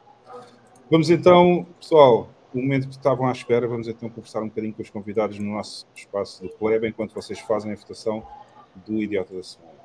Vamos 0.92 1.10
então, 1.10 1.66
pessoal, 1.80 2.30
no 2.54 2.62
momento 2.62 2.90
que 2.90 2.96
estavam 2.96 3.26
à 3.26 3.32
espera, 3.32 3.70
vamos 3.70 3.88
então 3.88 4.10
conversar 4.10 4.42
um 4.42 4.50
bocadinho 4.50 4.74
com 4.74 4.82
os 4.82 4.90
convidados 4.90 5.40
no 5.40 5.54
nosso 5.54 5.88
espaço 5.96 6.44
do 6.44 6.50
Plebe, 6.50 6.90
enquanto 6.90 7.16
vocês 7.16 7.40
fazem 7.40 7.72
a 7.72 7.76
votação 7.76 8.22
do 8.86 9.02
Idiota 9.02 9.34
da 9.34 9.44
Semana. 9.44 9.76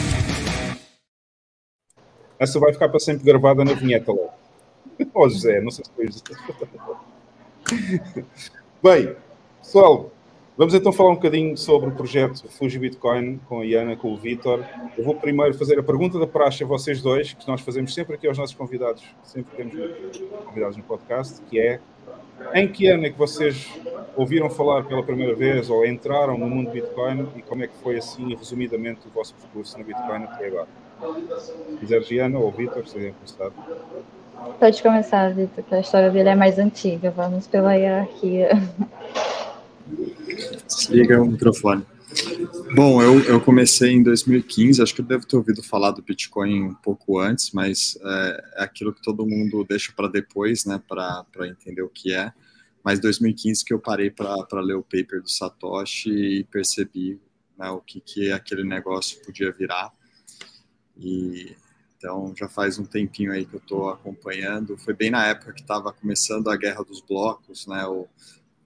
Essa 2.38 2.60
vai 2.60 2.72
ficar 2.72 2.88
para 2.88 3.00
sempre 3.00 3.24
gravada 3.24 3.64
na 3.64 3.72
vinheta 3.72 4.12
lá. 4.12 4.28
Ó 5.14 5.24
oh, 5.24 5.28
José, 5.28 5.60
não 5.60 5.70
sei 5.70 5.84
se 5.84 5.90
foi 5.92 6.06
José. 6.06 6.22
Bem, 8.82 9.16
pessoal, 9.62 10.10
vamos 10.56 10.74
então 10.74 10.92
falar 10.92 11.10
um 11.10 11.14
bocadinho 11.14 11.56
sobre 11.56 11.88
o 11.88 11.92
projeto 11.92 12.48
Fuji 12.48 12.78
Bitcoin 12.78 13.38
com 13.48 13.60
a 13.60 13.64
Iana, 13.64 13.96
com 13.96 14.12
o 14.12 14.16
Vitor. 14.16 14.64
Eu 14.96 15.04
vou 15.04 15.14
primeiro 15.14 15.54
fazer 15.54 15.78
a 15.78 15.82
pergunta 15.82 16.18
da 16.18 16.26
praxe 16.26 16.62
a 16.62 16.66
vocês 16.66 17.00
dois, 17.00 17.32
que 17.32 17.48
nós 17.48 17.62
fazemos 17.62 17.94
sempre 17.94 18.14
aqui 18.14 18.28
aos 18.28 18.38
nossos 18.38 18.54
convidados, 18.54 19.02
sempre 19.22 19.56
temos 19.56 19.74
convidados 20.44 20.76
no 20.76 20.82
podcast, 20.82 21.40
que 21.42 21.58
é 21.58 21.80
em 22.54 22.68
que 22.68 22.86
ano 22.86 23.06
é 23.06 23.10
que 23.10 23.18
vocês 23.18 23.66
ouviram 24.14 24.50
falar 24.50 24.84
pela 24.84 25.02
primeira 25.02 25.34
vez 25.34 25.70
ou 25.70 25.86
entraram 25.86 26.36
no 26.36 26.46
mundo 26.46 26.70
Bitcoin 26.70 27.28
e 27.34 27.42
como 27.42 27.64
é 27.64 27.66
que 27.66 27.76
foi 27.82 27.96
assim, 27.96 28.34
resumidamente, 28.34 29.00
o 29.08 29.10
vosso 29.10 29.34
percurso 29.34 29.78
no 29.78 29.84
Bitcoin 29.84 30.24
até 30.24 30.46
agora? 30.46 30.68
Giana 32.02 32.38
ou 32.38 32.50
Vitor, 32.50 32.86
se 32.86 33.12
começar. 33.12 33.50
Pode 34.58 34.82
começar, 34.82 35.34
Vitor, 35.34 35.64
que 35.64 35.74
a 35.74 35.80
história 35.80 36.10
dele 36.10 36.30
é 36.30 36.34
mais 36.34 36.58
antiga. 36.58 37.10
Vamos 37.10 37.46
pela 37.46 37.74
hierarquia. 37.74 38.50
Desliga 40.66 41.22
o 41.22 41.26
microfone. 41.26 41.84
Bom, 42.74 43.02
eu, 43.02 43.20
eu 43.24 43.40
comecei 43.40 43.92
em 43.92 44.02
2015, 44.02 44.82
acho 44.82 44.94
que 44.94 45.00
eu 45.00 45.04
devo 45.04 45.26
ter 45.26 45.36
ouvido 45.36 45.62
falar 45.62 45.90
do 45.90 46.02
Bitcoin 46.02 46.62
um 46.62 46.74
pouco 46.74 47.18
antes, 47.18 47.50
mas 47.52 47.98
é, 48.02 48.44
é 48.56 48.64
aquilo 48.64 48.92
que 48.92 49.02
todo 49.02 49.26
mundo 49.26 49.64
deixa 49.68 49.92
para 49.94 50.08
depois, 50.08 50.64
né, 50.64 50.80
para 50.88 51.26
entender 51.48 51.82
o 51.82 51.88
que 51.88 52.12
é. 52.12 52.32
Mas 52.82 53.00
2015 53.00 53.64
que 53.64 53.74
eu 53.74 53.78
parei 53.78 54.10
para 54.10 54.60
ler 54.60 54.74
o 54.74 54.82
paper 54.82 55.20
do 55.20 55.28
Satoshi 55.28 56.10
e 56.10 56.44
percebi 56.44 57.20
né, 57.58 57.68
o 57.70 57.80
que, 57.80 58.00
que 58.00 58.30
aquele 58.30 58.64
negócio 58.64 59.20
podia 59.24 59.50
virar. 59.50 59.92
E 60.96 61.56
então 61.96 62.34
já 62.36 62.48
faz 62.48 62.78
um 62.78 62.84
tempinho 62.84 63.32
aí 63.32 63.44
que 63.44 63.54
eu 63.54 63.60
estou 63.60 63.88
acompanhando. 63.88 64.76
Foi 64.76 64.94
bem 64.94 65.10
na 65.10 65.26
época 65.26 65.52
que 65.52 65.62
estava 65.62 65.92
começando 65.92 66.48
a 66.48 66.56
guerra 66.56 66.84
dos 66.84 67.00
blocos, 67.00 67.66
né? 67.66 67.84
O, 67.86 68.06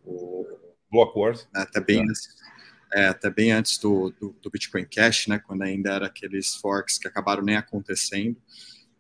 o 0.05 0.47
Block 0.91 1.19
Wars. 1.19 1.49
Né, 1.55 1.63
até 1.63 1.81
bem, 1.81 2.05
é, 2.93 3.07
até 3.07 3.31
bem 3.31 3.53
antes 3.53 3.79
do, 3.79 4.13
do, 4.21 4.37
do, 4.43 4.51
Bitcoin 4.51 4.85
Cash, 4.85 5.29
né? 5.29 5.39
Quando 5.39 5.63
ainda 5.63 5.93
era 5.93 6.07
aqueles 6.07 6.55
forks 6.57 6.99
que 6.99 7.07
acabaram 7.07 7.43
nem 7.43 7.57
acontecendo. 7.57 8.37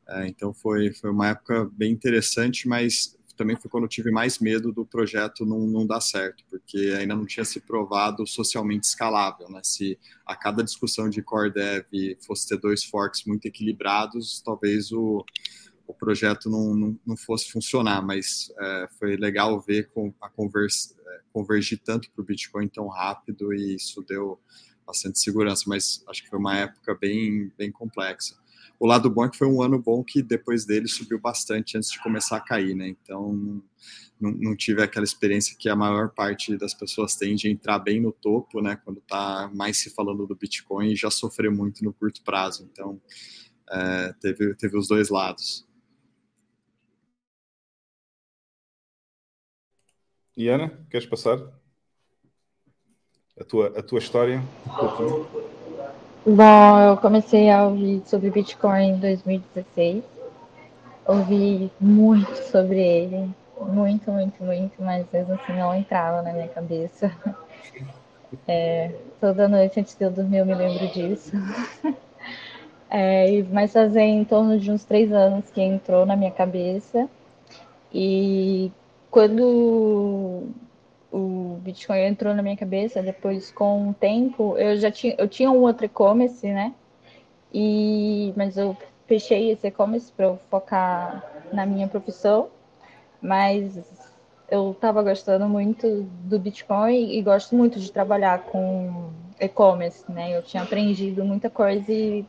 É, 0.08 0.26
então 0.26 0.54
foi, 0.54 0.92
foi 0.92 1.10
uma 1.10 1.28
época 1.28 1.68
bem 1.72 1.92
interessante, 1.92 2.68
mas 2.68 3.16
também 3.40 3.56
foi 3.56 3.70
quando 3.70 3.84
eu 3.84 3.88
tive 3.88 4.10
mais 4.10 4.38
medo 4.38 4.70
do 4.70 4.84
projeto 4.84 5.46
não, 5.46 5.60
não 5.60 5.86
dar 5.86 6.02
certo, 6.02 6.44
porque 6.50 6.94
ainda 6.98 7.16
não 7.16 7.24
tinha 7.24 7.42
se 7.42 7.58
provado 7.58 8.26
socialmente 8.26 8.86
escalável, 8.86 9.48
né? 9.48 9.62
Se 9.64 9.98
a 10.26 10.36
cada 10.36 10.62
discussão 10.62 11.08
de 11.08 11.22
core 11.22 11.50
dev 11.50 11.86
fosse 12.20 12.46
ter 12.46 12.58
dois 12.58 12.84
forks 12.84 13.24
muito 13.24 13.46
equilibrados, 13.46 14.42
talvez 14.42 14.92
o, 14.92 15.24
o 15.86 15.94
projeto 15.94 16.50
não, 16.50 16.74
não, 16.74 17.00
não 17.06 17.16
fosse 17.16 17.50
funcionar, 17.50 18.04
mas 18.04 18.52
é, 18.60 18.88
foi 18.98 19.16
legal 19.16 19.58
ver 19.58 19.88
com 19.88 20.12
a 20.20 20.28
conversa, 20.28 20.94
é, 21.02 21.20
convergir 21.32 21.80
tanto 21.82 22.10
para 22.10 22.20
o 22.20 22.24
Bitcoin 22.24 22.68
tão 22.68 22.88
rápido 22.88 23.54
e 23.54 23.74
isso 23.74 24.04
deu 24.06 24.38
bastante 24.86 25.18
segurança, 25.18 25.64
mas 25.66 26.04
acho 26.06 26.22
que 26.22 26.28
foi 26.28 26.38
uma 26.38 26.58
época 26.58 26.94
bem, 26.94 27.50
bem 27.56 27.72
complexa. 27.72 28.36
O 28.80 28.86
lado 28.86 29.10
bom 29.10 29.26
é 29.26 29.30
que 29.30 29.36
foi 29.36 29.46
um 29.46 29.60
ano 29.60 29.78
bom 29.78 30.02
que 30.02 30.22
depois 30.22 30.64
dele 30.64 30.88
subiu 30.88 31.20
bastante 31.20 31.76
antes 31.76 31.90
de 31.90 32.02
começar 32.02 32.38
a 32.38 32.40
cair, 32.40 32.74
né? 32.74 32.88
Então 32.88 33.62
não, 34.18 34.30
não 34.30 34.56
tive 34.56 34.82
aquela 34.82 35.04
experiência 35.04 35.54
que 35.58 35.68
a 35.68 35.76
maior 35.76 36.08
parte 36.08 36.56
das 36.56 36.72
pessoas 36.72 37.14
tem 37.14 37.34
de 37.34 37.50
entrar 37.50 37.78
bem 37.78 38.00
no 38.00 38.10
topo, 38.10 38.62
né? 38.62 38.76
Quando 38.82 39.00
está 39.00 39.50
mais 39.54 39.76
se 39.76 39.90
falando 39.90 40.26
do 40.26 40.34
Bitcoin 40.34 40.92
e 40.92 40.96
já 40.96 41.10
sofrer 41.10 41.50
muito 41.50 41.84
no 41.84 41.92
curto 41.92 42.22
prazo. 42.22 42.66
Então 42.72 42.98
é, 43.70 44.14
teve, 44.14 44.54
teve 44.54 44.78
os 44.78 44.88
dois 44.88 45.10
lados. 45.10 45.68
Iana, 50.34 50.86
queres 50.88 51.06
passar? 51.06 51.38
A 53.38 53.44
tua, 53.44 53.78
a 53.78 53.82
tua 53.82 53.98
história? 53.98 54.42
Bom, 56.24 56.80
eu 56.80 56.96
comecei 56.98 57.50
a 57.50 57.64
ouvir 57.66 58.02
sobre 58.06 58.30
Bitcoin 58.30 58.90
em 58.90 58.98
2016. 58.98 60.04
Ouvi 61.06 61.70
muito 61.80 62.34
sobre 62.36 62.80
ele, 62.80 63.30
muito, 63.60 64.10
muito, 64.12 64.42
muito, 64.44 64.82
mas 64.82 65.06
mesmo 65.12 65.34
assim 65.34 65.52
não 65.54 65.74
entrava 65.74 66.22
na 66.22 66.32
minha 66.32 66.48
cabeça. 66.48 67.12
É, 68.46 68.90
toda 69.20 69.48
noite 69.48 69.80
antes 69.80 69.94
de 69.96 70.04
eu 70.04 70.10
dormir 70.10 70.38
eu 70.38 70.46
me 70.46 70.54
lembro 70.54 70.86
disso. 70.88 71.32
É, 72.88 73.42
mas 73.52 73.72
fazem 73.72 74.18
em 74.20 74.24
torno 74.24 74.58
de 74.58 74.70
uns 74.70 74.84
três 74.84 75.12
anos 75.12 75.48
que 75.50 75.60
entrou 75.62 76.04
na 76.04 76.16
minha 76.16 76.30
cabeça. 76.30 77.08
E 77.92 78.70
quando 79.10 80.44
o 81.12 81.58
Bitcoin 81.62 82.00
entrou 82.00 82.34
na 82.34 82.42
minha 82.42 82.56
cabeça, 82.56 83.02
depois 83.02 83.50
com 83.50 83.90
o 83.90 83.94
tempo, 83.94 84.56
eu 84.56 84.76
já 84.76 84.90
tinha, 84.90 85.14
eu 85.18 85.28
tinha 85.28 85.50
um 85.50 85.62
outro 85.62 85.84
e-commerce, 85.86 86.46
né? 86.46 86.72
E, 87.52 88.32
mas 88.36 88.56
eu 88.56 88.76
fechei 89.06 89.50
esse 89.50 89.66
e-commerce 89.66 90.12
para 90.12 90.36
focar 90.48 91.24
na 91.52 91.66
minha 91.66 91.88
profissão, 91.88 92.48
mas 93.20 93.78
eu 94.48 94.70
estava 94.70 95.02
gostando 95.02 95.48
muito 95.48 96.02
do 96.24 96.38
Bitcoin 96.38 97.12
e 97.12 97.22
gosto 97.22 97.56
muito 97.56 97.80
de 97.80 97.90
trabalhar 97.90 98.44
com 98.44 99.10
e-commerce, 99.40 100.10
né? 100.10 100.36
Eu 100.36 100.42
tinha 100.42 100.62
aprendido 100.62 101.24
muita 101.24 101.50
coisa 101.50 101.92
e 101.92 102.24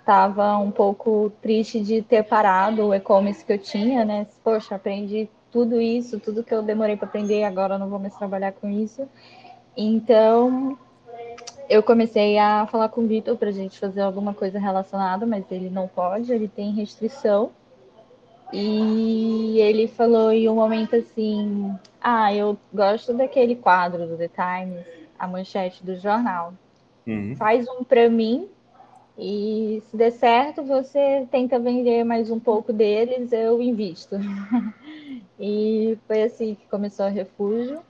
estava 0.00 0.58
um 0.58 0.70
pouco 0.70 1.32
triste 1.40 1.80
de 1.80 2.02
ter 2.02 2.24
parado 2.24 2.88
o 2.88 2.94
e-commerce 2.94 3.44
que 3.44 3.52
eu 3.52 3.58
tinha, 3.58 4.04
né? 4.04 4.26
Poxa, 4.42 4.74
aprendi 4.74 5.28
tudo 5.50 5.80
isso, 5.80 6.20
tudo 6.20 6.44
que 6.44 6.54
eu 6.54 6.62
demorei 6.62 6.96
para 6.96 7.06
aprender, 7.06 7.44
agora 7.44 7.74
eu 7.74 7.78
não 7.78 7.88
vou 7.88 7.98
mais 7.98 8.14
trabalhar 8.14 8.52
com 8.52 8.68
isso. 8.68 9.08
Então, 9.76 10.78
eu 11.68 11.82
comecei 11.82 12.38
a 12.38 12.66
falar 12.66 12.88
com 12.88 13.02
o 13.02 13.06
Vitor 13.06 13.36
para 13.36 13.48
a 13.48 13.52
gente 13.52 13.78
fazer 13.78 14.00
alguma 14.00 14.34
coisa 14.34 14.58
relacionada, 14.58 15.24
mas 15.26 15.44
ele 15.50 15.70
não 15.70 15.86
pode, 15.86 16.32
ele 16.32 16.48
tem 16.48 16.72
restrição. 16.72 17.50
E 18.52 19.58
ele 19.60 19.86
falou 19.86 20.32
em 20.32 20.48
um 20.48 20.56
momento 20.56 20.96
assim: 20.96 21.72
Ah, 22.00 22.34
eu 22.34 22.58
gosto 22.74 23.14
daquele 23.14 23.54
quadro 23.54 24.08
do 24.08 24.16
The 24.16 24.28
Times, 24.28 24.84
a 25.16 25.28
manchete 25.28 25.84
do 25.84 25.94
jornal. 25.96 26.52
Uhum. 27.06 27.36
Faz 27.36 27.68
um 27.68 27.84
para 27.84 28.08
mim 28.08 28.48
e 29.22 29.82
se 29.90 29.96
der 29.98 30.12
certo, 30.12 30.62
você 30.62 31.28
tenta 31.30 31.58
vender 31.58 32.04
mais 32.04 32.30
um 32.30 32.40
pouco 32.40 32.72
deles, 32.72 33.30
eu 33.32 33.60
invisto. 33.60 34.16
e 35.38 35.98
foi 36.06 36.22
assim 36.22 36.54
que 36.54 36.66
começou 36.68 37.04
a 37.04 37.10
Refúgio. 37.10 37.82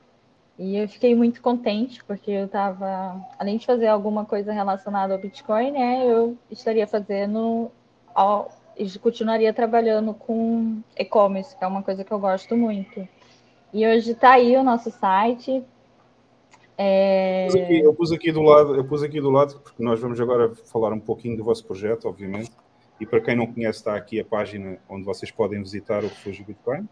E 0.59 0.77
eu 0.77 0.89
fiquei 0.89 1.15
muito 1.15 1.41
contente, 1.41 2.03
porque 2.03 2.33
eu 2.33 2.47
estava, 2.47 3.25
além 3.39 3.59
de 3.59 3.65
fazer 3.65 3.87
alguma 3.87 4.25
coisa 4.25 4.53
relacionada 4.53 5.15
ao 5.15 5.21
Bitcoin, 5.21 5.71
né, 5.71 6.05
eu 6.05 6.37
estaria 6.51 6.87
fazendo, 6.87 7.71
ó, 8.13 8.47
continuaria 9.01 9.55
trabalhando 9.55 10.13
com 10.13 10.83
e-commerce, 10.99 11.57
que 11.57 11.63
é 11.63 11.67
uma 11.67 11.83
coisa 11.83 12.03
que 12.03 12.11
eu 12.11 12.19
gosto 12.19 12.57
muito. 12.57 13.07
E 13.73 13.87
hoje 13.87 14.11
está 14.11 14.33
aí 14.33 14.57
o 14.57 14.65
nosso 14.65 14.91
site, 14.91 15.63
é... 16.83 17.47
Eu, 17.47 17.53
pus 17.53 17.61
aqui, 17.61 17.79
eu, 17.79 17.95
pus 17.95 18.13
aqui, 18.13 18.33
do 18.33 18.43
lado, 18.43 18.75
eu 18.75 18.85
pus 18.85 19.03
aqui 19.03 19.21
do 19.21 19.31
lado, 19.31 19.61
porque 19.61 19.83
nós 19.83 20.01
vamos 20.01 20.19
agora 20.19 20.55
falar 20.55 20.95
um 20.95 20.99
pouquinho 20.99 21.37
do 21.37 21.45
vosso 21.45 21.63
projeto, 21.63 22.07
obviamente. 22.09 22.51
E 22.99 23.05
para 23.05 23.21
quem 23.21 23.37
não 23.37 23.47
conhece, 23.47 23.81
está 23.81 23.95
aqui 23.95 24.19
a 24.19 24.25
página 24.25 24.79
onde 24.89 25.05
vocês 25.05 25.31
podem 25.31 25.63
visitar 25.63 26.03
o 26.03 26.09
Refúgio 26.09 26.43
Bitcoin. 26.43 26.89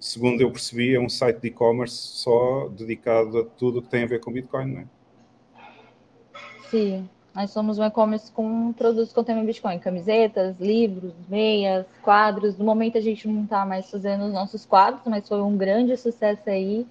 Segundo 0.00 0.40
eu 0.40 0.50
percebi, 0.50 0.94
é 0.94 0.98
um 0.98 1.10
site 1.10 1.40
de 1.40 1.48
e-commerce 1.48 1.94
só 1.94 2.68
dedicado 2.68 3.38
a 3.38 3.44
tudo 3.44 3.82
que 3.82 3.88
tem 3.88 4.04
a 4.04 4.06
ver 4.06 4.20
com 4.20 4.32
Bitcoin, 4.32 4.72
não 4.72 4.80
é? 4.80 4.86
Sim, 6.70 7.06
nós 7.34 7.50
somos 7.50 7.78
um 7.78 7.84
e-commerce 7.84 8.32
com 8.32 8.72
produtos 8.72 9.10
que 9.10 9.14
contêm 9.14 9.44
Bitcoin, 9.44 9.78
camisetas, 9.78 10.58
livros, 10.58 11.12
meias, 11.28 11.84
quadros. 12.00 12.56
No 12.56 12.64
momento 12.64 12.96
a 12.96 13.00
gente 13.02 13.28
não 13.28 13.44
está 13.44 13.66
mais 13.66 13.90
fazendo 13.90 14.24
os 14.24 14.32
nossos 14.32 14.64
quadros, 14.64 15.02
mas 15.04 15.28
foi 15.28 15.42
um 15.42 15.54
grande 15.54 15.94
sucesso 15.98 16.48
aí. 16.48 16.86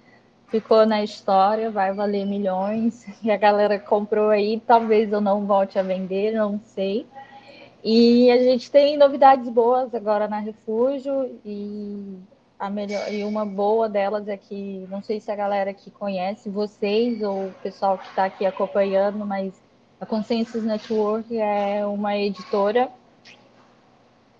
Ficou 0.52 0.84
na 0.84 1.02
história, 1.02 1.70
vai 1.70 1.94
valer 1.94 2.26
milhões. 2.26 3.06
E 3.24 3.30
a 3.30 3.36
galera 3.38 3.78
comprou 3.78 4.28
aí, 4.28 4.60
talvez 4.60 5.10
eu 5.10 5.20
não 5.20 5.46
volte 5.46 5.78
a 5.78 5.82
vender, 5.82 6.32
não 6.32 6.60
sei. 6.60 7.06
E 7.82 8.30
a 8.30 8.36
gente 8.36 8.70
tem 8.70 8.98
novidades 8.98 9.48
boas 9.48 9.94
agora 9.94 10.28
na 10.28 10.40
Refúgio 10.40 11.40
e 11.44 12.18
a 12.58 12.68
melhor 12.68 13.10
e 13.10 13.24
uma 13.24 13.46
boa 13.46 13.88
delas 13.88 14.28
é 14.28 14.36
que 14.36 14.86
não 14.90 15.02
sei 15.02 15.20
se 15.20 15.32
a 15.32 15.34
galera 15.34 15.72
que 15.72 15.90
conhece 15.90 16.50
vocês 16.50 17.22
ou 17.22 17.46
o 17.46 17.54
pessoal 17.62 17.96
que 17.96 18.06
está 18.08 18.26
aqui 18.26 18.44
acompanhando, 18.44 19.24
mas 19.24 19.54
a 19.98 20.04
Consensus 20.04 20.62
Network 20.62 21.34
é 21.34 21.84
uma 21.86 22.14
editora. 22.16 22.90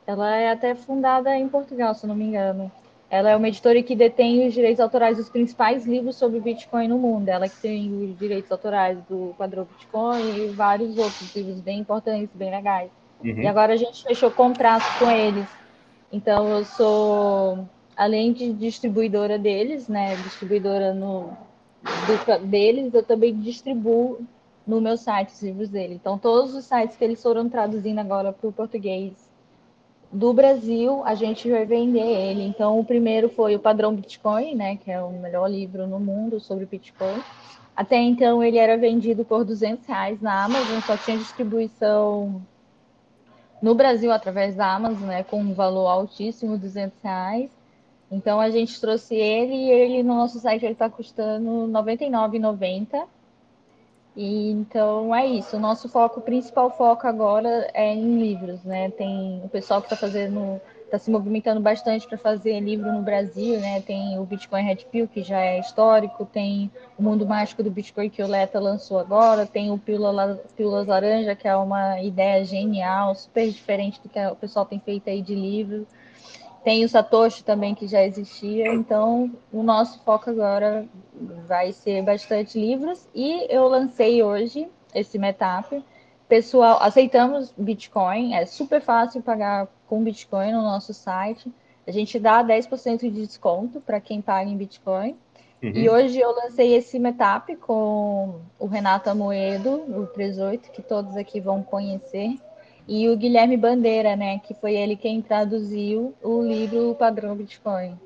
Ela 0.07 0.37
é 0.37 0.51
até 0.51 0.75
fundada 0.75 1.35
em 1.37 1.49
Portugal, 1.49 1.95
se 1.95 2.07
não 2.07 2.15
me 2.15 2.25
engano. 2.25 2.71
Ela 3.13 3.29
é 3.29 3.37
uma 3.37 3.49
editora 3.49 3.83
que 3.83 3.95
detém 3.95 4.49
os 4.49 4.55
direitos 4.55 4.81
autorais 4.81 5.19
dos 5.19 5.29
principais 5.29 5.85
livros 5.85 6.17
sobre 6.17 6.41
Bitcoin 6.41 6.89
no 6.89 6.97
mundo. 6.97 7.29
Ela 7.29 7.47
que 7.47 7.61
tem 7.61 7.93
os 7.93 8.19
direitos 8.19 8.51
autorais 8.51 8.99
do 9.07 9.35
Quadro 9.37 9.69
Bitcoin 9.71 10.35
e 10.35 10.49
vários 10.49 10.97
outros 10.97 11.37
livros 11.37 11.61
bem 11.61 11.81
importantes, 11.81 12.35
bem 12.35 12.51
legais. 12.51 12.91
Uhum. 13.23 13.43
E 13.43 13.47
agora 13.47 13.75
a 13.75 13.77
gente 13.77 14.03
fechou 14.03 14.31
contrato 14.31 14.99
com 14.99 15.11
eles. 15.11 15.47
Então 16.11 16.49
eu 16.49 16.65
sou, 16.65 17.69
além 17.95 18.33
de 18.33 18.51
distribuidora 18.55 19.39
deles, 19.39 19.89
né, 19.89 20.17
distribuidora 20.17 20.95
no, 20.95 21.37
do, 21.83 22.47
deles, 22.47 22.95
eu 22.95 23.03
também 23.03 23.39
distribuo 23.39 24.21
no 24.67 24.81
meu 24.81 24.97
site 24.97 25.35
os 25.35 25.43
livros 25.43 25.69
dele. 25.69 25.97
Então 26.01 26.17
todos 26.17 26.55
os 26.55 26.65
sites 26.65 26.97
que 26.97 27.05
eles 27.05 27.23
foram 27.23 27.47
traduzindo 27.47 27.99
agora 27.99 28.33
para 28.33 28.49
o 28.49 28.53
português 28.53 29.22
do 30.13 30.33
Brasil, 30.35 31.03
a 31.05 31.15
gente 31.15 31.51
vai 31.51 31.65
vender 31.65 32.01
ele. 32.01 32.43
Então 32.43 32.79
o 32.79 32.85
primeiro 32.85 33.31
foi 33.31 33.57
o 33.57 33.59
Padrão 33.59 33.95
Bitcoin, 33.95 34.55
né, 34.55 34.77
que 34.77 34.91
é 34.91 35.01
o 35.03 35.11
melhor 35.11 35.51
livro 35.51 35.87
no 35.87 35.99
mundo 35.99 36.39
sobre 36.39 36.67
Bitcoin. 36.67 37.23
Até 37.75 37.97
então 37.97 38.45
ele 38.45 38.59
era 38.59 38.77
vendido 38.77 39.25
por 39.25 39.45
200 39.45 39.87
reais 39.87 40.21
na 40.21 40.45
Amazon, 40.45 40.81
só 40.83 40.97
tinha 40.99 41.17
distribuição 41.17 42.43
no 43.63 43.75
Brasil 43.75 44.13
através 44.13 44.55
da 44.55 44.75
Amazon, 44.75 45.09
né, 45.09 45.23
com 45.23 45.41
um 45.41 45.55
valor 45.55 45.89
altíssimo, 45.89 46.59
200 46.59 47.01
reais. 47.03 47.51
Então 48.11 48.39
a 48.39 48.51
gente 48.51 48.79
trouxe 48.79 49.15
ele 49.15 49.55
e 49.55 49.71
ele 49.71 50.03
no 50.03 50.15
nosso 50.15 50.39
site 50.39 50.65
ele 50.67 50.75
está 50.75 50.91
custando 50.91 51.65
R$ 51.65 51.73
99,90. 51.73 53.07
E 54.15 54.51
então 54.51 55.15
é 55.15 55.27
isso. 55.27 55.57
O 55.57 55.61
nosso 55.61 55.89
foco, 55.89 56.21
o 56.21 56.23
principal 56.23 56.71
foco 56.71 57.07
agora 57.07 57.71
é 57.73 57.95
em 57.95 58.19
livros, 58.19 58.63
né? 58.63 58.91
Tem 58.91 59.41
o 59.43 59.49
pessoal 59.49 59.81
que 59.81 59.87
está 59.87 59.97
fazendo, 59.97 60.61
está 60.85 60.99
se 60.99 61.11
movimentando 61.11 61.61
bastante 61.61 62.07
para 62.07 62.19
fazer 62.19 62.61
livro 62.61 62.93
no 62.93 63.01
Brasil, 63.01 63.59
né? 63.59 63.81
Tem 63.81 64.19
o 64.19 64.25
Bitcoin 64.25 64.65
Red 64.65 64.85
Pill, 64.91 65.09
que 65.09 65.23
já 65.23 65.41
é 65.41 65.59
histórico, 65.59 66.27
tem 66.27 66.71
o 66.99 67.03
Mundo 67.03 67.27
Mágico 67.27 67.63
do 67.63 67.71
Bitcoin 67.71 68.11
que 68.11 68.23
o 68.23 68.27
Leta 68.27 68.61
lançou 68.61 68.99
agora, 68.99 69.47
tem 69.47 69.71
o 69.71 69.79
Pílula, 69.79 70.39
Pílulas 70.55 70.87
Laranja, 70.87 71.35
que 71.35 71.49
é 71.49 71.57
uma 71.57 71.99
ideia 72.03 72.45
genial, 72.45 73.15
super 73.15 73.51
diferente 73.51 73.99
do 74.03 74.11
que 74.11 74.19
o 74.27 74.37
pessoal 74.37 74.67
tem 74.67 74.79
feito 74.79 75.09
aí 75.09 75.23
de 75.23 75.35
livro. 75.35 75.87
Tem 76.65 76.85
o 76.85 76.89
Satoshi 76.89 77.43
também, 77.43 77.75
que 77.75 77.89
já 77.89 78.05
existia. 78.05 78.73
Então, 78.73 79.33
o 79.53 79.63
nosso 79.63 80.01
foco 80.05 80.31
agora 80.31 80.87
vai 81.47 81.73
ser 81.73 82.03
bastante 82.03 82.59
livros. 82.59 83.09
E 83.15 83.47
eu 83.53 83.67
lancei 83.67 84.23
hoje 84.23 84.69
esse 84.95 85.19
Metap. 85.19 85.85
Pessoal, 86.29 86.79
aceitamos 86.81 87.53
Bitcoin. 87.59 88.35
É 88.35 88.47
super 88.47 88.81
fácil 88.81 89.21
pagar 89.23 89.67
com 89.89 90.05
Bitcoin 90.05 90.53
no 90.53 90.63
nosso 90.63 90.95
site. 90.95 91.53
A 91.85 91.91
gente 91.91 92.19
dá 92.19 92.45
10% 92.45 93.01
de 93.01 93.11
desconto 93.11 93.81
para 93.81 94.01
quem 94.01 94.23
paga 94.23 94.49
em 94.49 94.57
Bitcoin. 94.57 95.17
Uhum. 95.61 95.71
E 95.71 95.91
hoje 95.91 96.21
eu 96.21 96.31
lancei 96.31 96.75
esse 96.75 96.99
Metap 96.99 97.55
com 97.57 98.41
o 98.59 98.67
Renato 98.67 99.11
Amoedo, 99.11 99.83
o 99.97 100.07
38, 100.07 100.71
que 100.71 100.81
todos 100.81 101.17
aqui 101.17 101.41
vão 101.41 101.63
conhecer 101.63 102.39
e 102.87 103.09
o 103.09 103.17
Guilherme 103.17 103.57
Bandeira, 103.57 104.17
né, 104.17 104.39
que 104.41 104.55
foi 104.55 104.75
ele 104.75 104.97
quem 104.97 105.23
traduziu 105.23 106.15
o 106.23 106.43
livro 106.43 106.95
Padrão 106.95 107.37
Bitcoin. 107.37 107.99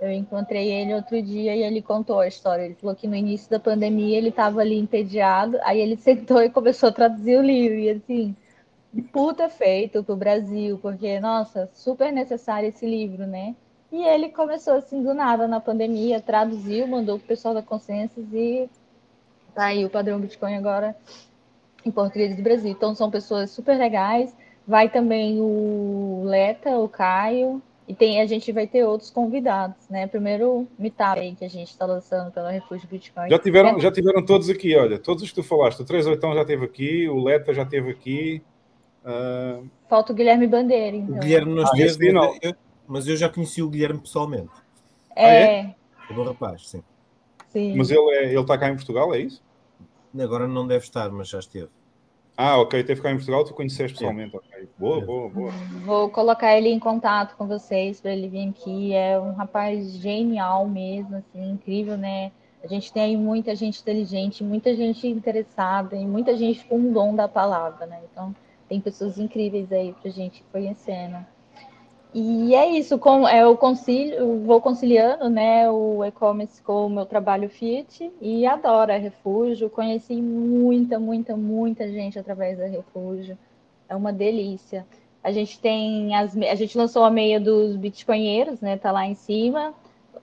Eu 0.00 0.10
encontrei 0.10 0.70
ele 0.70 0.94
outro 0.94 1.20
dia 1.22 1.54
e 1.54 1.62
ele 1.62 1.80
contou 1.80 2.20
a 2.20 2.28
história. 2.28 2.64
Ele 2.64 2.74
falou 2.74 2.94
que 2.94 3.06
no 3.06 3.14
início 3.14 3.50
da 3.50 3.60
pandemia 3.60 4.18
ele 4.18 4.28
estava 4.30 4.60
ali 4.60 4.78
entediado, 4.78 5.58
aí 5.62 5.80
ele 5.80 5.96
sentou 6.00 6.42
e 6.42 6.50
começou 6.50 6.88
a 6.88 6.92
traduzir 6.92 7.38
o 7.38 7.42
livro. 7.42 7.78
E 7.78 7.90
assim, 7.90 8.36
puta 9.12 9.48
feito 9.48 10.02
para 10.02 10.14
o 10.14 10.16
Brasil, 10.16 10.78
porque, 10.80 11.18
nossa, 11.20 11.70
super 11.72 12.12
necessário 12.12 12.68
esse 12.68 12.86
livro, 12.86 13.26
né? 13.26 13.54
E 13.92 14.02
ele 14.02 14.30
começou 14.30 14.74
assim 14.74 15.02
do 15.02 15.14
nada 15.14 15.46
na 15.46 15.60
pandemia, 15.60 16.20
traduziu, 16.20 16.86
mandou 16.86 17.16
para 17.18 17.24
o 17.24 17.28
pessoal 17.28 17.54
da 17.54 17.62
Consensus 17.62 18.26
e 18.32 18.68
tá 19.54 19.66
aí 19.66 19.84
o 19.84 19.90
padrão 19.90 20.18
Bitcoin 20.18 20.56
agora 20.56 20.96
em 21.84 21.90
português 21.90 22.36
do 22.36 22.42
Brasil. 22.42 22.70
Então 22.70 22.94
são 22.94 23.10
pessoas 23.10 23.50
super 23.50 23.76
legais. 23.76 24.34
Vai 24.66 24.88
também 24.88 25.40
o 25.40 26.22
Leta, 26.24 26.78
o 26.78 26.88
Caio, 26.88 27.62
e 27.86 27.94
tem, 27.94 28.20
a 28.20 28.26
gente 28.26 28.50
vai 28.50 28.66
ter 28.66 28.82
outros 28.84 29.10
convidados, 29.10 29.76
né? 29.90 30.06
Primeiro 30.06 30.66
meetup 30.78 31.20
aí 31.20 31.34
que 31.34 31.44
a 31.44 31.50
gente 31.50 31.68
está 31.68 31.84
lançando 31.84 32.30
pela 32.32 32.50
Refúgio 32.50 32.88
Bitcoin. 32.88 33.28
Já 33.28 33.38
tiveram, 33.38 33.78
já 33.78 33.92
tiveram 33.92 34.24
todos 34.24 34.48
aqui, 34.48 34.74
olha, 34.74 34.98
todos 34.98 35.22
os 35.22 35.28
que 35.28 35.34
tu 35.34 35.42
falaste. 35.42 35.80
O 35.80 35.84
38 35.84 36.34
já 36.34 36.40
esteve 36.40 36.64
aqui, 36.64 37.08
o 37.08 37.22
Leta 37.22 37.52
já 37.52 37.62
esteve 37.62 37.90
aqui. 37.90 38.42
Uh... 39.04 39.68
Falta 39.86 40.12
o 40.14 40.16
Guilherme 40.16 40.46
Bandeira, 40.46 40.96
então. 40.96 41.16
O 41.16 41.18
Guilherme 41.18 41.54
não 41.54 41.62
esteve, 41.62 42.18
ah, 42.18 42.32
eu, 42.40 42.54
mas 42.88 43.06
eu 43.06 43.16
já 43.16 43.28
conheci 43.28 43.62
o 43.62 43.68
Guilherme 43.68 44.00
pessoalmente. 44.00 44.50
É. 45.14 45.26
Ah, 45.26 45.34
é? 45.34 45.74
é 46.08 46.14
bom 46.14 46.24
rapaz, 46.24 46.70
sim. 46.70 46.82
sim. 47.50 47.76
Mas 47.76 47.90
ele, 47.90 48.00
é, 48.12 48.24
ele 48.30 48.40
está 48.40 48.56
cá 48.56 48.70
em 48.70 48.76
Portugal, 48.76 49.14
é 49.14 49.18
isso? 49.18 49.42
Agora 50.22 50.46
não 50.46 50.66
deve 50.66 50.84
estar, 50.84 51.10
mas 51.10 51.28
já 51.28 51.38
esteve. 51.38 51.68
Ah, 52.36 52.58
ok, 52.58 52.82
teve 52.82 52.94
que 52.94 52.96
ficar 52.96 53.12
em 53.12 53.16
Portugal, 53.16 53.44
tu 53.44 53.54
conheceste 53.54 53.96
pessoalmente, 53.96 54.36
ok. 54.36 54.68
Boa, 54.76 55.00
boa, 55.00 55.28
boa. 55.28 55.52
Vou 55.84 56.10
colocar 56.10 56.56
ele 56.56 56.68
em 56.68 56.80
contato 56.80 57.36
com 57.36 57.46
vocês 57.46 58.00
para 58.00 58.12
ele 58.12 58.28
vir 58.28 58.48
aqui. 58.48 58.92
É 58.92 59.18
um 59.18 59.32
rapaz 59.32 59.92
genial 59.92 60.66
mesmo, 60.66 61.16
assim, 61.16 61.50
incrível, 61.50 61.96
né? 61.96 62.32
A 62.62 62.66
gente 62.66 62.92
tem 62.92 63.02
aí 63.02 63.16
muita 63.16 63.54
gente 63.54 63.80
inteligente, 63.80 64.42
muita 64.42 64.74
gente 64.74 65.06
interessada 65.06 65.94
e 65.94 66.06
muita 66.06 66.36
gente 66.36 66.64
com 66.64 66.78
o 66.78 66.92
dom 66.92 67.14
da 67.14 67.28
palavra, 67.28 67.86
né? 67.86 68.00
Então, 68.10 68.34
tem 68.68 68.80
pessoas 68.80 69.18
incríveis 69.18 69.70
aí 69.70 69.92
para 69.92 70.10
a 70.10 70.12
gente 70.12 70.42
conhecendo. 70.50 71.24
E 72.16 72.54
é 72.54 72.70
isso, 72.70 72.96
com, 72.96 73.26
é, 73.26 73.42
eu 73.42 73.56
concilio, 73.56 74.38
vou 74.44 74.60
conciliando 74.60 75.28
né, 75.28 75.68
o 75.68 76.04
e-commerce 76.04 76.62
com 76.62 76.86
o 76.86 76.88
meu 76.90 77.04
trabalho 77.04 77.48
Fiat 77.48 78.08
e 78.20 78.46
adoro 78.46 78.92
a 78.92 78.96
Refúgio. 78.96 79.68
Conheci 79.68 80.14
muita, 80.22 81.00
muita, 81.00 81.36
muita 81.36 81.90
gente 81.90 82.16
através 82.16 82.56
da 82.56 82.66
Refúgio. 82.66 83.36
É 83.88 83.96
uma 83.96 84.12
delícia. 84.12 84.86
A 85.24 85.32
gente 85.32 85.58
tem 85.58 86.14
as, 86.14 86.36
a 86.36 86.54
gente 86.54 86.78
lançou 86.78 87.02
a 87.02 87.10
meia 87.10 87.40
dos 87.40 87.74
bitcoinheiros, 87.74 88.60
né? 88.60 88.76
Tá 88.76 88.92
lá 88.92 89.04
em 89.04 89.16
cima. 89.16 89.74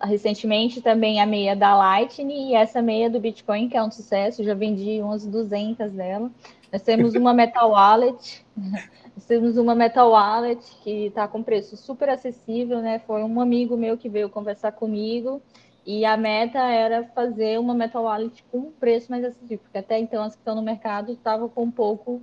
Recentemente 0.01 0.81
também 0.81 1.19
a 1.19 1.25
meia 1.25 1.57
da 1.57 1.75
Lightning 1.75 2.51
e 2.51 2.55
essa 2.55 2.81
meia 2.81 3.09
do 3.09 3.19
Bitcoin, 3.19 3.67
que 3.67 3.77
é 3.77 3.83
um 3.83 3.91
sucesso, 3.91 4.43
já 4.43 4.53
vendi 4.53 5.01
umas 5.01 5.27
200 5.27 5.91
dela. 5.91 6.31
Nós 6.71 6.81
temos 6.81 7.13
uma 7.15 7.33
Metal 7.33 7.69
Wallet 7.69 8.45
nós 9.15 9.25
temos 9.25 9.57
uma 9.57 9.75
Metal 9.75 10.09
Wallet 10.09 10.59
que 10.83 11.07
está 11.07 11.27
com 11.27 11.43
preço 11.43 11.75
super 11.75 12.09
acessível, 12.09 12.81
né? 12.81 12.99
Foi 12.99 13.23
um 13.23 13.41
amigo 13.41 13.75
meu 13.75 13.97
que 13.97 14.09
veio 14.09 14.29
conversar 14.29 14.71
comigo 14.71 15.41
e 15.85 16.05
a 16.05 16.15
meta 16.15 16.59
era 16.59 17.03
fazer 17.15 17.59
uma 17.59 17.73
Metal 17.73 18.03
Wallet 18.03 18.43
com 18.51 18.57
um 18.59 18.71
preço 18.71 19.11
mais 19.11 19.23
acessível, 19.23 19.59
porque 19.59 19.77
até 19.77 19.99
então 19.99 20.23
as 20.23 20.35
que 20.35 20.41
estão 20.41 20.55
no 20.55 20.61
mercado 20.61 21.11
estavam 21.11 21.49
com 21.49 21.63
um 21.63 21.71
pouco 21.71 22.21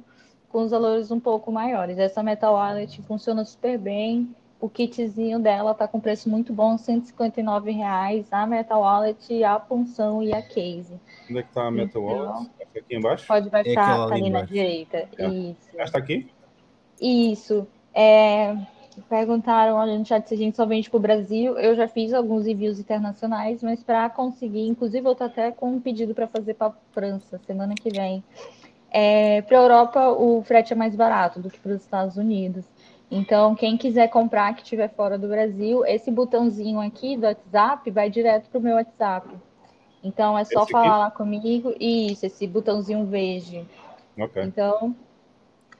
com 0.48 0.62
os 0.62 0.70
valores 0.70 1.10
um 1.10 1.20
pouco 1.20 1.52
maiores. 1.52 1.98
Essa 1.98 2.22
Metal 2.22 2.54
Wallet 2.54 3.02
funciona 3.02 3.44
super 3.44 3.78
bem. 3.78 4.34
O 4.60 4.68
kitzinho 4.68 5.38
dela 5.38 5.72
está 5.72 5.86
com 5.86 6.00
preço 6.00 6.28
muito 6.28 6.52
bom, 6.52 6.76
159 6.76 7.70
reais. 7.70 8.26
A 8.32 8.46
Metal 8.46 8.80
Wallet, 8.80 9.44
a 9.44 9.60
punção 9.60 10.22
e 10.22 10.32
a 10.32 10.42
case. 10.42 10.98
Onde 11.28 11.38
é 11.38 11.42
que 11.42 11.48
está 11.48 11.66
a 11.66 11.70
Metal 11.70 12.02
então, 12.02 12.26
Wallet? 12.26 12.50
Aqui 12.76 12.96
embaixo? 12.96 13.26
Pode 13.26 13.50
baixar, 13.50 13.70
é 13.70 14.08
tá 14.08 14.14
ali, 14.14 14.30
na 14.30 14.42
direita. 14.42 15.08
É. 15.18 15.28
Isso. 15.28 15.68
Está 15.76 15.98
aqui? 15.98 16.28
Isso. 17.00 17.66
É, 17.94 18.56
perguntaram 19.08 19.76
olha, 19.76 19.98
no 19.98 20.04
chat 20.04 20.28
se 20.28 20.34
a 20.34 20.36
gente 20.36 20.56
só 20.56 20.66
vende 20.66 20.88
para 20.90 20.96
o 20.96 21.00
Brasil. 21.00 21.58
Eu 21.58 21.74
já 21.74 21.88
fiz 21.88 22.12
alguns 22.12 22.46
envios 22.46 22.78
internacionais, 22.78 23.62
mas 23.62 23.82
para 23.82 24.08
conseguir, 24.10 24.66
inclusive 24.66 25.06
eu 25.06 25.12
estou 25.12 25.26
até 25.26 25.50
com 25.50 25.72
um 25.72 25.80
pedido 25.80 26.14
para 26.14 26.26
fazer 26.26 26.54
para 26.54 26.68
a 26.68 26.74
França 26.92 27.38
semana 27.46 27.74
que 27.74 27.90
vem. 27.90 28.22
é, 28.90 29.42
para 29.42 29.58
a 29.58 29.62
Europa 29.62 30.08
o 30.10 30.42
frete 30.42 30.72
é 30.72 30.76
mais 30.76 30.94
barato 30.96 31.40
do 31.40 31.50
que 31.50 31.58
para 31.58 31.72
os 31.72 31.82
Estados 31.82 32.16
Unidos. 32.16 32.64
Então, 33.10 33.54
quem 33.54 33.76
quiser 33.76 34.08
comprar 34.08 34.54
que 34.54 34.62
estiver 34.62 34.88
fora 34.94 35.16
do 35.18 35.28
Brasil, 35.28 35.84
esse 35.86 36.10
botãozinho 36.10 36.78
aqui 36.80 37.16
do 37.16 37.26
WhatsApp 37.26 37.90
vai 37.90 38.10
direto 38.10 38.50
para 38.50 38.58
o 38.58 38.62
meu 38.62 38.74
WhatsApp. 38.76 39.34
Então, 40.04 40.38
é 40.38 40.44
só 40.44 40.62
Esse 40.62 40.72
falar 40.72 40.90
aqui? 40.90 41.04
lá 41.04 41.10
comigo. 41.10 41.74
Isso, 41.80 42.26
esse 42.26 42.46
botãozinho 42.46 43.06
verde. 43.06 43.66
Ok. 44.18 44.42
Então, 44.42 44.94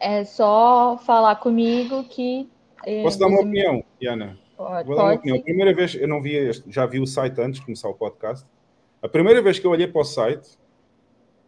é 0.01 0.25
só 0.25 0.99
falar 1.05 1.37
comigo 1.37 2.05
que. 2.05 2.49
eh, 2.87 3.03
Posso 3.03 3.19
dar 3.19 3.27
uma 3.27 3.41
opinião, 3.41 3.85
Diana? 4.01 4.39
Pode, 4.57 4.87
Vou 4.87 4.97
dar 4.97 5.05
uma 5.05 5.15
opinião. 5.15 5.39
A 5.39 5.43
primeira 5.43 5.73
vez, 5.75 5.95
eu 5.95 6.09
não 6.09 6.21
vi 6.21 6.35
este, 6.35 6.71
já 6.71 6.85
vi 6.87 7.01
o 7.01 7.07
site 7.07 7.41
antes 7.41 7.61
de 7.61 7.67
começar 7.67 7.89
o 7.89 7.95
podcast. 7.95 8.47
A 9.01 9.09
primeira 9.09 9.41
vez 9.41 9.59
que 9.59 9.67
eu 9.67 9.71
olhei 9.71 9.87
para 9.87 10.01
o 10.01 10.05
site, 10.05 10.59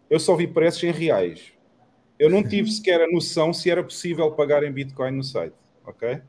eu 0.09 0.20
só 0.20 0.36
vi 0.36 0.47
preços 0.47 0.82
em 0.85 0.93
reais. 0.93 1.52
Eu 2.18 2.28
não 2.31 2.43
tive 2.47 2.70
sequer 2.70 3.01
a 3.01 3.10
noção 3.10 3.52
se 3.52 3.70
era 3.70 3.82
possível 3.82 4.31
pagar 4.32 4.62
em 4.62 4.70
Bitcoin 4.70 5.12
no 5.12 5.24
site, 5.24 5.55
ok? 5.86 6.20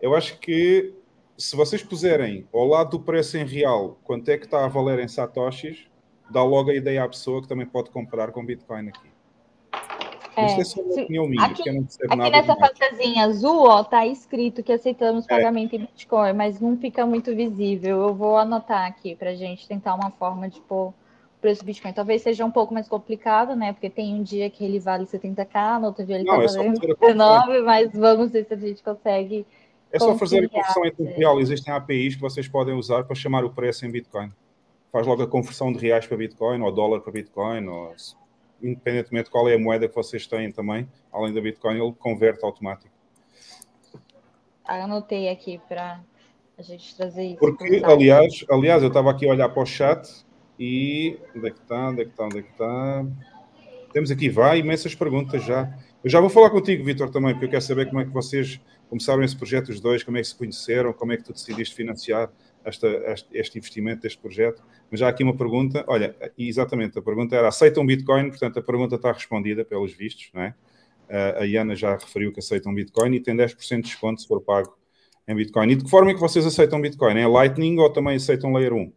Eu 0.00 0.14
acho 0.14 0.38
que 0.38 0.94
se 1.36 1.56
vocês 1.56 1.82
puserem 1.82 2.46
ao 2.52 2.66
lado 2.66 2.90
do 2.90 3.00
preço 3.00 3.36
em 3.38 3.44
real 3.44 3.98
quanto 4.04 4.28
é 4.30 4.36
que 4.36 4.44
está 4.44 4.64
a 4.64 4.68
valer 4.68 4.98
em 4.98 5.08
satoshis, 5.08 5.88
dá 6.30 6.44
logo 6.44 6.70
a 6.70 6.74
ideia 6.74 7.02
à 7.02 7.08
pessoa 7.08 7.40
que 7.40 7.48
também 7.48 7.66
pode 7.66 7.90
comprar 7.90 8.30
com 8.32 8.44
Bitcoin 8.44 8.88
aqui. 8.88 9.08
É, 10.36 10.46
Isto 10.60 10.80
é 10.80 10.82
uma 10.82 10.92
se- 10.94 11.02
opinião 11.02 11.28
minha, 11.28 11.44
aqui- 11.44 11.70
não 11.72 11.82
Aqui 11.82 12.16
nada 12.16 12.30
nessa 12.30 12.56
fantasinha 12.56 13.24
azul, 13.24 13.64
ó, 13.68 13.84
tá 13.84 14.06
escrito 14.06 14.62
que 14.62 14.72
aceitamos 14.72 15.24
É. 15.26 15.28
pagamento 15.28 15.74
em 15.76 15.80
Bitcoin, 15.80 16.32
mas 16.32 16.60
não 16.60 16.76
fica 16.76 17.06
muito 17.06 17.34
visível. 17.34 18.02
Eu 18.02 18.14
vou 18.14 18.36
anotar 18.36 18.86
aqui 18.86 19.14
pra 19.14 19.34
gente 19.34 19.66
tentar 19.68 19.94
uma 19.94 20.10
forma 20.10 20.48
de 20.48 20.60
pôr 20.62 20.88
o 20.88 20.94
preço 21.40 21.62
do 21.62 21.66
Bitcoin. 21.66 21.92
Talvez 21.92 22.22
seja 22.22 22.44
um 22.44 22.50
pouco 22.50 22.74
mais 22.74 22.88
complicado, 22.88 23.54
né? 23.54 23.72
Porque 23.72 23.88
tem 23.90 24.14
um 24.14 24.22
dia 24.22 24.48
que 24.50 24.64
ele 24.64 24.80
vale 24.80 25.06
70k, 25.06 25.78
no 25.78 25.86
outro 25.88 26.04
dia 26.04 26.16
ele 26.16 26.24
Não, 26.24 26.36
tá 26.38 26.42
é 26.42 26.46
valendo 26.46 26.80
fazer 26.80 26.92
a 26.92 26.94
conversão. 26.96 27.06
19, 27.46 27.60
mas 27.62 27.92
vamos 27.92 28.30
ver 28.30 28.44
se 28.46 28.54
a 28.54 28.56
gente 28.56 28.82
consegue. 28.82 29.46
É 29.92 29.98
só 30.00 30.16
fazer 30.16 30.44
a 30.44 30.48
conversão 30.48 30.84
em 30.84 30.90
tempo 30.92 31.16
real. 31.16 31.38
Existem 31.40 31.72
APIs 31.72 32.16
que 32.16 32.20
vocês 32.20 32.48
podem 32.48 32.74
usar 32.74 33.04
para 33.04 33.14
chamar 33.14 33.44
o 33.44 33.50
preço 33.50 33.86
em 33.86 33.90
Bitcoin. 33.90 34.32
Faz 34.90 35.06
logo 35.06 35.22
a 35.22 35.26
conversão 35.28 35.72
de 35.72 35.78
reais 35.78 36.06
para 36.06 36.16
Bitcoin, 36.16 36.60
ou 36.62 36.72
dólar 36.72 37.00
para 37.00 37.12
Bitcoin, 37.12 37.66
ou 37.68 37.92
independentemente 38.64 39.26
de 39.26 39.30
qual 39.30 39.48
é 39.48 39.54
a 39.54 39.58
moeda 39.58 39.86
que 39.86 39.94
vocês 39.94 40.26
têm 40.26 40.50
também, 40.50 40.88
além 41.12 41.32
da 41.34 41.40
Bitcoin, 41.40 41.78
ele 41.78 41.92
converte 41.92 42.44
automático. 42.44 42.92
Anotei 44.64 45.28
aqui 45.28 45.60
para 45.68 46.00
a 46.56 46.62
gente 46.62 46.96
trazer 46.96 47.24
isso. 47.24 47.38
Porque, 47.38 47.82
aliás, 47.84 48.44
aliás, 48.50 48.82
eu 48.82 48.88
estava 48.88 49.10
aqui 49.10 49.26
a 49.28 49.30
olhar 49.30 49.48
para 49.50 49.62
o 49.62 49.66
chat 49.66 50.24
e 50.58 51.18
onde 51.36 51.48
é 51.48 51.50
que 51.50 51.58
está? 51.58 51.88
Onde 51.90 52.00
é 52.00 52.04
que 52.06 52.10
está? 52.10 52.24
Onde 52.24 52.38
é 52.38 52.42
que 52.42 52.50
está? 52.50 53.06
Temos 53.92 54.10
aqui, 54.10 54.28
vai, 54.30 54.58
imensas 54.58 54.94
perguntas 54.94 55.44
já. 55.44 55.72
Eu 56.02 56.10
já 56.10 56.20
vou 56.20 56.30
falar 56.30 56.50
contigo, 56.50 56.82
Vitor, 56.84 57.10
também, 57.10 57.32
porque 57.32 57.46
eu 57.46 57.50
quero 57.50 57.62
saber 57.62 57.86
como 57.86 58.00
é 58.00 58.04
que 58.04 58.10
vocês 58.10 58.60
começaram 58.88 59.22
esse 59.22 59.36
projeto, 59.36 59.68
os 59.68 59.80
dois, 59.80 60.02
como 60.02 60.16
é 60.16 60.20
que 60.20 60.28
se 60.28 60.34
conheceram, 60.34 60.92
como 60.92 61.12
é 61.12 61.16
que 61.16 61.24
tu 61.24 61.32
decidiste 61.32 61.74
financiar 61.74 62.30
esta, 62.64 62.88
este, 63.32 63.58
investimento 63.58 64.02
deste 64.02 64.18
projeto. 64.18 64.62
Mas 64.90 65.00
já 65.00 65.06
há 65.06 65.10
aqui 65.10 65.22
uma 65.22 65.36
pergunta, 65.36 65.84
olha, 65.86 66.14
exatamente, 66.38 66.98
a 66.98 67.02
pergunta 67.02 67.36
era, 67.36 67.48
aceitam 67.48 67.84
Bitcoin? 67.84 68.30
Portanto, 68.30 68.58
a 68.58 68.62
pergunta 68.62 68.96
está 68.96 69.12
respondida 69.12 69.64
pelos 69.64 69.92
vistos, 69.92 70.30
não 70.32 70.42
é? 70.42 70.54
Uh, 71.08 71.42
a 71.42 71.46
Iana 71.46 71.76
já 71.76 71.92
referiu 71.96 72.32
que 72.32 72.40
aceitam 72.40 72.74
Bitcoin 72.74 73.14
e 73.14 73.20
tem 73.20 73.36
10% 73.36 73.76
de 73.76 73.82
desconto 73.82 74.22
se 74.22 74.26
for 74.26 74.40
pago 74.40 74.74
em 75.28 75.34
Bitcoin. 75.34 75.70
E 75.70 75.76
de 75.76 75.84
que 75.84 75.90
forma 75.90 76.10
é 76.10 76.14
que 76.14 76.20
vocês 76.20 76.46
aceitam 76.46 76.80
Bitcoin? 76.80 77.18
É 77.18 77.26
Lightning 77.26 77.78
ou 77.78 77.90
também 77.90 78.16
aceitam 78.16 78.52
Layer 78.52 78.72
1? 78.72 78.92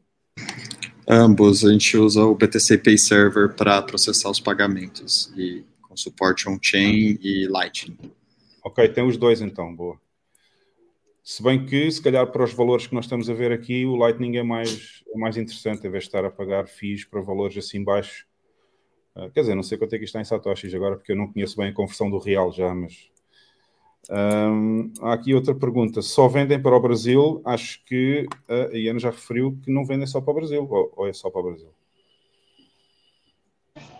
Ambos, 1.09 1.63
a 1.63 1.71
gente 1.71 1.97
usa 1.97 2.23
o 2.23 2.35
BTC 2.35 2.79
Pay 2.79 2.97
Server 2.97 3.53
para 3.53 3.81
processar 3.81 4.29
os 4.29 4.39
pagamentos 4.39 5.31
e 5.37 5.63
com 5.81 5.95
suporte 5.95 6.49
on-chain 6.49 7.17
e 7.21 7.47
Lightning. 7.47 7.97
Ok, 8.63 8.87
tem 8.89 9.05
os 9.05 9.15
dois 9.17 9.41
então, 9.41 9.73
boa. 9.73 9.97
Se 11.29 11.43
bem 11.43 11.65
que, 11.65 11.91
se 11.91 12.01
calhar, 12.01 12.25
para 12.25 12.41
os 12.41 12.53
valores 12.53 12.87
que 12.87 12.95
nós 12.95 13.03
estamos 13.03 13.29
a 13.29 13.33
ver 13.33 13.51
aqui, 13.51 13.85
o 13.85 13.97
Lightning 13.97 14.37
é 14.37 14.43
mais, 14.43 15.03
é 15.13 15.17
mais 15.17 15.35
interessante, 15.35 15.85
em 15.85 15.91
vez 15.91 16.05
de 16.05 16.07
estar 16.07 16.23
a 16.23 16.31
pagar 16.31 16.69
FIIs 16.69 17.03
para 17.03 17.19
valores 17.19 17.57
assim 17.57 17.83
baixos. 17.83 18.25
Uh, 19.13 19.29
quer 19.31 19.41
dizer, 19.41 19.53
não 19.53 19.61
sei 19.61 19.77
quanto 19.77 19.93
é 19.93 19.97
que 19.97 20.05
está 20.05 20.21
em 20.21 20.23
Satoshis 20.23 20.73
agora, 20.73 20.95
porque 20.95 21.11
eu 21.11 21.17
não 21.17 21.27
conheço 21.29 21.57
bem 21.57 21.67
a 21.67 21.73
conversão 21.73 22.09
do 22.09 22.17
real 22.17 22.53
já, 22.53 22.73
mas. 22.73 23.11
Um, 24.09 24.93
há 25.01 25.11
aqui 25.11 25.33
outra 25.33 25.53
pergunta. 25.53 26.01
Só 26.01 26.29
vendem 26.29 26.61
para 26.61 26.77
o 26.77 26.79
Brasil? 26.79 27.41
Acho 27.43 27.83
que 27.83 28.25
uh, 28.49 28.73
a 28.73 28.77
Iana 28.77 28.97
já 28.97 29.09
referiu 29.09 29.59
que 29.61 29.69
não 29.69 29.83
vendem 29.83 30.07
só 30.07 30.21
para 30.21 30.31
o 30.31 30.35
Brasil, 30.35 30.65
ou, 30.65 30.93
ou 30.95 31.09
é 31.09 31.11
só 31.11 31.29
para 31.29 31.41
o 31.41 31.43
Brasil? 31.43 31.69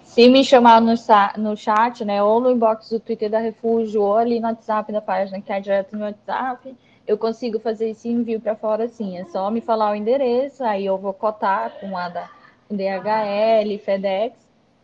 Se 0.06 0.30
me 0.30 0.46
chamar 0.46 0.80
no, 0.80 0.94
no 1.40 1.58
chat, 1.58 2.06
né, 2.06 2.24
ou 2.24 2.40
no 2.40 2.52
inbox 2.52 2.90
do 2.90 3.02
Twitter 3.02 3.30
da 3.30 3.40
Refúgio, 3.40 4.02
ou 4.02 4.16
ali 4.16 4.40
no 4.40 4.48
WhatsApp 4.48 4.94
da 4.94 5.02
página, 5.02 5.42
que 5.42 5.52
é 5.52 5.60
direto 5.60 5.94
no 5.94 6.06
WhatsApp, 6.06 6.74
eu 7.08 7.18
consigo 7.18 7.58
fazer 7.60 7.90
esse 7.90 8.10
envio 8.10 8.40
para 8.40 8.56
fora 8.56 8.88
sim. 8.88 9.18
É 9.18 9.26
só 9.26 9.50
me 9.50 9.62
falar 9.62 9.92
o 9.92 9.96
endereço, 9.96 10.64
aí 10.64 10.86
eu 10.86 10.98
vou 10.98 11.14
cotar 11.14 11.80
com 11.80 11.98
a 11.98 12.10
da 12.10 12.30
DHL, 12.70 13.80
FedEx, 13.80 14.36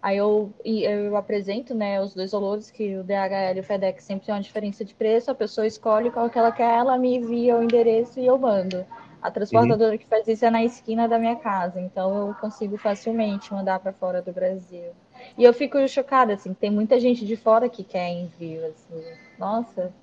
aí 0.02 0.18
eu, 0.18 0.52
eu 0.64 1.18
apresento 1.18 1.76
né, 1.76 2.02
os 2.02 2.14
dois 2.14 2.32
valores, 2.32 2.72
que 2.72 2.96
o 2.96 3.04
DHL 3.04 3.58
e 3.58 3.60
o 3.60 3.64
FedEx 3.64 4.04
sempre 4.06 4.26
tem 4.26 4.34
uma 4.34 4.42
diferença 4.42 4.86
de 4.86 4.94
preço, 4.94 5.30
a 5.30 5.36
pessoa 5.36 5.68
escolhe 5.68 6.10
qual 6.10 6.30
que 6.30 6.40
ela 6.40 6.52
quer, 6.52 6.78
ela 6.78 6.98
me 6.98 7.18
envia 7.18 7.58
o 7.58 7.64
endereço 7.64 8.20
e 8.20 8.26
eu 8.26 8.38
mando. 8.38 8.86
A 9.22 9.32
transportadora 9.32 9.92
uhum. 9.92 9.98
que 9.98 10.06
faz 10.06 10.28
isso 10.28 10.46
é 10.46 10.50
na 10.50 10.64
esquina 10.64 11.08
da 11.08 11.18
minha 11.18 11.36
casa, 11.36 11.80
então 11.80 12.28
eu 12.28 12.34
consigo 12.36 12.78
facilmente 12.78 13.54
mandar 13.54 13.80
para 13.80 13.94
fora 13.94 14.22
do 14.22 14.34
Brasil. 14.34 14.92
E 15.38 15.44
eu 15.44 15.54
fico 15.54 15.86
chocada, 15.88 16.34
assim, 16.34 16.54
tem 16.54 16.70
muita 16.70 17.00
gente 17.00 17.26
de 17.26 17.38
fora 17.38 17.70
que 17.70 17.84
quer 17.84 18.10
envio, 18.12 18.66
assim. 18.66 19.02
Nossa, 19.40 19.94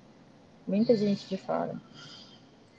muita 0.71 0.95
gente 0.95 1.27
de 1.27 1.37
fora. 1.37 1.75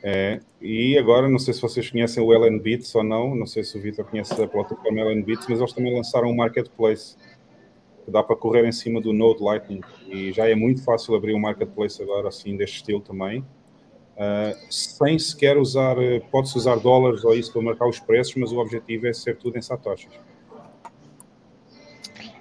É, 0.02 0.40
e 0.60 0.98
agora, 0.98 1.28
não 1.28 1.39
sei 1.39 1.55
se 1.55 1.60
vocês 1.62 1.89
conhecem 1.89 2.23
o 2.23 2.32
LN 2.32 2.59
Bits 2.59 2.93
ou 2.94 3.05
não, 3.05 3.36
não 3.36 3.47
sei 3.47 3.62
se 3.62 3.78
o 3.78 3.81
Vitor 3.81 4.05
conhece 4.05 4.32
a 4.32 4.48
plataforma 4.48 5.01
LN 5.01 5.23
Bits, 5.23 5.47
mas 5.48 5.60
eles 5.60 5.73
também 5.73 5.94
lançaram 5.94 6.28
um 6.28 6.35
marketplace 6.35 7.16
que 8.05 8.10
dá 8.10 8.20
para 8.23 8.35
correr 8.35 8.66
em 8.66 8.73
cima 8.73 9.01
do 9.01 9.12
Node 9.12 9.40
Lightning 9.40 9.81
e 10.09 10.32
já 10.32 10.48
é 10.48 10.56
muito 10.56 10.82
fácil 10.82 11.14
abrir 11.14 11.35
um 11.35 11.39
marketplace 11.39 12.02
agora 12.02 12.28
assim 12.28 12.56
deste 12.56 12.78
estilo 12.78 13.01
também. 13.01 13.44
Uh, 14.12 14.73
sem 14.73 15.19
sequer 15.19 15.56
usar, 15.56 15.97
pode-se 16.31 16.59
usar 16.59 16.77
dólares 16.77 17.24
ou 17.24 17.35
isso 17.35 17.52
para 17.52 17.62
marcar 17.62 17.89
os 17.89 18.01
preços, 18.01 18.35
mas 18.35 18.51
o 18.51 18.59
objetivo 18.59 19.06
é 19.06 19.12
ser 19.12 19.36
tudo 19.36 19.56
em 19.56 19.62
satoshis. 19.62 20.12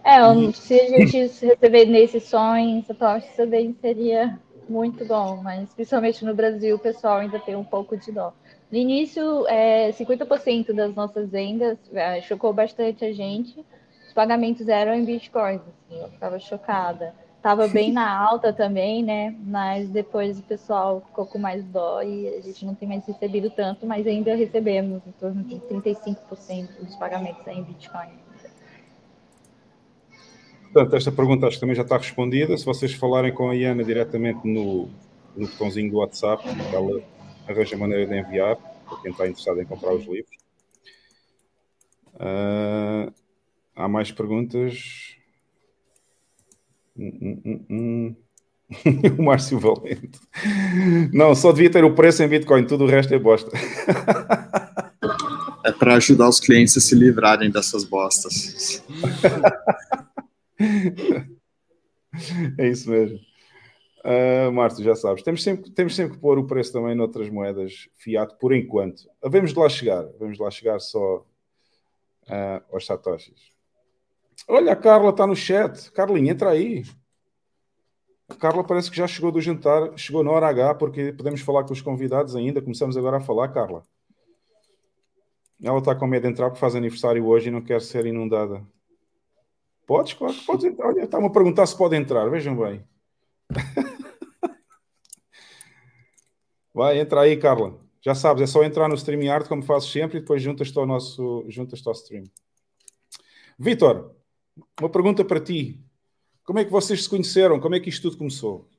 É, 0.03 0.19
se 0.51 0.79
a 0.79 0.87
gente 0.87 1.15
receber 1.15 1.85
nesses 1.85 2.23
sonhos, 2.23 2.87
satoshis 2.87 3.35
também 3.35 3.75
seria 3.79 4.39
muito 4.69 5.05
bom, 5.05 5.37
mas 5.37 5.73
principalmente 5.73 6.23
no 6.23 6.33
Brasil 6.33 6.75
o 6.75 6.79
pessoal 6.79 7.17
ainda 7.17 7.39
tem 7.39 7.55
um 7.55 7.63
pouco 7.63 7.97
de 7.97 8.11
dó. 8.11 8.33
No 8.71 8.77
início, 8.77 9.45
é, 9.47 9.91
50% 9.91 10.73
das 10.73 10.95
nossas 10.95 11.29
vendas 11.29 11.77
é, 11.93 12.21
chocou 12.21 12.53
bastante 12.53 13.03
a 13.03 13.11
gente. 13.11 13.65
Os 14.07 14.13
pagamentos 14.13 14.67
eram 14.67 14.93
em 14.93 15.03
bitcoins, 15.03 15.61
assim, 15.61 16.01
eu 16.01 16.09
ficava 16.09 16.39
chocada. 16.39 17.13
Tava 17.41 17.67
bem 17.67 17.91
na 17.91 18.09
alta 18.15 18.53
também, 18.53 19.03
né? 19.03 19.35
Mas 19.43 19.89
depois 19.89 20.39
o 20.39 20.43
pessoal 20.43 21.01
ficou 21.07 21.25
com 21.25 21.37
mais 21.37 21.65
dó 21.65 22.01
e 22.01 22.27
a 22.29 22.41
gente 22.41 22.65
não 22.65 22.75
tem 22.75 22.87
mais 22.87 23.05
recebido 23.05 23.49
tanto, 23.49 23.85
mas 23.85 24.07
ainda 24.07 24.35
recebemos 24.35 25.01
em 25.05 25.11
torno 25.13 25.43
de 25.43 25.55
35% 25.55 26.67
dos 26.79 26.95
pagamentos 26.95 27.45
em 27.47 27.63
Bitcoin. 27.63 28.09
Portanto, 30.73 30.95
esta 30.95 31.11
pergunta 31.11 31.47
acho 31.47 31.57
que 31.57 31.61
também 31.61 31.75
já 31.75 31.81
está 31.81 31.97
respondida. 31.97 32.57
Se 32.57 32.65
vocês 32.65 32.93
falarem 32.93 33.33
com 33.33 33.49
a 33.49 33.55
Iana 33.55 33.83
diretamente 33.83 34.47
no, 34.47 34.89
no 35.35 35.47
botãozinho 35.47 35.91
do 35.91 35.97
WhatsApp, 35.97 36.43
ela 36.73 37.01
arranja 37.47 37.77
maneira 37.77 38.07
de 38.07 38.17
enviar 38.17 38.55
para 38.55 39.01
quem 39.01 39.11
está 39.11 39.27
interessado 39.27 39.61
em 39.61 39.65
comprar 39.65 39.93
os 39.93 40.05
livros. 40.05 40.37
Uh, 42.15 43.11
há 43.75 43.87
mais 43.87 44.11
perguntas? 44.11 45.15
Hum, 46.97 47.17
hum, 47.21 47.41
hum, 47.45 47.65
hum. 47.69 48.15
o 49.19 49.23
Márcio 49.23 49.59
Valente. 49.59 50.19
Não, 51.11 51.35
só 51.35 51.51
devia 51.51 51.69
ter 51.69 51.83
o 51.83 51.93
preço 51.93 52.23
em 52.23 52.27
Bitcoin, 52.29 52.65
tudo 52.65 52.85
o 52.85 52.87
resto 52.87 53.13
é 53.13 53.19
bosta. 53.19 53.51
É 55.63 55.71
para 55.71 55.95
ajudar 55.95 56.29
os 56.29 56.39
clientes 56.39 56.75
a 56.77 56.79
se 56.79 56.95
livrarem 56.95 57.51
dessas 57.51 57.83
bostas. 57.83 58.81
é 62.57 62.67
isso 62.67 62.89
mesmo. 62.89 63.19
Uh, 64.03 64.51
Márcio, 64.51 64.83
já 64.83 64.95
sabes, 64.95 65.21
temos 65.21 65.43
sempre, 65.43 65.69
temos 65.71 65.95
sempre 65.95 66.15
que 66.15 66.21
pôr 66.21 66.39
o 66.39 66.47
preço 66.47 66.73
também 66.73 66.95
noutras 66.95 67.29
moedas 67.29 67.87
fiat 67.97 68.35
por 68.39 68.51
enquanto. 68.53 69.03
Vamos 69.23 69.53
de 69.53 69.59
lá 69.59 69.69
chegar, 69.69 70.07
vamos 70.19 70.37
de 70.37 70.43
lá 70.43 70.49
chegar 70.49 70.79
só 70.79 71.17
uh, 71.17 72.63
aos 72.73 72.85
satoshis. 72.85 73.51
Olha, 74.47 74.73
a 74.73 74.75
Carla 74.75 75.11
está 75.11 75.27
no 75.27 75.35
chat. 75.35 75.91
Carlinha, 75.91 76.31
entra 76.31 76.49
aí. 76.49 76.83
A 78.27 78.35
Carla 78.35 78.63
parece 78.63 78.89
que 78.89 78.97
já 78.97 79.07
chegou 79.07 79.31
do 79.31 79.41
jantar, 79.41 79.95
chegou 79.97 80.23
na 80.23 80.31
hora 80.31 80.47
H, 80.47 80.75
porque 80.75 81.13
podemos 81.13 81.41
falar 81.41 81.63
com 81.63 81.73
os 81.73 81.81
convidados 81.81 82.35
ainda. 82.35 82.61
Começamos 82.61 82.97
agora 82.97 83.17
a 83.17 83.21
falar, 83.21 83.49
Carla. 83.49 83.83
Ela 85.61 85.77
está 85.77 85.93
com 85.93 86.07
medo 86.07 86.23
de 86.23 86.29
entrar 86.29 86.49
porque 86.49 86.59
faz 86.59 86.75
aniversário 86.75 87.23
hoje 87.25 87.49
e 87.49 87.51
não 87.51 87.61
quer 87.61 87.81
ser 87.81 88.05
inundada. 88.05 88.65
Podes, 89.91 90.13
claro 90.13 90.33
podes 90.45 90.63
entrar. 90.63 90.87
Olha, 90.87 91.01
está-me 91.01 91.25
a 91.25 91.29
perguntar 91.29 91.65
se 91.65 91.77
pode 91.77 91.97
entrar, 91.97 92.29
vejam 92.29 92.55
bem. 92.55 92.81
Vai, 96.73 96.97
entra 96.97 97.19
aí, 97.19 97.35
Carla. 97.35 97.77
Já 97.99 98.15
sabes, 98.15 98.41
é 98.41 98.47
só 98.47 98.63
entrar 98.63 98.87
no 98.87 98.95
StreamYard, 98.95 99.49
como 99.49 99.61
fazes 99.61 99.91
sempre, 99.91 100.17
e 100.17 100.21
depois 100.21 100.41
juntas-te 100.41 100.79
ao 100.79 100.85
nosso 100.85 101.43
juntas 101.49 101.85
ao 101.85 101.91
stream. 101.91 102.23
Vitor, 103.59 104.15
uma 104.79 104.89
pergunta 104.89 105.25
para 105.25 105.41
ti. 105.41 105.77
Como 106.45 106.59
é 106.59 106.63
que 106.63 106.71
vocês 106.71 107.03
se 107.03 107.09
conheceram? 107.09 107.59
Como 107.59 107.75
é 107.75 107.79
que 107.81 107.89
isto 107.89 108.03
tudo 108.03 108.17
começou? 108.17 108.69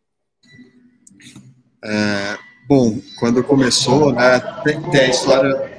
É, 1.84 2.38
bom, 2.66 2.98
quando 3.18 3.44
começou, 3.44 4.14
né, 4.14 4.40
tem, 4.64 4.80
tem, 4.90 5.00
a 5.00 5.10
história 5.10 5.71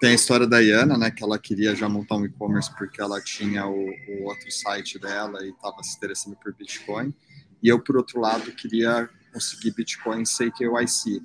tem 0.00 0.10
a 0.10 0.14
história 0.14 0.46
da 0.46 0.60
Iana, 0.60 0.98
né, 0.98 1.10
que 1.10 1.22
ela 1.22 1.38
queria 1.38 1.74
já 1.74 1.88
montar 1.88 2.16
um 2.16 2.24
e-commerce 2.24 2.74
porque 2.76 3.00
ela 3.00 3.20
tinha 3.20 3.66
o, 3.66 3.88
o 4.08 4.24
outro 4.24 4.50
site 4.50 4.98
dela 4.98 5.44
e 5.44 5.50
estava 5.50 5.82
se 5.82 5.96
interessando 5.96 6.36
por 6.36 6.54
Bitcoin. 6.54 7.14
E 7.62 7.68
eu, 7.68 7.80
por 7.80 7.96
outro 7.96 8.20
lado, 8.20 8.52
queria 8.52 9.08
conseguir 9.32 9.72
Bitcoin 9.72 10.24
sem 10.24 10.50
KYC. 10.50 11.22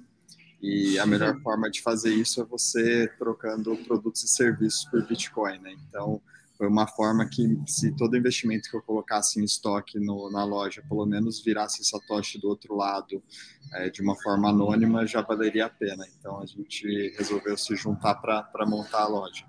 E 0.61 0.99
a 0.99 1.06
melhor 1.06 1.39
forma 1.41 1.69
de 1.69 1.81
fazer 1.81 2.14
isso 2.14 2.39
é 2.41 2.45
você 2.45 3.11
trocando 3.18 3.76
produtos 3.77 4.23
e 4.23 4.27
serviços 4.27 4.85
por 4.85 5.06
Bitcoin, 5.07 5.57
né? 5.60 5.76
Então, 5.88 6.22
foi 6.61 6.67
uma 6.67 6.85
forma 6.85 7.27
que, 7.27 7.59
se 7.65 7.91
todo 7.91 8.15
investimento 8.15 8.69
que 8.69 8.77
eu 8.77 8.83
colocasse 8.83 9.41
em 9.41 9.43
estoque 9.43 9.99
no, 9.99 10.29
na 10.29 10.43
loja, 10.43 10.83
pelo 10.88 11.07
menos 11.07 11.43
virasse 11.43 11.83
Satoshi 11.83 12.39
do 12.39 12.49
outro 12.49 12.75
lado 12.75 13.23
é, 13.73 13.89
de 13.89 13.99
uma 13.99 14.15
forma 14.15 14.47
anônima, 14.47 15.07
já 15.07 15.23
valeria 15.23 15.65
a 15.65 15.69
pena. 15.69 16.05
Então 16.19 16.39
a 16.39 16.45
gente 16.45 17.15
resolveu 17.17 17.57
se 17.57 17.75
juntar 17.75 18.13
para 18.13 18.63
montar 18.67 19.01
a 19.01 19.07
loja. 19.07 19.43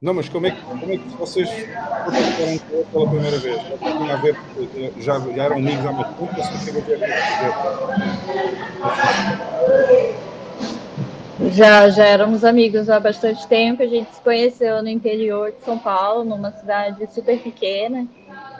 Não, 0.00 0.14
mas 0.14 0.30
como 0.30 0.46
é 0.46 0.52
que, 0.52 0.62
como 0.62 0.90
é 0.90 0.96
que 0.96 1.08
vocês 1.08 1.46
foram 1.46 2.86
pela 2.86 3.10
primeira 3.10 3.38
vez? 3.38 3.60
Já, 3.68 4.14
a 4.14 4.16
ver, 4.16 4.34
já, 4.98 5.20
já 5.20 5.44
eram 5.44 5.56
amigos 5.56 5.84
há 5.84 5.92
muito 5.92 6.14
tempo? 6.14 6.42
Se 6.42 6.70
ver 6.70 6.82
já, 11.50 11.88
já 11.88 12.04
éramos 12.04 12.44
amigos 12.44 12.88
há 12.88 12.98
bastante 12.98 13.46
tempo. 13.46 13.82
A 13.82 13.86
gente 13.86 14.14
se 14.14 14.20
conheceu 14.20 14.82
no 14.82 14.88
interior 14.88 15.52
de 15.52 15.64
São 15.64 15.78
Paulo, 15.78 16.24
numa 16.24 16.50
cidade 16.52 17.06
super 17.12 17.38
pequena, 17.40 18.06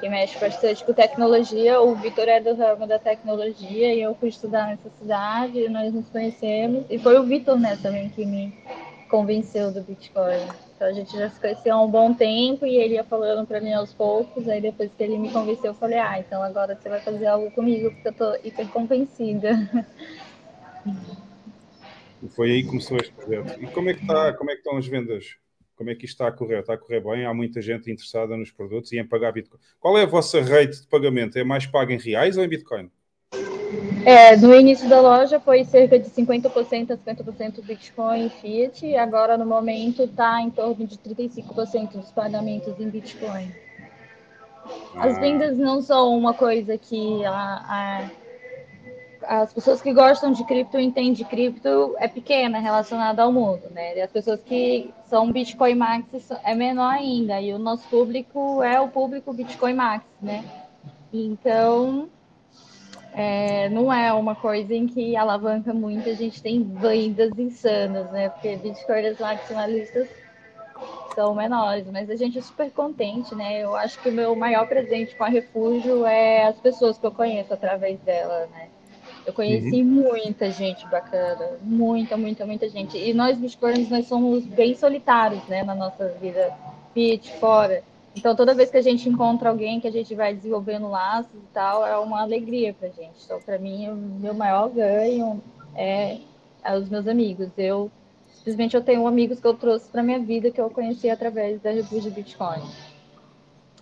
que 0.00 0.08
mexe 0.08 0.38
bastante 0.38 0.84
com 0.84 0.92
tecnologia. 0.92 1.80
O 1.80 1.94
Vitor 1.94 2.28
é 2.28 2.40
do 2.40 2.54
ramo 2.54 2.86
da 2.86 2.98
tecnologia 2.98 3.94
e 3.94 4.00
eu 4.00 4.14
fui 4.14 4.28
estudar 4.28 4.68
nessa 4.68 4.90
cidade. 4.98 5.58
E 5.58 5.68
nós 5.68 5.92
nos 5.92 6.08
conhecemos. 6.08 6.84
E 6.90 6.98
foi 6.98 7.18
o 7.18 7.24
Vitor, 7.24 7.58
né, 7.58 7.78
também, 7.82 8.08
que 8.08 8.24
me 8.24 8.52
convenceu 9.08 9.72
do 9.72 9.80
Bitcoin. 9.82 10.40
Então 10.76 10.88
a 10.88 10.92
gente 10.92 11.16
já 11.16 11.30
se 11.30 11.40
conheceu 11.40 11.74
há 11.74 11.82
um 11.82 11.90
bom 11.90 12.12
tempo 12.12 12.66
e 12.66 12.76
ele 12.76 12.94
ia 12.94 13.04
falando 13.04 13.46
para 13.46 13.60
mim 13.60 13.72
aos 13.72 13.92
poucos. 13.92 14.48
Aí 14.48 14.60
depois 14.60 14.90
que 14.96 15.02
ele 15.02 15.18
me 15.18 15.30
convenceu, 15.30 15.70
eu 15.70 15.74
falei: 15.74 15.98
Ah, 15.98 16.18
então 16.18 16.42
agora 16.42 16.76
você 16.76 16.88
vai 16.88 17.00
fazer 17.00 17.26
algo 17.26 17.50
comigo, 17.52 17.90
porque 17.90 18.08
eu 18.08 18.12
tô 18.12 18.34
hiper 18.44 18.68
convencida. 18.68 19.50
E 22.22 22.28
foi 22.28 22.50
aí 22.50 22.62
que 22.62 22.68
começou 22.68 22.96
este 22.96 23.12
projeto. 23.12 23.62
E 23.62 23.66
como 23.66 23.90
é 23.90 23.94
que, 23.94 24.00
está, 24.00 24.32
como 24.32 24.50
é 24.50 24.54
que 24.54 24.60
estão 24.60 24.76
as 24.76 24.86
vendas? 24.86 25.36
Como 25.76 25.90
é 25.90 25.94
que 25.94 26.06
isto 26.06 26.14
está 26.14 26.28
a 26.28 26.32
correr? 26.32 26.60
Está 26.60 26.74
a 26.74 26.78
correr 26.78 27.00
bem? 27.00 27.26
Há 27.26 27.34
muita 27.34 27.60
gente 27.60 27.90
interessada 27.90 28.36
nos 28.36 28.50
produtos 28.50 28.92
e 28.92 28.98
em 28.98 29.06
pagar 29.06 29.32
Bitcoin. 29.32 29.60
Qual 29.78 29.98
é 29.98 30.02
a 30.02 30.06
vossa 30.06 30.40
rate 30.40 30.80
de 30.80 30.86
pagamento? 30.86 31.38
É 31.38 31.44
mais 31.44 31.66
pago 31.66 31.92
em 31.92 31.98
reais 31.98 32.36
ou 32.36 32.44
em 32.44 32.48
Bitcoin? 32.48 32.90
É, 34.06 34.36
no 34.36 34.54
início 34.54 34.88
da 34.88 35.00
loja 35.00 35.40
foi 35.40 35.64
cerca 35.64 35.98
de 35.98 36.08
50% 36.08 36.92
a 36.92 36.96
50% 36.96 37.60
Bitcoin 37.62 38.26
e 38.26 38.30
Fiat, 38.30 38.86
e 38.86 38.96
agora 38.96 39.36
no 39.36 39.44
momento 39.44 40.04
está 40.04 40.40
em 40.40 40.48
torno 40.48 40.86
de 40.86 40.96
35% 40.96 41.92
dos 41.92 42.12
pagamentos 42.12 42.78
em 42.78 42.88
Bitcoin. 42.88 43.52
As 44.94 45.16
ah. 45.16 45.20
vendas 45.20 45.58
não 45.58 45.82
são 45.82 46.16
uma 46.16 46.32
coisa 46.32 46.78
que 46.78 47.24
a, 47.24 47.32
a 47.32 48.10
as 49.28 49.52
pessoas 49.52 49.82
que 49.82 49.92
gostam 49.92 50.32
de 50.32 50.44
cripto 50.44 50.78
entendem 50.78 51.12
de 51.12 51.24
cripto 51.24 51.94
é 51.98 52.06
pequena 52.06 52.58
relacionada 52.58 53.22
ao 53.22 53.32
mundo, 53.32 53.62
né? 53.70 53.96
E 53.96 54.00
as 54.00 54.10
pessoas 54.10 54.40
que 54.40 54.92
são 55.06 55.30
Bitcoin 55.32 55.74
Max 55.74 56.06
é 56.44 56.54
menor 56.54 56.92
ainda. 56.92 57.40
E 57.40 57.52
o 57.52 57.58
nosso 57.58 57.86
público 57.88 58.62
é 58.62 58.80
o 58.80 58.88
público 58.88 59.32
Bitcoin 59.32 59.74
Max, 59.74 60.04
né? 60.22 60.44
Então, 61.12 62.08
é, 63.12 63.68
não 63.68 63.92
é 63.92 64.12
uma 64.12 64.34
coisa 64.34 64.74
em 64.74 64.86
que 64.86 65.16
alavanca 65.16 65.74
muito. 65.74 66.08
A 66.08 66.14
gente 66.14 66.42
tem 66.42 66.62
vendas 66.62 67.30
insanas, 67.38 68.10
né? 68.12 68.28
Porque 68.28 68.56
Bitcoins 68.56 69.18
maximalistas 69.18 70.08
são 71.14 71.34
menores, 71.34 71.86
mas 71.90 72.10
a 72.10 72.14
gente 72.14 72.38
é 72.38 72.42
super 72.42 72.70
contente, 72.70 73.34
né? 73.34 73.62
Eu 73.62 73.74
acho 73.74 73.98
que 74.00 74.08
o 74.08 74.12
meu 74.12 74.36
maior 74.36 74.68
presente 74.68 75.16
com 75.16 75.24
a 75.24 75.28
Refúgio 75.28 76.04
é 76.04 76.44
as 76.44 76.56
pessoas 76.60 76.98
que 76.98 77.06
eu 77.06 77.12
conheço 77.12 77.52
através 77.54 77.98
dela, 78.00 78.46
né? 78.52 78.68
Eu 79.26 79.32
conheci 79.32 79.82
uhum. 79.82 79.84
muita 79.84 80.50
gente 80.52 80.86
bacana, 80.86 81.58
muita, 81.60 82.16
muita, 82.16 82.46
muita 82.46 82.68
gente. 82.68 82.96
E 82.96 83.12
nós, 83.12 83.36
bitcoiners, 83.36 83.90
nós 83.90 84.06
somos 84.06 84.46
bem 84.46 84.76
solitários, 84.76 85.44
né, 85.48 85.64
na 85.64 85.74
nossa 85.74 86.08
vida 86.20 86.54
fit, 86.94 87.32
fora. 87.40 87.82
Então, 88.14 88.36
toda 88.36 88.54
vez 88.54 88.70
que 88.70 88.76
a 88.76 88.82
gente 88.82 89.08
encontra 89.08 89.50
alguém 89.50 89.80
que 89.80 89.88
a 89.88 89.90
gente 89.90 90.14
vai 90.14 90.32
desenvolvendo 90.32 90.88
laços 90.88 91.34
e 91.34 91.52
tal, 91.52 91.84
é 91.84 91.98
uma 91.98 92.22
alegria 92.22 92.72
pra 92.72 92.88
gente. 92.88 93.16
Então, 93.24 93.40
para 93.42 93.58
mim, 93.58 93.88
o 93.88 93.96
meu 93.96 94.32
maior 94.32 94.70
ganho 94.70 95.42
é, 95.74 96.18
é 96.64 96.78
os 96.78 96.88
meus 96.88 97.08
amigos. 97.08 97.48
Eu, 97.58 97.90
simplesmente, 98.32 98.76
eu 98.76 98.82
tenho 98.82 99.06
amigos 99.06 99.40
que 99.40 99.46
eu 99.46 99.54
trouxe 99.54 99.90
para 99.90 100.04
minha 100.04 100.20
vida 100.20 100.52
que 100.52 100.60
eu 100.60 100.70
conheci 100.70 101.10
através 101.10 101.60
da 101.60 101.72
Refúgio 101.72 102.12
Bitcoin. 102.12 102.62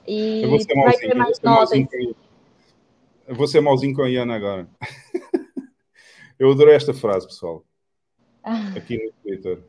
E 0.09 0.43
vai 0.47 0.97
ter 0.97 1.15
mais 1.15 1.41
notas. 1.41 1.87
Vou 3.29 3.47
ser 3.47 3.61
malzinho 3.61 3.95
com 3.95 4.03
a 4.03 4.09
Iana 4.09 4.35
agora. 4.35 4.69
Eu 6.39 6.51
adorei 6.51 6.75
esta 6.75 6.93
frase, 6.93 7.27
pessoal. 7.27 7.65
Aqui 8.77 8.99
no 8.99 9.13
Twitter. 9.23 9.63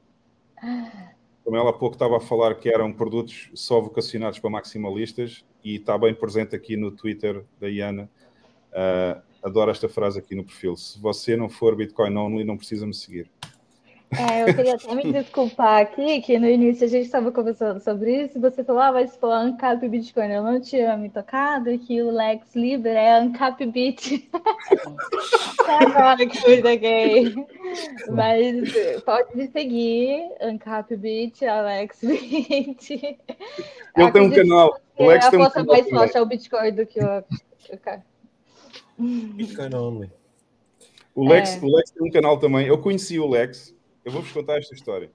Como 1.43 1.55
ela 1.55 1.69
há 1.69 1.73
pouco 1.73 1.95
estava 1.95 2.17
a 2.17 2.19
falar 2.19 2.55
que 2.55 2.69
eram 2.69 2.91
produtos 2.91 3.49
só 3.53 3.79
vocacionados 3.79 4.39
para 4.39 4.49
maximalistas 4.49 5.45
e 5.63 5.75
está 5.75 5.97
bem 5.97 6.13
presente 6.13 6.55
aqui 6.55 6.75
no 6.75 6.91
Twitter 6.91 7.45
da 7.59 7.69
Iana. 7.69 8.09
Uh, 8.71 9.21
adoro 9.43 9.71
esta 9.71 9.87
frase 9.87 10.19
aqui 10.19 10.35
no 10.35 10.43
perfil. 10.43 10.75
Se 10.75 10.99
você 10.99 11.37
não 11.37 11.47
for 11.47 11.75
Bitcoin 11.75 12.17
only, 12.17 12.43
não 12.43 12.57
precisa 12.57 12.85
me 12.85 12.93
seguir. 12.93 13.29
É, 14.11 14.43
eu 14.43 14.53
queria 14.55 14.75
até 14.75 14.93
me 14.95 15.11
desculpar 15.11 15.81
aqui, 15.81 16.21
que 16.21 16.39
no 16.39 16.47
início 16.47 16.85
a 16.85 16.89
gente 16.89 17.05
estava 17.05 17.31
conversando 17.31 17.79
sobre 17.79 18.23
isso, 18.23 18.37
e 18.37 18.41
você 18.41 18.63
falou, 18.63 18.81
ah, 18.81 18.91
vai 18.91 19.07
falar 19.07 19.41
Ancap 19.41 19.87
Bitcoin. 19.87 20.31
Eu 20.31 20.43
não 20.43 20.61
tinha 20.61 20.95
me 20.95 21.09
tocado 21.09 21.77
que 21.79 22.01
o 22.01 22.11
Lex 22.11 22.55
Liber 22.55 22.95
é 22.95 23.17
Ancap 23.17 23.65
Bit. 23.65 24.29
agora 25.67 26.25
que 26.25 26.37
eu 26.49 26.79
gay. 26.79 27.35
Mas 28.09 29.01
pode 29.03 29.35
me 29.35 29.47
seguir, 29.47 30.29
Ancap 30.39 30.95
Bit, 30.95 31.45
Alex 31.45 31.99
Bit. 32.03 33.19
Eu 33.97 34.11
tenho 34.11 34.25
um 34.25 34.31
canal. 34.31 34.79
O 34.97 35.07
Lex 35.07 35.25
a 35.25 35.31
tem 35.31 35.39
um 35.39 35.49
canal. 35.49 35.73
mais 35.73 35.89
forte 35.89 36.17
é 36.17 36.21
o 36.21 36.25
Bitcoin 36.25 36.71
do 36.71 36.85
que 36.85 36.99
o. 37.03 37.23
Bitcoin 38.97 39.75
only. 39.75 40.11
O 41.13 41.27
Lex, 41.27 41.61
é. 41.61 41.65
o 41.65 41.75
Lex 41.75 41.91
tem 41.91 42.07
um 42.07 42.11
canal 42.11 42.37
também. 42.37 42.67
Eu 42.67 42.77
conheci 42.77 43.19
o 43.19 43.27
Lex 43.27 43.74
eu 44.05 44.11
vou-vos 44.11 44.31
contar 44.31 44.59
esta 44.59 44.75
história. 44.75 45.11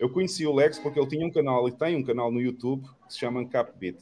Eu 0.00 0.08
conheci 0.08 0.46
o 0.46 0.52
Lex 0.52 0.78
porque 0.78 0.98
ele 0.98 1.08
tinha 1.08 1.26
um 1.26 1.30
canal 1.30 1.68
e 1.68 1.72
tem 1.72 1.94
um 1.94 2.02
canal 2.02 2.32
no 2.32 2.40
YouTube 2.40 2.88
que 3.06 3.12
se 3.12 3.18
chama 3.18 3.46
Capbit, 3.46 3.98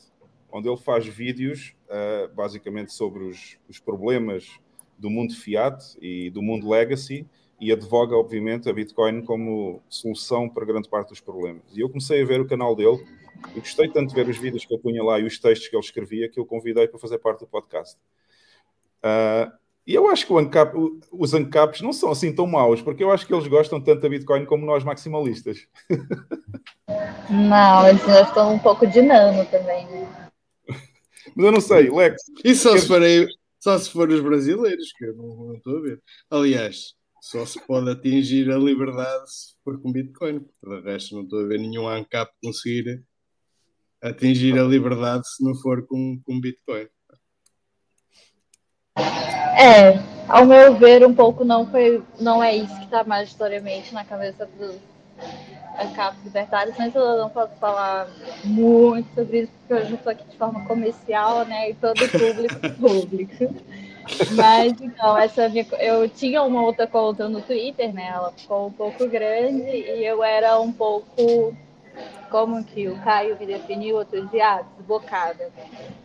onde 0.50 0.68
ele 0.68 0.76
faz 0.76 1.04
vídeos 1.06 1.74
uh, 1.88 2.32
basicamente 2.32 2.92
sobre 2.92 3.24
os, 3.24 3.58
os, 3.68 3.80
problemas 3.80 4.60
do 4.96 5.10
mundo 5.10 5.34
fiat 5.34 5.98
e 6.00 6.30
do 6.30 6.40
mundo 6.40 6.68
legacy 6.68 7.26
e 7.60 7.72
advoga, 7.72 8.16
obviamente, 8.16 8.68
a 8.68 8.72
Bitcoin 8.72 9.22
como 9.22 9.82
solução 9.88 10.48
para 10.48 10.64
grande 10.64 10.88
parte 10.88 11.10
dos 11.10 11.20
problemas. 11.20 11.64
E 11.74 11.80
eu 11.80 11.88
comecei 11.88 12.22
a 12.22 12.24
ver 12.24 12.40
o 12.40 12.46
canal 12.46 12.76
dele 12.76 13.04
e 13.56 13.60
gostei 13.60 13.88
tanto 13.88 14.10
de 14.10 14.14
ver 14.14 14.28
os 14.28 14.38
vídeos 14.38 14.64
que 14.64 14.72
ele 14.72 14.82
punha 14.82 15.02
lá 15.02 15.18
e 15.18 15.24
os 15.24 15.38
textos 15.38 15.68
que 15.68 15.74
ele 15.74 15.84
escrevia 15.84 16.28
que 16.28 16.38
eu 16.38 16.46
convidei 16.46 16.86
para 16.86 16.98
fazer 16.98 17.18
parte 17.18 17.40
do 17.40 17.46
podcast. 17.46 17.98
Uh, 18.98 19.61
e 19.86 19.94
eu 19.94 20.08
acho 20.08 20.26
que 20.26 20.32
Ancap, 20.32 20.74
os 21.10 21.34
ANCAPs 21.34 21.80
não 21.80 21.92
são 21.92 22.10
assim 22.10 22.32
tão 22.32 22.46
maus, 22.46 22.80
porque 22.80 23.02
eu 23.02 23.10
acho 23.10 23.26
que 23.26 23.34
eles 23.34 23.48
gostam 23.48 23.80
tanto 23.80 24.00
da 24.00 24.08
Bitcoin 24.08 24.44
como 24.44 24.64
nós 24.64 24.84
maximalistas. 24.84 25.66
Não, 27.30 27.88
eles 27.88 28.04
gostam 28.04 28.54
um 28.54 28.58
pouco 28.58 28.86
de 28.86 29.00
nano 29.00 29.46
também, 29.46 29.86
né? 29.86 30.28
Mas 31.34 31.46
eu 31.46 31.52
não 31.52 31.60
sei, 31.60 31.90
Lex. 31.90 32.22
E 32.44 32.54
só, 32.54 32.76
se, 32.76 32.86
forem, 32.86 33.26
só 33.58 33.78
se 33.78 33.88
for 33.88 34.10
os 34.10 34.20
brasileiros, 34.20 34.92
que 34.92 35.06
eu 35.06 35.16
não, 35.16 35.46
não 35.46 35.54
estou 35.54 35.78
a 35.78 35.80
ver. 35.80 36.02
Aliás, 36.28 36.94
só 37.22 37.46
se 37.46 37.64
pode 37.66 37.90
atingir 37.90 38.50
a 38.50 38.58
liberdade 38.58 39.32
se 39.32 39.54
for 39.64 39.80
com 39.80 39.92
Bitcoin. 39.92 40.40
De 40.62 40.80
resto, 40.80 41.14
não 41.14 41.22
estou 41.22 41.40
a 41.40 41.46
ver 41.46 41.58
nenhum 41.58 41.88
ANCAP 41.88 42.30
conseguir 42.42 43.02
atingir 44.02 44.58
a 44.58 44.64
liberdade 44.64 45.26
se 45.28 45.42
não 45.42 45.54
for 45.54 45.86
com, 45.86 46.20
com 46.24 46.40
Bitcoin. 46.40 46.88
É, 49.56 49.98
ao 50.28 50.44
meu 50.44 50.74
ver, 50.74 51.06
um 51.06 51.14
pouco 51.14 51.44
não 51.44 51.66
foi, 51.66 52.02
não 52.18 52.42
é 52.42 52.56
isso 52.56 52.76
que 52.78 52.84
está 52.84 53.04
majoritariamente 53.04 53.92
na 53.92 54.04
cabeça 54.04 54.48
dos, 54.58 54.76
ANCAPs 55.78 56.22
libertários, 56.24 56.76
mas 56.78 56.94
eu 56.94 57.16
não 57.16 57.30
posso 57.30 57.54
falar 57.56 58.08
muito 58.44 59.08
sobre 59.14 59.42
isso, 59.42 59.52
porque 59.60 59.82
eu 59.82 59.88
não 59.88 59.96
estou 59.96 60.12
aqui 60.12 60.24
de 60.28 60.36
forma 60.36 60.64
comercial, 60.66 61.44
né? 61.44 61.70
E 61.70 61.74
todo 61.74 61.96
público 62.08 62.60
público. 62.78 63.54
Mas 64.32 64.80
então, 64.80 65.16
essa 65.16 65.48
minha, 65.48 65.66
eu 65.78 66.08
tinha 66.08 66.42
uma 66.42 66.62
outra 66.62 66.86
conta 66.86 67.28
no 67.28 67.40
Twitter, 67.40 67.92
né? 67.92 68.12
Ela 68.14 68.32
ficou 68.32 68.66
um 68.66 68.72
pouco 68.72 69.06
grande 69.08 69.62
e 69.62 70.04
eu 70.04 70.22
era 70.22 70.60
um 70.60 70.72
pouco 70.72 71.54
como 72.30 72.64
que 72.64 72.88
o 72.88 72.98
Caio 73.02 73.36
me 73.38 73.46
definiu 73.46 73.96
outro 73.96 74.26
dia, 74.28 74.56
ah, 74.56 74.62
desbocada. 74.76 75.50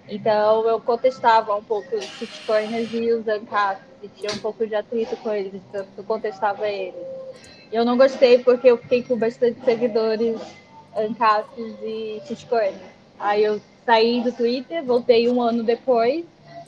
Então 0.09 0.67
eu 0.67 0.79
contestava 0.79 1.55
um 1.55 1.63
pouco 1.63 1.95
os 1.95 2.03
shitcoiners 2.03 2.91
e 2.93 3.11
os 3.11 3.27
ANCAPs, 3.27 3.83
e 4.03 4.07
tinha 4.09 4.31
um 4.31 4.37
pouco 4.37 4.65
de 4.67 4.75
atrito 4.75 5.15
com 5.17 5.31
eles, 5.31 5.53
então 5.53 5.85
eu 5.97 6.03
contestava 6.03 6.67
eles. 6.67 7.05
Eu 7.71 7.83
não 7.83 7.97
gostei 7.97 8.39
porque 8.39 8.69
eu 8.69 8.77
fiquei 8.77 9.03
com 9.03 9.17
bastante 9.17 9.63
seguidores 9.63 10.39
ANCAPs 10.95 11.75
e 11.81 12.21
shitcoiners. 12.25 12.77
Aí 13.19 13.43
eu 13.43 13.61
saí 13.85 14.21
do 14.21 14.31
Twitter, 14.31 14.83
voltei 14.83 15.29
um 15.29 15.41
ano 15.41 15.63
depois, 15.63 16.25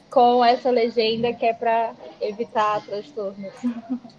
com 0.10 0.44
essa 0.44 0.72
legenda 0.72 1.34
que 1.34 1.46
é 1.46 1.54
para 1.54 1.94
evitar 2.22 2.84
transtornos. 2.86 3.54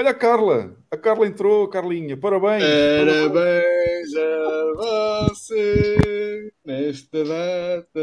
Olha 0.00 0.10
a 0.10 0.14
Carla, 0.14 0.76
a 0.92 0.96
Carla 0.96 1.26
entrou, 1.26 1.66
Carlinha, 1.66 2.16
parabéns. 2.16 2.62
Parabéns 2.62 4.14
a 4.14 4.72
você 4.76 6.52
nesta 6.64 7.24
data 7.24 8.00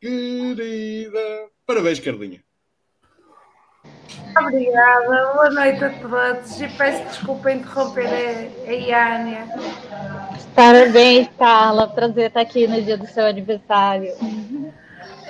querida. 0.00 1.20
Parabéns, 1.66 2.00
Carlinha. 2.00 2.42
Obrigada, 4.40 5.34
boa 5.34 5.50
noite 5.50 5.84
a 5.84 5.90
todos 5.90 6.60
e 6.62 6.68
peço 6.78 7.04
desculpa 7.08 7.52
interromper 7.52 8.06
a, 8.06 8.70
a 8.70 8.72
Iânia. 8.72 9.46
Parabéns, 10.54 11.28
Carla. 11.38 11.88
Prazer 11.88 12.28
estar 12.28 12.40
aqui 12.40 12.66
no 12.66 12.80
dia 12.80 12.96
do 12.96 13.06
seu 13.06 13.26
aniversário. 13.26 14.14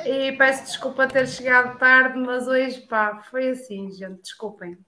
E 0.06 0.30
peço 0.30 0.62
desculpa 0.62 1.08
ter 1.08 1.26
chegado 1.26 1.76
tarde, 1.76 2.16
mas 2.20 2.46
hoje, 2.46 2.82
pá, 2.82 3.20
foi 3.28 3.48
assim, 3.48 3.90
gente, 3.90 4.22
desculpem. 4.22 4.78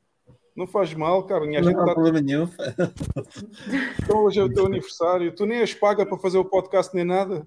Não 0.56 0.66
faz 0.66 0.94
mal, 0.94 1.22
Carlinha. 1.24 1.58
a 1.58 1.62
Não 1.62 1.70
há 1.70 1.84
tá- 1.84 1.92
problema 1.92 2.20
nenhum. 2.20 2.48
Então 4.02 4.24
hoje 4.24 4.40
é 4.40 4.42
o 4.42 4.52
teu 4.52 4.66
aniversário. 4.66 5.32
Tu 5.34 5.44
nem 5.44 5.58
és 5.58 5.74
paga 5.74 6.06
para 6.06 6.16
fazer 6.18 6.38
o 6.38 6.44
podcast 6.44 6.94
nem 6.94 7.04
nada. 7.04 7.46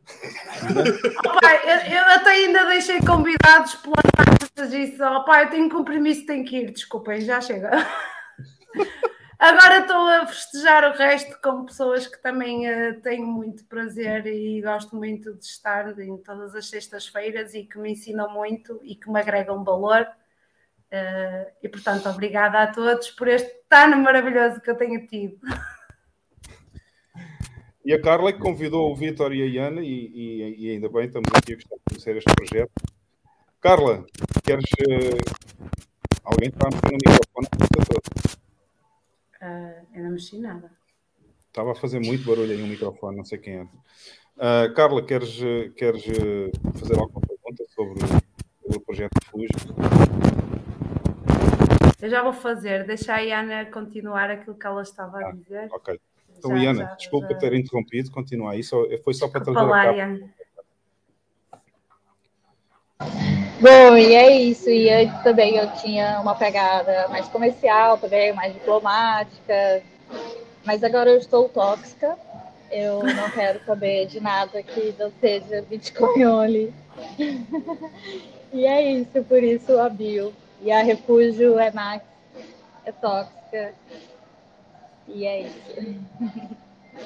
Opa, 1.26 1.54
eu, 1.66 1.98
eu 1.98 2.06
até 2.16 2.30
ainda 2.32 2.66
deixei 2.66 3.00
convidados 3.00 3.76
plantados 3.76 4.74
e 4.74 4.86
disse, 4.88 5.02
opa, 5.02 5.44
eu 5.44 5.50
tenho 5.50 5.70
compromisso, 5.70 6.26
tenho 6.26 6.46
que 6.46 6.58
ir, 6.58 6.72
desculpem, 6.72 7.22
já 7.22 7.42
chega. 7.42 7.72
Agora 9.40 9.78
estou 9.80 9.96
a 9.96 10.28
festejar 10.28 10.92
o 10.92 10.98
resto 10.98 11.40
com 11.42 11.64
pessoas 11.64 12.06
que 12.06 12.22
também 12.22 12.68
eh, 12.68 12.92
tenho 13.02 13.26
muito 13.26 13.64
prazer 13.64 14.28
e 14.28 14.62
gosto 14.62 14.94
muito 14.98 15.34
de 15.34 15.46
estar 15.46 15.98
em 15.98 16.18
todas 16.18 16.54
as 16.54 16.68
sextas-feiras 16.68 17.54
e 17.54 17.64
que 17.64 17.80
me 17.80 17.94
ensinam 17.94 18.30
muito 18.34 18.82
e 18.84 18.96
que 18.96 19.10
me 19.10 19.18
agregam 19.18 19.64
valor. 19.64 20.06
Eh, 20.92 21.54
e 21.64 21.70
portanto, 21.70 22.10
obrigada 22.10 22.64
a 22.64 22.68
todos 22.68 23.12
por 23.12 23.28
este 23.28 23.54
ano 23.72 23.98
maravilhoso 23.98 24.60
que 24.62 24.72
eu 24.72 24.76
tenho 24.78 25.06
tido. 25.08 25.38
E 27.86 27.94
a 27.94 28.02
Carla 28.02 28.34
que 28.34 28.40
convidou 28.40 28.92
o 28.92 28.96
Vítor 28.96 29.34
e 29.34 29.42
a 29.42 29.46
Iana, 29.46 29.82
e, 29.82 29.88
e- 30.14 30.56
e 30.66 30.70
ainda 30.72 30.90
bem, 30.90 31.06
estamos 31.06 31.30
aqui 31.34 31.54
a 31.54 31.56
gostar 31.56 31.76
de 31.76 31.82
conhecer 31.90 32.18
este 32.18 32.34
projeto. 32.36 32.72
Carla, 33.62 34.06
queres. 34.44 34.66
eh, 34.90 35.18
Alguém 36.24 36.50
está 36.50 36.68
a 36.68 36.70
mexer 36.70 36.92
no 36.92 36.98
microfone? 37.12 37.48
Eh, 39.42 39.82
eu 39.96 40.04
não 40.04 40.12
mexi 40.12 40.38
nada. 40.40 40.72
Estava 41.48 41.72
a 41.72 41.76
fazer 41.76 42.00
muito 42.00 42.24
barulho 42.26 42.52
aí 42.52 42.58
no 42.62 42.68
microfone, 42.68 43.18
não 43.18 43.26
sei 43.26 43.40
quem 43.40 43.56
é. 43.60 43.68
Ah, 44.38 44.70
Carla, 44.76 45.04
queres, 45.06 45.38
queres 45.76 46.04
fazer 46.80 47.00
alguma 47.00 47.22
pergunta 47.22 47.64
sobre, 47.70 48.00
sobre 48.62 48.78
o 48.78 48.82
projeto 48.82 49.12
Refúgio? 49.26 50.29
Eu 52.02 52.10
já 52.10 52.24
vou 52.24 52.34
fazer, 52.34 52.86
deixa 52.86 53.14
a 53.14 53.20
Iana 53.20 53.66
continuar 53.66 54.30
aquilo 54.30 54.56
que 54.56 54.66
ela 54.66 54.82
estava 54.82 55.20
a 55.20 55.32
dizer. 55.32 55.68
Ok. 55.72 56.00
Então, 56.38 56.52
Já, 56.52 56.58
Iana, 56.64 56.84
já, 56.84 56.96
desculpa 56.96 57.34
já. 57.34 57.40
ter 57.40 57.54
interrompido, 57.54 58.12
continua 58.12 58.54
aí. 58.54 58.64
Só, 58.64 58.78
foi 59.04 59.14
só 59.14 59.28
para 59.28 59.42
Desculpa 59.42 59.70
trazer. 59.70 59.98
Iana. 59.98 60.30
Bom, 63.62 63.98
e 63.98 64.16
é 64.16 64.32
isso. 64.38 64.70
E 64.70 64.90
antes 64.90 65.22
também 65.22 65.58
eu 65.58 65.70
tinha 65.74 66.22
uma 66.22 66.34
pegada 66.36 67.10
mais 67.10 67.28
comercial, 67.28 67.98
também 67.98 68.32
mais 68.34 68.54
diplomática. 68.54 69.84
Mas 70.66 70.82
agora 70.84 71.10
eu 71.10 71.18
estou 71.18 71.50
tóxica. 71.50 72.18
Eu 72.72 73.04
não 73.04 73.30
quero 73.32 73.60
saber 73.66 74.08
de 74.08 74.22
nada 74.22 74.64
que 74.64 74.96
não 74.98 75.12
seja 75.20 75.62
Bitcoin 75.70 76.26
only. 76.26 76.74
e 78.54 78.66
é 78.66 78.92
isso, 78.94 79.24
por 79.28 79.44
isso 79.44 79.78
a 79.78 79.90
bio. 79.90 80.34
E 80.62 80.72
a 80.72 80.84
Refúgio 80.84 81.58
é 81.58 81.72
Max, 81.72 82.04
é 82.86 82.92
tóxica. 82.92 83.74
E 85.08 85.26
é 85.26 85.42
isso. 85.42 86.00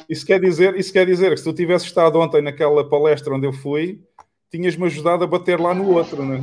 Isso 0.10 0.26
quer, 0.26 0.40
dizer, 0.40 0.76
isso 0.76 0.92
quer 0.92 1.06
dizer 1.06 1.32
que 1.32 1.38
se 1.38 1.44
tu 1.44 1.54
tivesse 1.54 1.86
estado 1.86 2.20
ontem 2.20 2.42
naquela 2.42 2.88
palestra 2.88 3.34
onde 3.34 3.46
eu 3.46 3.54
fui, 3.54 4.02
tinhas-me 4.52 4.86
ajudado 4.86 5.24
a 5.24 5.28
bater 5.28 5.60
lá 5.60 5.74
no 5.74 5.92
outro, 5.94 6.24
não 6.24 6.36
é? 6.36 6.42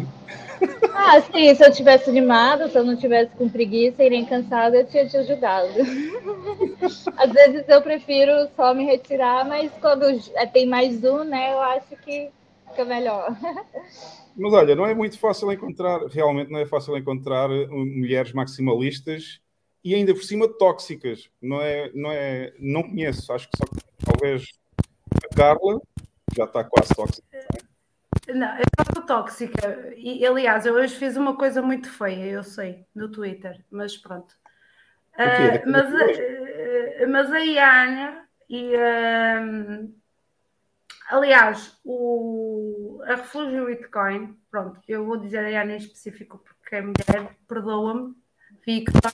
Ah, 0.95 1.20
sim, 1.20 1.55
se 1.55 1.65
eu 1.65 1.73
tivesse 1.73 2.11
animado, 2.11 2.69
se 2.69 2.77
eu 2.77 2.85
não 2.85 2.97
tivesse 2.97 3.35
com 3.35 3.49
preguiça 3.49 4.05
e 4.05 4.11
nem 4.11 4.24
cansada, 4.24 4.77
eu 4.77 4.87
tinha 4.87 5.09
te 5.09 5.16
ajudado. 5.16 5.69
Às 7.16 7.32
vezes 7.32 7.65
eu 7.69 7.82
prefiro 7.82 8.49
só 8.55 8.74
me 8.74 8.85
retirar, 8.85 9.45
mas 9.45 9.73
quando 9.81 10.05
é, 10.35 10.47
tem 10.47 10.66
mais 10.66 11.03
um, 11.03 11.24
né, 11.24 11.53
eu 11.53 11.61
acho 11.61 11.97
que 12.05 12.31
fica 12.69 12.85
melhor. 12.85 13.35
Mas 14.36 14.52
olha, 14.52 14.74
não 14.74 14.86
é 14.86 14.94
muito 14.94 15.19
fácil 15.19 15.52
encontrar, 15.52 16.07
realmente 16.07 16.51
não 16.51 16.59
é 16.59 16.66
fácil 16.66 16.97
encontrar 16.97 17.51
uh, 17.51 17.86
mulheres 17.86 18.32
maximalistas 18.32 19.40
e 19.85 19.94
ainda 19.94 20.15
por 20.15 20.23
cima 20.23 20.48
tóxicas. 20.48 21.31
Não 21.40 21.61
é, 21.61 21.90
não 21.94 22.11
é, 22.11 22.52
não 22.59 22.82
conheço, 22.82 23.32
acho 23.32 23.48
que 23.51 23.57
só 23.57 23.65
talvez 24.05 24.47
a 25.24 25.35
Carla 25.35 25.81
já 26.36 26.44
está 26.44 26.65
quase 26.65 26.94
tóxica. 26.94 27.27
Não, 28.28 28.57
eu 28.57 28.65
estou 28.89 29.02
tóxica. 29.05 29.93
E, 29.97 30.24
aliás, 30.24 30.66
eu 30.66 30.74
hoje 30.74 30.94
fiz 30.94 31.16
uma 31.16 31.36
coisa 31.36 31.61
muito 31.61 31.90
feia, 31.90 32.27
eu 32.27 32.43
sei, 32.43 32.85
no 32.94 33.11
Twitter, 33.11 33.65
mas 33.70 33.97
pronto. 33.97 34.35
Daquilo 35.16 35.73
mas, 35.73 35.93
hoje? 35.93 36.23
ah, 37.02 37.07
mas 37.09 37.32
a 37.32 37.39
Iana 37.40 38.24
e 38.48 38.74
ah, 38.77 39.43
aliás, 41.11 41.78
o, 41.85 43.01
a 43.05 43.15
Refúgio 43.16 43.66
Bitcoin, 43.66 44.37
pronto, 44.51 44.81
eu 44.89 45.05
vou 45.05 45.16
dizer 45.16 45.39
a 45.45 45.51
Iana 45.51 45.74
em 45.74 45.77
específico 45.77 46.39
porque 46.39 46.77
é 46.77 46.81
mulher, 46.82 47.37
perdoa-me, 47.49 48.15
Victor, 48.66 49.12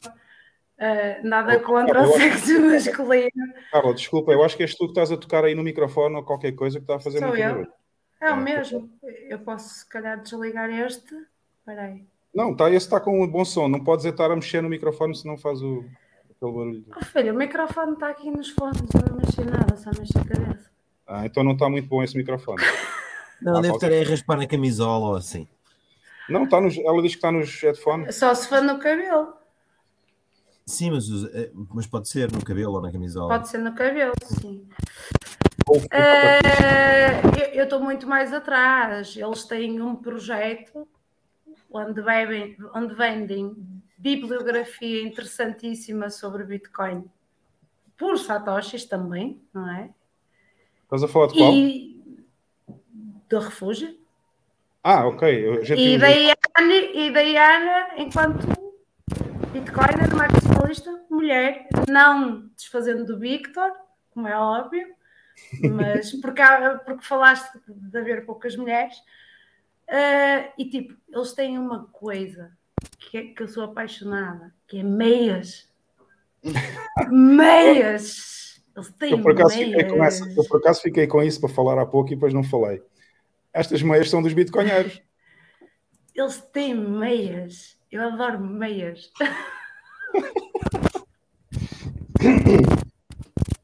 ah, 0.79 1.21
nada 1.23 1.59
contra 1.61 2.03
o 2.03 2.07
sexo 2.13 2.61
masculino. 2.61 3.31
Carla, 3.73 3.95
desculpa, 3.95 4.33
eu 4.33 4.43
acho 4.45 4.57
que 4.57 4.63
és 4.63 4.75
tu 4.75 4.85
que 4.85 4.91
estás 4.93 5.11
a 5.11 5.17
tocar 5.17 5.45
aí 5.45 5.55
no 5.55 5.63
microfone 5.63 6.17
ou 6.17 6.23
qualquer 6.25 6.53
coisa 6.53 6.79
que 6.79 6.85
está 6.85 6.97
a 6.97 7.01
fazer 7.01 7.19
Sou 7.19 7.29
muito 7.29 7.43
eu? 7.43 7.49
barulho. 7.51 7.73
É 8.21 8.31
o 8.31 8.35
Ah, 8.35 8.37
mesmo. 8.37 8.91
Eu 9.29 9.39
posso, 9.41 9.69
se 9.75 9.89
calhar, 9.89 10.21
desligar 10.21 10.71
este. 10.71 11.15
Espera 11.59 11.83
aí. 11.83 12.05
Não, 12.35 12.55
tá, 12.55 12.69
esse 12.69 12.87
está 12.87 12.99
com 13.01 13.23
um 13.23 13.27
bom 13.27 13.45
som. 13.45 13.69
Não 13.69 13.83
podes 13.85 14.05
estar 14.05 14.31
a 14.31 14.35
mexer 14.37 14.63
no 14.63 14.69
microfone 14.69 15.15
senão 15.17 15.37
faz 15.37 15.63
o, 15.63 15.85
aquele 16.31 16.53
barulho. 16.53 16.85
Oh, 16.97 17.05
filho, 17.05 17.35
o 17.35 17.37
microfone 17.37 17.93
está 17.93 18.09
aqui 18.11 18.31
nos 18.31 18.51
fones, 18.51 18.81
não 18.81 19.17
mexi 19.17 19.43
nada, 19.45 19.77
só 19.77 19.91
mexi 19.99 20.13
a 20.19 20.25
cabeça. 20.25 20.71
Ah, 21.07 21.25
então 21.27 21.45
não 21.45 21.53
está 21.53 21.69
muito 21.69 21.89
bom 21.89 22.03
esse 22.03 22.17
microfone. 22.17 22.63
Não, 23.41 23.59
Ah, 23.59 23.61
deve 23.61 23.69
qualquer- 23.75 23.93
estar 23.93 24.07
a 24.07 24.11
raspar 24.11 24.37
na 24.39 24.47
camisola 24.47 25.09
ou 25.11 25.17
assim. 25.17 25.47
Não, 26.27 26.45
está 26.45 26.59
nos, 26.59 26.77
ela 26.79 27.03
diz 27.03 27.13
que 27.13 27.19
está 27.19 27.31
nos 27.31 27.61
headphones. 27.63 28.15
Só 28.17 28.35
se 28.35 28.49
for 28.49 28.63
no 28.63 28.79
cabelo. 28.79 29.35
Sim, 30.65 30.91
mas, 30.93 31.05
eh, 31.35 31.51
mas 31.73 31.87
pode 31.87 32.09
ser 32.09 32.33
no 32.33 32.43
cabelo 32.43 32.73
ou 32.77 32.81
na 32.81 32.91
camisola. 32.91 33.29
Pode 33.29 33.49
ser 33.49 33.59
no 33.59 33.75
cabelo, 33.75 34.15
sim. 34.25 34.67
Ou- 35.69 35.77
eu- 37.39 37.47
eu 37.53 37.65
estou 37.65 37.79
muito 37.81 38.07
mais 38.09 38.33
atrás. 38.33 39.15
Eles 39.17 39.45
têm 39.45 39.83
um 39.83 39.95
projeto 39.95 40.89
onde, 41.71 42.01
bebem, 42.03 42.57
onde 42.75 42.95
vendem 42.95 43.55
bibliografia 43.99 45.03
interessantíssima 45.03 46.09
sobre 46.09 46.43
Bitcoin. 46.45 47.05
Por 47.99 48.19
satoshis 48.19 48.87
também, 48.87 49.41
não 49.53 49.71
é? 49.71 49.91
Estás 50.87 51.03
a 51.03 51.09
falar 51.09 51.27
de 51.27 51.35
qual? 51.35 51.53
E 51.53 52.01
do 53.29 53.39
refúgio. 53.41 53.99
Ah, 54.85 55.05
ok. 55.05 55.29
E 55.29 55.65
tinha 55.65 55.99
da 55.99 56.07
visto. 56.07 56.21
Iana, 57.21 57.89
e 57.97 58.03
enquanto 58.03 58.47
Bitcoiner, 59.53 60.15
maximalista, 60.15 61.05
mulher, 61.11 61.67
não 61.89 62.47
desfazendo 62.57 63.05
do 63.05 63.19
Victor, 63.19 63.73
como 64.11 64.29
é 64.29 64.39
óbvio, 64.39 64.87
mas 65.61 66.13
porque, 66.23 66.41
porque 66.85 67.05
falaste 67.05 67.59
de 67.67 67.99
haver 67.99 68.25
poucas 68.25 68.55
mulheres, 68.55 68.95
eh, 69.89 70.53
e 70.57 70.71
tipo, 70.71 70.95
eles 71.13 71.33
têm 71.33 71.59
uma 71.59 71.87
coisa 71.87 72.57
que, 72.97 73.19
é- 73.19 73.25
que 73.35 73.43
eu 73.43 73.49
sou 73.49 73.65
apaixonada, 73.65 74.55
que 74.69 74.79
é 74.79 74.85
meias. 74.85 75.69
meias! 77.11 78.46
Eles 78.77 78.93
têm 78.99 79.11
Eu 79.13 79.23
por, 79.23 79.33
acaso 79.33 79.57
fiquei 79.57 79.85
com 79.85 79.97
meias. 79.99 80.21
essa, 80.21 80.33
eu 80.37 80.45
por 80.45 80.59
acaso 80.59 80.83
fiquei 80.83 81.07
com 81.07 81.23
isso 81.23 81.41
para 81.41 81.49
falar 81.49 81.81
há 81.81 81.87
pouco 81.87 82.13
e 82.13 82.15
depois 82.15 82.35
não 82.35 82.45
falei. 82.45 82.83
Estas 83.53 83.81
meias 83.83 84.11
são 84.11 84.21
dos 84.23 84.35
bitcoinheiros. 84.35 85.01
Eles 86.15 86.41
têm 86.53 86.75
meias. 86.75 87.77
Eu 87.91 88.03
adoro 88.03 88.39
meias. 88.41 89.11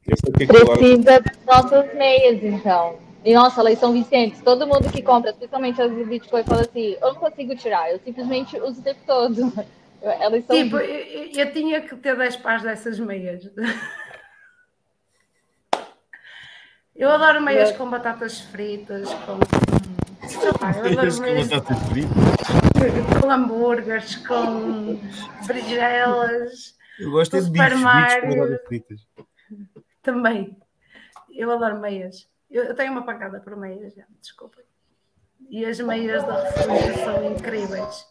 Eu 0.05 0.17
sei 0.17 0.29
o 0.29 0.33
que 0.33 0.43
é 0.43 0.47
Precisa 0.47 1.19
das 1.21 1.45
nossas 1.45 1.93
meias, 1.95 2.43
então. 2.43 2.99
E 3.23 3.33
nossa, 3.33 3.61
elas 3.61 3.79
são 3.79 3.93
viciantes. 3.93 4.41
Todo 4.41 4.67
mundo 4.67 4.91
que 4.91 5.01
compra, 5.01 5.31
especialmente 5.31 5.81
as 5.81 5.95
de 5.95 6.03
Bitcoin, 6.03 6.43
fala 6.43 6.61
assim: 6.61 6.97
eu 7.01 7.13
não 7.13 7.15
consigo 7.15 7.55
tirar, 7.55 7.89
eu 7.91 7.99
simplesmente 8.03 8.59
uso 8.59 8.81
o 8.81 8.83
tempo 8.83 8.99
todo. 9.05 9.53
Elas 10.03 10.43
são. 10.45 10.57
Tipo, 10.57 10.75
eu, 10.77 10.83
eu- 10.83 11.31
eu 11.33 11.53
tinha 11.53 11.79
que 11.79 11.95
ter 11.95 12.17
10 12.17 12.35
pares 12.35 12.63
dessas 12.63 12.99
meias. 12.99 13.49
Eu 16.95 17.09
adoro 17.09 17.41
meias 17.41 17.71
com 17.71 17.89
batatas 17.89 18.39
fritas, 18.39 19.09
com. 19.25 19.39
Meias 20.83 21.15
com 21.17 21.21
meias 21.23 21.47
batata 21.47 21.75
frita. 21.87 22.09
com 23.19 23.31
hambúrgueres, 23.31 24.15
com 24.17 24.99
frigelas. 25.45 26.77
Eu 26.99 27.11
gosto 27.11 27.35
é 27.35 27.39
com 27.39 27.45
de 27.45 27.51
bifes, 27.51 27.81
com 28.21 28.29
batatas 28.29 28.67
fritas. 28.67 29.07
Também. 30.03 30.55
Eu 31.31 31.49
adoro 31.49 31.79
meias. 31.79 32.29
Eu, 32.49 32.65
eu 32.65 32.75
tenho 32.75 32.91
uma 32.91 33.03
pancada 33.03 33.39
por 33.39 33.55
meias, 33.55 33.95
já, 33.95 34.03
desculpem. 34.21 34.63
E 35.49 35.65
as 35.65 35.79
meias 35.79 36.23
da 36.23 36.43
refúgio 36.43 37.03
são 37.03 37.31
incríveis. 37.31 38.07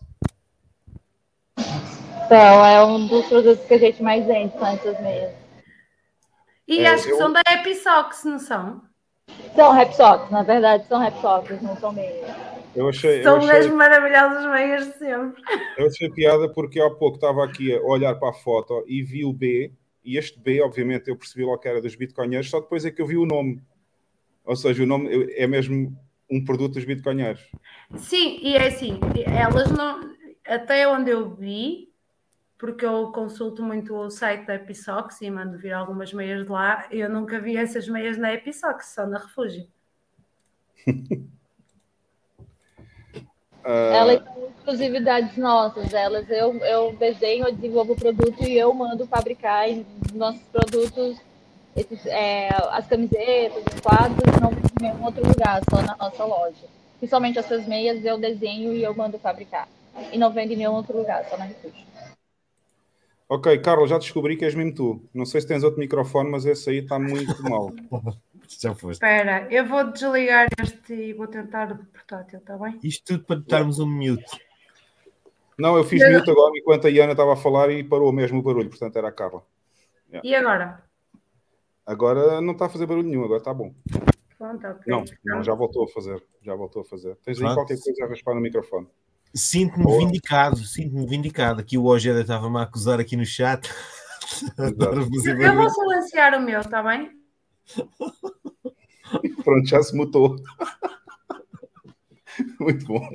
Então, 2.26 2.64
é 2.64 2.84
um 2.84 3.06
dos 3.06 3.26
produtos 3.26 3.64
que 3.66 3.74
a 3.74 3.78
gente 3.78 4.02
mais 4.02 4.26
vende, 4.26 4.52
são 4.59 4.66
essas 4.66 5.00
meias. 5.00 5.41
E 6.73 6.81
É, 6.81 6.89
acho 6.89 7.05
que 7.05 7.11
eu- 7.12 7.19
são 7.19 7.32
da 7.32 7.43
Episox, 7.51 8.24
não 8.24 8.39
são? 8.39 8.82
São 9.55 9.73
Repsocks, 9.73 10.31
na 10.31 10.43
verdade, 10.43 10.86
são 10.89 10.99
Repsocks, 10.99 11.61
não 11.61 11.77
são 11.77 11.93
meias. 11.93 12.31
Eu 12.74 12.89
achei, 12.89 13.19
eu 13.20 13.23
São 13.23 13.36
achei, 13.36 13.59
as 13.59 13.66
maravilhosas 13.66 14.51
meias 14.51 14.86
de 14.86 14.93
sempre. 14.99 15.43
eu 15.77 15.86
achei 15.86 16.11
piada 16.11 16.49
porque 16.53 16.81
há 16.81 16.89
pouco 16.90 17.16
estava 17.16 17.44
aqui 17.44 17.74
a 17.74 17.82
olhar 17.82 18.15
para 18.15 18.31
a 18.31 18.32
foto 18.32 18.82
e 18.86 19.03
vi 19.03 19.24
o 19.24 19.32
B, 19.32 19.70
e 20.03 20.16
este 20.16 20.39
B, 20.40 20.62
obviamente, 20.62 21.09
eu 21.09 21.16
percebi 21.16 21.44
logo 21.44 21.59
que 21.59 21.69
era 21.69 21.82
dos 21.82 21.94
bitcoinheiros, 21.94 22.49
só 22.49 22.61
depois 22.61 22.85
é 22.86 22.90
que 22.90 23.03
eu 23.03 23.07
vi 23.07 23.16
o 23.19 23.27
nome. 23.27 23.61
Ou 24.44 24.57
seja, 24.57 24.82
o 24.82 24.86
nome 24.86 25.31
é 25.35 25.47
mesmo 25.47 25.94
um 26.31 26.43
produto 26.43 26.74
dos 26.74 26.85
bitcoinheiros. 26.85 27.43
Sim, 27.97 28.39
e 28.43 28.57
é 28.57 28.69
assim, 28.69 28.99
elas 29.27 29.70
não. 29.70 30.11
Até 30.47 30.89
onde 30.89 31.11
eu 31.11 31.28
vi, 31.35 31.91
porque 32.62 32.86
eu 32.86 33.10
consulto 33.10 33.60
muito 33.60 33.93
o 33.93 34.09
site 34.09 34.47
da 34.47 34.55
Episox 34.55 35.20
e 35.20 35.28
mando 35.28 35.59
vir 35.59 35.72
algumas 35.72 36.12
meias 36.12 36.44
de 36.44 36.48
lá, 36.48 36.86
eu 36.93 37.10
nunca 37.10 37.40
vi 37.40 37.56
essas 37.56 37.89
meias 37.89 38.16
na 38.16 38.32
Episox, 38.32 38.94
só 38.94 39.05
na 39.05 39.18
Refúgio. 39.18 39.66
Elas 43.64 44.22
são 44.22 44.47
exclusividades 44.47 45.36
nossas. 45.36 45.93
Elas 45.93 46.30
eu, 46.30 46.56
eu 46.59 46.97
desenho, 46.97 47.48
eu 47.48 47.52
desenvolvo 47.52 47.94
o 47.94 47.97
produto 47.97 48.44
e 48.44 48.56
eu 48.56 48.72
mando 48.72 49.09
fabricar 49.09 49.66
nossos 50.14 50.43
produtos. 50.43 51.20
Esses, 51.74 52.06
é, 52.06 52.48
as 52.70 52.86
camisetas, 52.86 53.64
os 53.74 53.80
quadros, 53.80 54.40
não 54.40 54.52
em 54.52 54.82
nenhum 54.82 55.05
outro 55.05 55.26
lugar, 55.26 55.62
só 55.68 55.82
na 55.82 55.97
nossa 55.97 56.24
loja. 56.24 56.68
Principalmente 56.98 57.40
essas 57.40 57.66
meias 57.66 58.05
eu 58.05 58.18
desenho 58.18 58.72
e 58.72 58.84
eu 58.84 58.94
mando 58.94 59.18
fabricar. 59.18 59.68
E 60.12 60.18
não 60.18 60.30
vende 60.30 60.55
em 60.55 60.59
nenhum 60.59 60.74
outro 60.74 60.97
lugar, 60.97 61.24
só 61.28 61.36
na 61.36 61.44
Refúgio. 61.44 61.91
Ok, 63.34 63.59
Carlos, 63.59 63.90
já 63.90 63.98
descobri 63.98 64.36
que 64.36 64.44
és 64.44 64.54
mesmo 64.54 64.74
tu. 64.74 65.09
Não 65.14 65.24
sei 65.24 65.40
se 65.40 65.46
tens 65.46 65.64
outro 65.64 65.80
microfone, 65.80 66.30
mas 66.30 66.44
esse 66.44 66.68
aí 66.70 66.78
está 66.78 66.98
muito 66.98 67.42
mal. 67.42 67.70
Já 68.60 68.74
foste. 68.74 69.02
Espera, 69.02 69.48
eu 69.50 69.66
vou 69.66 69.90
desligar 69.90 70.46
este 70.62 70.92
e 70.92 71.12
vou 71.14 71.26
tentar 71.26 71.72
o 71.72 71.74
do 71.74 71.84
portátil, 71.86 72.38
está 72.38 72.59
bem? 72.59 72.78
Isto 72.82 73.14
tudo 73.14 73.24
para 73.24 73.40
darmos 73.40 73.78
um 73.78 73.86
mute. 73.86 74.38
Não, 75.59 75.76
eu 75.76 75.84
fiz 75.84 76.02
mute 76.06 76.30
agora 76.30 76.52
enquanto 76.54 76.86
a 76.86 76.90
Iana 76.90 77.12
estava 77.12 77.32
a 77.32 77.36
falar 77.36 77.70
e 77.70 77.82
parou 77.82 78.12
mesmo 78.12 78.40
o 78.40 78.42
barulho, 78.42 78.68
portanto 78.68 78.96
era 78.96 79.09
a 79.09 79.12
Carla. 79.12 79.42
E 80.22 80.34
agora? 80.34 80.82
Agora 81.86 82.42
não 82.42 82.52
está 82.52 82.66
a 82.66 82.68
fazer 82.68 82.84
barulho 82.84 83.09
nenhum, 83.09 83.24
agora 83.24 83.38
está 83.38 83.54
bom. 83.54 83.72
Pronto, 84.36 84.66
ok. 84.66 84.82
Não, 84.86 85.04
não, 85.24 85.42
já 85.42 85.54
voltou 85.54 85.84
a 85.84 85.88
fazer. 85.88 86.22
Já 86.42 86.54
voltou 86.54 86.82
a 86.82 86.84
fazer. 86.84 87.16
Tens 87.24 87.38
aí 87.38 87.44
Pronto. 87.44 87.54
qualquer 87.54 87.78
coisa 87.80 88.04
a 88.04 88.09
raspar 88.09 88.34
no 88.34 88.40
microfone. 88.40 88.88
Sinto-me 89.34 89.84
Boa. 89.84 89.98
vindicado, 89.98 90.56
sinto-me 90.59 91.06
vindicado. 91.06 91.60
Aqui 91.60 91.78
o 91.78 91.84
Ojeda 91.84 92.20
estava-me 92.20 92.59
a 92.59 92.62
acusar 92.62 93.00
aqui 93.00 93.16
no 93.16 93.24
chat. 93.24 93.68
Eu 94.59 95.56
vou 95.56 95.70
silenciar 95.70 96.34
o 96.34 96.40
meu, 96.40 96.60
está 96.60 96.82
bem? 96.82 97.10
Pronto, 99.44 99.66
já 99.66 99.82
se 99.82 99.94
mutou. 99.96 100.36
Muito 102.60 102.86
bom. 102.86 103.09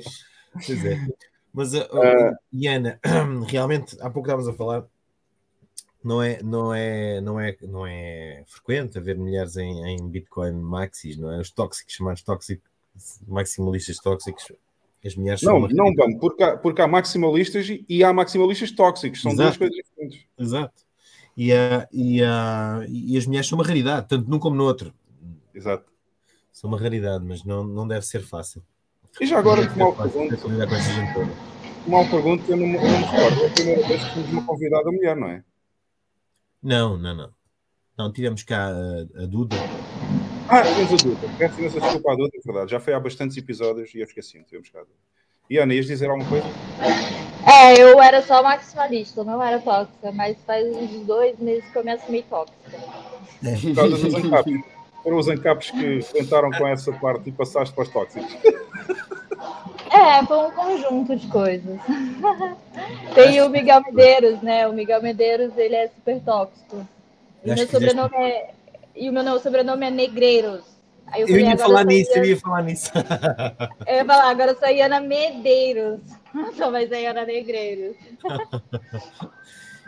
Pois 0.52 0.84
é. 0.84 1.06
Mas, 1.52 1.74
uh, 1.74 1.88
Ah. 1.92 2.36
Iana, 2.52 3.00
realmente, 3.48 3.96
há 4.00 4.10
pouco 4.10 4.28
estávamos 4.28 4.48
a 4.48 4.52
falar, 4.52 4.84
não 6.02 6.22
é, 6.22 6.40
não 6.42 6.72
é, 6.72 7.20
não 7.20 7.40
é, 7.40 7.56
não 7.62 7.86
é 7.86 8.44
frequente 8.46 8.98
haver 8.98 9.16
mulheres 9.16 9.56
em, 9.56 9.84
em 9.88 10.08
Bitcoin 10.08 10.52
maxis, 10.52 11.16
não 11.16 11.32
é? 11.32 11.40
Os 11.40 11.50
tóxicos, 11.50 11.94
chamados 11.94 12.22
tóxicos, 12.22 12.70
maximalistas 13.26 13.98
tóxicos, 13.98 14.52
as 15.04 15.14
mulheres 15.14 15.40
são 15.40 15.52
Não, 15.52 15.58
uma 15.60 15.68
não, 15.68 15.94
vamos, 15.94 16.18
porque 16.18 16.42
há, 16.42 16.56
porque 16.56 16.82
há 16.82 16.88
maximalistas 16.88 17.68
e, 17.68 17.84
e 17.88 18.02
há 18.02 18.12
maximalistas 18.12 18.70
tóxicos. 18.72 19.22
São 19.22 19.34
duas 19.34 19.48
Exato. 19.48 19.58
coisas 19.58 19.76
diferentes. 19.76 20.26
Exato. 20.38 20.82
E, 21.36 21.52
a, 21.52 21.88
e, 21.92 22.22
a, 22.22 22.84
e 22.88 23.16
as 23.16 23.26
mulheres 23.26 23.46
são 23.46 23.56
uma 23.58 23.64
raridade, 23.64 24.08
tanto 24.08 24.28
num 24.28 24.38
como 24.38 24.56
no 24.56 24.64
outro. 24.64 24.92
Exato. 25.54 25.84
São 26.52 26.68
uma 26.68 26.78
raridade, 26.80 27.24
mas 27.24 27.44
não, 27.44 27.62
não 27.62 27.86
deve 27.86 28.04
ser 28.04 28.22
fácil. 28.22 28.62
E 29.20 29.26
já 29.26 29.38
agora, 29.38 29.62
deve 29.62 29.78
mal 29.78 29.92
ter 29.94 30.36
que 30.36 31.90
mal 31.90 32.08
pergunto, 32.08 32.44
eu 32.50 32.56
não, 32.56 32.66
eu 32.66 32.72
não 32.72 32.98
me 32.98 33.04
recordo. 33.04 33.42
É 33.42 33.46
a 33.46 33.50
primeira 33.50 33.86
vez 33.86 34.04
que 34.04 34.14
temos 34.14 34.30
uma 34.30 34.44
convidada 34.44 34.90
mulher, 34.90 35.16
não 35.16 35.28
é? 35.28 35.44
Não, 36.62 36.98
não, 36.98 37.14
não. 37.14 37.30
Não, 37.96 38.12
tivemos 38.12 38.42
cá 38.42 38.68
a, 38.68 39.22
a 39.22 39.26
Duda. 39.26 39.56
Ah, 40.48 40.62
temos 40.62 40.92
a 40.92 40.96
Duda. 40.96 41.28
Peço 41.36 41.58
imensa 41.60 41.80
desculpa 41.80 42.12
à 42.12 42.16
Duda, 42.16 42.30
é 42.34 42.40
verdade. 42.44 42.70
Já 42.70 42.80
foi 42.80 42.94
há 42.94 43.00
bastantes 43.00 43.36
episódios 43.36 43.94
e 43.94 43.98
eu 43.98 44.04
esqueci-me. 44.04 44.44
Tivemos 44.44 44.70
cá. 44.70 44.80
E 45.50 45.58
Ana, 45.58 45.74
ias 45.74 45.86
dizer 45.86 46.08
alguma 46.10 46.28
coisa? 46.28 46.46
É, 47.46 47.80
eu 47.80 48.00
era 48.02 48.20
só 48.22 48.42
maximalista, 48.42 49.24
não 49.24 49.42
era 49.42 49.58
tóxica, 49.58 50.12
mas 50.12 50.36
faz 50.46 50.66
uns 50.66 51.06
dois 51.06 51.38
meses 51.38 51.64
que 51.70 51.78
eu 51.78 51.84
me 51.84 51.92
assumi 51.92 52.22
tóxica. 52.22 52.78
Por 53.40 53.74
causa 53.74 53.96
dos 53.96 54.14
ancapes. 54.14 54.60
Foram 55.02 55.18
os 55.18 55.28
ancapes 55.28 55.70
que 55.70 56.00
tentaram 56.12 56.50
com 56.50 56.66
essa 56.66 56.92
parte 56.92 57.28
e 57.28 57.32
passaste 57.32 57.74
para 57.74 57.84
os 57.84 57.88
tóxicos. 57.90 58.36
É, 59.90 60.24
foi 60.26 60.36
um 60.38 60.50
conjunto 60.50 61.16
de 61.16 61.26
coisas. 61.28 61.78
Tem 63.14 63.40
o 63.40 63.48
Miguel 63.48 63.80
Medeiros, 63.82 64.42
né? 64.42 64.68
O 64.68 64.72
Miguel 64.72 65.00
Medeiros, 65.02 65.56
ele 65.56 65.76
é 65.76 65.88
super 65.88 66.20
tóxico. 66.20 66.86
E 67.44 67.50
o 67.50 67.54
meu 67.54 67.66
sobrenome 67.68 68.16
é... 68.16 68.50
E 68.98 69.08
o 69.08 69.12
meu 69.12 69.22
no- 69.22 69.38
sobrenome 69.38 69.86
é 69.86 69.90
Negreiros. 69.90 70.64
Aí 71.06 71.22
Eu 71.22 71.28
falei, 71.28 71.44
ia 71.46 71.56
falar 71.56 71.84
nisso, 71.84 72.10
eu 72.14 72.24
ia 72.24 72.36
falar 72.36 72.62
nisso. 72.62 72.90
Eu 73.86 73.94
ia 73.96 74.04
falar, 74.04 74.30
agora 74.30 74.50
eu 74.50 74.58
sou 74.58 74.68
Iana 74.68 75.00
Medeiros. 75.00 76.00
Só 76.56 76.70
vai 76.70 76.86
ser 76.86 77.00
Iana 77.02 77.24
Negreiros. 77.24 77.96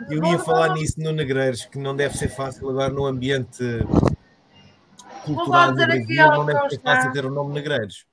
Eu 0.09 0.23
ia 0.25 0.39
falar 0.39 0.73
nisso 0.73 0.99
no 0.99 1.11
Negreiros, 1.11 1.65
que 1.65 1.77
não 1.77 1.95
deve 1.95 2.17
ser 2.17 2.29
fácil 2.29 2.69
agora 2.69 2.89
no 2.89 3.05
ambiente 3.05 3.63
cultural 5.25 5.67
do 5.67 5.73
dizer 5.73 5.85
Brasil, 5.87 6.25
aqui 6.25 6.37
não 6.37 6.45
deve 6.45 6.69
ser 6.69 6.79
fácil 6.79 7.13
ter 7.13 7.25
o 7.25 7.29
nome 7.29 7.53
Negreiros. 7.53 8.05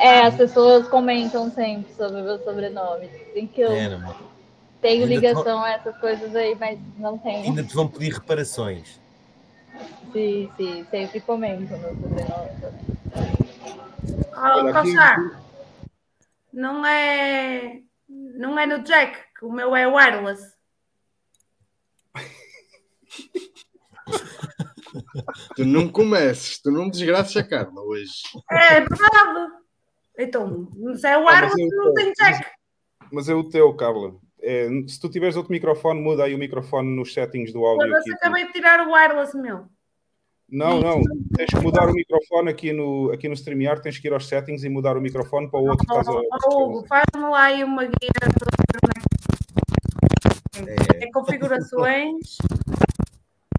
É, 0.00 0.22
as 0.22 0.34
pessoas 0.34 0.88
comentam 0.88 1.50
sempre 1.50 1.92
sobre 1.94 2.20
o 2.20 2.24
meu 2.24 2.38
sobrenome. 2.42 3.06
Tem 3.32 3.46
que 3.46 3.60
eu 3.60 3.70
É, 3.70 3.88
não 3.96 4.10
é? 4.10 4.14
tenho 4.80 5.06
ligação 5.06 5.62
a 5.62 5.70
essas 5.70 5.96
coisas 5.98 6.34
aí, 6.34 6.56
mas 6.58 6.78
não 6.98 7.16
tenho. 7.18 7.44
Ainda 7.44 7.62
te 7.62 7.74
vão 7.74 7.86
pedir 7.86 8.14
reparações. 8.14 8.98
Sim, 10.12 10.50
sim, 10.56 10.86
sempre 10.90 11.20
comentam 11.20 11.78
meu 11.78 11.94
sobrenome 11.96 12.60
também. 12.60 12.84
Oh, 14.32 14.40
Olha, 14.40 14.76
aqui- 14.78 14.92
Cochar, 14.92 15.42
não 16.52 16.86
é, 16.86 17.82
não 18.08 18.58
é 18.58 18.66
no 18.66 18.82
Jack, 18.84 19.18
que 19.38 19.44
o 19.44 19.52
meu 19.52 19.74
é 19.74 19.86
wireless. 19.86 20.54
Tu 25.56 25.64
não 25.64 25.88
comeces, 25.88 26.60
tu 26.60 26.70
não 26.70 26.88
desgraças 26.88 27.36
a 27.36 27.42
Carla 27.46 27.80
hoje. 27.82 28.12
É 28.50 28.80
verdade. 28.80 29.52
Então, 30.18 30.68
se 30.96 31.06
é 31.06 31.16
wireless, 31.16 31.60
eu- 31.60 31.84
não 31.84 31.94
tem 31.94 32.12
Jack. 32.12 32.46
Mas 33.12 33.28
é 33.28 33.34
o 33.34 33.48
teu, 33.48 33.74
Carla. 33.74 34.14
É, 34.46 34.68
se 34.86 35.00
tu 35.00 35.08
tiveres 35.08 35.36
outro 35.36 35.50
microfone, 35.50 36.00
muda 36.00 36.24
aí 36.24 36.34
o 36.34 36.38
microfone 36.38 36.94
nos 36.94 37.14
settings 37.14 37.50
do 37.50 37.64
áudio 37.64 37.88
Foda-se, 37.88 38.10
aqui. 38.10 38.18
acabei 38.18 38.46
de 38.46 38.52
tirar 38.52 38.86
o 38.86 38.92
wireless 38.92 39.34
meu. 39.34 39.66
Não, 40.46 40.80
não. 40.80 41.02
Tens 41.34 41.48
que 41.48 41.60
mudar 41.60 41.88
o 41.88 41.94
microfone 41.94 42.50
aqui 42.50 42.72
no, 42.72 43.10
aqui 43.10 43.26
no 43.26 43.34
StreamYard, 43.34 43.82
tens 43.82 43.98
que 43.98 44.06
ir 44.06 44.12
aos 44.12 44.28
settings 44.28 44.62
e 44.62 44.68
mudar 44.68 44.96
o 44.98 45.00
microfone 45.00 45.50
para 45.50 45.58
o 45.58 45.66
outro 45.66 45.86
que 45.86 45.92
estás 45.92 46.06
a. 46.06 46.12
Oh, 46.46 46.64
Hugo, 46.64 46.86
faz-me 46.86 47.28
lá 47.30 47.44
aí 47.44 47.64
uma 47.64 47.84
guia 47.84 48.10
onde 50.60 50.70
é 51.00 51.06
é 51.06 51.10
configurações, 51.10 52.38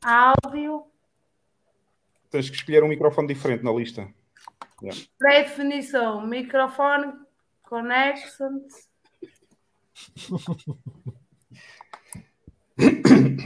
áudio. 0.03 0.83
tens 2.29 2.49
que 2.49 2.55
escolher 2.55 2.83
um 2.83 2.87
microfone 2.87 3.27
diferente 3.27 3.63
na 3.63 3.71
lista. 3.71 4.07
Yeah. 4.81 5.01
Pré-definição, 5.17 6.25
microfone, 6.25 7.13
connection. 7.63 8.61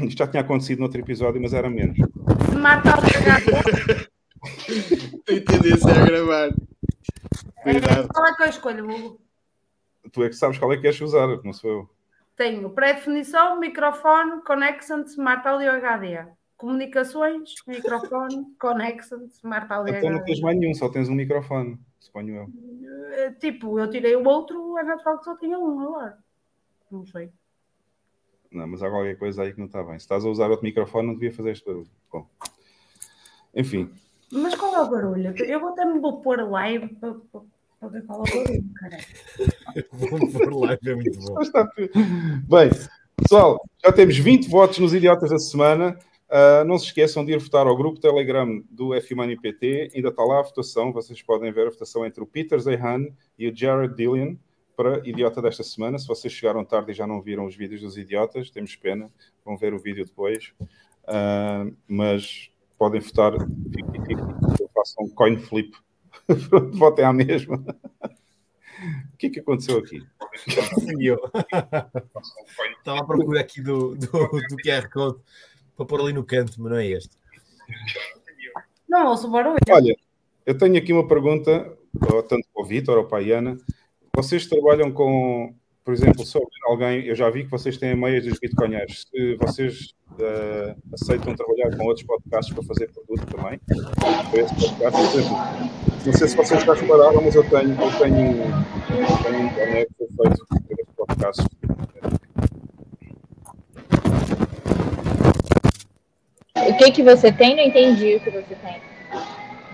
Isto 0.07 0.17
já 0.17 0.27
tinha 0.27 0.41
acontecido 0.41 0.79
noutro 0.79 0.99
episódio, 0.99 1.39
mas 1.41 1.53
era 1.53 1.69
menos. 1.69 1.97
Smart 2.51 2.87
Audio 2.87 3.09
Entendi 5.29 5.77
se 5.77 5.89
é 5.89 5.93
a 6.01 6.05
gravar. 6.05 6.49
Cuidado. 7.61 8.07
Qual 8.07 8.25
é 8.25 8.35
que 8.35 8.43
eu 8.43 8.47
escolho, 8.47 8.85
Hugo? 8.89 9.21
Tu 10.11 10.23
é 10.23 10.29
que 10.29 10.35
sabes 10.35 10.57
qual 10.57 10.71
é 10.73 10.75
que 10.77 10.81
queres 10.81 10.99
usar, 11.01 11.27
não 11.43 11.53
sou 11.53 11.69
eu. 11.69 11.89
Tenho 12.35 12.69
pré-definição, 12.71 13.59
microfone, 13.59 14.41
connection, 14.43 15.01
Smart 15.03 15.45
Audio 15.47 15.69
HD. 15.71 16.25
Comunicações, 16.57 17.53
microfone, 17.67 18.45
connection, 18.59 19.25
Smart 19.27 19.71
Audio 19.71 19.93
Então 19.95 20.09
não 20.09 20.17
HD. 20.17 20.25
tens 20.31 20.41
mais 20.41 20.57
nenhum, 20.57 20.73
só 20.73 20.89
tens 20.89 21.09
um 21.09 21.15
microfone, 21.15 21.77
suponho 21.99 22.35
eu. 22.35 22.47
Eh, 23.13 23.31
Tipo, 23.39 23.77
eu 23.79 23.89
tirei 23.89 24.15
o 24.15 24.25
outro, 24.27 24.77
é 24.77 24.83
natural 24.83 25.19
que 25.19 25.25
só 25.25 25.37
tinha 25.37 25.59
um 25.59 25.79
agora. 25.81 26.17
Não 26.91 27.05
sei. 27.05 27.29
Não, 28.51 28.67
mas 28.67 28.81
há 28.81 28.89
qualquer 28.89 29.17
coisa 29.17 29.43
aí 29.43 29.53
que 29.53 29.59
não 29.59 29.67
está 29.67 29.83
bem. 29.83 29.99
Se 29.99 30.05
estás 30.05 30.25
a 30.25 30.29
usar 30.29 30.49
outro 30.49 30.65
microfone, 30.65 31.07
não 31.07 31.13
devia 31.13 31.31
fazer 31.31 31.51
este 31.51 31.65
barulho. 31.65 31.89
Bom. 32.11 32.27
Enfim, 33.55 33.91
Mas 34.31 34.55
qual 34.55 34.75
é 34.75 34.81
o 34.81 34.89
barulho? 34.89 35.35
Eu 35.43 35.59
vou 35.59 35.69
até 35.69 35.85
me 35.85 35.99
vou 35.99 36.21
pôr 36.21 36.39
live 36.49 36.87
para, 36.95 37.13
para, 37.13 37.41
para 37.79 37.89
ver 37.89 38.05
qual 38.05 38.19
é 38.19 38.29
o 38.29 38.43
barulho, 38.43 38.65
caralho. 38.75 39.05
Vou 39.91 40.31
pôr 40.31 40.53
live, 40.65 40.89
é 40.89 40.95
muito 40.95 41.19
bom. 41.19 41.35
Bem, 42.47 42.69
pessoal, 43.17 43.59
já 43.83 43.91
temos 43.91 44.17
20 44.17 44.49
votos 44.49 44.79
nos 44.79 44.93
Idiotas 44.93 45.29
da 45.29 45.39
Semana. 45.39 45.97
Ah, 46.29 46.63
não 46.63 46.77
se 46.77 46.85
esqueçam 46.85 47.25
de 47.25 47.33
ir 47.33 47.39
votar 47.39 47.65
ao 47.65 47.75
grupo 47.75 47.99
Telegram 47.99 48.63
do 48.69 48.93
F-Money 48.93 49.39
PT. 49.39 49.91
Ainda 49.95 50.09
está 50.09 50.23
lá 50.23 50.39
a 50.39 50.43
votação. 50.43 50.93
Vocês 50.93 51.21
podem 51.21 51.51
ver 51.51 51.67
a 51.67 51.71
votação 51.71 52.05
entre 52.05 52.21
o 52.21 52.27
Peter 52.27 52.59
Zehan 52.59 53.07
e 53.37 53.49
o 53.49 53.55
Jared 53.55 53.95
Dillian 53.95 54.37
para 54.79 55.05
Idiota 55.05 55.41
desta 55.41 55.61
semana. 55.61 55.99
Se 55.99 56.07
vocês 56.07 56.31
chegaram 56.31 56.63
tarde 56.63 56.93
e 56.93 56.95
já 56.95 57.05
não 57.05 57.21
viram 57.21 57.45
os 57.45 57.53
vídeos 57.53 57.81
dos 57.81 57.97
Idiotas, 57.97 58.49
temos 58.49 58.77
pena. 58.77 59.11
Vão 59.43 59.57
ver 59.57 59.73
o 59.73 59.77
vídeo 59.77 60.05
depois. 60.05 60.53
Ah, 61.05 61.65
mas 61.85 62.49
podem 62.77 63.01
votar 63.01 63.33
50-50. 63.33 64.57
Eu 64.57 64.69
faço 64.73 64.95
um 65.01 65.09
coin 65.09 65.37
flip. 65.37 65.75
Votem 66.75 67.03
à 67.03 67.11
mesma. 67.11 67.57
O 67.57 69.17
que 69.17 69.27
é 69.27 69.29
que 69.29 69.41
aconteceu 69.41 69.79
aqui? 69.79 70.01
Estava 72.77 73.01
à 73.01 73.03
procura 73.03 73.41
aqui 73.41 73.61
do, 73.61 73.97
do, 73.97 74.07
do 74.07 74.55
QR 74.63 74.89
Code 74.89 75.19
para 75.75 75.85
pôr 75.85 75.99
ali 75.99 76.13
no 76.13 76.23
canto, 76.23 76.53
mas 76.57 76.71
não 76.71 76.77
é 76.77 76.87
este. 76.87 77.17
Não 78.87 79.09
ouço 79.09 79.29
barulho. 79.29 79.57
Olha, 79.69 79.93
eu 80.45 80.57
tenho 80.57 80.77
aqui 80.77 80.93
uma 80.93 81.05
pergunta, 81.05 81.77
tanto 82.29 82.47
para 82.53 82.63
o 82.63 82.65
Vitor 82.65 82.97
ou 82.97 83.03
para 83.03 83.17
a 83.17 83.21
Iana. 83.21 83.57
Vocês 84.15 84.47
trabalham 84.47 84.91
com, 84.91 85.53
por 85.83 85.93
exemplo, 85.93 86.25
se 86.25 86.37
houver 86.37 86.49
alguém, 86.67 87.05
eu 87.05 87.15
já 87.15 87.29
vi 87.29 87.43
que 87.43 87.51
vocês 87.51 87.77
têm 87.77 87.95
meias 87.95 88.25
dos 88.25 88.39
bitcoinheiros. 88.39 89.05
Se 89.09 89.35
vocês 89.35 89.93
eh, 90.19 90.75
aceitam 90.93 91.35
trabalhar 91.35 91.77
com 91.77 91.85
outros 91.85 92.05
podcasts 92.05 92.53
para 92.53 92.63
fazer 92.63 92.91
produto 92.91 93.25
também, 93.35 93.59
para 94.29 94.41
esse 94.41 94.53
podcast, 94.55 94.91
por 94.91 95.19
exemplo, 95.19 95.37
não 96.05 96.13
sei 96.13 96.27
se 96.27 96.35
vocês 96.35 96.63
já 96.63 96.73
repararam, 96.73 97.21
mas 97.21 97.35
eu 97.35 97.43
tenho, 97.49 97.71
eu 97.71 97.99
tenho, 97.99 98.41
eu 98.41 99.23
tenho 99.23 99.39
um 99.39 99.49
boné 99.49 99.85
que 99.85 99.93
foi 99.97 100.27
feito 100.27 100.45
este 100.69 100.93
podcast. 100.97 101.43
O 106.55 106.77
que 106.77 106.91
que 106.91 107.03
você 107.03 107.31
tem? 107.31 107.55
Não 107.55 107.63
entendi 107.63 108.15
o 108.15 108.19
que 108.19 108.29
você 108.29 108.55
tem. 108.55 108.81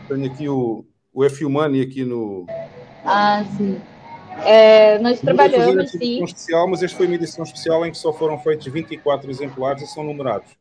Tenho 0.07 0.31
aqui 0.31 0.47
o, 0.47 0.85
o 1.13 1.23
F 1.25 1.45
Money 1.45 1.81
aqui 1.81 2.03
no. 2.03 2.45
Ah, 3.03 3.43
sim. 3.57 3.81
É, 4.43 4.99
nós 4.99 5.19
trabalhamos, 5.19 5.93
edição 5.95 6.25
especial, 6.25 6.67
mas 6.67 6.81
este 6.81 6.97
foi 6.97 7.05
uma 7.05 7.15
edição 7.15 7.43
especial 7.43 7.85
em 7.85 7.91
que 7.91 7.97
só 7.97 8.11
foram 8.11 8.37
feitos 8.39 8.67
24 8.67 9.29
exemplares 9.29 9.83
e 9.83 9.87
são 9.87 10.03
numerados. 10.03 10.51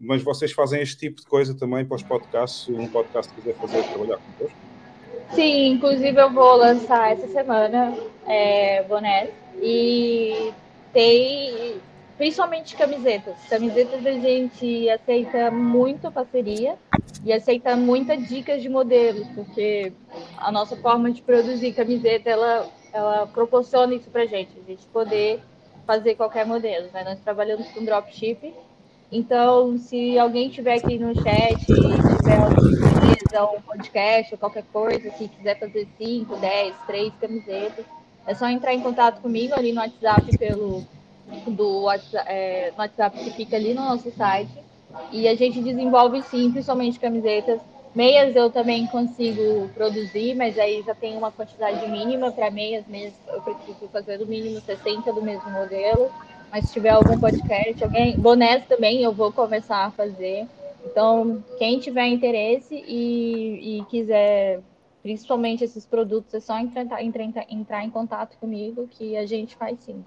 Mas 0.00 0.22
vocês 0.22 0.52
fazem 0.52 0.80
este 0.80 0.96
tipo 0.96 1.20
de 1.20 1.26
coisa 1.26 1.54
também 1.54 1.84
para 1.84 1.96
os 1.96 2.02
podcasts, 2.02 2.64
se 2.64 2.72
um 2.72 2.86
podcast 2.86 3.32
quiser 3.32 3.54
fazer, 3.54 3.82
trabalhar 3.84 4.18
convosco? 4.18 4.58
Sim, 5.32 5.72
inclusive 5.72 6.20
eu 6.20 6.32
vou 6.32 6.56
lançar 6.56 7.12
essa 7.12 7.26
semana 7.28 7.96
é, 8.26 8.82
bonés 8.84 9.30
e 9.60 10.52
tem 10.92 11.80
principalmente 12.16 12.76
camisetas. 12.76 13.34
Camisetas 13.48 14.06
a 14.06 14.12
gente 14.12 14.88
aceita 14.88 15.50
muito 15.50 16.10
parceria 16.10 16.76
e 17.24 17.32
aceita 17.32 17.76
muitas 17.76 18.28
dicas 18.28 18.62
de 18.62 18.68
modelos, 18.68 19.26
porque 19.28 19.92
a 20.36 20.52
nossa 20.52 20.76
forma 20.76 21.10
de 21.10 21.22
produzir 21.22 21.72
camiseta 21.72 22.30
ela, 22.30 22.68
ela 22.94 23.26
proporciona 23.26 23.92
isso 23.94 24.08
pra 24.08 24.24
gente, 24.24 24.52
a 24.56 24.70
gente 24.70 24.86
poder 24.86 25.42
fazer 25.84 26.14
qualquer 26.14 26.46
modelo. 26.46 26.88
Né? 26.94 27.02
Nós 27.04 27.18
trabalhamos 27.20 27.66
com 27.72 27.84
dropship, 27.84 28.54
então 29.10 29.76
se 29.76 30.16
alguém 30.18 30.48
tiver 30.48 30.76
aqui 30.76 30.96
no 30.98 31.12
chat 31.14 31.66
tiver 31.66 32.36
alguma 32.36 32.70
empresa, 32.70 33.44
um 33.44 33.60
podcast 33.60 34.32
ou 34.32 34.38
qualquer 34.38 34.64
coisa 34.72 35.10
que 35.10 35.28
quiser 35.28 35.58
fazer 35.58 35.88
5, 35.98 36.36
10, 36.36 36.74
3 36.86 37.12
camisetas, 37.20 37.84
é 38.26 38.34
só 38.34 38.48
entrar 38.48 38.72
em 38.72 38.80
contato 38.80 39.20
comigo 39.20 39.54
ali 39.54 39.72
no 39.72 39.80
WhatsApp 39.80 40.38
pelo 40.38 40.86
do 41.46 41.82
WhatsApp, 41.82 42.28
é, 42.28 42.72
WhatsApp 42.76 43.18
que 43.18 43.30
fica 43.32 43.56
ali 43.56 43.74
no 43.74 43.82
nosso 43.82 44.10
site. 44.12 44.52
E 45.10 45.26
a 45.26 45.34
gente 45.34 45.60
desenvolve 45.60 46.22
sim, 46.22 46.52
principalmente 46.52 47.00
camisetas. 47.00 47.60
Meias 47.94 48.34
eu 48.34 48.50
também 48.50 48.86
consigo 48.88 49.68
produzir, 49.72 50.34
mas 50.34 50.58
aí 50.58 50.82
já 50.82 50.94
tem 50.94 51.16
uma 51.16 51.30
quantidade 51.30 51.88
mínima 51.88 52.32
para 52.32 52.50
meias, 52.50 52.84
meias 52.88 53.14
eu 53.28 53.40
preciso 53.40 53.88
fazer 53.92 54.18
no 54.18 54.26
mínimo 54.26 54.60
60 54.60 55.12
do 55.12 55.22
mesmo 55.22 55.48
modelo. 55.50 56.10
Mas 56.50 56.66
se 56.66 56.72
tiver 56.72 56.90
algum 56.90 57.18
podcast, 57.18 57.82
alguém, 57.84 58.16
bonés 58.18 58.64
também 58.66 59.02
eu 59.02 59.12
vou 59.12 59.32
começar 59.32 59.84
a 59.84 59.90
fazer. 59.92 60.46
Então, 60.84 61.42
quem 61.56 61.78
tiver 61.78 62.06
interesse 62.06 62.74
e, 62.74 63.78
e 63.78 63.84
quiser, 63.86 64.60
principalmente 65.02 65.62
esses 65.62 65.86
produtos, 65.86 66.34
é 66.34 66.40
só 66.40 66.58
entrar, 66.58 67.02
entrar, 67.02 67.46
entrar 67.48 67.84
em 67.84 67.90
contato 67.90 68.36
comigo 68.38 68.88
que 68.90 69.16
a 69.16 69.24
gente 69.24 69.54
faz 69.54 69.78
sim. 69.80 70.04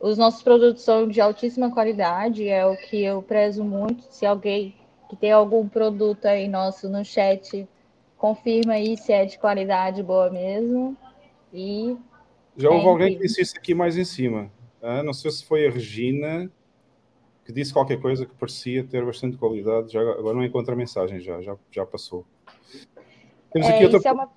Os 0.00 0.18
nossos 0.18 0.42
produtos 0.42 0.82
são 0.82 1.06
de 1.06 1.20
altíssima 1.20 1.70
qualidade, 1.70 2.48
é 2.48 2.66
o 2.66 2.76
que 2.76 3.02
eu 3.04 3.22
prezo 3.22 3.62
muito. 3.62 4.02
Se 4.10 4.26
alguém 4.26 4.74
que 5.12 5.16
tem 5.16 5.30
algum 5.30 5.68
produto 5.68 6.24
aí 6.24 6.48
nosso 6.48 6.88
no 6.88 7.04
chat, 7.04 7.68
confirma 8.16 8.72
aí 8.72 8.96
se 8.96 9.12
é 9.12 9.26
de 9.26 9.38
qualidade 9.38 10.02
boa 10.02 10.30
mesmo. 10.30 10.96
E 11.52 11.94
Já 12.56 12.70
houve 12.70 12.86
É 12.86 12.88
alguém 12.88 13.18
que 13.18 13.22
disse 13.22 13.42
isso 13.42 13.54
aqui 13.54 13.74
mais 13.74 13.98
em 13.98 14.06
cima. 14.06 14.50
Ah, 14.80 15.02
não 15.02 15.12
sei 15.12 15.30
se 15.30 15.44
foi 15.44 15.66
a 15.66 15.70
Regina 15.70 16.50
que 17.44 17.52
disse 17.52 17.74
qualquer 17.74 18.00
coisa 18.00 18.24
que 18.24 18.34
parecia 18.34 18.84
ter 18.84 19.04
bastante 19.04 19.36
qualidade. 19.36 19.92
Já, 19.92 20.00
agora 20.00 20.34
não 20.34 20.44
encontro 20.44 20.72
a 20.72 20.76
mensagem, 20.76 21.20
já, 21.20 21.42
já, 21.42 21.58
já 21.70 21.84
passou. 21.84 22.24
Temos 23.52 23.68
É, 23.68 23.74
aqui 23.74 23.84
outra 23.84 23.98
isso 23.98 24.08
é 24.08 24.12
uma-. 24.12 24.30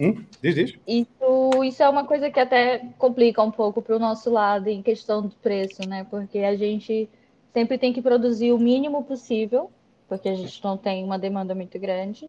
Hum? 0.00 0.24
Diz, 0.42 0.54
diz. 0.56 0.74
Isso, 0.88 1.64
isso 1.64 1.82
é 1.84 1.88
uma 1.88 2.04
coisa 2.04 2.32
que 2.32 2.40
até 2.40 2.78
complica 2.98 3.40
um 3.44 3.50
pouco 3.52 3.80
para 3.80 3.94
o 3.94 4.00
nosso 4.00 4.28
lado 4.28 4.66
em 4.66 4.82
questão 4.82 5.22
do 5.22 5.30
preço, 5.36 5.88
né? 5.88 6.04
Porque 6.10 6.38
a 6.40 6.56
gente 6.56 7.08
sempre 7.52 7.78
tem 7.78 7.92
que 7.92 8.02
produzir 8.02 8.50
o 8.52 8.58
mínimo 8.58 9.04
possível, 9.04 9.70
porque 10.10 10.28
a 10.28 10.34
gente 10.34 10.62
não 10.64 10.76
tem 10.76 11.04
uma 11.04 11.16
demanda 11.16 11.54
muito 11.54 11.78
grande, 11.78 12.28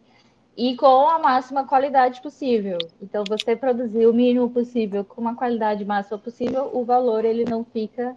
e 0.55 0.75
com 0.75 1.09
a 1.09 1.17
máxima 1.17 1.65
qualidade 1.65 2.21
possível. 2.21 2.77
Então, 3.01 3.23
você 3.27 3.55
produzir 3.55 4.05
o 4.05 4.13
mínimo 4.13 4.51
possível 4.51 5.03
com 5.03 5.19
uma 5.19 5.35
qualidade 5.35 5.83
máxima 5.83 6.19
possível, 6.19 6.69
o 6.71 6.85
valor 6.85 7.25
ele 7.25 7.43
não 7.43 7.65
fica 7.65 8.15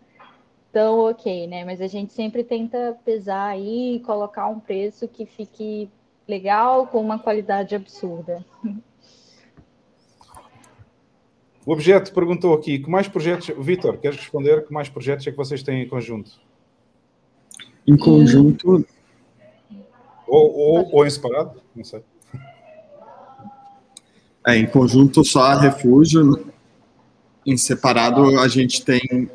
tão 0.71 0.99
ok, 0.99 1.47
né? 1.47 1.65
Mas 1.65 1.81
a 1.81 1.87
gente 1.87 2.13
sempre 2.13 2.45
tenta 2.45 2.99
pesar 3.07 3.47
aí 3.47 3.97
e 3.97 4.01
colocar 4.01 4.49
um 4.49 4.61
preço 4.61 5.09
que 5.09 5.25
fique 5.25 5.89
legal, 6.29 6.87
com 6.87 7.01
uma 7.01 7.19
qualidade 7.19 7.75
absurda. 7.75 8.45
O 11.65 11.73
objeto 11.73 12.13
perguntou 12.13 12.53
aqui: 12.53 12.79
que 12.81 12.91
mais 12.91 13.09
projetos. 13.09 13.51
Vitor, 13.65 13.97
queres 13.97 14.19
responder? 14.19 14.67
Que 14.67 14.73
mais 14.75 14.91
projetos 14.91 15.27
é 15.27 15.31
que 15.31 15.37
vocês 15.37 15.63
têm 15.63 15.83
em 15.83 15.89
conjunto? 15.89 16.33
Em 17.87 17.97
conjunto, 17.97 18.85
Ou, 20.27 20.53
ou, 20.53 20.91
ou? 20.93 21.05
Não 21.75 21.85
sei. 21.85 22.03
é, 24.47 24.57
em 24.57 24.67
conjunto 24.67 25.25
só 25.25 25.45
a 25.45 25.61
refúgio. 25.61 26.53
Em 27.47 27.57
separado 27.57 28.39
a 28.41 28.49
gente 28.49 28.85
tem. 28.85 29.31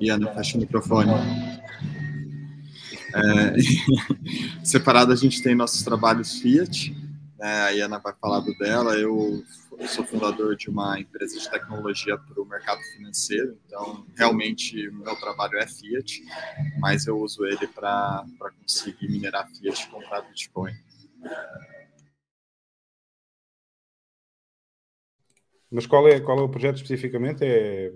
Iana, 0.00 0.32
fecha 0.32 0.56
o 0.56 0.60
microfone. 0.60 1.10
É, 3.14 3.54
separado 4.64 5.12
a 5.12 5.16
gente 5.16 5.42
tem 5.42 5.54
nossos 5.54 5.82
trabalhos 5.82 6.38
Fiat, 6.38 6.94
né, 7.38 7.62
a 7.62 7.70
Iana 7.70 7.98
vai 7.98 8.14
falar 8.20 8.40
do 8.40 8.56
dela, 8.56 8.94
eu 8.94 9.42
sou 9.88 10.04
fundador 10.04 10.56
de 10.56 10.68
uma 10.68 10.98
empresa 11.00 11.38
de 11.38 11.50
tecnologia 11.50 12.16
para 12.18 12.40
o 12.40 12.44
mercado 12.44 12.80
financeiro, 12.96 13.58
então 13.66 14.06
realmente 14.16 14.90
meu 14.90 15.16
trabalho 15.16 15.58
é 15.58 15.66
Fiat, 15.66 16.22
mas 16.78 17.06
eu 17.06 17.18
uso 17.18 17.44
ele 17.44 17.66
para 17.66 18.24
conseguir 18.60 19.08
minerar 19.08 19.48
fiat 19.48 19.82
e 19.82 19.88
comprar 19.88 20.22
Bitcoin. 20.22 20.74
Mas 25.70 25.86
qual 25.86 26.08
é, 26.08 26.20
qual 26.20 26.38
é 26.38 26.42
o 26.42 26.48
projeto 26.48 26.76
especificamente? 26.76 27.44
É 27.44 27.92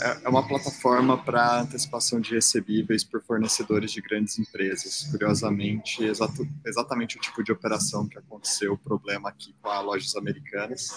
é, 0.00 0.24
é 0.24 0.28
uma 0.28 0.46
plataforma 0.46 1.16
para 1.16 1.62
antecipação 1.62 2.20
de 2.20 2.34
recebíveis 2.34 3.02
por 3.02 3.22
fornecedores 3.22 3.90
de 3.90 4.00
grandes 4.00 4.38
empresas. 4.38 5.08
Curiosamente, 5.10 6.04
exato, 6.04 6.46
exatamente 6.64 7.16
o 7.16 7.20
tipo 7.20 7.42
de 7.42 7.50
operação 7.50 8.06
que 8.06 8.18
aconteceu 8.18 8.74
o 8.74 8.78
problema 8.78 9.30
aqui 9.30 9.54
com 9.60 9.68
a 9.68 9.80
Lojas 9.80 10.14
Americanas, 10.14 10.92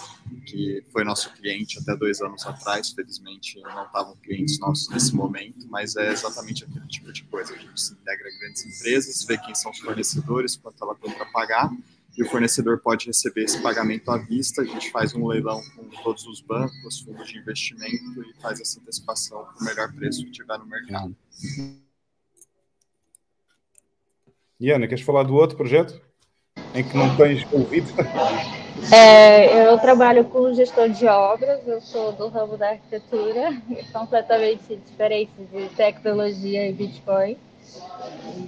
que 0.46 0.84
foi 0.92 1.04
nosso 1.04 1.32
cliente 1.32 1.78
até 1.78 1.96
dois 1.96 2.20
anos 2.20 2.46
atrás. 2.46 2.90
Felizmente, 2.90 3.60
não 3.60 3.86
estavam 3.86 4.14
clientes 4.16 4.58
nossos 4.58 4.88
nesse 4.90 5.14
momento, 5.14 5.66
mas 5.68 5.96
é 5.96 6.12
exatamente 6.12 6.64
aquele 6.64 6.86
tipo 6.86 7.12
de 7.12 7.24
coisa. 7.24 7.54
A 7.54 7.58
gente 7.58 7.80
se 7.80 7.94
integra 7.94 8.28
a 8.28 8.38
grandes 8.38 8.64
empresas, 8.66 9.24
vê 9.24 9.38
quem 9.38 9.54
são 9.54 9.70
os 9.70 9.78
fornecedores, 9.78 10.56
quanto 10.56 10.82
ela 10.84 10.94
tem 10.94 11.10
para 11.12 11.26
pagar, 11.26 11.70
e 12.16 12.22
o 12.22 12.28
fornecedor 12.28 12.80
pode 12.80 13.06
receber 13.06 13.44
esse 13.44 13.62
pagamento 13.62 14.10
à 14.10 14.18
vista. 14.18 14.62
A 14.62 14.64
gente 14.64 14.90
faz 14.90 15.14
um 15.14 15.26
leilão 15.26 15.62
com 15.76 16.02
todos 16.02 16.26
os 16.26 16.40
bancos, 16.40 17.00
fundos 17.00 17.28
de 17.28 17.38
investimento 17.38 18.22
e 18.22 18.40
faz 18.40 18.60
essa 18.60 18.80
antecipação 18.80 19.44
com 19.44 19.64
o 19.64 19.66
melhor 19.66 19.92
preço 19.92 20.24
que 20.24 20.30
tiver 20.30 20.58
no 20.58 20.66
mercado. 20.66 21.16
Iana, 24.60 24.86
queres 24.86 25.04
falar 25.04 25.24
do 25.24 25.34
outro 25.34 25.56
projeto 25.56 26.00
em 26.74 26.84
que 26.84 26.96
não 26.96 27.16
tens 27.16 27.46
ouvido? 27.52 27.88
É, 28.92 29.68
eu 29.68 29.78
trabalho 29.78 30.24
com 30.24 30.52
gestão 30.54 30.88
de 30.88 31.06
obras, 31.06 31.66
eu 31.66 31.80
sou 31.80 32.12
do 32.12 32.28
ramo 32.28 32.56
da 32.56 32.70
arquitetura, 32.70 33.60
completamente 33.92 34.76
diferente 34.76 35.32
de 35.52 35.68
tecnologia 35.70 36.68
e 36.68 36.72
Bitcoin. 36.72 37.36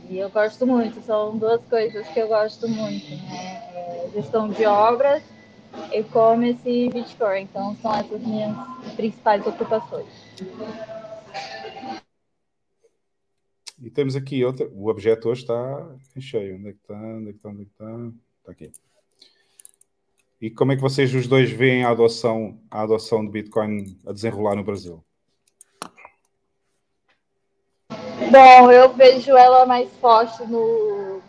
E 0.08 0.18
eu 0.18 0.30
gosto 0.30 0.66
muito, 0.66 1.00
são 1.02 1.36
duas 1.36 1.60
coisas 1.66 2.06
que 2.08 2.20
eu 2.20 2.28
gosto 2.28 2.68
muito, 2.68 3.10
né? 3.10 3.62
É 3.74 4.10
gestão 4.14 4.48
de 4.48 4.64
obras, 4.66 5.22
e-commerce 5.92 6.68
e 6.68 6.88
Bitcoin. 6.90 7.42
Então 7.42 7.76
são 7.76 7.94
essas 7.94 8.20
minhas 8.20 8.56
principais 8.96 9.46
ocupações. 9.46 10.06
E 13.80 13.90
temos 13.90 14.16
aqui 14.16 14.44
outra. 14.44 14.68
O 14.72 14.88
objeto 14.88 15.28
hoje 15.28 15.42
está 15.42 15.94
em 16.16 16.20
cheio. 16.20 16.56
Onde 16.56 16.68
é 16.68 16.72
que 16.72 16.78
está? 16.78 16.94
Onde 16.94 17.28
é 17.28 17.32
que 17.32 17.38
está? 17.38 17.48
Onde 17.48 17.62
é 17.62 17.64
que 17.64 17.70
está? 17.70 18.12
Está 18.38 18.52
aqui. 18.52 18.72
E 20.40 20.50
como 20.50 20.72
é 20.72 20.76
que 20.76 20.82
vocês 20.82 21.14
os 21.14 21.26
dois 21.26 21.50
veem 21.50 21.84
a 21.84 21.90
adoção, 21.90 22.60
a 22.70 22.82
adoção 22.82 23.24
de 23.24 23.30
Bitcoin 23.30 23.98
a 24.06 24.12
desenrolar 24.12 24.54
no 24.54 24.64
Brasil? 24.64 25.04
Bom, 28.34 28.68
eu 28.72 28.92
vejo 28.92 29.30
ela 29.36 29.64
mais 29.64 29.88
forte 30.00 30.42
no 30.42 31.22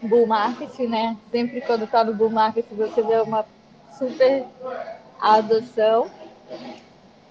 bull 0.00 0.26
market, 0.26 0.78
né? 0.88 1.18
Sempre 1.30 1.60
quando 1.60 1.86
tá 1.86 2.02
no 2.02 2.14
bull 2.14 2.30
market 2.30 2.64
você 2.70 3.02
vê 3.02 3.20
uma 3.20 3.44
super 3.98 4.46
adoção. 5.20 6.10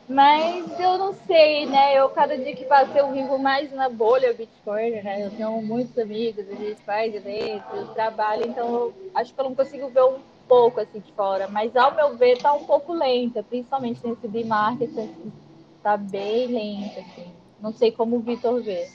Mas 0.07 0.79
eu 0.79 0.99
não 0.99 1.11
sei, 1.25 1.65
né? 1.65 1.97
Eu, 1.97 2.07
cada 2.09 2.37
dia 2.37 2.55
que 2.55 2.65
passa, 2.65 2.95
eu 2.99 3.11
vivo 3.11 3.39
mais 3.39 3.71
na 3.71 3.89
bolha 3.89 4.31
Bitcoin, 4.31 5.01
né? 5.01 5.25
Eu 5.25 5.31
tenho 5.31 5.59
muitos 5.63 5.97
amigos, 5.97 6.47
a 6.47 6.53
gente 6.53 6.79
faz 6.85 7.15
eventos, 7.15 7.89
trabalho, 7.95 8.45
então 8.45 8.67
eu 8.75 8.93
acho 9.15 9.33
que 9.33 9.39
eu 9.41 9.45
não 9.45 9.55
consigo 9.55 9.87
ver 9.89 10.03
um 10.03 10.19
pouco 10.47 10.79
assim 10.79 10.99
de 10.99 11.11
fora. 11.13 11.47
Mas 11.47 11.75
ao 11.75 11.95
meu 11.95 12.15
ver, 12.15 12.37
tá 12.37 12.53
um 12.53 12.65
pouco 12.65 12.93
lenta, 12.93 13.41
principalmente 13.41 14.05
nesse 14.05 14.27
B-Market, 14.27 14.91
assim, 14.91 15.33
tá 15.81 15.97
bem 15.97 16.45
lenta, 16.45 16.99
assim. 16.99 17.42
Não 17.63 17.71
sei 17.71 17.93
como 17.93 18.17
o 18.17 18.21
Vitor 18.21 18.61
vê. 18.61 18.89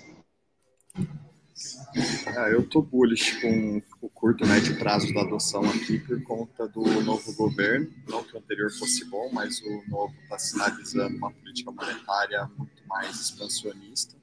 É, 2.26 2.52
eu 2.52 2.68
tô 2.68 2.82
bullish 2.82 3.40
com 3.40 3.82
o 4.02 4.10
curto 4.10 4.44
e 4.44 4.46
médio 4.46 4.78
prazo 4.78 5.10
da 5.14 5.22
adoção 5.22 5.64
aqui 5.70 5.98
por 5.98 6.22
conta 6.24 6.68
do 6.68 6.82
novo 7.00 7.34
governo. 7.34 7.90
Não 8.06 8.22
que 8.22 8.36
o 8.36 8.38
anterior 8.38 8.70
fosse 8.70 9.06
bom, 9.06 9.30
mas 9.32 9.58
o 9.62 9.82
novo 9.88 10.12
está 10.22 10.38
sinalizando 10.38 11.16
uma 11.16 11.30
política 11.30 11.72
monetária 11.72 12.46
muito 12.58 12.86
mais 12.86 13.18
expansionista. 13.18 14.14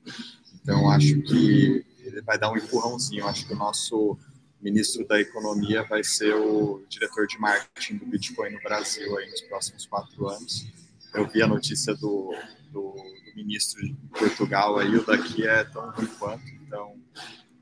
Então, 0.62 0.92
acho 0.92 1.24
que 1.24 1.84
ele 2.04 2.22
vai 2.22 2.38
dar 2.38 2.52
um 2.52 2.58
empurrãozinho. 2.58 3.26
Acho 3.26 3.48
que 3.48 3.54
o 3.54 3.58
nosso 3.58 4.16
ministro 4.62 5.08
da 5.08 5.20
Economia 5.20 5.82
vai 5.82 6.04
ser 6.04 6.36
o 6.36 6.86
diretor 6.88 7.26
de 7.26 7.40
marketing 7.40 7.98
do 7.98 8.06
Bitcoin 8.06 8.52
no 8.52 8.62
Brasil 8.62 9.18
aí 9.18 9.28
nos 9.28 9.42
próximos 9.42 9.88
quatro 9.88 10.28
anos. 10.28 10.68
Eu 11.16 11.28
vi 11.28 11.42
a 11.42 11.48
notícia 11.48 11.96
do, 11.96 12.32
do 12.72 12.94
ministro 13.36 13.82
de 13.82 13.94
Portugal 14.18 14.78
aí, 14.78 14.96
o 14.96 15.06
daqui 15.06 15.48
é 15.48 15.64
tão 15.66 15.90
ruim 15.92 16.08
quanto, 16.20 16.48
então 16.66 16.96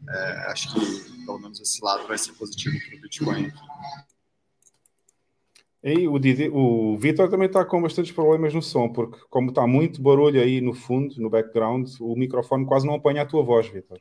é, 0.09 0.51
acho 0.51 0.73
que 0.73 1.25
pelo 1.25 1.39
menos 1.39 1.59
esse 1.59 1.83
lado 1.83 2.07
vai 2.07 2.17
ser 2.17 2.33
positivo 2.33 2.77
para 2.87 2.97
o 2.97 3.01
Bitcoin 3.01 3.45
aqui. 3.47 3.59
E 5.83 6.07
o, 6.07 6.17
Didi, 6.17 6.49
o 6.49 6.97
Vitor 6.97 7.29
também 7.29 7.47
está 7.47 7.65
com 7.65 7.81
bastantes 7.81 8.13
problemas 8.13 8.53
no 8.53 8.61
som, 8.61 8.87
porque 8.87 9.19
como 9.29 9.49
está 9.49 9.67
muito 9.67 10.01
barulho 10.01 10.41
aí 10.41 10.61
no 10.61 10.73
fundo, 10.73 11.13
no 11.21 11.29
background, 11.29 11.89
o 11.99 12.15
microfone 12.15 12.65
quase 12.65 12.87
não 12.87 12.95
apanha 12.95 13.23
a 13.23 13.25
tua 13.25 13.43
voz, 13.43 13.67
Vitor. 13.67 13.99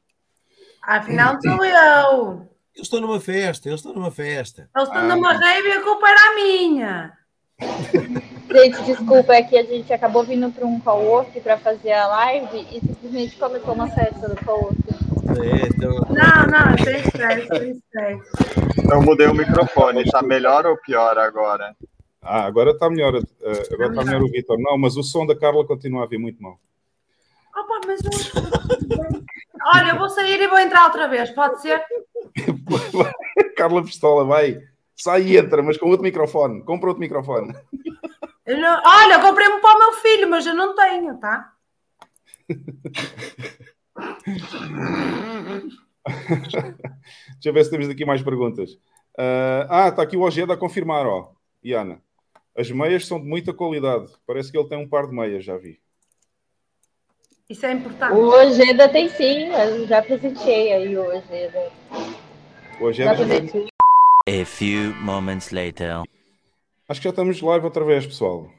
Afinal 0.80 1.38
sou 1.42 1.58
eu. 1.64 2.48
Eu 2.74 2.82
estou 2.82 3.00
numa 3.00 3.20
festa, 3.20 3.68
eu 3.68 3.74
estou 3.74 3.92
numa 3.92 4.12
festa. 4.12 4.70
Eu 4.74 4.84
estou 4.84 4.96
ah, 4.96 5.08
numa 5.08 5.32
rave 5.32 5.68
e 5.68 5.72
a 5.72 5.82
culpa 5.82 6.08
era 6.08 6.30
a 6.30 6.34
minha. 6.36 7.12
Gente, 8.52 8.82
desculpa, 8.84 9.34
é 9.34 9.42
que 9.42 9.56
a 9.56 9.64
gente 9.64 9.92
acabou 9.92 10.24
vindo 10.24 10.50
para 10.50 10.66
um 10.66 10.78
co-work 10.80 11.40
para 11.40 11.58
fazer 11.58 11.92
a 11.92 12.06
live 12.06 12.66
e 12.70 12.80
simplesmente 12.80 13.36
começou 13.36 13.74
uma 13.74 13.88
festa 13.88 14.28
do 14.28 14.44
co-work. 14.44 14.76
Não, 15.78 16.46
não, 16.46 16.76
tem 16.76 17.00
estresse, 17.00 17.48
tem 17.48 17.70
estresse. 17.70 18.30
Eu 18.90 19.02
mudei 19.02 19.26
o 19.26 19.34
microfone, 19.34 20.02
está 20.02 20.22
melhor 20.22 20.66
ou 20.66 20.76
pior 20.76 21.16
agora? 21.18 21.74
Ah, 22.20 22.44
agora 22.44 22.70
está 22.70 22.88
melhor, 22.88 23.14
uh, 23.14 23.74
agora 23.74 23.90
está 23.90 24.04
melhor 24.04 24.22
o 24.22 24.30
Vitor. 24.30 24.58
Não, 24.60 24.78
mas 24.78 24.96
o 24.96 25.02
som 25.02 25.26
da 25.26 25.34
Carla 25.34 25.66
continua 25.66 26.04
a 26.04 26.06
vir 26.06 26.18
muito 26.18 26.40
mal. 26.42 26.58
Opa, 27.56 27.80
mas 27.86 28.00
eu... 28.04 28.10
Olha, 29.74 29.90
eu 29.90 29.98
vou 29.98 30.08
sair 30.08 30.40
e 30.40 30.46
vou 30.46 30.58
entrar 30.58 30.84
outra 30.84 31.08
vez, 31.08 31.30
pode 31.30 31.60
ser? 31.60 31.82
Carla 33.56 33.82
Pistola, 33.82 34.24
vai. 34.24 34.60
Sai 34.96 35.22
e 35.22 35.36
entra, 35.36 35.62
mas 35.62 35.76
com 35.76 35.88
outro 35.88 36.04
microfone. 36.04 36.62
Compra 36.62 36.88
outro 36.88 37.00
microfone. 37.00 37.54
Não... 38.46 38.82
Olha, 38.84 39.20
comprei-me 39.20 39.60
para 39.60 39.76
o 39.76 39.78
meu 39.78 39.92
filho, 39.94 40.28
mas 40.28 40.46
eu 40.46 40.54
não 40.54 40.74
tenho, 40.74 41.18
tá? 41.18 41.52
Deixa 46.04 46.76
eu 47.44 47.52
ver 47.52 47.64
se 47.64 47.70
temos 47.70 47.88
aqui 47.88 48.04
mais 48.04 48.22
perguntas. 48.22 48.72
Uh, 49.18 49.66
ah, 49.68 49.88
está 49.88 50.02
aqui 50.02 50.16
o 50.16 50.22
Ojeda 50.22 50.54
a 50.54 50.56
confirmar, 50.56 51.06
ó. 51.06 51.32
Iana. 51.62 52.02
As 52.56 52.70
meias 52.70 53.06
são 53.06 53.20
de 53.20 53.26
muita 53.26 53.54
qualidade. 53.54 54.12
Parece 54.26 54.50
que 54.50 54.58
ele 54.58 54.68
tem 54.68 54.78
um 54.78 54.88
par 54.88 55.06
de 55.06 55.14
meias, 55.14 55.44
já 55.44 55.56
vi. 55.56 55.78
Isso 57.48 57.64
é 57.66 57.72
importante. 57.72 58.14
O 58.14 58.28
Ojeda 58.28 58.88
tem 58.88 59.08
sim, 59.08 59.48
eu 59.48 59.86
já 59.86 60.02
presenteei 60.02 60.72
aí 60.72 60.96
o 60.96 61.04
Ojeda. 61.04 61.70
O 62.80 62.84
Ojeda 62.84 63.14
já, 63.14 63.24
já 63.24 63.66
A 64.26 64.44
few 64.44 64.94
moments 65.02 65.50
later. 65.50 66.02
Acho 66.92 67.00
que 67.00 67.04
já 67.04 67.10
estamos 67.10 67.40
live 67.40 67.64
outra 67.64 67.86
vez, 67.86 68.06
pessoal. 68.06 68.52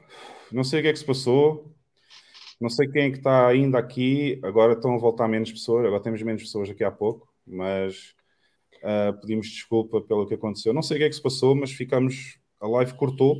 Não 0.50 0.64
sei 0.64 0.80
o 0.80 0.82
que 0.82 0.88
é 0.88 0.92
que 0.92 0.98
se 0.98 1.04
passou. 1.04 1.72
Não 2.60 2.68
sei 2.68 2.88
quem 2.88 3.02
é 3.04 3.10
que 3.12 3.18
está 3.18 3.46
ainda 3.46 3.78
aqui. 3.78 4.40
Agora 4.42 4.72
estão 4.72 4.92
a 4.92 4.98
voltar 4.98 5.28
menos 5.28 5.52
pessoas. 5.52 5.86
Agora 5.86 6.02
temos 6.02 6.20
menos 6.20 6.42
pessoas 6.42 6.68
aqui 6.68 6.82
há 6.82 6.90
pouco. 6.90 7.32
Mas 7.46 8.12
uh, 8.82 9.16
pedimos 9.20 9.46
desculpa 9.46 10.00
pelo 10.00 10.26
que 10.26 10.34
aconteceu. 10.34 10.74
Não 10.74 10.82
sei 10.82 10.96
o 10.96 10.98
que 10.98 11.04
é 11.04 11.08
que 11.10 11.14
se 11.14 11.22
passou, 11.22 11.54
mas 11.54 11.70
ficamos. 11.70 12.36
A 12.60 12.66
live 12.66 12.94
cortou. 12.94 13.36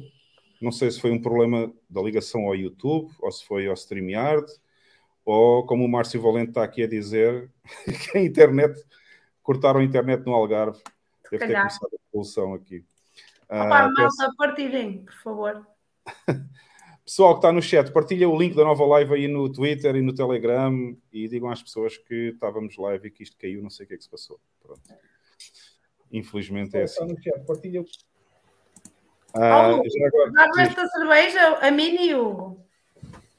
Não 0.63 0.71
sei 0.71 0.93
se 0.93 1.01
foi 1.01 1.11
um 1.11 1.21
problema 1.21 1.75
da 1.91 2.01
ligação 2.01 2.43
ao 2.43 2.55
YouTube 2.55 3.11
ou 3.19 3.33
se 3.33 3.45
foi 3.45 3.67
ao 3.67 3.75
StreamYard 3.75 4.47
ou, 5.25 5.67
como 5.67 5.85
o 5.85 5.89
Márcio 5.89 6.23
Valente 6.23 6.51
está 6.51 6.63
aqui 6.63 6.85
a 6.85 6.87
dizer, 6.87 7.51
que 8.13 8.17
a 8.17 8.23
internet 8.23 8.81
cortaram 9.43 9.81
a 9.81 9.85
internet 9.85 10.25
no 10.25 10.35
Algarve 10.35 10.79
Deve 11.33 11.49
ter 11.49 11.55
começado 11.55 11.91
a 11.93 11.99
revolução 12.07 12.55
aqui. 12.55 12.85
Opa, 13.45 13.87
uh, 13.87 13.93
malta, 13.93 14.35
partilhem, 14.37 15.05
por 15.05 15.15
favor. 15.23 15.67
Pessoal 17.05 17.35
que 17.35 17.39
está 17.39 17.53
no 17.53 17.61
chat, 17.61 17.93
partilha 17.93 18.29
o 18.29 18.39
link 18.39 18.57
da 18.57 18.65
nova 18.65 18.85
live 18.87 19.15
aí 19.15 19.29
no 19.29 19.53
Twitter 19.53 19.95
e 19.97 20.01
no 20.01 20.15
Telegram 20.15 20.97
e 21.13 21.29
digam 21.29 21.51
às 21.51 21.63
pessoas 21.63 21.99
que 21.99 22.31
estávamos 22.33 22.77
live 22.79 23.09
e 23.09 23.11
que 23.11 23.23
isto 23.23 23.37
caiu, 23.37 23.63
não 23.63 23.69
sei 23.69 23.85
o 23.85 23.89
que 23.89 23.95
é 23.95 23.97
que 23.99 24.05
se 24.05 24.11
passou. 24.11 24.41
Pronto. 24.63 24.81
Infelizmente 26.11 26.77
é 26.77 26.85
assim. 26.85 27.03
Está 27.03 27.15
no 27.15 27.23
chat, 27.23 27.47
partilha. 27.47 27.85
Já 29.37 29.67
agora, 30.07 30.63
esta 30.63 30.87
cerveja, 30.87 31.59
a 31.59 31.71
Mini 31.71 32.15
Hugo. 32.15 32.65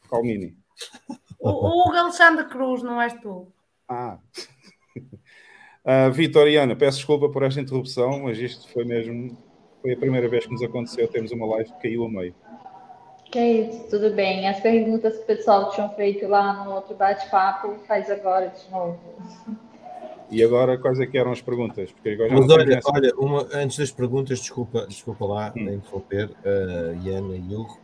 Qual 0.10 0.24
Mini? 0.24 0.56
O, 1.40 1.50
o 1.50 1.88
Hugo 1.88 1.96
Alexandre 1.96 2.46
Cruz, 2.46 2.84
não 2.84 3.02
és 3.02 3.14
tu. 3.14 3.52
Ah. 3.88 4.20
Uh, 5.86 6.12
Vitor 6.14 6.48
e 6.48 6.58
Ana, 6.58 6.76
peço 6.76 6.98
desculpa 6.98 7.30
por 7.30 7.44
esta 7.44 7.62
interrupção, 7.62 8.24
mas 8.24 8.38
isto 8.38 8.68
foi 8.70 8.84
mesmo. 8.84 9.38
Foi 9.86 9.94
a 9.94 9.98
primeira 9.98 10.28
vez 10.28 10.48
que 10.48 10.52
nos 10.52 10.64
aconteceu. 10.64 11.08
Temos 11.08 11.32
uma 11.32 11.46
live 11.46 11.72
que 11.74 11.80
caiu 11.84 12.06
a 12.06 12.10
meio. 12.10 12.34
Que 13.26 13.38
é 13.38 13.52
isso, 13.52 13.88
tudo 13.88 14.10
bem. 14.16 14.48
As 14.48 14.60
perguntas 14.60 15.16
que 15.16 15.22
o 15.22 15.26
pessoal 15.28 15.70
tinha 15.70 15.88
feito 15.90 16.28
lá 16.28 16.66
no 16.66 16.72
outro 16.74 16.96
bate-papo, 16.96 17.76
faz 17.88 18.10
agora 18.10 18.48
de 18.48 18.72
novo. 18.72 19.00
E 20.32 20.44
agora, 20.44 20.76
quais 20.80 21.00
é 21.00 21.06
que 21.06 21.16
eram 21.20 21.32
as 21.32 21.40
perguntas? 21.40 21.92
Porque 21.92 22.10
agora 22.10 22.34
Mas 22.34 22.50
olha, 22.50 22.78
essa- 22.78 22.92
olha 22.92 23.14
uma, 23.16 23.48
antes 23.54 23.78
das 23.78 23.92
perguntas, 23.92 24.40
desculpa, 24.40 24.88
desculpa 24.88 25.24
lá 25.24 25.54
a 25.56 25.60
interromper, 25.60 26.32
uh, 26.32 27.06
Iana 27.08 27.36
e 27.36 27.56
Hugo, 27.56 27.78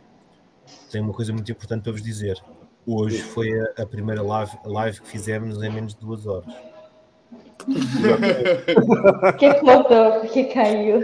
tenho 0.90 1.04
uma 1.04 1.14
coisa 1.14 1.32
muito 1.32 1.52
importante 1.52 1.84
para 1.84 1.92
vos 1.92 2.02
dizer. 2.02 2.36
Hoje 2.84 3.22
foi 3.22 3.48
a, 3.60 3.82
a 3.82 3.86
primeira 3.86 4.22
live, 4.22 4.58
live 4.64 5.00
que 5.00 5.06
fizemos 5.06 5.62
em 5.62 5.70
menos 5.70 5.94
de 5.94 6.00
duas 6.00 6.26
horas. 6.26 6.52
que 9.38 9.54
faltou, 9.60 10.20
que 10.28 10.44
caiu. 10.44 11.00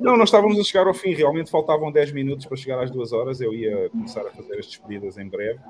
Não, 0.00 0.16
nós 0.16 0.28
estávamos 0.28 0.58
a 0.58 0.64
chegar 0.64 0.86
ao 0.86 0.94
fim, 0.94 1.14
realmente 1.14 1.50
faltavam 1.50 1.90
10 1.92 2.12
minutos 2.12 2.46
para 2.46 2.56
chegar 2.56 2.82
às 2.82 2.90
duas 2.90 3.12
horas. 3.12 3.40
Eu 3.40 3.52
ia 3.54 3.88
começar 3.90 4.22
a 4.26 4.30
fazer 4.30 4.58
as 4.58 4.66
despedidas 4.66 5.18
em 5.18 5.28
breve, 5.28 5.60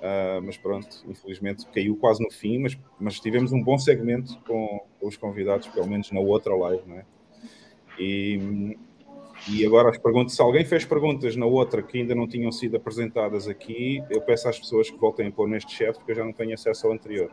Ah, 0.00 0.40
mas 0.42 0.56
pronto, 0.56 0.88
infelizmente 1.08 1.66
caiu 1.66 1.96
quase 1.96 2.22
no 2.22 2.30
fim. 2.30 2.58
Mas, 2.58 2.78
mas 2.98 3.20
tivemos 3.20 3.52
um 3.52 3.62
bom 3.62 3.78
segmento 3.78 4.38
com, 4.46 4.80
com 5.00 5.06
os 5.06 5.16
convidados, 5.16 5.68
pelo 5.68 5.86
menos 5.86 6.10
na 6.12 6.20
outra 6.20 6.54
live, 6.54 6.82
não 6.86 6.96
é? 6.96 7.04
E, 7.98 8.76
e 9.50 9.66
agora 9.66 9.90
as 9.90 9.98
perguntas, 9.98 10.34
se 10.34 10.42
alguém 10.42 10.64
fez 10.64 10.84
perguntas 10.84 11.36
na 11.36 11.46
outra 11.46 11.82
que 11.82 11.98
ainda 11.98 12.14
não 12.14 12.26
tinham 12.28 12.50
sido 12.52 12.76
apresentadas 12.76 13.48
aqui, 13.48 14.02
eu 14.08 14.20
peço 14.22 14.48
às 14.48 14.58
pessoas 14.58 14.88
que 14.88 14.96
voltem 14.96 15.28
a 15.28 15.32
pôr 15.32 15.48
neste 15.48 15.72
chat, 15.72 15.94
porque 15.96 16.12
eu 16.12 16.16
já 16.16 16.24
não 16.24 16.32
tenho 16.32 16.54
acesso 16.54 16.86
ao 16.86 16.92
anterior. 16.92 17.30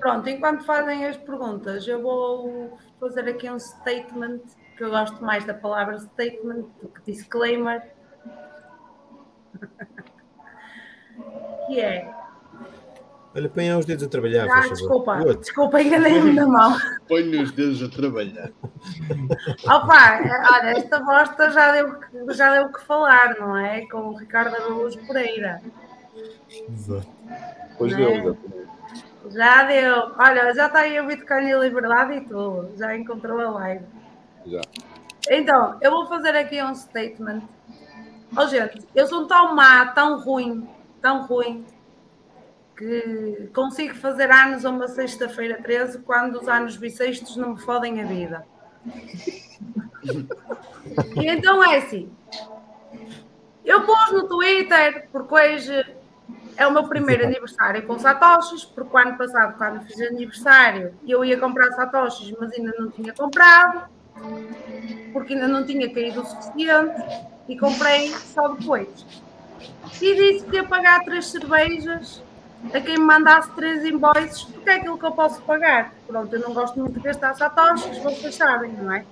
Pronto, 0.00 0.28
enquanto 0.28 0.64
fazem 0.64 1.06
as 1.06 1.16
perguntas, 1.16 1.86
eu 1.86 2.02
vou 2.02 2.76
fazer 3.00 3.28
aqui 3.28 3.50
um 3.50 3.58
statement, 3.58 4.40
que 4.76 4.84
eu 4.84 4.90
gosto 4.90 5.22
mais 5.24 5.44
da 5.44 5.54
palavra 5.54 5.98
statement 5.98 6.64
do 6.82 6.88
que 6.88 7.12
disclaimer. 7.12 7.82
que 11.66 11.80
é. 11.80 12.14
Olha, 13.34 13.50
põe 13.50 13.70
os 13.74 13.84
dedos 13.84 14.04
a 14.04 14.08
trabalhar. 14.08 14.44
Ah, 14.44 14.48
faz 14.48 14.62
favor. 14.62 14.72
desculpa, 14.72 15.34
desculpa, 15.34 15.82
enganei-me 15.82 16.32
na 16.32 16.46
mão. 16.46 16.78
Põe 17.06 17.36
os 17.36 17.52
dedos 17.52 17.82
a 17.82 17.88
trabalhar. 17.88 18.50
Opa, 19.64 20.20
olha, 20.52 20.70
esta 20.70 21.00
bosta 21.00 21.50
já 21.50 21.72
deu, 21.72 22.34
já 22.34 22.54
deu 22.54 22.68
o 22.68 22.72
que 22.72 22.82
falar, 22.82 23.38
não 23.38 23.54
é? 23.54 23.86
Com 23.88 23.98
o 23.98 24.16
Ricardo 24.16 24.54
Araújo 24.54 24.98
Pereira. 25.06 25.60
Exato. 26.72 27.06
Pois 27.76 27.92
Não 27.92 27.98
deu, 27.98 28.08
é? 28.08 28.16
exatamente. 28.16 28.75
Já 29.30 29.64
deu. 29.64 30.12
Olha, 30.18 30.54
já 30.54 30.66
está 30.66 30.80
aí 30.80 31.00
o 31.00 31.06
Bitcoin 31.06 31.48
e 31.48 31.58
Liberdade 31.58 32.14
e 32.14 32.20
tudo. 32.22 32.72
Já 32.76 32.96
encontrou 32.96 33.40
a 33.40 33.50
live. 33.50 33.84
Já. 34.46 34.60
Então, 35.30 35.76
eu 35.80 35.90
vou 35.90 36.06
fazer 36.06 36.36
aqui 36.36 36.62
um 36.62 36.74
statement. 36.74 37.42
Oh, 38.36 38.46
gente, 38.46 38.86
eu 38.94 39.06
sou 39.06 39.26
tão 39.26 39.54
má, 39.54 39.86
tão 39.86 40.20
ruim, 40.20 40.68
tão 41.00 41.26
ruim, 41.26 41.64
que 42.76 43.50
consigo 43.54 43.94
fazer 43.94 44.30
anos 44.30 44.64
a 44.64 44.70
uma 44.70 44.88
sexta-feira 44.88 45.60
13 45.62 46.00
quando 46.00 46.36
os 46.36 46.48
anos 46.48 46.76
bissextos 46.76 47.36
não 47.36 47.54
me 47.54 47.60
fodem 47.60 48.00
a 48.02 48.04
vida. 48.04 48.46
E 51.16 51.26
então 51.26 51.64
é 51.64 51.78
assim. 51.78 52.10
Eu 53.64 53.82
pus 53.82 54.12
no 54.12 54.28
Twitter, 54.28 55.08
porque 55.10 55.34
hoje 55.34 55.96
é 56.56 56.66
o 56.66 56.72
meu 56.72 56.88
primeiro 56.88 57.24
aniversário 57.24 57.86
com 57.86 57.98
Satoshis, 57.98 58.64
porque 58.64 58.94
o 58.94 58.98
ano 58.98 59.16
passado, 59.16 59.56
quando 59.56 59.84
fiz 59.84 60.00
aniversário, 60.00 60.94
eu 61.06 61.24
ia 61.24 61.38
comprar 61.38 61.70
Satoshis, 61.72 62.34
mas 62.38 62.52
ainda 62.52 62.74
não 62.78 62.90
tinha 62.90 63.12
comprado, 63.12 63.88
porque 65.12 65.34
ainda 65.34 65.48
não 65.48 65.64
tinha 65.64 65.92
caído 65.92 66.22
o 66.22 66.26
suficiente, 66.26 67.02
e 67.48 67.58
comprei 67.58 68.08
só 68.10 68.48
depois. 68.48 68.88
E 70.00 70.14
disse 70.14 70.46
que 70.46 70.56
ia 70.56 70.64
pagar 70.64 71.04
três 71.04 71.26
cervejas 71.28 72.22
a 72.72 72.80
quem 72.80 72.98
me 72.98 73.04
mandasse 73.04 73.50
três 73.52 73.84
invoices, 73.84 74.42
porque 74.44 74.70
é 74.70 74.74
aquilo 74.74 74.98
que 74.98 75.06
eu 75.06 75.12
posso 75.12 75.40
pagar. 75.42 75.92
Pronto, 76.06 76.34
eu 76.34 76.40
não 76.40 76.52
gosto 76.52 76.78
muito 76.78 76.94
de 76.94 77.00
gastar 77.00 77.34
Satoshis, 77.34 77.98
vocês 77.98 78.34
sabem, 78.34 78.72
não 78.72 78.92
é? 78.92 79.04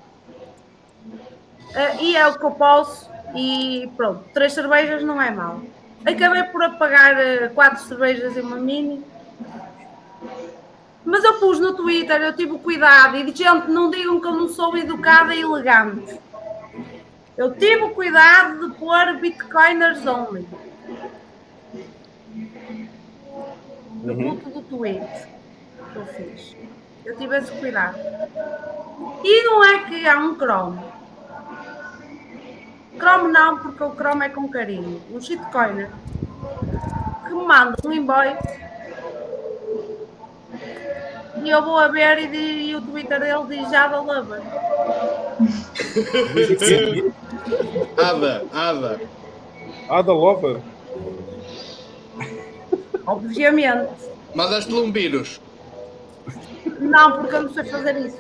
Ah, 1.75 1.95
e 2.01 2.17
é 2.17 2.27
o 2.27 2.39
que 2.39 2.45
eu 2.45 2.53
posso, 2.53 3.11
e 3.35 3.91
pronto, 3.97 4.25
três 4.33 4.53
cervejas 4.53 5.03
não 5.03 5.21
é 5.21 5.31
mau. 5.31 5.61
Acabei 6.07 6.43
por 6.45 6.69
pagar 6.77 7.15
ah, 7.15 7.49
quatro 7.55 7.83
cervejas 7.85 8.37
e 8.37 8.41
uma 8.41 8.57
mini. 8.57 9.03
Mas 11.05 11.23
eu 11.23 11.35
pus 11.35 11.59
no 11.61 11.75
Twitter, 11.75 12.21
eu 12.23 12.35
tive 12.35 12.59
cuidado, 12.59 13.17
e 13.17 13.25
disse, 13.25 13.45
gente, 13.45 13.71
não 13.71 13.91
digam 13.91 14.21
que 14.21 14.27
eu 14.27 14.33
não 14.33 14.49
sou 14.49 14.77
educada 14.77 15.35
e 15.35 15.41
elegante. 15.43 16.19
Eu 17.37 17.55
tive 17.55 17.83
o 17.83 17.91
cuidado 17.91 18.69
de 18.71 18.75
pôr 18.77 19.15
Bitcoiners 19.21 20.07
only. 20.07 20.47
No 24.03 24.13
Uhum. 24.13 24.37
ponto 24.37 24.51
do 24.51 24.63
tweet 24.63 25.07
que 25.93 25.97
eu 25.97 26.07
fiz. 26.07 26.57
Eu 27.05 27.17
tive 27.17 27.37
esse 27.39 27.53
cuidado. 27.53 27.99
E 29.25 29.43
não 29.45 29.65
é 29.65 29.85
que 29.85 30.07
há 30.09 30.19
um 30.19 30.35
Chrome. 30.37 30.79
Chrome 32.99 33.33
não, 33.33 33.59
porque 33.59 33.83
o 33.83 33.95
Chrome 33.95 34.27
é 34.27 34.29
com 34.29 34.49
carinho. 34.49 35.01
Um 35.11 35.21
shitcoiner 35.21 35.91
que 37.27 37.35
me 37.35 37.45
manda 37.45 37.77
um 37.85 37.93
invoice 37.93 38.65
e 41.45 41.51
eu 41.51 41.63
vou 41.63 41.79
a 41.79 41.89
ver 41.89 42.19
e, 42.33 42.71
e 42.71 42.77
o 42.77 42.81
Twitter 42.81 43.21
dele 43.21 43.45
diz 43.49 43.71
Java 43.71 44.01
Lover. 44.01 44.41
Ada, 47.99 48.45
Ada. 48.53 49.01
Ada 49.91 50.13
Lover. 50.13 50.61
Obviamente. 53.07 53.91
Mandaste-lhe 54.35 54.81
um 54.81 54.91
vírus. 54.91 55.39
Não, 56.81 57.13
porque 57.13 57.37
eu 57.37 57.43
não 57.43 57.53
sei 57.53 57.65
fazer 57.65 57.97
isso. 58.07 58.19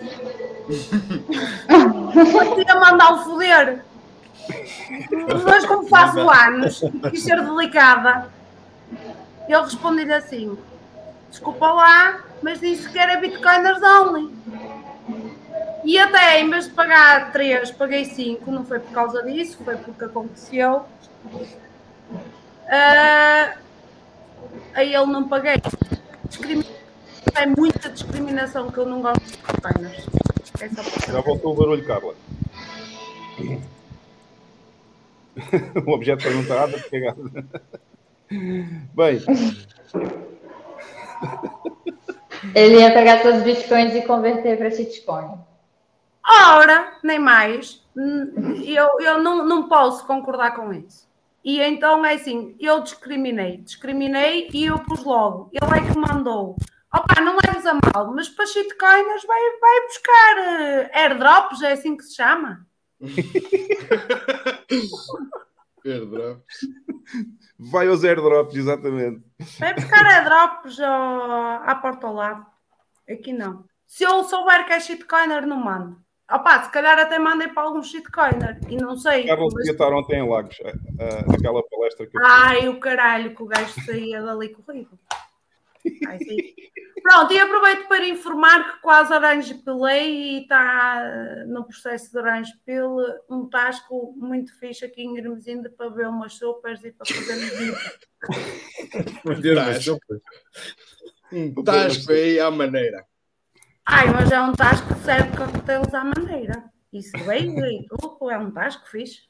Eu 2.14 2.62
ia 2.62 2.74
mandar 2.80 3.14
o 3.14 3.24
foder. 3.24 3.84
Mas 5.44 5.64
como 5.66 5.86
faço 5.88 6.20
anos 6.28 6.82
e 6.82 7.10
quis 7.10 7.22
ser 7.22 7.40
delicada, 7.44 8.28
eu 9.48 9.62
respondi-lhe 9.62 10.12
assim: 10.12 10.56
desculpa 11.30 11.66
lá, 11.72 12.20
mas 12.42 12.60
disse 12.60 12.88
que 12.90 12.98
era 12.98 13.16
Bitcoiners 13.18 13.82
only. 13.82 14.34
E 15.84 15.98
até 15.98 16.40
em 16.40 16.48
vez 16.50 16.64
de 16.66 16.70
pagar 16.72 17.30
3, 17.32 17.70
paguei 17.72 18.04
5, 18.06 18.50
não 18.50 18.64
foi 18.64 18.78
por 18.80 18.92
causa 18.92 19.22
disso, 19.22 19.58
foi 19.64 19.76
porque 19.76 20.04
aconteceu. 20.04 20.84
Ah, 22.68 23.54
aí 24.74 24.94
ele 24.94 25.06
não 25.06 25.28
paguei. 25.28 25.54
Discrimi- 26.28 26.66
É 27.34 27.46
muita 27.46 27.90
discriminação 27.90 28.70
que 28.70 28.78
eu 28.78 28.86
não 28.86 29.02
gosto 29.02 29.20
de 29.24 29.36
Bitcoiners. 29.36 30.06
É 30.60 31.12
Já 31.12 31.20
voltou 31.20 31.52
o 31.52 31.56
barulho, 31.56 31.84
Carla. 31.86 32.14
o 35.86 35.90
objeto 35.90 36.22
perguntado, 36.22 36.80
pegado. 36.90 37.30
Bem, 38.94 39.20
Ele 42.54 42.80
ia 42.80 42.92
pegar 42.92 43.20
seus 43.20 43.42
bitcoins 43.42 43.94
e 43.94 44.02
converter 44.02 44.58
para 44.58 44.70
shitcoin. 44.70 45.38
Ora, 46.26 46.98
nem 47.02 47.18
mais. 47.18 47.82
Eu, 48.64 49.00
eu 49.00 49.22
não, 49.22 49.46
não 49.46 49.68
posso 49.68 50.06
concordar 50.06 50.54
com 50.54 50.72
isso. 50.72 51.08
E 51.44 51.60
então 51.60 52.04
é 52.04 52.14
assim, 52.14 52.56
eu 52.58 52.80
discriminei, 52.82 53.58
discriminei 53.58 54.48
e 54.52 54.64
eu 54.64 54.78
pus 54.78 55.04
logo. 55.04 55.50
Ele 55.52 55.78
é 55.78 55.92
que 55.92 55.98
mandou. 55.98 56.56
Opa, 56.92 57.20
não 57.20 57.36
leves 57.44 57.66
a 57.66 57.74
mal, 57.74 58.14
mas 58.14 58.28
para 58.28 58.46
shitcoiners 58.46 59.24
vai, 59.26 59.40
vai 59.60 59.86
buscar 59.86 60.38
eh, 60.38 60.90
airdrops, 60.94 61.60
é 61.62 61.72
assim 61.72 61.96
que 61.96 62.04
se 62.04 62.14
chama? 62.14 62.64
Airdrops. 65.84 66.44
vai 67.58 67.88
aos 67.88 68.04
airdrops, 68.04 68.54
exatamente. 68.56 69.22
Vai 69.58 69.74
buscar 69.74 70.06
airdrops 70.06 70.80
ao- 70.80 71.62
à 71.68 71.74
porta 71.74 72.06
ao 72.06 72.14
lado. 72.14 72.46
Aqui 73.08 73.32
não. 73.32 73.64
Se 73.86 74.02
eu 74.04 74.24
souber 74.24 74.66
que 74.66 74.72
é 74.72 74.80
shitcoiner, 74.80 75.46
não 75.46 75.58
mando. 75.62 76.02
Opa, 76.30 76.62
se 76.62 76.70
calhar 76.70 76.98
até 76.98 77.18
mandei 77.18 77.48
para 77.48 77.64
algum 77.64 77.82
shitcoiner 77.82 78.58
e 78.70 78.76
não 78.76 78.96
sei. 78.96 79.26
Mas- 79.26 79.54
devia 79.54 79.72
estar 79.72 79.92
ontem 79.92 80.18
em 80.20 80.28
Lagos, 80.28 80.56
naquela 81.30 81.62
palestra 81.68 82.06
que 82.06 82.16
eu 82.16 82.22
Ai, 82.24 82.66
o 82.68 82.80
caralho, 82.80 83.34
que 83.36 83.42
o 83.42 83.46
gajo 83.46 83.78
saía 83.84 84.22
dali 84.22 84.48
corrido. 84.48 84.98
Ai. 86.06 86.18
Pronto, 87.02 87.34
e 87.34 87.38
aproveito 87.38 87.86
para 87.86 88.08
informar 88.08 88.72
que 88.72 88.80
quase 88.80 89.12
Orange 89.12 89.54
Pelei 89.62 90.38
e 90.38 90.42
está 90.42 91.44
no 91.46 91.64
processo 91.64 92.10
de 92.10 92.16
Orange 92.18 92.52
Pele 92.64 93.20
um 93.28 93.46
tasco 93.48 94.14
muito 94.16 94.58
fixe 94.58 94.86
aqui 94.86 95.02
em 95.02 95.18
Hermesinde 95.18 95.68
para 95.68 95.90
ver 95.90 96.08
umas 96.08 96.32
sopas 96.34 96.82
e 96.82 96.92
para 96.92 97.06
fazer 97.06 97.36
medida. 99.24 99.54
Tasco. 99.54 99.98
Um 101.30 101.62
tasco 101.62 102.12
aí 102.12 102.40
à 102.40 102.50
maneira. 102.50 103.04
Ai, 103.84 104.10
mas 104.10 104.32
é 104.32 104.40
um 104.40 104.54
tasco 104.54 104.94
que 104.94 105.00
serve 105.00 105.36
coquetéis 105.36 105.92
à 105.92 106.04
maneira. 106.04 106.72
Isso 106.90 107.12
bem, 107.26 107.54
e 107.58 107.86
tudo, 107.86 108.30
é 108.30 108.38
um 108.38 108.50
tasco 108.50 108.88
fixe. 108.88 109.28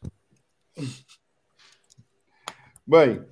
Bem, 2.87 3.27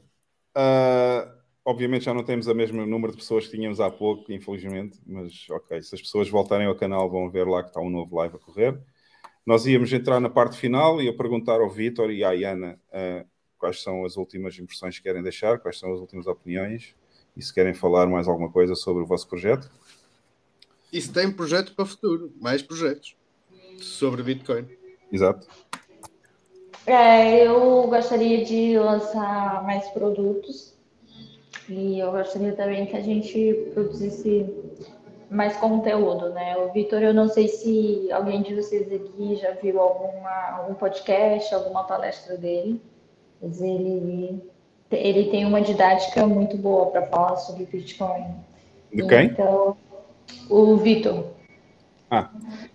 ah, 0.57 1.33
obviamente 1.65 2.05
já 2.05 2.15
não 2.15 2.25
temos 2.25 2.47
o 2.47 2.55
mesmo 2.55 2.85
número 2.85 3.13
de 3.13 3.19
pessoas 3.19 3.47
que 3.47 3.57
tínhamos 3.57 3.81
há 3.81 3.91
pouco, 3.91 4.33
infelizmente, 4.33 5.01
mas 5.07 5.47
ok, 5.51 5.83
se 5.83 5.95
as 5.95 6.01
pessoas 6.01 6.29
voltarem 6.29 6.67
ao 6.67 6.75
canal 6.75 7.11
vão 7.11 7.31
ver 7.31 7.47
lá 7.47 7.63
que 7.63 7.71
está 7.71 7.81
um 7.81 7.91
novo 7.91 8.17
live 8.17 8.37
a 8.37 8.39
correr. 8.39 8.81
Nós 9.45 9.67
íamos 9.67 9.93
entrar 9.93 10.21
na 10.21 10.31
parte 10.31 10.57
final 10.57 11.01
e 11.01 11.07
eu 11.07 11.17
perguntar 11.17 11.61
ao 11.61 11.69
Vitor 11.69 12.11
e 12.11 12.23
à 12.23 12.33
Iana 12.33 12.79
ah, 12.93 13.25
quais 13.59 13.83
são 13.83 14.05
as 14.05 14.17
últimas 14.17 14.59
impressões 14.59 14.97
que 14.97 15.03
querem 15.03 15.23
deixar, 15.23 15.59
quais 15.59 15.79
são 15.79 15.93
as 15.93 16.01
últimas 16.01 16.27
opiniões 16.27 16.95
e 17.37 17.43
se 17.43 17.53
querem 17.53 17.75
falar 17.75 18.07
mais 18.07 18.29
alguma 18.29 18.51
coisa 18.51 18.75
sobre 18.75 19.03
o 19.03 19.07
vosso 19.07 19.29
projeto. 19.29 19.71
Isso 20.93 21.13
tem 21.13 21.31
projeto 21.31 21.75
para 21.75 21.85
o 21.85 21.87
futuro, 21.87 22.33
mais 22.41 22.63
projetos 22.63 23.17
sobre 23.81 24.23
Bitcoin. 24.23 24.67
Exato. 25.11 25.49
É, 26.87 27.47
eu 27.47 27.87
gostaria 27.87 28.45
de 28.45 28.79
lançar 28.79 29.63
mais 29.65 29.89
produtos 29.91 30.77
e 31.69 31.99
eu 31.99 32.11
gostaria 32.11 32.53
também 32.53 32.87
que 32.87 32.97
a 32.97 33.01
gente 33.01 33.71
produzisse 33.73 34.47
mais 35.31 35.57
conteúdo, 35.57 36.29
né? 36.31 36.57
O 36.59 36.73
Vitor, 36.73 37.03
eu 37.03 37.15
não 37.15 37.29
sei 37.29 37.49
se 37.49 38.11
alguém 38.13 38.43
de 38.43 38.55
vocês 38.55 38.93
aqui 38.93 39.37
já 39.37 39.53
viu 39.53 39.81
alguma, 39.81 40.59
algum 40.59 40.75
podcast, 40.75 41.55
alguma 41.55 41.85
palestra 41.85 42.37
dele, 42.37 42.81
mas 43.41 43.61
ele, 43.63 44.43
ele 44.91 45.31
tem 45.31 45.47
uma 45.47 45.63
didática 45.63 46.27
muito 46.27 46.57
boa 46.57 46.87
para 46.91 47.07
falar 47.07 47.37
sobre 47.37 47.65
Bitcoin. 47.65 48.27
De 48.93 49.07
quem? 49.07 49.27
Então, 49.27 49.77
o 50.51 50.77
Vitor. 50.77 51.25
Ah. 52.11 52.31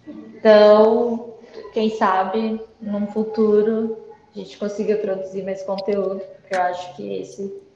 Então, 0.08 1.36
quem 1.74 1.92
sabe, 1.92 2.60
num 2.82 3.06
futuro, 3.08 3.98
a 4.36 4.40
gente 4.40 4.58
consiga 4.58 4.98
produzir 4.98 5.44
mais 5.44 5.62
conteúdo, 5.62 6.22
porque 6.42 6.56
eu 6.56 6.62
acho 6.62 6.96
que 6.96 7.22
esse 7.22 7.67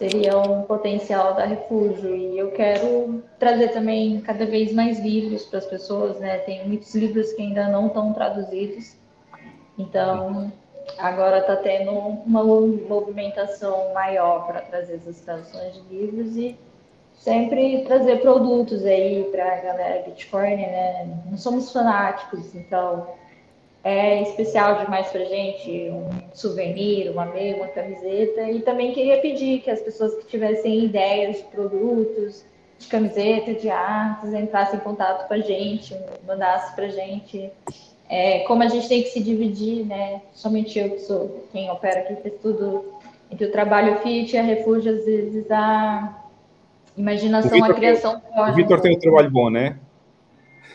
seria 0.00 0.38
um 0.38 0.62
potencial 0.62 1.34
da 1.34 1.44
Refúgio. 1.44 2.16
E 2.16 2.38
eu 2.38 2.50
quero 2.52 3.22
trazer 3.38 3.68
também 3.68 4.18
cada 4.22 4.46
vez 4.46 4.72
mais 4.72 4.98
livros 4.98 5.44
para 5.44 5.58
as 5.58 5.66
pessoas, 5.66 6.18
né? 6.18 6.38
Tem 6.38 6.66
muitos 6.66 6.94
livros 6.94 7.30
que 7.34 7.42
ainda 7.42 7.68
não 7.68 7.88
estão 7.88 8.14
traduzidos. 8.14 8.96
Então, 9.78 10.50
agora 10.96 11.40
está 11.40 11.54
tendo 11.56 11.90
uma 11.90 12.42
movimentação 12.42 13.92
maior 13.92 14.46
para 14.46 14.62
trazer 14.62 14.94
essas 14.94 15.20
traduções 15.20 15.74
de 15.74 15.94
livros 15.94 16.34
e 16.34 16.58
sempre 17.12 17.84
trazer 17.84 18.22
produtos 18.22 18.82
aí 18.86 19.28
para 19.30 19.52
a 19.52 19.60
galera 19.60 20.02
Bitcoin, 20.04 20.56
né? 20.56 21.18
Não 21.30 21.36
somos 21.36 21.70
fanáticos, 21.70 22.54
então 22.54 23.06
é 23.82 24.22
especial 24.22 24.84
demais 24.84 25.08
para 25.08 25.24
gente, 25.24 25.90
um 25.90 26.10
souvenir, 26.34 27.10
uma 27.10 27.24
meia, 27.24 27.56
uma 27.56 27.68
camiseta. 27.68 28.42
E 28.50 28.60
também 28.60 28.92
queria 28.92 29.20
pedir 29.20 29.60
que 29.60 29.70
as 29.70 29.80
pessoas 29.80 30.14
que 30.16 30.26
tivessem 30.26 30.84
ideias 30.84 31.38
de 31.38 31.44
produtos, 31.44 32.44
de 32.78 32.86
camiseta, 32.88 33.54
de 33.54 33.70
artes, 33.70 34.34
entrassem 34.34 34.78
em 34.78 34.82
contato 34.82 35.26
com 35.26 35.34
a 35.34 35.38
gente, 35.38 35.96
mandassem 36.26 36.74
para 36.74 36.86
a 36.86 36.90
gente. 36.90 37.50
É, 38.08 38.40
como 38.40 38.62
a 38.62 38.68
gente 38.68 38.88
tem 38.88 39.02
que 39.02 39.08
se 39.08 39.22
dividir, 39.22 39.86
né? 39.86 40.20
Somente 40.34 40.78
eu 40.78 40.90
que 40.90 41.00
sou 41.00 41.46
quem 41.52 41.70
opera 41.70 42.00
aqui, 42.00 42.16
fez 42.16 42.34
tudo 42.42 42.84
entre 43.30 43.46
o 43.46 43.52
trabalho 43.52 43.98
fit 44.00 44.34
e 44.34 44.38
a 44.38 44.42
refúgio, 44.42 44.92
às 44.92 45.04
vezes 45.04 45.50
a 45.50 46.22
imaginação, 46.96 47.64
a 47.64 47.72
criação. 47.72 48.20
O 48.36 48.52
Vitor 48.52 48.80
tem 48.80 48.96
um 48.96 48.98
trabalho 48.98 49.30
bom, 49.30 49.48
né? 49.48 49.78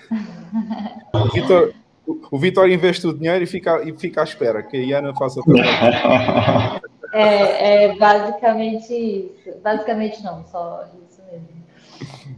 o 1.13 1.25
Vitor 1.33 1.73
o 2.07 2.37
Vitor 2.37 2.69
investe 2.69 3.07
o 3.07 3.13
dinheiro 3.13 3.43
e 3.43 3.47
fica, 3.47 3.81
e 3.83 3.93
fica 3.93 4.21
à 4.21 4.23
espera 4.23 4.61
que 4.63 4.77
a 4.77 4.79
Iana 4.79 5.13
faça. 5.15 5.41
É, 7.13 7.85
é 7.85 7.95
basicamente 7.95 8.93
isso. 8.93 9.57
Basicamente 9.63 10.21
não, 10.21 10.45
só 10.47 10.83
isso 11.09 11.21
mesmo. 11.31 11.47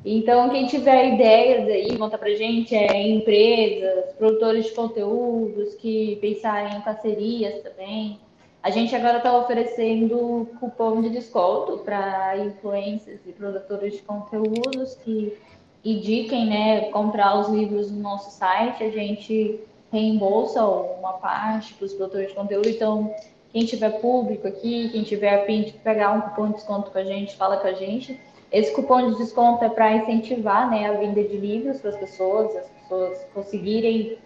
Então, 0.06 0.50
quem 0.52 0.68
tiver 0.68 1.16
ideias 1.16 1.68
aí, 1.68 1.98
conta 1.98 2.16
pra 2.16 2.30
gente, 2.30 2.76
é 2.76 3.10
empresas, 3.10 4.14
produtores 4.20 4.66
de 4.66 4.74
conteúdos 4.74 5.74
que 5.76 6.18
pensarem 6.22 6.78
em 6.78 6.82
parcerias 6.82 7.64
também. 7.64 8.20
A 8.62 8.70
gente 8.70 8.96
agora 8.96 9.18
está 9.18 9.36
oferecendo 9.36 10.48
cupom 10.60 11.02
de 11.02 11.10
desconto 11.10 11.80
para 11.80 12.38
influencers 12.38 13.22
e 13.26 13.32
produtores 13.32 13.94
de 13.94 14.04
conteúdos 14.04 14.96
que 15.04 15.36
indiquem, 15.84 16.46
né, 16.46 16.82
comprar 16.92 17.40
os 17.40 17.50
livros 17.50 17.92
no 17.92 18.00
nosso 18.00 18.32
site, 18.32 18.84
a 18.84 18.90
gente 18.90 19.60
reembolsa 19.92 20.66
uma 20.66 21.14
parte 21.14 21.74
para 21.74 21.86
os 21.86 21.94
produtores 21.94 22.30
de 22.30 22.34
conteúdo. 22.34 22.68
Então, 22.68 23.14
quem 23.52 23.66
tiver 23.66 24.02
público 24.02 24.48
aqui, 24.48 24.90
quem 24.90 25.04
tiver 25.04 25.42
a 25.42 25.46
fim 25.46 25.64
de 25.64 25.72
pegar 25.74 26.12
um 26.12 26.22
cupom 26.22 26.48
de 26.48 26.56
desconto 26.56 26.92
com 26.92 26.98
a 26.98 27.04
gente, 27.04 27.36
fala 27.36 27.58
com 27.58 27.68
a 27.68 27.74
gente. 27.74 28.20
Esse 28.52 28.74
cupom 28.74 29.12
de 29.12 29.18
desconto 29.18 29.64
é 29.64 29.70
para 29.70 29.96
incentivar 29.96 30.70
né, 30.70 30.90
a 30.90 30.94
venda 30.94 31.24
de 31.24 31.38
livros 31.38 31.80
para 31.80 31.92
as 31.92 31.98
pessoas, 31.98 32.56
as 32.56 32.68
pessoas 32.70 33.20
conseguirem 33.34 34.18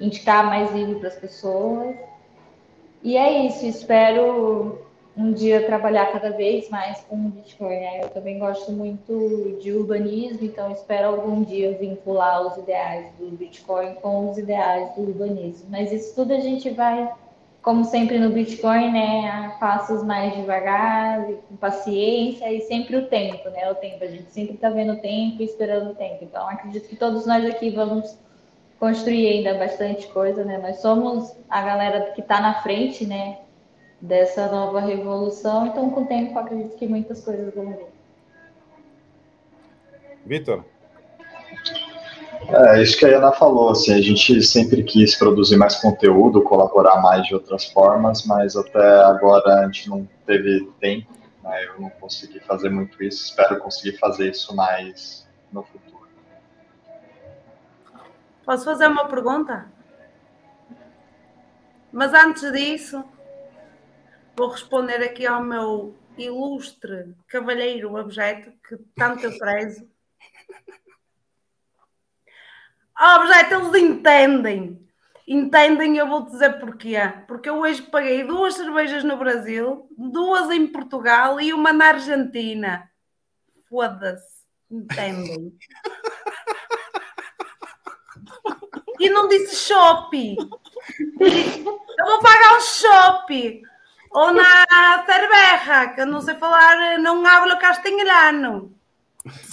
indicar 0.00 0.44
mais 0.46 0.72
livros 0.72 0.98
para 0.98 1.08
as 1.08 1.16
pessoas. 1.16 1.96
E 3.02 3.16
é 3.16 3.46
isso, 3.46 3.66
espero 3.66 4.78
um 5.16 5.32
dia 5.32 5.66
trabalhar 5.66 6.10
cada 6.10 6.30
vez 6.30 6.68
mais 6.70 7.00
com 7.02 7.16
o 7.16 7.28
Bitcoin. 7.28 7.80
Né? 7.80 8.00
Eu 8.02 8.08
também 8.08 8.38
gosto 8.38 8.72
muito 8.72 9.58
de 9.60 9.72
urbanismo, 9.72 10.38
então 10.42 10.70
espero 10.70 11.08
algum 11.08 11.42
dia 11.42 11.76
vincular 11.76 12.46
os 12.46 12.56
ideais 12.56 13.12
do 13.18 13.30
Bitcoin 13.30 13.94
com 13.96 14.30
os 14.30 14.38
ideais 14.38 14.94
do 14.94 15.02
urbanismo. 15.02 15.68
Mas 15.70 15.92
isso 15.92 16.14
tudo 16.14 16.32
a 16.32 16.40
gente 16.40 16.70
vai, 16.70 17.12
como 17.60 17.84
sempre 17.84 18.18
no 18.18 18.30
Bitcoin, 18.30 18.90
né, 18.90 19.28
a 19.28 19.50
passos 19.60 20.02
mais 20.02 20.34
devagar, 20.34 21.26
com 21.48 21.56
paciência 21.56 22.50
e 22.50 22.62
sempre 22.62 22.96
o 22.96 23.06
tempo, 23.06 23.50
né? 23.50 23.70
O 23.70 23.74
tempo, 23.74 24.02
a 24.02 24.08
gente 24.08 24.32
sempre 24.32 24.54
está 24.54 24.70
vendo 24.70 24.94
o 24.94 25.00
tempo 25.00 25.42
esperando 25.42 25.90
o 25.90 25.94
tempo. 25.94 26.24
Então 26.24 26.48
acredito 26.48 26.88
que 26.88 26.96
todos 26.96 27.26
nós 27.26 27.44
aqui 27.44 27.70
vamos 27.70 28.18
construir 28.80 29.28
ainda 29.28 29.54
bastante 29.54 30.08
coisa, 30.08 30.42
né? 30.42 30.58
Nós 30.58 30.80
somos 30.80 31.36
a 31.50 31.62
galera 31.62 32.12
que 32.12 32.20
está 32.20 32.40
na 32.40 32.62
frente, 32.62 33.06
né? 33.06 33.38
Dessa 34.02 34.48
nova 34.48 34.80
revolução. 34.80 35.68
Então, 35.68 35.88
com 35.90 36.02
o 36.02 36.06
tempo, 36.06 36.36
acredito 36.36 36.76
que 36.76 36.88
muitas 36.88 37.24
coisas 37.24 37.54
vão 37.54 37.68
vir. 37.68 37.86
Vitor? 40.26 40.64
É 42.48 42.82
isso 42.82 42.98
que 42.98 43.06
a 43.06 43.16
Ana 43.16 43.30
falou, 43.30 43.70
assim, 43.70 43.94
a 43.94 44.00
gente 44.00 44.42
sempre 44.42 44.82
quis 44.82 45.14
produzir 45.14 45.56
mais 45.56 45.76
conteúdo, 45.76 46.42
colaborar 46.42 47.00
mais 47.00 47.24
de 47.26 47.34
outras 47.34 47.66
formas, 47.66 48.26
mas 48.26 48.56
até 48.56 49.04
agora 49.04 49.60
a 49.60 49.64
gente 49.66 49.88
não 49.88 50.08
teve 50.26 50.68
tempo, 50.80 51.08
né? 51.42 51.64
eu 51.66 51.80
não 51.80 51.90
consegui 51.90 52.40
fazer 52.40 52.68
muito 52.68 53.00
isso, 53.02 53.24
espero 53.24 53.60
conseguir 53.60 53.96
fazer 53.98 54.30
isso 54.30 54.54
mais 54.56 55.26
no 55.52 55.62
futuro. 55.62 56.08
Posso 58.44 58.64
fazer 58.64 58.88
uma 58.88 59.06
pergunta? 59.06 59.66
Mas 61.92 62.12
antes 62.12 62.50
disso, 62.50 63.04
vou 64.36 64.48
responder 64.48 65.02
aqui 65.02 65.26
ao 65.26 65.42
meu 65.42 65.96
ilustre 66.16 67.14
cavalheiro 67.28 67.94
objeto, 67.94 68.52
que 68.66 68.76
tanto 68.96 69.24
eu 69.24 69.38
prezo. 69.38 69.88
Ah, 72.94 73.20
objeto, 73.20 73.54
eles 73.54 73.82
entendem. 73.82 74.88
Entendem, 75.26 75.96
eu 75.96 76.06
vou 76.06 76.26
dizer 76.26 76.58
porquê. 76.60 76.96
Porque 77.26 77.48
eu 77.48 77.58
hoje 77.58 77.82
paguei 77.82 78.24
duas 78.24 78.54
cervejas 78.54 79.02
no 79.02 79.16
Brasil, 79.16 79.88
duas 79.96 80.50
em 80.50 80.66
Portugal 80.66 81.40
e 81.40 81.52
uma 81.52 81.72
na 81.72 81.88
Argentina. 81.88 82.90
Foda-se. 83.68 84.42
Entendem. 84.70 85.56
E 88.98 89.10
não 89.10 89.28
disse 89.28 89.56
shopping. 89.56 90.36
Eu 91.98 92.06
vou 92.06 92.20
pagar 92.20 92.56
um 92.56 92.60
shopping 92.60 93.62
ou 94.12 94.32
na 94.32 95.04
cerveja, 95.04 95.88
que 95.94 96.00
eu 96.00 96.06
não 96.06 96.20
sei 96.20 96.34
falar, 96.34 96.98
não 96.98 97.26
hablo 97.26 97.58
castelhano. 97.58 98.72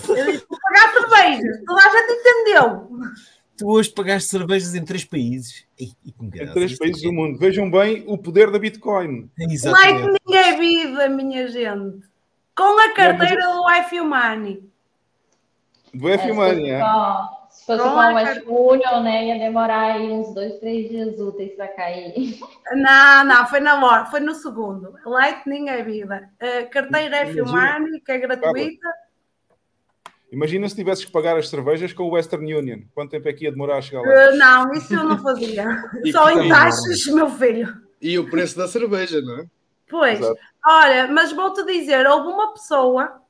Eu 0.07 0.26
disse, 0.26 0.45
vou 0.49 0.60
pagar 0.60 0.94
cervejas, 0.94 1.64
toda 1.65 1.81
a 1.81 1.90
gente 1.90 2.11
entendeu. 2.11 2.90
Tu 3.57 3.68
hoje 3.69 3.90
pagaste 3.90 4.30
cervejas 4.30 4.73
em 4.73 4.86
três 4.86 5.03
países. 5.03 5.65
E, 5.77 5.91
e 6.06 6.14
em 6.22 6.30
três 6.53 6.77
países 6.77 7.02
do 7.03 7.11
mundo. 7.11 7.38
Vejam 7.38 7.69
bem 7.69 8.06
o 8.07 8.18
poder 8.18 8.49
da 8.52 8.57
Bitcoin. 8.57 9.30
Exatamente. 9.38 10.02
Lightning 10.02 10.36
é 10.36 10.57
vida, 10.57 11.10
minha 11.10 11.48
gente. 11.49 12.07
Com 12.56 12.80
a 12.80 12.94
carteira 12.94 13.41
do 13.52 13.69
Life 13.69 13.99
Money. 13.99 14.64
Do 15.94 16.07
Life 16.07 16.31
Money, 16.31 16.72
é? 16.72 16.81
Se 17.70 17.78
fosse 17.78 17.84
com 17.84 17.96
o 17.96 18.16
West 18.16 18.41
Union, 18.48 19.04
né, 19.04 19.28
ia 19.28 19.40
demorar 19.40 19.94
aí 19.94 20.10
uns 20.12 20.34
dois, 20.34 20.60
três 20.60 20.90
dias 20.90 21.20
úteis 21.20 21.54
para 21.56 21.68
cair. 21.68 22.40
Não, 22.72 23.24
não, 23.24 23.48
foi 23.48 23.60
na 23.60 23.86
hora, 23.86 24.06
foi 24.06 24.20
no 24.20 24.34
segundo. 24.34 24.96
Lightning 25.06 25.70
é 25.70 25.84
vida. 25.84 26.30
A 26.40 26.66
carteira 26.66 27.18
é 27.18 27.26
Filmani, 27.28 28.02
que 28.02 28.12
é 28.12 28.18
gratuita. 28.18 28.88
Imagina 30.32 30.70
se 30.70 30.76
tivesses 30.76 31.06
que 31.06 31.12
pagar 31.12 31.38
as 31.38 31.50
cervejas 31.50 31.91
com 31.94 32.04
o 32.04 32.12
Western 32.12 32.54
Union. 32.54 32.82
Quanto 32.94 33.12
tempo 33.12 33.28
é 33.28 33.34
que 33.34 33.46
ia 33.46 33.52
demorar 33.52 33.78
a 33.78 33.82
chegar 33.82 34.02
lá? 34.02 34.08
Uh, 34.08 34.38
não, 34.38 34.74
isso 34.74 34.94
eu 34.94 35.04
não 35.04 35.18
fazia. 35.18 35.66
Só 36.12 36.30
em 36.30 36.50
taxas, 36.50 37.06
meu 37.08 37.30
filho. 37.30 37.82
E 38.02 38.18
o 38.18 38.30
preço 38.30 38.58
da 38.58 38.68
cerveja, 38.68 39.22
não 39.22 39.40
é? 39.40 39.46
Pois, 39.90 40.20
Exato. 40.20 40.40
olha, 40.66 41.08
mas 41.08 41.32
vou-te 41.32 41.66
dizer, 41.66 42.06
houve 42.08 42.28
uma 42.28 42.54
pessoa, 42.54 43.22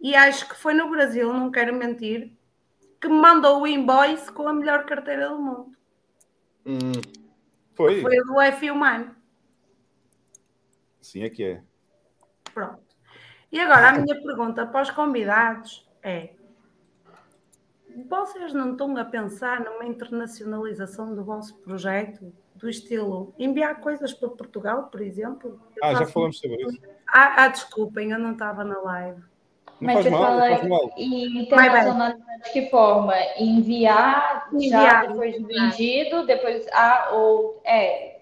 e 0.00 0.12
acho 0.12 0.48
que 0.48 0.56
foi 0.56 0.74
no 0.74 0.90
Brasil, 0.90 1.32
não 1.32 1.52
quero 1.52 1.72
mentir, 1.72 2.32
que 3.00 3.08
me 3.08 3.20
mandou 3.20 3.62
o 3.62 3.66
invoice 3.66 4.30
com 4.32 4.48
a 4.48 4.52
melhor 4.52 4.86
carteira 4.86 5.28
do 5.28 5.38
mundo. 5.38 5.76
Hum, 6.64 6.92
Foi? 7.74 8.00
Foi 8.00 8.18
a 8.18 8.22
do 8.22 8.40
F 8.40 8.70
Humano. 8.70 9.14
Sim, 11.00 11.22
é 11.22 11.30
que 11.30 11.44
é. 11.44 11.62
Pronto. 12.52 12.82
E 13.52 13.60
agora 13.60 13.90
a 13.90 13.92
minha 13.92 14.20
pergunta 14.20 14.66
para 14.66 14.82
os 14.82 14.90
convidados 14.90 15.88
é: 16.02 16.34
vocês 18.08 18.52
não 18.52 18.72
estão 18.72 18.96
a 18.96 19.04
pensar 19.04 19.60
numa 19.60 19.86
internacionalização 19.86 21.14
do 21.14 21.24
vosso 21.24 21.56
projeto? 21.58 22.32
Do 22.54 22.70
estilo 22.70 23.34
enviar 23.38 23.80
coisas 23.80 24.14
para 24.14 24.30
Portugal, 24.30 24.84
por 24.84 25.02
exemplo? 25.02 25.60
Eu 25.76 25.84
Ah, 25.84 25.94
já 25.94 26.06
falamos 26.06 26.38
sobre 26.38 26.62
isso. 26.62 26.80
Ah, 27.06 27.44
ah, 27.44 27.48
desculpem, 27.48 28.12
eu 28.12 28.18
não 28.18 28.32
estava 28.32 28.64
na 28.64 28.78
live. 28.80 29.22
Não 29.80 29.94
Mas 29.94 30.04
você 30.04 30.10
mal, 30.10 30.22
fala 30.22 30.50
em 30.96 31.42
internacionalizar 31.42 32.40
de 32.44 32.50
que 32.50 32.70
forma? 32.70 33.14
Enviar, 33.38 34.48
já 34.52 34.54
Enviar. 34.54 35.08
depois 35.08 35.34
de 35.34 35.44
vendido, 35.44 36.26
depois 36.26 36.66
a 36.72 37.10
ou 37.12 37.60
é 37.64 38.16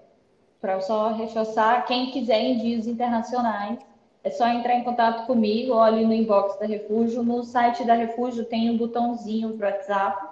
para 0.60 0.80
só 0.80 1.12
reforçar, 1.12 1.84
quem 1.84 2.10
quiser 2.10 2.42
envios 2.42 2.86
internacionais, 2.86 3.78
é 4.24 4.30
só 4.30 4.48
entrar 4.48 4.74
em 4.74 4.82
contato 4.82 5.26
comigo 5.26 5.78
ali 5.78 6.06
no 6.06 6.12
inbox 6.14 6.58
da 6.58 6.64
Refúgio. 6.64 7.22
No 7.22 7.44
site 7.44 7.84
da 7.84 7.92
Refúgio 7.92 8.46
tem 8.46 8.70
um 8.70 8.78
botãozinho 8.78 9.56
para 9.58 9.68
WhatsApp. 9.68 10.28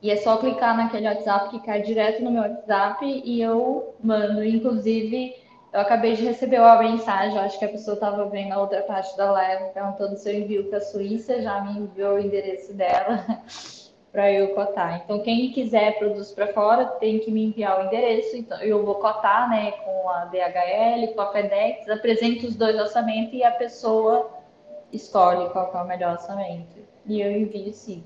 E 0.00 0.12
é 0.12 0.16
só 0.16 0.36
clicar 0.36 0.76
naquele 0.76 1.08
WhatsApp 1.08 1.50
que 1.50 1.66
cai 1.66 1.82
direto 1.82 2.22
no 2.22 2.30
meu 2.30 2.42
WhatsApp 2.42 3.04
e 3.04 3.42
eu 3.42 3.96
mando. 4.00 4.44
Inclusive, 4.44 5.34
eu 5.72 5.80
acabei 5.80 6.14
de 6.14 6.24
receber 6.24 6.60
uma 6.60 6.78
mensagem, 6.78 7.38
acho 7.38 7.58
que 7.58 7.64
a 7.64 7.68
pessoa 7.68 7.94
estava 7.94 8.24
vendo 8.26 8.52
a 8.52 8.60
outra 8.60 8.82
parte 8.82 9.16
da 9.16 9.30
live, 9.32 9.72
perguntando 9.72 10.16
se 10.16 10.30
eu 10.30 10.38
envio 10.38 10.64
para 10.64 10.78
a 10.78 10.82
Suíça, 10.82 11.42
já 11.42 11.60
me 11.60 11.80
enviou 11.80 12.14
o 12.14 12.20
endereço 12.20 12.72
dela 12.72 13.24
para 14.10 14.32
eu 14.32 14.54
cotar. 14.54 15.02
Então, 15.04 15.20
quem 15.20 15.52
quiser 15.52 15.98
produtos 15.98 16.32
para 16.32 16.48
fora 16.48 16.86
tem 16.86 17.18
que 17.18 17.30
me 17.30 17.44
enviar 17.44 17.80
o 17.80 17.86
endereço, 17.86 18.36
então 18.36 18.58
eu 18.62 18.84
vou 18.84 18.94
cotar, 18.96 19.50
né, 19.50 19.72
com 19.72 20.08
a 20.08 20.24
DHL, 20.24 21.14
com 21.14 21.20
a 21.20 21.32
FedEx, 21.32 21.88
apresento 21.88 22.46
os 22.46 22.56
dois 22.56 22.78
orçamentos 22.78 23.34
e 23.34 23.44
a 23.44 23.50
pessoa 23.50 24.30
escolhe 24.90 25.50
qual 25.50 25.70
é 25.74 25.82
o 25.82 25.86
melhor 25.86 26.12
orçamento. 26.12 26.78
E 27.06 27.20
eu 27.20 27.30
envio 27.30 27.72
sim. 27.74 28.02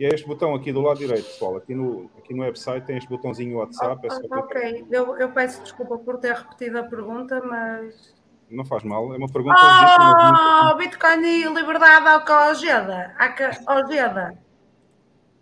E 0.00 0.06
é 0.06 0.08
este 0.14 0.26
botão 0.26 0.54
aqui 0.54 0.72
do 0.72 0.80
lado 0.80 0.98
direito, 0.98 1.26
pessoal. 1.26 1.58
Aqui 1.58 1.74
no, 1.74 2.10
aqui 2.16 2.32
no 2.32 2.40
website 2.40 2.86
tem 2.86 2.96
este 2.96 3.10
botãozinho 3.10 3.58
WhatsApp. 3.58 4.06
É 4.06 4.10
só 4.10 4.18
clicar. 4.18 4.38
Ok, 4.38 4.86
eu, 4.90 5.18
eu 5.18 5.30
peço 5.30 5.62
desculpa 5.62 5.98
por 5.98 6.16
ter 6.16 6.34
repetido 6.34 6.78
a 6.78 6.84
pergunta, 6.84 7.42
mas. 7.42 8.14
Não 8.50 8.64
faz 8.64 8.82
mal. 8.82 9.12
É 9.12 9.18
uma 9.18 9.28
pergunta. 9.28 9.58
Oh, 10.72 10.74
Bitcoin 10.76 11.22
e 11.22 11.44
liberdade 11.52 12.08
ao 12.08 12.48
Ojeda. 12.48 13.14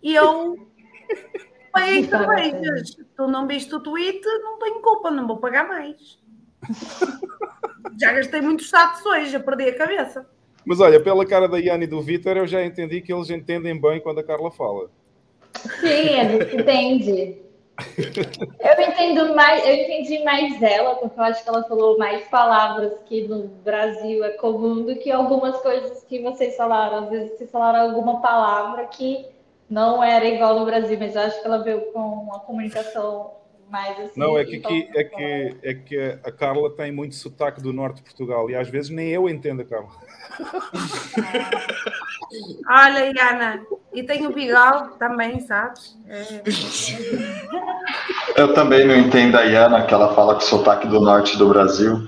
E 0.03 0.13
eu. 0.13 0.67
Paguei 1.71 2.03
cervejas. 2.03 2.97
Tu 3.15 3.27
não 3.27 3.47
viste 3.47 3.73
o 3.73 3.79
tweet, 3.79 4.21
não 4.43 4.59
tenho 4.59 4.81
culpa, 4.81 5.09
não 5.09 5.25
vou 5.25 5.37
pagar 5.37 5.69
mais. 5.69 6.19
Já 7.97 8.11
gastei 8.11 8.41
muitos 8.41 8.65
status 8.65 9.05
hoje, 9.05 9.31
já 9.31 9.39
perdi 9.39 9.69
a 9.69 9.77
cabeça. 9.77 10.29
Mas 10.69 10.79
olha, 10.79 10.99
pela 10.99 11.25
cara 11.25 11.47
da 11.47 11.57
Iane 11.57 11.85
e 11.85 11.87
do 11.87 11.99
Vitor, 11.99 12.37
eu 12.37 12.45
já 12.45 12.63
entendi 12.63 13.01
que 13.01 13.11
eles 13.11 13.31
entendem 13.31 13.81
bem 13.81 13.99
quando 13.99 14.19
a 14.19 14.23
Carla 14.23 14.51
fala. 14.51 14.91
Sim, 15.55 15.87
ele 15.87 16.61
entende. 16.61 17.41
Eu 18.59 18.79
entendo 18.79 19.33
mais, 19.33 19.65
eu 19.65 19.73
entendi 19.73 20.23
mais 20.23 20.61
ela, 20.61 20.93
porque 20.97 21.19
eu 21.19 21.23
acho 21.23 21.41
que 21.41 21.49
ela 21.49 21.63
falou 21.63 21.97
mais 21.97 22.23
palavras 22.27 22.93
que 23.07 23.27
no 23.27 23.47
Brasil 23.47 24.23
é 24.23 24.29
comum 24.33 24.83
do 24.83 24.95
que 24.97 25.09
algumas 25.11 25.57
coisas 25.57 26.03
que 26.03 26.21
vocês 26.21 26.55
falaram. 26.55 27.05
Às 27.05 27.09
vezes 27.09 27.35
vocês 27.35 27.49
falaram 27.49 27.89
alguma 27.89 28.21
palavra 28.21 28.85
que 28.85 29.25
não 29.67 30.03
era 30.03 30.23
igual 30.23 30.59
no 30.59 30.65
Brasil, 30.65 30.99
mas 30.99 31.15
eu 31.15 31.21
acho 31.23 31.41
que 31.41 31.47
ela 31.47 31.63
veio 31.63 31.81
com 31.93 31.99
uma 31.99 32.41
comunicação 32.41 33.31
mais 33.69 33.99
assim. 33.99 34.19
Não, 34.19 34.37
é 34.37 34.43
que, 34.45 34.57
aqui, 34.57 34.89
é, 34.93 35.03
que, 35.03 35.57
é 35.63 35.73
que 35.73 35.97
a 36.23 36.31
Carla 36.31 36.69
tem 36.71 36.91
muito 36.91 37.15
sotaque 37.15 37.61
do 37.61 37.71
norte 37.71 37.97
de 37.97 38.03
Portugal 38.03 38.49
e 38.49 38.55
às 38.55 38.69
vezes 38.69 38.89
nem 38.89 39.09
eu 39.09 39.29
entendo 39.29 39.61
a 39.61 39.65
Carla. 39.65 39.89
Olha, 42.69 43.11
Iana, 43.11 43.61
e 43.93 44.03
tenho 44.03 44.29
o 44.29 44.33
bigode 44.33 44.97
também, 44.99 45.39
sabes? 45.39 45.97
É. 46.07 46.43
Eu 48.39 48.53
também 48.53 48.85
não 48.85 48.95
entendo 48.95 49.35
a 49.35 49.43
Iana, 49.43 49.85
que 49.85 49.93
ela 49.93 50.13
fala 50.13 50.35
com 50.35 50.41
sotaque 50.41 50.87
do 50.87 50.99
norte 50.99 51.37
do 51.37 51.49
Brasil. 51.49 52.07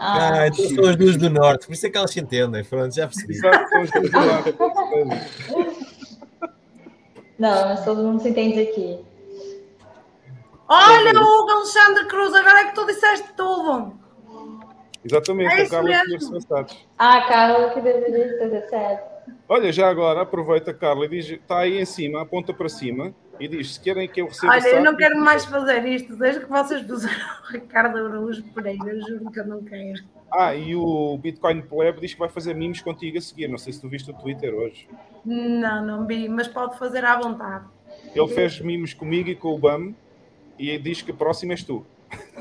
Ah, 0.00 0.46
então 0.46 0.64
são 0.64 0.84
as 0.90 0.96
duas 0.96 1.16
do 1.16 1.28
norte, 1.28 1.66
por 1.66 1.72
isso 1.72 1.84
é 1.86 1.90
que 1.90 1.98
elas 1.98 2.12
se 2.12 2.20
entendem. 2.20 2.62
Pronto, 2.64 2.94
já 2.94 3.08
percebi. 3.08 3.40
Não, 7.36 7.68
mas 7.68 7.84
todo 7.84 8.02
mundo 8.02 8.22
se 8.22 8.28
entende 8.28 8.60
aqui. 8.60 9.00
Olha 10.68 11.18
o 11.18 11.22
Hugo 11.22 11.50
Alexandre 11.50 12.06
Cruz, 12.06 12.34
agora 12.34 12.60
é 12.60 12.64
que 12.66 12.74
tu 12.74 12.84
disseste 12.86 13.32
tudo. 13.36 13.98
Exatamente, 15.04 15.54
É 15.54 15.62
a 15.62 15.68
Carla 15.68 15.88
mesmo. 15.88 16.04
tinha 16.04 16.18
os 16.18 16.26
sensatos. 16.26 16.88
Ah, 16.98 17.20
Carla, 17.28 17.70
que 17.70 17.80
deveria 17.80 18.38
ter 18.38 18.68
certo. 18.68 19.18
Olha, 19.48 19.72
já 19.72 19.88
agora, 19.88 20.22
aproveita, 20.22 20.74
Carla, 20.74 21.06
e 21.06 21.08
diz, 21.08 21.30
está 21.30 21.60
aí 21.60 21.78
em 21.80 21.84
cima, 21.84 22.22
aponta 22.22 22.52
para 22.52 22.68
cima 22.68 23.14
e 23.40 23.48
diz: 23.48 23.74
se 23.74 23.80
querem 23.80 24.08
que 24.08 24.20
eu 24.20 24.26
receba 24.26 24.52
Olha, 24.52 24.68
eu 24.68 24.82
não 24.82 24.96
quero 24.96 25.18
mais 25.18 25.44
fazer 25.44 25.84
isto, 25.86 26.16
desde 26.16 26.40
que 26.40 26.50
vocês 26.50 26.82
puseram 26.82 27.16
o 27.48 27.52
Ricardo 27.52 27.96
Araújo 27.98 28.42
Pereira, 28.54 28.90
eu 28.90 29.00
juro 29.00 29.30
que 29.30 29.40
eu 29.40 29.46
não 29.46 29.62
quero. 29.64 30.02
Ah, 30.30 30.54
e 30.54 30.74
o 30.76 31.16
Bitcoin 31.16 31.62
Pleb 31.62 32.00
diz 32.00 32.12
que 32.12 32.18
vai 32.20 32.28
fazer 32.28 32.54
mimos 32.54 32.82
contigo 32.82 33.16
a 33.16 33.20
seguir. 33.20 33.48
Não 33.48 33.56
sei 33.56 33.72
se 33.72 33.80
tu 33.80 33.88
viste 33.88 34.10
o 34.10 34.14
Twitter 34.14 34.52
hoje. 34.54 34.86
Não, 35.24 35.84
não 35.84 36.06
vi, 36.06 36.28
mas 36.28 36.48
pode 36.48 36.78
fazer 36.78 37.04
à 37.04 37.18
vontade. 37.18 37.64
Ele 38.14 38.28
fez 38.28 38.60
mimos 38.60 38.92
comigo 38.92 39.30
e 39.30 39.34
com 39.34 39.54
o 39.54 39.58
BAM 39.58 39.94
e 40.58 40.76
diz 40.78 41.02
que 41.02 41.10
a 41.10 41.14
próxima 41.14 41.52
és 41.52 41.62
tu. 41.62 41.84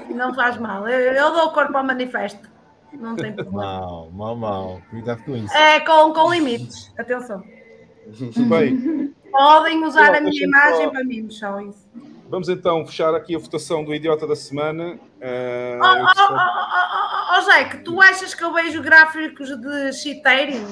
Não 0.09 0.33
faz 0.33 0.57
mal, 0.57 0.87
eu, 0.87 1.13
eu 1.13 1.33
dou 1.33 1.45
o 1.47 1.51
corpo 1.51 1.77
ao 1.77 1.83
manifesto. 1.83 2.49
Não 2.93 3.15
tem 3.15 3.31
problema. 3.35 3.61
Mal, 3.63 4.09
mal, 4.11 4.35
mal. 4.35 4.81
Cuidado 4.89 5.23
com 5.23 5.35
isso. 5.35 5.53
É 5.53 5.79
com, 5.81 6.13
com 6.13 6.31
limites, 6.33 6.91
atenção. 6.97 7.43
Bem, 8.47 9.13
Podem 9.31 9.83
usar 9.83 10.15
a 10.15 10.21
minha 10.21 10.43
imagem 10.45 10.85
só- 10.85 10.89
para 10.91 11.03
mim, 11.03 11.29
só 11.29 11.59
isso. 11.61 11.85
vamos 12.29 12.47
então 12.47 12.85
fechar 12.85 13.13
aqui 13.13 13.35
a 13.35 13.39
votação 13.39 13.83
do 13.83 13.93
Idiota 13.93 14.25
da 14.25 14.35
Semana. 14.35 14.97
Ah, 15.21 15.77
Oh, 15.81 16.21
oh, 16.21 16.33
oh, 16.33 17.37
oh, 17.37 17.51
Jack, 17.51 17.79
tu 17.83 18.01
achas 18.01 18.33
que 18.33 18.41
eu 18.43 18.53
vejo 18.53 18.81
gráficos 18.81 19.49
de 19.59 19.91
Cheateiro? 19.93 20.65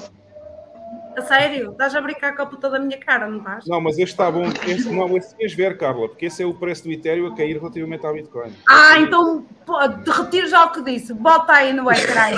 A 1.18 1.22
sério? 1.22 1.72
Estás 1.72 1.96
a 1.96 2.02
brincar 2.02 2.36
com 2.36 2.42
a 2.42 2.46
puta 2.46 2.70
da 2.70 2.78
minha 2.78 2.98
cara, 2.98 3.28
não 3.28 3.38
estás? 3.38 3.66
Não, 3.66 3.80
mas 3.80 3.98
este 3.98 4.12
está 4.12 4.30
bom. 4.30 4.44
Este, 4.68 4.90
não, 4.90 5.16
esse 5.16 5.34
ias 5.40 5.54
ver, 5.54 5.78
Carla, 5.78 6.10
porque 6.10 6.26
esse 6.26 6.44
é 6.44 6.46
o 6.46 6.54
preço 6.54 6.84
do 6.84 6.92
Ethereum 6.92 7.28
a 7.28 7.36
cair 7.36 7.58
relativamente 7.58 8.06
ao 8.06 8.14
Bitcoin. 8.14 8.52
Ah, 8.68 9.00
então 9.00 9.46
pô, 9.66 9.80
retiro 9.80 10.48
já 10.48 10.66
o 10.66 10.72
que 10.72 10.82
disse. 10.84 11.14
Bota 11.14 11.54
aí 11.54 11.72
no 11.72 11.90
ecrã. 11.90 12.32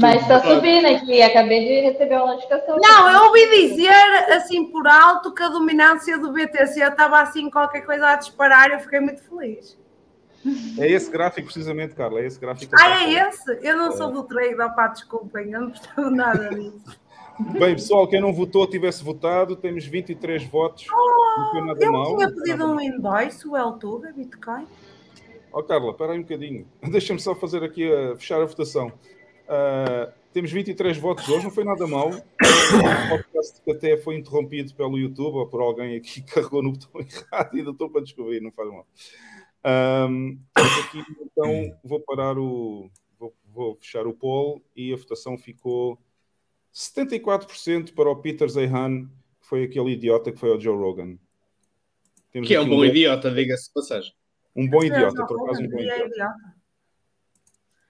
Mas 0.00 0.22
está 0.22 0.40
subindo 0.40 0.86
aqui, 0.86 1.22
acabei 1.22 1.60
de 1.60 1.80
receber 1.90 2.16
uma 2.16 2.32
notificação. 2.34 2.76
Não, 2.78 3.10
eu 3.10 3.22
ouvi 3.28 3.68
dizer 3.68 4.32
assim 4.32 4.70
por 4.70 4.86
alto 4.86 5.32
que 5.32 5.42
a 5.42 5.48
dominância 5.48 6.18
do 6.18 6.32
BTC 6.32 6.82
estava 6.82 7.20
assim 7.20 7.48
qualquer 7.50 7.82
coisa 7.82 8.08
a 8.08 8.16
disparar. 8.16 8.70
Eu 8.70 8.80
fiquei 8.80 9.00
muito 9.00 9.22
feliz. 9.22 9.78
É 10.78 10.90
esse 10.90 11.10
gráfico, 11.10 11.46
precisamente, 11.46 11.94
Carla. 11.94 12.20
É 12.20 12.26
esse 12.26 12.38
gráfico. 12.38 12.74
Ah, 12.78 12.84
a 12.84 13.04
é 13.04 13.28
esse? 13.28 13.58
Eu 13.62 13.76
não 13.76 13.92
sou 13.92 14.10
do 14.10 14.22
trade, 14.22 14.60
opá, 14.60 14.88
desculpem, 14.88 15.52
eu 15.52 15.60
não 15.60 15.70
percebo 15.70 16.10
nada 16.10 16.48
disso. 16.50 16.98
Bem, 17.58 17.74
pessoal, 17.74 18.08
quem 18.08 18.20
não 18.20 18.32
votou, 18.32 18.66
tivesse 18.66 19.02
votado, 19.02 19.54
temos 19.54 19.86
23 19.86 20.44
votos. 20.44 20.86
não 20.88 21.50
foi 21.50 21.60
nada 21.64 21.84
Eu 21.84 21.92
mal. 21.92 22.16
tinha 22.16 22.32
pedido 22.32 22.66
um 22.66 22.80
invoice, 22.80 23.46
o 23.46 23.56
Eltuga, 23.56 24.12
Bitcoin. 24.12 24.66
Ó 25.52 25.62
Carla, 25.62 25.92
espera 25.92 26.12
aí 26.12 26.18
um 26.18 26.22
bocadinho. 26.22 26.66
Deixa-me 26.90 27.20
só 27.20 27.34
fazer 27.34 27.62
aqui, 27.62 27.90
a, 27.90 28.16
fechar 28.16 28.40
a 28.42 28.44
votação. 28.44 28.92
Ah, 29.48 30.12
temos 30.32 30.50
23 30.52 30.98
votos 30.98 31.28
hoje, 31.28 31.44
não 31.44 31.50
foi 31.50 31.64
nada 31.64 31.86
mal. 31.86 32.10
O 32.68 33.08
podcast 33.08 33.62
que 33.62 33.70
até 33.70 33.96
foi 33.96 34.16
interrompido 34.16 34.74
pelo 34.74 34.98
YouTube 34.98 35.36
ou 35.36 35.46
por 35.46 35.62
alguém 35.62 35.96
aqui 35.96 36.20
que 36.20 36.34
carregou 36.34 36.62
no 36.62 36.72
botão 36.72 37.00
errado 37.32 37.54
e 37.54 37.60
ainda 37.60 37.70
estou 37.70 37.88
para 37.88 38.02
descobrir, 38.02 38.42
não 38.42 38.52
faz 38.52 38.68
mal. 38.68 38.86
Mas 40.56 40.78
aqui, 40.86 41.02
então, 41.22 41.78
vou 41.84 42.00
parar 42.00 42.38
o... 42.38 42.90
Vou, 43.18 43.34
vou 43.46 43.74
fechar 43.76 44.06
o 44.06 44.14
poll 44.14 44.62
e 44.76 44.92
a 44.92 44.96
votação 44.96 45.36
ficou 45.36 45.98
74% 46.72 47.92
para 47.94 48.08
o 48.10 48.16
Peter 48.16 48.48
Zeihan, 48.48 49.06
que 49.40 49.46
foi 49.48 49.64
aquele 49.64 49.90
idiota 49.92 50.30
que 50.30 50.38
foi 50.38 50.50
ao 50.50 50.60
Joe 50.60 50.76
Rogan. 50.76 51.18
Temos 52.30 52.46
Que 52.46 52.54
é 52.54 52.60
um 52.60 52.68
bom 52.68 52.82
de- 52.82 52.88
idiota, 52.88 53.30
diga-se 53.30 53.72
passagem. 53.72 54.12
Um 54.54 54.68
bom 54.68 54.82
idiota, 54.84 55.26
por 55.26 55.42
acaso 55.42 55.62
um 55.62 55.68
bom 55.68 55.78
é 55.78 55.82
idiota. 55.82 56.04
idiota. 56.06 56.34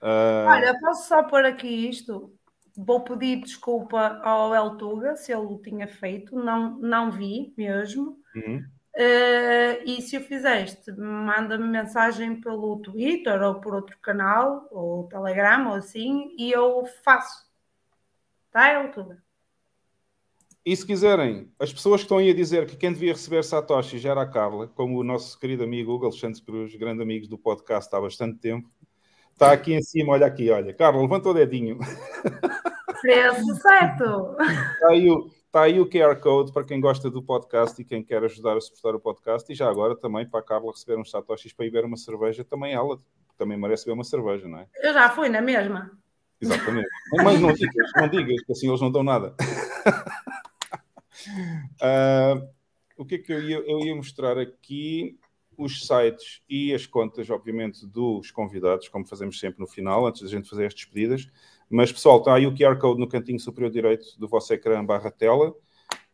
Ah, 0.01 0.45
Olha, 0.49 0.79
posso 0.79 1.07
só 1.07 1.23
pôr 1.23 1.45
aqui 1.45 1.67
isto? 1.67 2.33
Vou 2.77 3.01
pedir 3.03 3.41
desculpa 3.41 4.19
ao 4.23 4.55
Eltuga 4.55 5.15
se 5.17 5.31
ele 5.33 5.41
o 5.41 5.57
tinha 5.61 5.87
feito, 5.87 6.35
não, 6.35 6.77
não 6.79 7.11
vi 7.11 7.53
mesmo. 7.57 8.17
uhum. 8.35 8.63
Uh, 8.99 9.79
e 9.85 10.01
se 10.01 10.17
o 10.17 10.21
fizeste, 10.21 10.91
manda-me 10.91 11.65
mensagem 11.65 12.41
pelo 12.41 12.81
Twitter 12.81 13.41
ou 13.41 13.61
por 13.61 13.73
outro 13.73 13.97
canal, 14.01 14.67
ou 14.69 15.07
Telegram, 15.07 15.69
ou 15.69 15.75
assim, 15.75 16.35
e 16.37 16.51
eu 16.51 16.85
faço. 17.01 17.47
Tá, 18.51 18.73
Eltuga? 18.73 19.23
E 20.65 20.75
se 20.75 20.85
quiserem, 20.85 21.49
as 21.57 21.71
pessoas 21.71 22.01
que 22.01 22.05
estão 22.05 22.17
aí 22.17 22.29
a 22.29 22.35
dizer 22.35 22.67
que 22.67 22.75
quem 22.75 22.91
devia 22.91 23.13
receber 23.13 23.41
Satoshi 23.41 23.97
já 23.99 24.11
era 24.11 24.23
a 24.23 24.29
Carla, 24.29 24.67
como 24.67 24.99
o 24.99 25.03
nosso 25.03 25.39
querido 25.39 25.63
amigo 25.63 25.93
Hugo 25.93 26.07
Alexandre 26.07 26.41
Cruz, 26.41 26.75
grande 26.75 27.01
amigo 27.01 27.25
do 27.25 27.37
podcast 27.37 27.95
há 27.95 28.01
bastante 28.01 28.37
tempo, 28.39 28.69
está 29.31 29.53
aqui 29.53 29.73
em 29.73 29.81
cima, 29.81 30.11
olha 30.11 30.25
aqui, 30.25 30.51
olha. 30.51 30.73
Carla, 30.73 31.01
levanta 31.01 31.29
o 31.29 31.33
dedinho. 31.33 31.79
Preço 32.99 33.55
certo. 33.61 34.35
Está 34.41 34.89
aí, 34.89 35.09
o, 35.09 35.31
está 35.49 35.63
aí 35.63 35.79
o 35.79 35.89
QR 35.89 36.15
Code 36.19 36.53
para 36.53 36.63
quem 36.63 36.79
gosta 36.79 37.09
do 37.09 37.23
podcast 37.23 37.81
e 37.81 37.85
quem 37.85 38.03
quer 38.03 38.23
ajudar 38.23 38.55
a 38.55 38.61
suportar 38.61 38.95
o 38.95 38.99
podcast. 38.99 39.51
E 39.51 39.55
já 39.55 39.67
agora 39.67 39.95
também 39.95 40.27
para 40.27 40.39
a 40.39 40.43
Carla 40.43 40.71
receber 40.71 40.97
uns 40.97 41.09
Satoshis 41.09 41.51
para 41.51 41.65
ir 41.65 41.71
beber 41.71 41.85
uma 41.85 41.97
cerveja, 41.97 42.45
também 42.45 42.73
ela 42.73 42.97
também 43.35 43.57
merece 43.57 43.85
beber 43.85 43.95
uma 43.95 44.03
cerveja, 44.03 44.47
não 44.47 44.59
é? 44.59 44.67
Eu 44.75 44.93
já 44.93 45.09
fui 45.09 45.27
na 45.27 45.41
mesma. 45.41 45.91
Exatamente. 46.39 46.87
Mas 47.23 47.39
não 47.41 47.51
digas, 47.51 47.91
não 47.95 48.07
digas, 48.07 48.41
que 48.43 48.51
assim 48.51 48.67
eles 48.69 48.79
não 48.79 48.91
dão 48.91 49.03
nada. 49.03 49.35
Uh, 51.81 52.47
o 52.95 53.05
que 53.05 53.15
é 53.15 53.17
que 53.17 53.33
eu 53.33 53.41
ia, 53.41 53.57
eu 53.57 53.79
ia 53.79 53.95
mostrar 53.95 54.37
aqui? 54.37 55.17
Os 55.57 55.85
sites 55.85 56.41
e 56.47 56.73
as 56.73 56.85
contas, 56.85 57.29
obviamente, 57.29 57.85
dos 57.85 58.31
convidados, 58.31 58.87
como 58.87 59.05
fazemos 59.05 59.37
sempre 59.37 59.59
no 59.59 59.67
final, 59.67 60.07
antes 60.07 60.21
da 60.21 60.29
gente 60.29 60.49
fazer 60.49 60.65
as 60.65 60.73
despedidas. 60.73 61.27
Mas, 61.69 61.91
pessoal, 61.91 62.17
está 62.17 62.33
aí 62.33 62.47
o 62.47 62.55
QR 62.55 62.77
Code 62.79 62.99
no 62.99 63.07
cantinho 63.07 63.39
superior 63.39 63.71
direito 63.71 64.19
do 64.19 64.27
vosso 64.27 64.51
ecrã 64.53 64.83
barra 64.83 65.11
tela. 65.11 65.53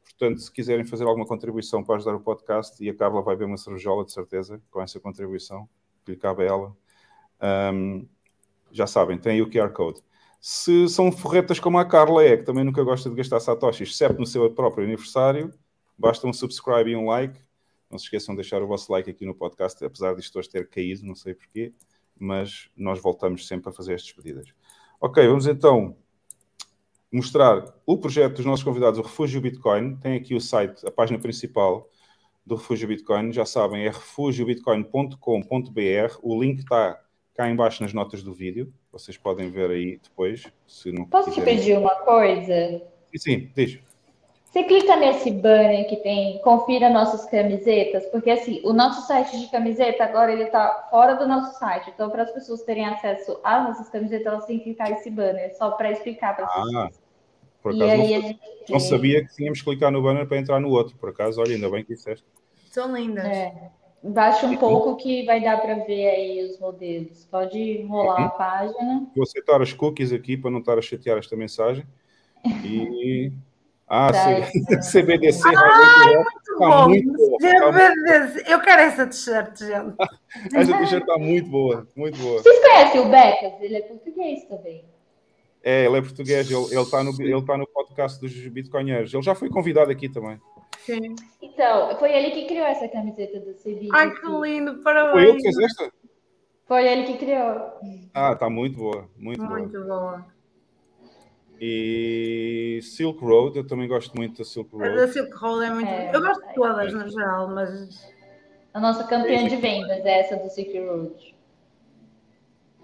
Portanto, 0.03 0.41
se 0.41 0.52
quiserem 0.52 0.86
fazer 0.86 1.06
alguma 1.06 1.26
contribuição 1.26 1.84
para 1.84 1.95
ajudar 1.95 2.15
o 2.15 2.19
podcast, 2.19 2.84
e 2.84 2.90
a 2.90 2.95
Carla 2.95 3.22
vai 3.22 3.36
ver 3.36 3.45
uma 3.45 3.57
cervejola, 3.57 4.06
de 4.06 4.11
certeza, 4.11 4.61
com 4.69 4.82
essa 4.82 4.99
contribuição, 4.99 5.68
que 6.03 6.11
lhe 6.11 6.18
cabe 6.18 6.44
a 6.44 6.45
ela. 6.45 6.77
Um, 7.73 8.07
já 8.72 8.88
sabem, 8.88 9.18
tem 9.18 9.34
aí 9.34 9.41
o 9.41 9.49
QR 9.49 9.72
Code. 9.72 10.02
Se 10.40 10.88
são 10.90 11.11
forretas 11.11 11.60
como 11.60 11.80
a 11.80 11.86
Carla 11.86 12.23
é, 12.23 12.38
que 12.38 12.44
também 12.44 12.64
nunca 12.64 12.84
gosta 12.84 13.10
de 13.10 13.15
gastar 13.15 13.40
satoshis, 13.40 13.90
exceto 13.90 14.19
no 14.19 14.26
seu 14.26 14.49
próprio 14.53 14.86
aniversário, 14.86 15.53
basta 15.98 16.27
um 16.27 16.34
subscribe 16.34 16.91
e 16.91 16.95
um 16.95 17.07
like. 17.07 17.40
Não 17.90 17.98
se 17.98 18.06
esqueçam 18.06 18.36
de 18.36 18.41
deixar 18.41 18.61
o 18.61 18.68
vosso 18.68 18.91
like 18.91 19.10
aqui 19.10 19.26
no 19.26 19.34
podcast, 19.34 19.84
apesar 19.84 20.15
disto 20.15 20.38
hoje 20.38 20.49
ter 20.49 20.69
caído, 20.69 21.06
não 21.06 21.15
sei 21.15 21.34
porquê, 21.34 21.73
mas 22.18 22.69
nós 22.76 23.02
voltamos 23.02 23.48
sempre 23.48 23.69
a 23.69 23.73
fazer 23.73 23.95
as 23.95 24.03
despedidas. 24.03 24.53
Ok, 25.06 25.27
vamos 25.27 25.45
então 25.45 25.95
mostrar 27.11 27.64
o 27.86 27.95
projeto 27.95 28.38
dos 28.38 28.45
nossos 28.45 28.64
convidados, 28.64 28.98
o 28.98 29.03
Refúgio 29.03 29.40
Bitcoin. 29.40 29.98
Tem 29.98 30.15
aqui 30.15 30.34
o 30.34 30.41
site, 30.41 30.84
a 30.84 30.90
página 30.90 31.19
principal 31.19 31.88
do 32.44 32.56
Refúgio 32.56 32.88
Bitcoin. 32.88 33.32
Já 33.32 33.45
sabem, 33.45 33.86
é 33.86 33.90
refugiobitcoin.com.br. 33.90 36.18
O 36.23 36.41
link 36.41 36.57
está 36.57 36.99
cá 37.36 37.48
embaixo 37.48 37.84
nas 37.84 37.94
notas 37.94 38.23
do 38.23 38.34
vídeo. 38.34 38.73
Vocês 38.91 39.15
podem 39.15 39.52
ver 39.52 39.69
aí 39.69 39.99
depois. 40.02 40.52
Se 40.65 40.91
não 40.91 41.06
Posso 41.06 41.30
quiserem. 41.30 41.56
te 41.56 41.60
pedir 41.60 41.77
uma 41.77 41.94
coisa? 41.98 42.82
Sim, 43.11 43.18
sim, 43.19 43.52
deixa. 43.53 43.80
Você 44.56 44.64
clica 44.64 44.95
nesse 44.95 45.32
banner 45.32 45.86
que 45.90 45.98
tem 45.98 46.40
confira 46.40 46.90
nossas 46.90 47.26
camisetas, 47.26 48.06
porque 48.06 48.30
assim, 48.30 48.61
o 48.64 48.72
nosso 48.72 49.06
site 49.06 49.38
de 49.38 49.52
camiseta 49.52 50.06
agora 50.06 50.32
ele 50.32 50.45
tá 50.45 50.88
fora 50.90 51.15
do 51.15 51.27
nosso 51.27 51.60
site. 51.60 51.91
Então, 51.94 52.10
para 52.10 52.23
as 52.23 52.32
pessoas 52.32 52.64
terem 52.64 52.86
acesso 52.86 53.38
às 53.44 53.68
nossas 53.68 53.90
camisetas, 53.90 54.26
elas 54.26 54.45
têm 54.45 54.60
que 54.60 54.64
clicar 54.64 54.94
esse 54.94 55.11
banner, 55.11 55.53
só 55.57 55.72
para 55.72 55.91
explicar 55.91 56.38
para 56.38 56.48
vocês. 56.48 56.73
Ah, 56.73 56.90
por 57.61 57.76
acaso 57.76 57.98
não, 57.98 58.06
gente... 58.06 58.40
não, 58.69 58.80
sabia 58.80 59.26
que 59.26 59.36
tínhamos 59.36 59.60
que 59.60 59.65
clicar 59.65 59.91
no 59.91 60.02
banner 60.02 60.26
para 60.26 60.38
entrar 60.38 60.61
no 60.61 60.69
outro. 60.69 60.95
Por 60.95 61.10
acaso, 61.10 61.41
olha, 61.41 61.53
ainda 61.53 61.69
bem 61.69 61.84
que 61.84 61.94
disseste. 61.94 62.26
São 62.72 62.95
lindas. 62.95 63.26
É. 63.26 63.72
Baixa 64.02 64.45
um 64.45 64.56
pouco 64.56 64.95
que 64.95 65.26
vai 65.26 65.44
dar 65.44 65.61
para 65.61 65.84
ver 65.84 66.07
aí 66.07 66.49
os 66.49 66.57
modelos. 66.61 67.26
Pode 67.26 67.82
rolar 67.88 68.22
uhum. 68.22 68.26
a 68.26 68.30
página. 68.30 69.07
Vou 69.14 69.23
aceitar 69.23 69.61
as 69.61 69.73
cookies 69.73 70.14
aqui 70.14 70.38
para 70.38 70.49
não 70.49 70.60
estar 70.60 70.77
a 70.77 70.82
chatear 70.82 71.18
esta 71.18 71.36
mensagem. 71.36 71.86
E. 72.64 73.34
Ah, 73.88 74.12
tá, 74.12 74.82
CBDC 74.82 75.41
ah, 75.48 76.07
muito 76.10 76.57
tá 76.57 76.88
muito 76.88 77.14
boa. 77.14 77.38
CBDC. 77.40 78.44
Tá 78.44 78.52
Eu 78.52 78.62
quero 78.62 78.82
essa 78.82 79.06
t-shirt, 79.06 79.60
gente. 79.60 79.95
essa 80.56 80.78
t-shirt 80.78 81.02
está 81.02 81.18
muito 81.20 81.49
boa, 81.49 81.88
muito 81.95 82.18
boa. 82.18 82.41
Vocês 82.41 82.60
conhecem 82.62 83.02
o 83.02 83.10
Becas? 83.10 83.62
Ele 83.62 83.76
é 83.76 83.82
português 83.82 84.44
também. 84.45 84.86
É, 85.64 85.86
ele 85.86 85.98
é 85.98 86.02
português, 86.02 86.49
ele 86.49 86.82
está 86.82 87.03
no, 87.03 87.12
ele 87.22 87.45
tá 87.45 87.57
no 87.57 87.68
podcast 87.68 88.20
dos 88.20 88.34
Bitcoinheiros. 88.48 89.14
Ele 89.14 89.24
já 89.24 89.36
foi 89.36 89.49
convidado 89.49 89.91
aqui 89.91 90.10
também. 90.10 90.40
Sim. 90.80 91.16
Então, 91.41 91.98
foi 91.98 92.12
ele 92.12 92.32
que 92.32 92.45
criou 92.45 92.66
essa 92.66 92.88
camiseta 92.88 93.40
do 93.40 93.53
CB. 93.53 93.90
Ai, 93.91 94.12
que 94.12 94.28
lindo, 94.28 94.82
parabéns. 94.82 95.14
Foi 95.14 95.24
ele 95.24 95.38
que 95.38 95.41
fez 95.41 95.57
esta? 95.60 95.91
Foi 96.68 96.88
ele 96.88 97.03
que 97.03 97.18
criou. 97.18 97.72
Ah, 98.14 98.34
está 98.34 98.49
muito 98.49 98.78
boa, 98.78 99.10
muito, 99.18 99.44
muito 99.44 99.72
boa. 99.72 99.86
boa. 99.86 100.35
E 101.60 102.80
Silk 102.84 103.23
Road, 103.23 103.57
eu 103.57 103.65
também 103.65 103.88
gosto 103.88 104.15
muito 104.15 104.40
da 104.40 104.44
Silk 104.44 104.76
Road. 104.76 104.99
A 104.99 105.07
Silk 105.07 105.36
Road 105.36 105.65
é 105.65 105.69
muito. 105.69 105.88
É, 105.88 106.15
eu 106.15 106.22
gosto 106.22 106.48
de 106.48 106.53
todas 106.53 106.94
é. 106.94 106.95
no 106.95 107.10
geral, 107.10 107.49
mas. 107.49 108.14
A 108.73 108.80
nossa 108.80 109.06
campeã 109.06 109.48
de 109.48 109.56
vendas 109.56 110.06
é 110.06 110.19
essa 110.19 110.36
do 110.36 110.49
Silk 110.49 110.77
Road. 110.80 111.36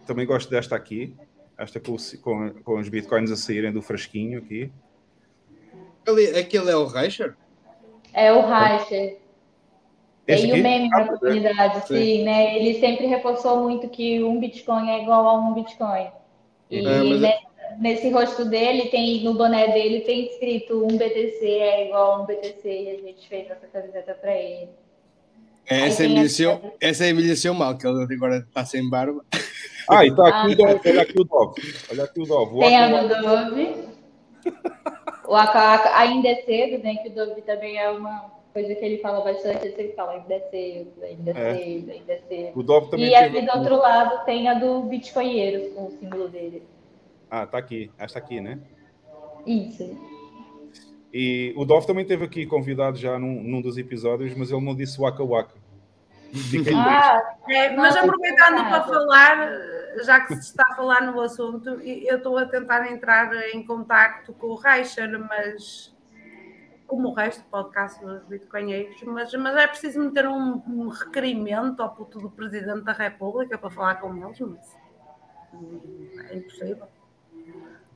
Também 0.07 0.25
gosto 0.25 0.49
desta 0.49 0.75
aqui. 0.75 1.15
Esta 1.57 1.79
com, 1.79 1.97
com, 2.21 2.63
com 2.63 2.79
os 2.79 2.87
bitcoins 2.87 3.29
a 3.29 3.35
saírem 3.35 3.73
do 3.73 3.81
frasquinho 3.81 4.39
aqui. 4.39 4.71
Aquele, 6.01 6.39
aquele 6.39 6.71
é 6.71 6.75
o 6.75 6.85
Reicher? 6.85 7.35
É 8.13 8.31
o 8.31 8.41
Reicher. 8.47 9.21
Tem 10.25 10.53
o 10.53 10.63
meme 10.63 10.89
na 10.89 11.07
comunidade, 11.07 11.87
sim. 11.87 11.95
sim, 11.95 12.23
né? 12.23 12.57
Ele 12.57 12.79
sempre 12.79 13.05
reforçou 13.05 13.63
muito 13.63 13.89
que 13.89 14.23
um 14.23 14.39
Bitcoin 14.39 14.89
é 14.89 15.01
igual 15.01 15.27
a 15.27 15.33
um 15.33 15.53
Bitcoin. 15.53 16.07
E 16.69 16.87
é, 16.87 17.27
é... 17.27 17.39
nesse, 17.79 18.09
rosto 18.09 18.45
dele, 18.45 18.89
tem 18.89 19.23
no 19.23 19.33
boné 19.33 19.71
dele, 19.71 20.01
tem 20.01 20.27
escrito 20.27 20.85
um 20.85 20.97
BTC 20.97 21.45
é 21.45 21.87
igual 21.87 22.13
a 22.13 22.21
um 22.23 22.25
BTC 22.25 22.63
e 22.65 22.89
a 22.89 23.07
gente 23.07 23.27
fez 23.27 23.49
essa 23.49 23.67
camiseta 23.67 24.13
para 24.13 24.35
ele. 24.35 24.69
É, 25.69 25.87
essa, 25.87 26.03
a... 26.03 26.59
essa 26.81 27.07
envelheceu 27.07 27.53
mal, 27.53 27.77
que 27.77 27.87
ele 27.87 28.13
agora 28.13 28.37
está 28.37 28.65
sem 28.65 28.89
barba. 28.89 29.23
Ah, 29.89 30.05
e 30.05 30.09
está 30.09 30.27
aqui, 30.27 30.61
ah, 30.61 30.65
o 30.65 30.89
olha 30.89 31.01
aqui 31.01 31.19
o 31.19 31.23
Dove. 31.23 31.61
Olha 31.91 32.03
aqui 32.03 32.21
o 32.21 32.25
Dove. 32.25 32.59
Tem 32.59 32.77
a 32.77 33.01
do 33.01 33.21
Dove. 33.21 33.75
O 35.27 35.35
Aka 35.35 35.97
ainda 35.97 36.29
é 36.29 36.35
cedo, 36.43 36.83
né? 36.83 36.95
Que 36.95 37.09
o 37.09 37.11
Dove 37.13 37.41
também 37.41 37.77
é 37.77 37.89
uma 37.89 38.31
coisa 38.53 38.75
que 38.75 38.83
ele 38.83 38.97
fala 38.97 39.21
bastante. 39.21 39.65
Ele 39.65 39.93
fala 39.93 40.13
ainda 40.13 40.33
é 40.33 40.39
cedo, 40.49 40.91
ainda 41.03 41.31
é, 41.31 41.55
cedo, 41.55 41.91
ainda 41.91 42.13
é 42.13 42.21
cedo. 42.27 42.59
O 42.59 42.63
Dove 42.63 42.89
também 42.89 43.09
e 43.09 43.15
aqui 43.15 43.41
do 43.41 43.57
outro 43.57 43.77
lado 43.77 44.25
tem 44.25 44.49
a 44.49 44.55
do 44.55 44.81
Bitcoinheiros, 44.83 45.73
com 45.73 45.85
o 45.85 45.91
símbolo 45.91 46.27
dele. 46.27 46.63
Ah, 47.31 47.47
tá 47.47 47.57
aqui. 47.57 47.89
Esta 47.97 48.19
aqui, 48.19 48.41
né? 48.41 48.59
Isso. 49.47 49.97
E 51.13 51.53
o 51.55 51.63
Dove 51.63 51.87
também 51.87 52.05
teve 52.05 52.25
aqui 52.25 52.45
convidado 52.45 52.97
já 52.97 53.17
num, 53.17 53.41
num 53.41 53.61
dos 53.61 53.77
episódios, 53.77 54.35
mas 54.35 54.51
ele 54.51 54.59
não 54.59 54.75
disse 54.75 54.99
Waka 54.99 55.23
Waka. 55.23 55.55
Ah, 56.75 57.35
é, 57.49 57.75
mas 57.75 57.95
aproveitando 57.95 58.69
para 58.69 58.83
falar, 58.83 59.49
já 60.03 60.21
que 60.21 60.35
se 60.35 60.41
está 60.41 60.65
a 60.71 60.75
falar 60.75 61.01
no 61.01 61.19
assunto, 61.21 61.69
eu 61.81 62.17
estou 62.17 62.37
a 62.37 62.45
tentar 62.45 62.89
entrar 62.91 63.33
em 63.53 63.65
contacto 63.65 64.33
com 64.33 64.47
o 64.47 64.55
Reicher, 64.55 65.09
mas 65.19 65.93
como 66.87 67.09
o 67.09 67.13
resto 67.13 67.43
do 67.43 67.49
podcast 67.49 68.03
dos 68.03 68.23
bitcoinheiros, 68.25 69.01
mas, 69.03 69.33
mas 69.33 69.55
é 69.55 69.67
preciso 69.67 70.01
meter 70.01 70.27
um, 70.27 70.61
um, 70.67 70.87
requerimento 70.89 71.81
ao 71.81 71.95
puto 71.95 72.19
do 72.19 72.29
Presidente 72.29 72.83
da 72.83 72.91
República 72.91 73.57
para 73.57 73.69
falar 73.69 73.95
com 73.95 74.13
eles, 74.15 74.39
mas 74.39 74.77
é 76.29 76.35
impossível. 76.35 76.87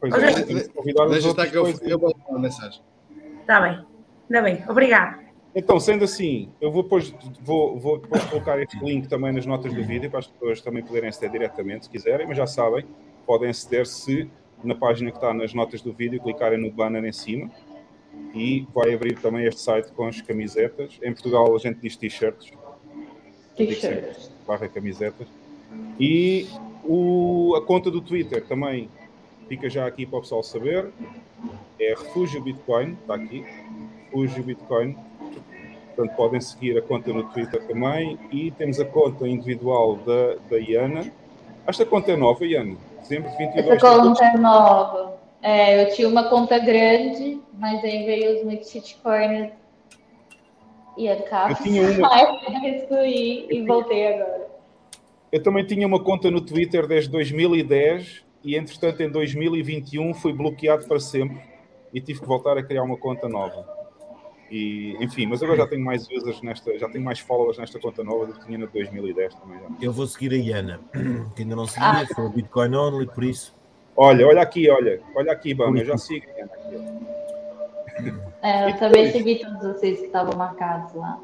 Pois 0.10 0.24
é, 0.24 1.08
deixa 1.10 1.30
estar 1.30 1.48
que 1.48 1.58
eu, 1.58 1.68
eu 1.82 2.00
vou 2.00 2.16
uma 2.28 2.40
mensagem. 2.40 2.82
Está 3.42 3.62
bem, 3.62 3.86
ainda 4.30 4.42
bem, 4.42 4.64
obrigado. 4.68 5.26
Então, 5.56 5.80
sendo 5.80 6.04
assim, 6.04 6.50
eu 6.60 6.70
vou 6.70 6.84
depois, 6.84 7.14
vou, 7.42 7.80
vou 7.80 7.98
depois 7.98 8.24
colocar 8.26 8.62
este 8.62 8.78
link 8.84 9.08
também 9.08 9.32
nas 9.32 9.46
notas 9.46 9.74
do 9.74 9.84
vídeo 9.84 10.10
para 10.10 10.20
as 10.20 10.28
pessoas 10.28 10.60
também 10.60 10.84
poderem 10.84 11.10
aceder 11.10 11.32
diretamente, 11.32 11.86
se 11.86 11.90
quiserem, 11.90 12.28
mas 12.28 12.36
já 12.36 12.46
sabem, 12.46 12.86
podem 13.26 13.50
aceder 13.50 13.86
se 13.86 14.30
na 14.64 14.76
página 14.76 15.12
que 15.12 15.18
está 15.18 15.34
nas 15.34 15.54
notas 15.54 15.82
do 15.82 15.94
vídeo 15.94 16.22
clicarem 16.22 16.60
no 16.60 16.70
banner 16.72 17.06
em 17.06 17.14
cima 17.14 17.50
e 18.34 18.68
vai 18.74 18.94
abrir 18.94 19.18
também 19.20 19.46
este 19.46 19.62
site 19.62 19.92
com 19.94 20.08
as 20.08 20.20
camisetas. 20.20 21.00
Em 21.02 21.14
Portugal 21.14 21.56
a 21.56 21.58
gente 21.58 21.80
diz 21.80 21.96
t-shirts. 21.96 22.52
T-shirts. 23.56 24.32
Barra 24.46 24.68
camisetas. 24.68 25.28
E 25.98 26.48
o, 26.84 27.56
a 27.56 27.62
conta 27.62 27.90
do 27.90 28.02
Twitter 28.02 28.44
também 28.46 28.90
fica 29.48 29.70
já 29.70 29.86
aqui 29.86 30.06
para 30.06 30.20
o 30.20 30.22
pessoal 30.22 30.44
saber. 30.44 30.92
É 31.80 31.90
Refúgio 31.90 32.42
Bitcoin, 32.42 32.98
está 33.02 33.16
aqui. 33.16 33.46
Refúgio 34.06 34.44
Bitcoin 34.44 34.96
Portanto, 35.96 36.16
podem 36.18 36.42
seguir 36.42 36.78
a 36.78 36.82
conta 36.82 37.14
no 37.14 37.24
Twitter 37.24 37.66
também. 37.66 38.20
E 38.32 38.52
temos 38.52 38.80
a 38.80 38.86
conta 38.86 39.28
individual 39.28 39.96
da, 39.96 40.36
da 40.50 40.58
Iana. 40.60 41.10
Esta 41.66 41.86
conta 41.86 42.12
é 42.12 42.18
nova, 42.18 42.46
Iana. 42.46 42.76
Dezembro 43.00 43.32
de 43.32 43.38
22. 43.38 43.68
Essa 43.68 43.98
conta 43.98 44.26
é 44.26 44.38
nova. 44.38 45.18
É, 45.42 45.84
eu 45.84 45.96
tinha 45.96 46.10
uma 46.10 46.30
conta 46.30 46.60
grande, 46.60 47.40
mas 47.58 47.82
aí 47.84 48.04
veio 48.06 48.38
os 48.38 48.44
muitos 48.44 48.70
shitcoins 48.70 49.52
E 50.98 51.08
acabo 51.08 51.54
Eu 51.54 51.56
tinha 51.58 51.84
uma- 51.84 52.10
de 52.60 52.68
excluir 52.68 53.48
e 53.50 53.66
voltei 53.66 54.08
agora. 54.08 54.48
Eu 55.32 55.44
também 55.44 55.66
tinha 55.66 55.86
uma 55.88 56.04
conta 56.04 56.30
no 56.30 56.42
Twitter 56.42 56.88
desde 56.88 57.10
2010 57.10 58.26
e, 58.46 58.56
entretanto, 58.56 59.02
em 59.02 59.10
2021 59.10 60.14
fui 60.14 60.32
bloqueado 60.32 60.86
para 60.88 61.00
sempre 61.00 61.42
e 61.94 62.00
tive 62.00 62.20
que 62.20 62.26
voltar 62.26 62.58
a 62.58 62.64
criar 62.64 62.84
uma 62.84 62.96
conta 62.96 63.28
nova. 63.28 63.68
E, 64.52 64.96
enfim, 65.04 65.26
mas 65.26 65.42
agora 65.42 65.58
já 65.58 65.68
tenho 65.68 65.84
mais 65.84 66.08
users 66.10 66.42
nesta, 66.42 66.78
já 66.78 66.88
tenho 66.88 67.04
mais 67.04 67.20
followers 67.20 67.58
nesta 67.58 67.80
conta 67.80 68.04
nova 68.04 68.28
do 68.28 68.34
que 68.34 68.46
tinha 68.46 68.60
na 68.60 68.68
de 68.68 68.72
2010 68.74 69.34
também. 69.36 69.60
Já. 69.60 69.66
Eu 69.82 69.92
vou 69.92 70.06
seguir 70.06 70.32
a 70.34 70.38
Iana, 70.38 70.80
que 71.36 71.42
ainda 71.42 71.56
não 71.56 71.66
seguia, 71.66 71.90
Ah. 71.90 72.06
sou 72.14 72.30
Bitcoin 72.30 72.76
only, 72.76 73.08
por 73.08 73.24
isso. 73.24 73.56
Olha, 73.98 74.28
olha 74.28 74.42
aqui, 74.42 74.70
olha, 74.70 75.02
olha 75.16 75.32
aqui, 75.32 75.54
Bama, 75.54 75.80
eu 75.80 75.86
já 75.86 75.98
sigo. 75.98 76.26
Aqui, 76.30 76.42
ó. 76.42 77.06
É, 78.46 78.70
eu 78.70 78.78
também 78.78 79.12
segui 79.12 79.40
todos 79.40 79.60
vocês 79.60 80.00
que 80.00 80.06
estavam 80.06 80.38
marcados 80.38 80.94
lá. 80.94 81.20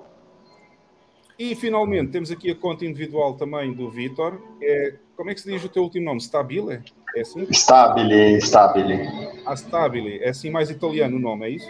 E 1.37 1.55
finalmente 1.55 2.11
temos 2.11 2.31
aqui 2.31 2.49
a 2.51 2.55
conta 2.55 2.85
individual 2.85 3.33
também 3.35 3.73
do 3.73 3.89
Vitor. 3.89 4.41
É, 4.61 4.95
como 5.17 5.29
é 5.29 5.33
que 5.33 5.41
se 5.41 5.51
diz 5.51 5.63
o 5.63 5.69
teu 5.69 5.83
último 5.83 6.05
nome? 6.05 6.19
Stabile? 6.21 6.81
É 7.15 7.21
assim? 7.21 7.45
Stabile, 7.51 8.37
stabile. 8.37 9.09
Ah, 9.45 9.53
Stabile. 9.53 10.19
É 10.23 10.29
assim 10.29 10.49
mais 10.49 10.69
italiano 10.69 11.17
o 11.17 11.19
nome, 11.19 11.45
é 11.45 11.49
isso? 11.49 11.69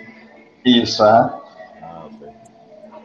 Isso, 0.64 1.04
é. 1.04 1.10
Ah, 1.82 2.08
ok. 2.08 2.28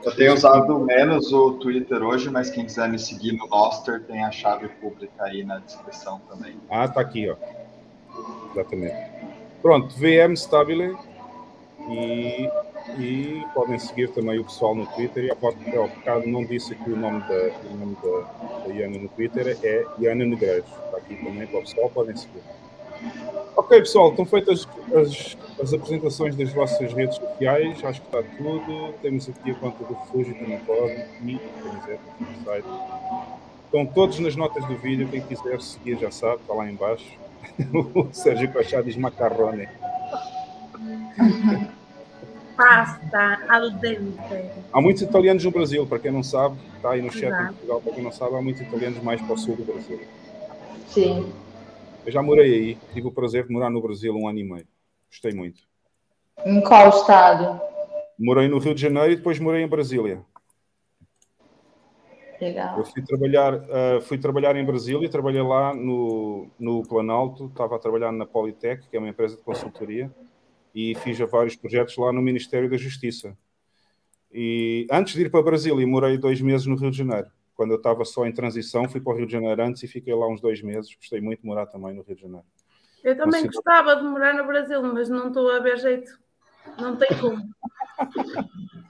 Eu 0.04 0.14
tenho 0.14 0.34
usado 0.34 0.78
menos 0.80 1.32
o 1.32 1.52
Twitter 1.52 2.02
hoje, 2.02 2.30
mas 2.30 2.50
quem 2.50 2.64
quiser 2.64 2.88
me 2.88 2.98
seguir 2.98 3.32
no 3.32 3.46
Noster 3.48 4.04
tem 4.04 4.22
a 4.22 4.30
chave 4.30 4.68
pública 4.68 5.24
aí 5.24 5.42
na 5.44 5.58
descrição 5.58 6.20
também. 6.28 6.56
Ah, 6.70 6.86
tá 6.86 7.00
aqui, 7.00 7.28
ó. 7.30 7.36
Exatamente. 8.52 8.96
Pronto, 9.62 9.94
VM 9.96 10.34
Stabile. 10.34 10.96
E, 11.88 12.50
e 12.98 13.44
podem 13.54 13.78
seguir 13.78 14.10
também 14.10 14.38
o 14.38 14.44
pessoal 14.44 14.74
no 14.74 14.86
Twitter. 14.86 15.24
E 15.24 15.30
há 15.30 15.34
bocado 15.34 16.28
não 16.28 16.44
disse 16.44 16.72
aqui 16.72 16.90
o 16.90 16.96
nome 16.96 17.20
da, 17.20 17.50
o 17.70 17.76
nome 17.76 17.96
da, 18.02 18.72
Iana 18.72 18.98
no 18.98 19.08
Twitter, 19.08 19.58
é 19.62 19.84
Iana 19.98 20.24
Negreiros. 20.24 20.68
Está 20.68 20.98
aqui 20.98 21.16
também 21.16 21.46
para 21.46 21.58
o 21.58 21.62
pessoal, 21.62 21.90
podem 21.90 22.16
seguir. 22.16 22.42
Ok, 23.56 23.78
pessoal, 23.80 24.10
estão 24.10 24.24
feitas 24.24 24.66
as, 24.94 25.36
as 25.60 25.74
apresentações 25.74 26.36
das 26.36 26.52
vossas 26.52 26.92
redes 26.92 27.16
sociais. 27.16 27.84
Acho 27.84 28.00
que 28.00 28.06
está 28.06 28.22
tudo. 28.36 28.94
Temos 29.02 29.28
aqui 29.28 29.50
a 29.50 29.54
conta 29.54 29.84
do 29.84 29.94
refúgio, 29.94 30.34
também 30.34 30.58
podem. 30.60 31.04
E, 31.24 31.38
quiser, 31.38 31.98
no 32.20 32.44
site. 32.44 32.68
Estão 33.64 33.86
todos 33.86 34.18
nas 34.20 34.36
notas 34.36 34.64
do 34.66 34.76
vídeo. 34.76 35.08
Quem 35.08 35.20
quiser 35.20 35.60
seguir 35.60 35.98
já 35.98 36.10
sabe, 36.10 36.40
está 36.42 36.54
lá 36.54 36.70
em 36.70 36.74
baixo. 36.74 37.06
o 37.94 38.08
Sérgio 38.12 38.52
Cochá 38.52 38.80
diz 38.80 38.96
macarrone. 38.96 39.68
Pasta 42.56 43.44
al 43.48 43.70
dente. 43.72 44.16
Há 44.72 44.80
muitos 44.80 45.02
italianos 45.02 45.44
no 45.44 45.50
Brasil, 45.50 45.86
para 45.86 45.98
quem 45.98 46.10
não 46.10 46.22
sabe, 46.22 46.56
está 46.76 46.92
aí 46.92 47.02
no 47.02 47.12
chat 47.12 47.26
Exato. 47.26 47.42
em 47.42 47.46
Portugal, 47.48 47.80
para 47.82 47.92
quem 47.92 48.02
não 48.02 48.12
sabe, 48.12 48.34
há 48.34 48.40
muitos 48.40 48.62
italianos 48.62 49.02
mais 49.02 49.20
para 49.20 49.34
o 49.34 49.38
sul 49.38 49.56
do 49.56 49.64
Brasil. 49.64 50.00
Sim. 50.88 51.32
Eu 52.06 52.12
já 52.12 52.22
morei 52.22 52.54
aí, 52.54 52.78
tive 52.94 53.06
o 53.08 53.12
prazer 53.12 53.46
de 53.46 53.52
morar 53.52 53.68
no 53.68 53.82
Brasil 53.82 54.14
um 54.14 54.26
ano 54.26 54.38
e 54.38 54.44
meio. 54.44 54.66
Gostei 55.10 55.32
muito. 55.32 55.60
Em 56.44 56.60
qual 56.62 56.88
estado? 56.88 57.60
Morei 58.18 58.48
no 58.48 58.58
Rio 58.58 58.74
de 58.74 58.80
Janeiro 58.80 59.12
e 59.12 59.16
depois 59.16 59.38
morei 59.38 59.62
em 59.62 59.68
Brasília. 59.68 60.22
Legal. 62.40 62.78
Eu 62.78 62.84
fui 62.84 63.02
trabalhar, 63.02 63.54
ah, 63.54 64.00
fui 64.02 64.18
trabalhar 64.18 64.56
em 64.56 64.64
Brasília, 64.64 65.08
trabalhei 65.08 65.42
lá 65.42 65.74
no, 65.74 66.48
no 66.58 66.82
Planalto, 66.82 67.46
estava 67.46 67.76
a 67.76 67.78
trabalhar 67.78 68.12
na 68.12 68.26
Politec, 68.26 68.86
que 68.88 68.96
é 68.96 69.00
uma 69.00 69.08
empresa 69.08 69.36
de 69.36 69.42
consultoria, 69.42 70.10
e 70.76 70.94
fiz 70.96 71.18
vários 71.30 71.56
projetos 71.56 71.96
lá 71.96 72.12
no 72.12 72.20
Ministério 72.20 72.68
da 72.68 72.76
Justiça. 72.76 73.34
E 74.30 74.86
antes 74.92 75.14
de 75.14 75.22
ir 75.22 75.30
para 75.30 75.42
Brasília, 75.42 75.86
morei 75.86 76.18
dois 76.18 76.38
meses 76.42 76.66
no 76.66 76.76
Rio 76.76 76.90
de 76.90 76.98
Janeiro. 76.98 77.28
Quando 77.54 77.70
eu 77.70 77.78
estava 77.78 78.04
só 78.04 78.26
em 78.26 78.32
transição, 78.32 78.86
fui 78.86 79.00
para 79.00 79.14
o 79.14 79.16
Rio 79.16 79.24
de 79.26 79.32
Janeiro 79.32 79.62
antes 79.62 79.82
e 79.82 79.88
fiquei 79.88 80.14
lá 80.14 80.28
uns 80.28 80.42
dois 80.42 80.60
meses. 80.60 80.94
Gostei 80.94 81.22
muito 81.22 81.40
de 81.40 81.46
morar 81.46 81.64
também 81.64 81.94
no 81.94 82.02
Rio 82.02 82.14
de 82.14 82.20
Janeiro. 82.20 82.44
Eu 83.02 83.16
também 83.16 83.46
Consigo- 83.46 83.54
gostava 83.54 83.96
de 83.96 84.02
morar 84.02 84.34
no 84.34 84.46
Brasil, 84.46 84.82
mas 84.82 85.08
não 85.08 85.28
estou 85.28 85.50
a 85.50 85.60
ver 85.60 85.78
jeito. 85.78 86.10
Não 86.78 86.94
tem 86.96 87.08
como. 87.18 87.42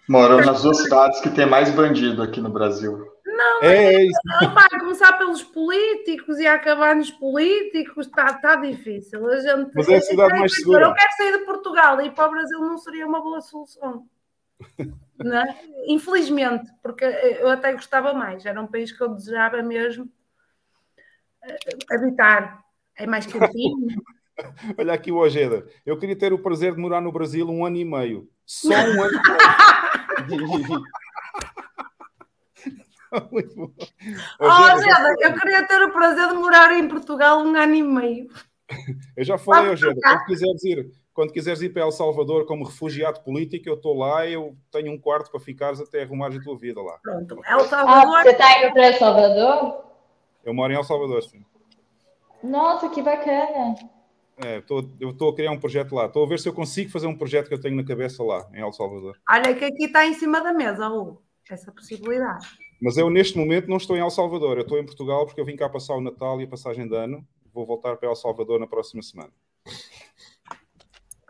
Morou 0.08 0.44
nas 0.44 0.62
duas 0.62 0.78
cidades 0.82 1.20
que 1.20 1.30
tem 1.30 1.46
mais 1.46 1.72
bandido 1.72 2.20
aqui 2.20 2.40
no 2.40 2.50
Brasil. 2.50 3.06
Não, 3.36 3.62
É, 3.62 3.94
é 3.94 4.04
isso. 4.04 4.18
Opa, 4.42 4.68
começar 4.78 5.12
pelos 5.18 5.42
políticos 5.42 6.38
e 6.38 6.46
acabar 6.46 6.96
nos 6.96 7.10
políticos, 7.10 8.06
está 8.06 8.32
tá 8.34 8.56
difícil. 8.56 9.26
A 9.28 9.40
gente, 9.40 9.70
Mas 9.74 9.88
é 9.88 9.96
a 9.96 10.00
cidade 10.00 10.32
eu, 10.32 10.38
mais 10.38 10.52
eu 10.52 10.58
segura. 10.58 10.94
quero 10.94 11.12
sair 11.16 11.38
de 11.38 11.44
Portugal 11.44 12.00
e 12.00 12.06
ir 12.06 12.12
para 12.12 12.28
o 12.28 12.30
Brasil 12.30 12.58
não 12.60 12.78
seria 12.78 13.06
uma 13.06 13.20
boa 13.20 13.40
solução. 13.40 14.06
É? 15.18 15.90
Infelizmente, 15.90 16.70
porque 16.82 17.02
eu 17.02 17.48
até 17.48 17.72
gostava 17.72 18.12
mais. 18.12 18.44
Era 18.44 18.60
um 18.60 18.66
país 18.66 18.92
que 18.92 19.02
eu 19.02 19.08
desejava 19.08 19.62
mesmo 19.62 20.12
eh, 21.42 21.56
habitar. 21.90 22.62
É 22.94 23.06
mais 23.06 23.24
quentinho. 23.24 23.88
Olha 24.76 24.92
aqui 24.92 25.10
o 25.10 25.16
Ojeda. 25.16 25.66
Eu 25.86 25.98
queria 25.98 26.14
ter 26.16 26.34
o 26.34 26.38
prazer 26.38 26.74
de 26.74 26.80
morar 26.82 27.00
no 27.00 27.10
Brasil 27.10 27.48
um 27.48 27.64
ano 27.64 27.78
e 27.78 27.84
meio. 27.86 28.28
Só 28.44 28.68
um 28.68 29.02
ano 29.02 29.20
e 30.28 30.36
meio. 30.36 30.82
Muito 33.30 33.54
bom. 33.54 33.70
Oh, 34.40 34.44
Ojeda, 34.44 35.14
eu 35.20 35.34
queria 35.34 35.66
ter 35.66 35.82
o 35.82 35.92
prazer 35.92 36.28
de 36.28 36.34
morar 36.34 36.72
em 36.76 36.88
Portugal 36.88 37.40
um 37.40 37.54
ano 37.56 37.74
e 37.74 37.82
meio. 37.82 38.28
Eu 39.16 39.24
já 39.24 39.38
falei, 39.38 39.70
Ojeda, 39.70 40.00
quando 40.02 40.24
quiseres 40.24 40.64
ir, 40.64 40.90
quando 41.14 41.32
quiseres 41.32 41.62
ir 41.62 41.72
para 41.72 41.82
El 41.82 41.92
Salvador 41.92 42.46
como 42.46 42.64
refugiado 42.64 43.20
político, 43.20 43.68
eu 43.68 43.74
estou 43.74 43.96
lá, 43.96 44.26
eu 44.26 44.56
tenho 44.72 44.92
um 44.92 44.98
quarto 44.98 45.30
para 45.30 45.38
ficares 45.40 45.80
até 45.80 46.02
arrumares 46.02 46.38
a 46.38 46.42
tua 46.42 46.58
vida 46.58 46.82
lá. 46.82 46.98
Pronto, 47.02 47.34
El 47.44 47.60
Ah, 47.60 47.64
Salvador. 47.64 48.22
você 48.22 48.34
tá 48.34 48.62
indo 48.62 48.72
para 48.72 48.86
El 48.88 48.94
Salvador? 48.98 49.84
Eu 50.44 50.52
moro 50.54 50.72
em 50.72 50.76
El 50.76 50.84
Salvador, 50.84 51.22
sim. 51.22 51.44
Nossa, 52.42 52.88
que 52.88 53.02
bacana. 53.02 53.74
É, 54.38 54.60
tô- 54.60 54.86
eu 55.00 55.10
estou 55.10 55.30
a 55.30 55.34
criar 55.34 55.50
um 55.50 55.58
projeto 55.58 55.94
lá. 55.94 56.06
Estou 56.06 56.24
a 56.24 56.28
ver 56.28 56.38
se 56.38 56.48
eu 56.48 56.52
consigo 56.52 56.90
fazer 56.90 57.06
um 57.06 57.16
projeto 57.16 57.48
que 57.48 57.54
eu 57.54 57.60
tenho 57.60 57.74
na 57.76 57.84
cabeça 57.84 58.22
lá, 58.22 58.46
em 58.52 58.60
El 58.60 58.72
Salvador. 58.72 59.16
Olha 59.30 59.54
que 59.54 59.64
aqui 59.64 59.84
está 59.84 60.04
em 60.06 60.12
cima 60.12 60.42
da 60.42 60.52
mesa, 60.52 60.88
Hugo, 60.88 61.22
essa 61.50 61.72
possibilidade. 61.72 62.46
Mas 62.80 62.96
eu, 62.96 63.08
neste 63.08 63.38
momento, 63.38 63.68
não 63.68 63.76
estou 63.76 63.96
em 63.96 64.00
El 64.00 64.10
Salvador. 64.10 64.56
Eu 64.56 64.62
estou 64.62 64.78
em 64.78 64.84
Portugal 64.84 65.24
porque 65.24 65.40
eu 65.40 65.44
vim 65.44 65.56
cá 65.56 65.68
passar 65.68 65.94
o 65.94 66.00
Natal 66.00 66.40
e 66.40 66.44
a 66.44 66.48
passagem 66.48 66.86
de 66.86 66.94
ano. 66.94 67.26
Vou 67.52 67.64
voltar 67.64 67.96
para 67.96 68.08
El 68.08 68.16
Salvador 68.16 68.60
na 68.60 68.66
próxima 68.66 69.02
semana. 69.02 69.32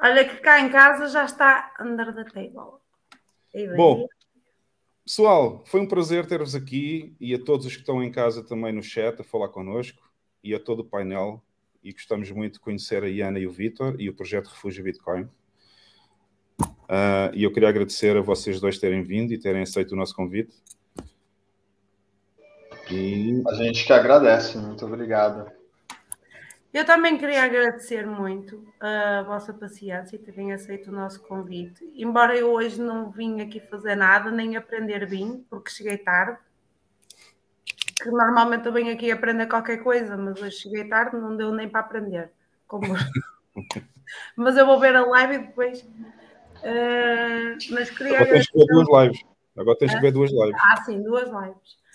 Olha 0.01 0.29
que 0.29 0.37
cá 0.37 0.61
em 0.61 0.69
casa 0.69 1.09
já 1.09 1.25
está 1.25 1.73
under 1.81 2.15
the 2.15 2.25
table. 2.25 2.81
Bom, 3.77 4.07
pessoal, 5.05 5.65
foi 5.67 5.81
um 5.81 5.87
prazer 5.87 6.27
ter-vos 6.27 6.55
aqui 6.55 7.17
e 7.19 7.35
a 7.35 7.43
todos 7.43 7.65
os 7.65 7.75
que 7.75 7.81
estão 7.81 8.03
em 8.03 8.11
casa 8.11 8.45
também 8.45 8.73
no 8.73 8.83
chat 8.83 9.21
a 9.21 9.25
falar 9.25 9.49
connosco 9.49 10.03
e 10.45 10.55
a 10.55 10.61
todo 10.61 10.81
o 10.81 10.85
painel. 10.85 11.43
E 11.83 11.93
gostamos 11.93 12.31
muito 12.33 12.55
de 12.55 12.61
conhecer 12.61 13.05
a 13.05 13.09
Iana 13.09 13.39
e 13.39 13.47
o 13.47 13.51
Vitor 13.51 13.95
e 14.01 14.11
o 14.11 14.15
projeto 14.15 14.49
Refúgio 14.49 14.83
Bitcoin. 14.83 15.29
Ah, 16.89 17.31
e 17.33 17.45
eu 17.45 17.53
queria 17.53 17.69
agradecer 17.69 18.17
a 18.17 18.21
vocês 18.21 18.61
dois 18.61 18.79
terem 18.79 19.03
vindo 19.03 19.33
e 19.33 19.39
terem 19.39 19.63
aceito 19.63 19.93
o 19.93 19.97
nosso 19.97 20.15
convite. 20.15 20.55
E 22.91 23.43
A 23.49 23.55
gente 23.55 23.85
que 23.85 23.93
agradece, 23.93 24.57
muito 24.59 24.85
obrigado. 24.87 25.51
Eu 26.73 26.85
também 26.85 27.17
queria 27.17 27.43
agradecer 27.43 28.07
muito 28.07 28.63
a 28.79 29.23
vossa 29.23 29.53
paciência 29.53 30.17
e 30.17 30.19
terem 30.19 30.53
aceito 30.53 30.89
o 30.89 30.95
nosso 30.95 31.23
convite. 31.23 31.91
Embora 31.97 32.37
eu 32.37 32.53
hoje 32.53 32.81
não 32.81 33.11
vim 33.11 33.41
aqui 33.41 33.61
fazer 33.61 33.97
nada, 33.97 34.31
nem 34.31 34.57
aprender 34.57 35.07
vinho, 35.07 35.45
porque 35.49 35.71
cheguei 35.71 35.97
tarde. 35.97 36.39
Que 38.03 38.11
normalmente 38.11 38.67
eu 38.67 38.73
venho 38.73 38.93
aqui 38.93 39.11
aprender 39.11 39.47
qualquer 39.47 39.79
coisa, 39.79 40.17
mas 40.19 40.41
hoje 40.41 40.57
cheguei 40.57 40.85
tarde, 40.85 41.17
não 41.17 41.35
deu 41.35 41.51
nem 41.51 41.69
para 41.69 41.81
aprender. 41.81 42.31
Como... 42.69 42.95
mas 44.37 44.57
eu 44.57 44.67
vou 44.67 44.79
ver 44.79 44.95
a 44.95 45.07
live 45.07 45.35
e 45.35 45.39
depois. 45.39 45.83
eh, 46.63 47.57
mas 47.71 47.91
queria 47.91 48.21
agora 48.21 48.33
tens 48.33 48.51
que 48.51 48.59
ver 48.59 48.67
duas 48.67 48.89
lives. 49.03 49.25
Agora 49.57 49.79
tens 49.79 49.95
que 49.95 50.01
ver 50.01 50.13
duas 50.13 50.31
lives. 50.31 50.61
ah, 50.63 50.83
sim, 50.85 51.03
duas 51.03 51.31
lives. 51.31 51.86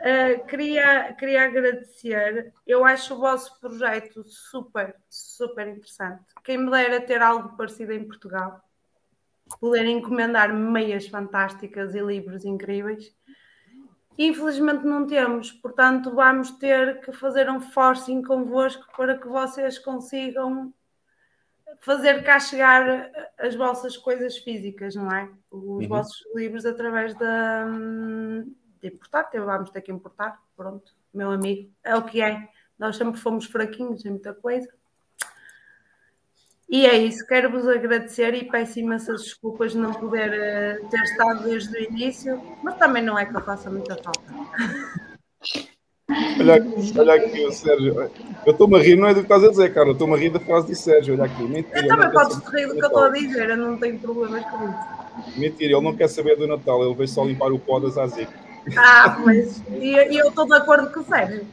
Uh, 0.00 0.46
queria, 0.46 1.12
queria 1.12 1.44
agradecer. 1.44 2.52
Eu 2.66 2.84
acho 2.86 3.14
o 3.14 3.18
vosso 3.18 3.60
projeto 3.60 4.24
super, 4.24 4.96
super 5.10 5.68
interessante. 5.68 6.24
Quem 6.42 6.56
me 6.56 6.70
dera 6.70 7.00
ter 7.02 7.20
algo 7.20 7.54
parecido 7.54 7.92
em 7.92 8.04
Portugal, 8.06 8.62
poder 9.60 9.84
encomendar 9.84 10.54
meias 10.54 11.06
fantásticas 11.06 11.94
e 11.94 12.00
livros 12.00 12.46
incríveis. 12.46 13.14
Infelizmente 14.16 14.84
não 14.84 15.06
temos, 15.06 15.52
portanto, 15.52 16.14
vamos 16.14 16.50
ter 16.52 17.00
que 17.00 17.12
fazer 17.12 17.50
um 17.50 17.60
forcing 17.60 18.22
convosco 18.22 18.86
para 18.96 19.18
que 19.18 19.28
vocês 19.28 19.78
consigam 19.78 20.72
fazer 21.80 22.22
cá 22.22 22.38
chegar 22.38 23.10
as 23.38 23.54
vossas 23.54 23.96
coisas 23.96 24.36
físicas, 24.38 24.94
não 24.94 25.10
é? 25.10 25.30
Os 25.50 25.84
Uhum. 25.84 25.88
vossos 25.88 26.22
livros 26.34 26.66
através 26.66 27.14
da, 27.14 27.66
de 28.80 28.88
importar, 28.88 29.26
então 29.28 29.44
vamos 29.44 29.70
ter 29.70 29.80
que 29.80 29.92
importar, 29.92 30.40
pronto, 30.56 30.92
meu 31.12 31.30
amigo, 31.30 31.70
é 31.84 31.96
o 31.96 32.02
que 32.02 32.22
é. 32.22 32.48
Nós 32.78 32.96
sempre 32.96 33.20
fomos 33.20 33.46
fraquinhos 33.46 34.04
em 34.04 34.10
muita 34.10 34.32
coisa. 34.32 34.68
E 36.68 36.86
é 36.86 36.96
isso, 36.96 37.26
quero-vos 37.26 37.66
agradecer 37.66 38.32
e 38.34 38.44
peço 38.48 38.78
imensas 38.78 39.24
desculpas 39.24 39.72
de 39.72 39.78
não 39.78 39.92
poder 39.92 40.30
uh, 40.30 40.88
ter 40.88 41.02
estado 41.02 41.42
desde 41.44 41.76
o 41.76 41.82
início, 41.82 42.40
mas 42.62 42.78
também 42.78 43.02
não 43.02 43.18
é 43.18 43.26
que 43.26 43.36
eu 43.36 43.40
faça 43.40 43.68
muita 43.68 43.96
falta. 43.96 44.20
Olha 46.40 46.54
aqui, 46.56 46.98
olha 46.98 47.14
aqui 47.14 47.46
o 47.46 47.52
Sérgio. 47.52 48.10
Eu 48.44 48.52
estou-me 48.52 48.76
a 48.76 48.82
rir, 48.82 48.96
não 48.96 49.06
é 49.06 49.14
do 49.14 49.20
que 49.20 49.26
estás 49.26 49.44
a 49.44 49.48
dizer, 49.48 49.72
cara. 49.72 49.88
Eu 49.88 49.92
estou-me 49.92 50.14
a 50.14 50.16
rir 50.16 50.30
da 50.30 50.40
frase 50.40 50.66
de 50.66 50.74
Sérgio. 50.74 51.14
Olha 51.14 51.24
aqui. 51.24 51.42
Mentira, 51.44 51.80
eu 51.80 51.86
também 51.86 52.10
podes 52.10 52.36
rir 52.48 52.66
do 52.66 52.74
que 52.74 52.82
eu 52.82 52.86
estou 52.86 53.04
a 53.04 53.08
dizer, 53.10 53.50
eu 53.50 53.56
não 53.56 53.78
tenho 53.78 53.98
problemas 53.98 54.44
com 54.46 54.68
isso. 54.68 55.38
Mentira, 55.38 55.72
ele 55.72 55.84
não 55.84 55.94
quer 55.94 56.08
saber 56.08 56.36
do 56.36 56.48
Natal, 56.48 56.84
ele 56.84 56.94
veio 56.94 57.08
só 57.08 57.24
limpar 57.24 57.52
o 57.52 57.58
pó 57.58 57.78
das 57.78 57.96
azeite. 57.96 58.32
Ah, 58.76 59.18
mas 59.24 59.62
e, 59.70 60.16
eu 60.16 60.28
estou 60.28 60.46
de 60.46 60.54
acordo 60.54 60.92
com 60.92 61.00
o 61.00 61.04
Sérgio. 61.04 61.46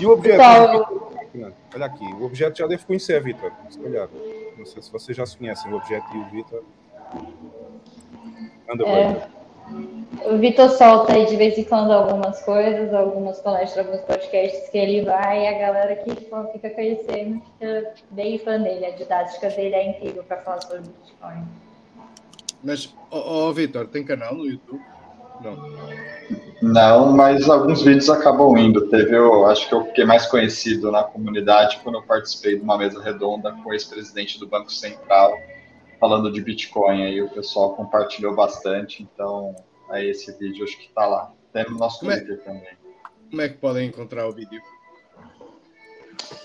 E 0.00 0.06
o 0.06 0.10
objeto? 0.10 0.42
Então... 1.34 1.52
Olha 1.74 1.86
aqui, 1.86 2.04
o 2.14 2.24
objeto 2.24 2.58
já 2.58 2.66
deve 2.66 2.84
conhecer, 2.84 3.22
Vitor. 3.22 3.52
Se 3.68 3.78
calhar. 3.78 4.08
Não 4.56 4.64
sei 4.64 4.82
se 4.82 4.90
vocês 4.90 5.16
já 5.16 5.26
se 5.26 5.36
conhecem, 5.36 5.70
o 5.70 5.76
objeto 5.76 6.06
e 6.14 6.18
o 6.18 6.24
Vitor. 6.30 6.62
Anda, 8.70 8.84
é. 8.84 9.28
O 10.24 10.38
Vitor 10.38 10.70
solta 10.70 11.12
aí 11.12 11.26
de 11.26 11.36
vez 11.36 11.58
em 11.58 11.64
quando 11.64 11.92
algumas 11.92 12.40
coisas, 12.42 12.94
algumas 12.94 13.40
palestras, 13.40 13.86
alguns 13.86 14.00
podcasts 14.02 14.70
que 14.70 14.78
ele 14.78 15.04
vai 15.04 15.44
e 15.44 15.48
a 15.48 15.58
galera 15.58 15.96
que 15.96 16.14
tipo, 16.14 16.52
fica 16.52 16.70
conhecendo 16.70 17.42
fica 17.42 17.92
bem 18.10 18.38
fã 18.38 18.60
dele. 18.60 18.86
A 18.86 18.90
didática 18.92 19.50
dele 19.50 19.74
é 19.74 19.90
incrível 19.90 20.22
para 20.24 20.38
falar 20.38 20.62
sobre 20.62 20.80
Bitcoin. 20.80 21.44
Mas, 22.66 22.92
ó, 23.12 23.18
oh, 23.18 23.48
oh, 23.48 23.52
Vitor, 23.52 23.86
tem 23.86 24.04
canal 24.04 24.34
no 24.34 24.44
YouTube? 24.44 24.82
Não. 25.40 25.86
Não, 26.60 27.12
mas 27.12 27.48
alguns 27.48 27.82
vídeos 27.82 28.10
acabam 28.10 28.56
indo. 28.56 28.88
Teve, 28.88 29.16
eu 29.16 29.46
acho 29.46 29.68
que 29.68 29.74
eu 29.74 29.84
fiquei 29.84 30.04
mais 30.04 30.26
conhecido 30.26 30.90
na 30.90 31.04
comunidade 31.04 31.78
quando 31.84 31.96
eu 31.96 32.02
participei 32.02 32.56
de 32.56 32.62
uma 32.62 32.76
mesa 32.76 33.00
redonda 33.00 33.52
com 33.52 33.70
o 33.70 33.72
ex-presidente 33.72 34.40
do 34.40 34.48
Banco 34.48 34.72
Central 34.72 35.38
falando 36.00 36.32
de 36.32 36.40
Bitcoin. 36.40 37.04
Aí 37.04 37.22
o 37.22 37.28
pessoal 37.28 37.74
compartilhou 37.74 38.34
bastante, 38.34 39.02
então 39.02 39.54
aí 39.88 40.10
esse 40.10 40.36
vídeo 40.36 40.64
acho 40.64 40.76
que 40.76 40.88
está 40.88 41.06
lá. 41.06 41.32
Tem 41.52 41.70
no 41.70 41.78
nosso 41.78 42.00
como 42.00 42.10
é- 42.10 42.16
Twitter 42.16 42.40
é, 42.40 42.44
também. 42.44 42.76
Como 43.30 43.42
é 43.42 43.48
que 43.48 43.58
podem 43.58 43.88
encontrar 43.88 44.26
o 44.26 44.32
vídeo? 44.32 44.60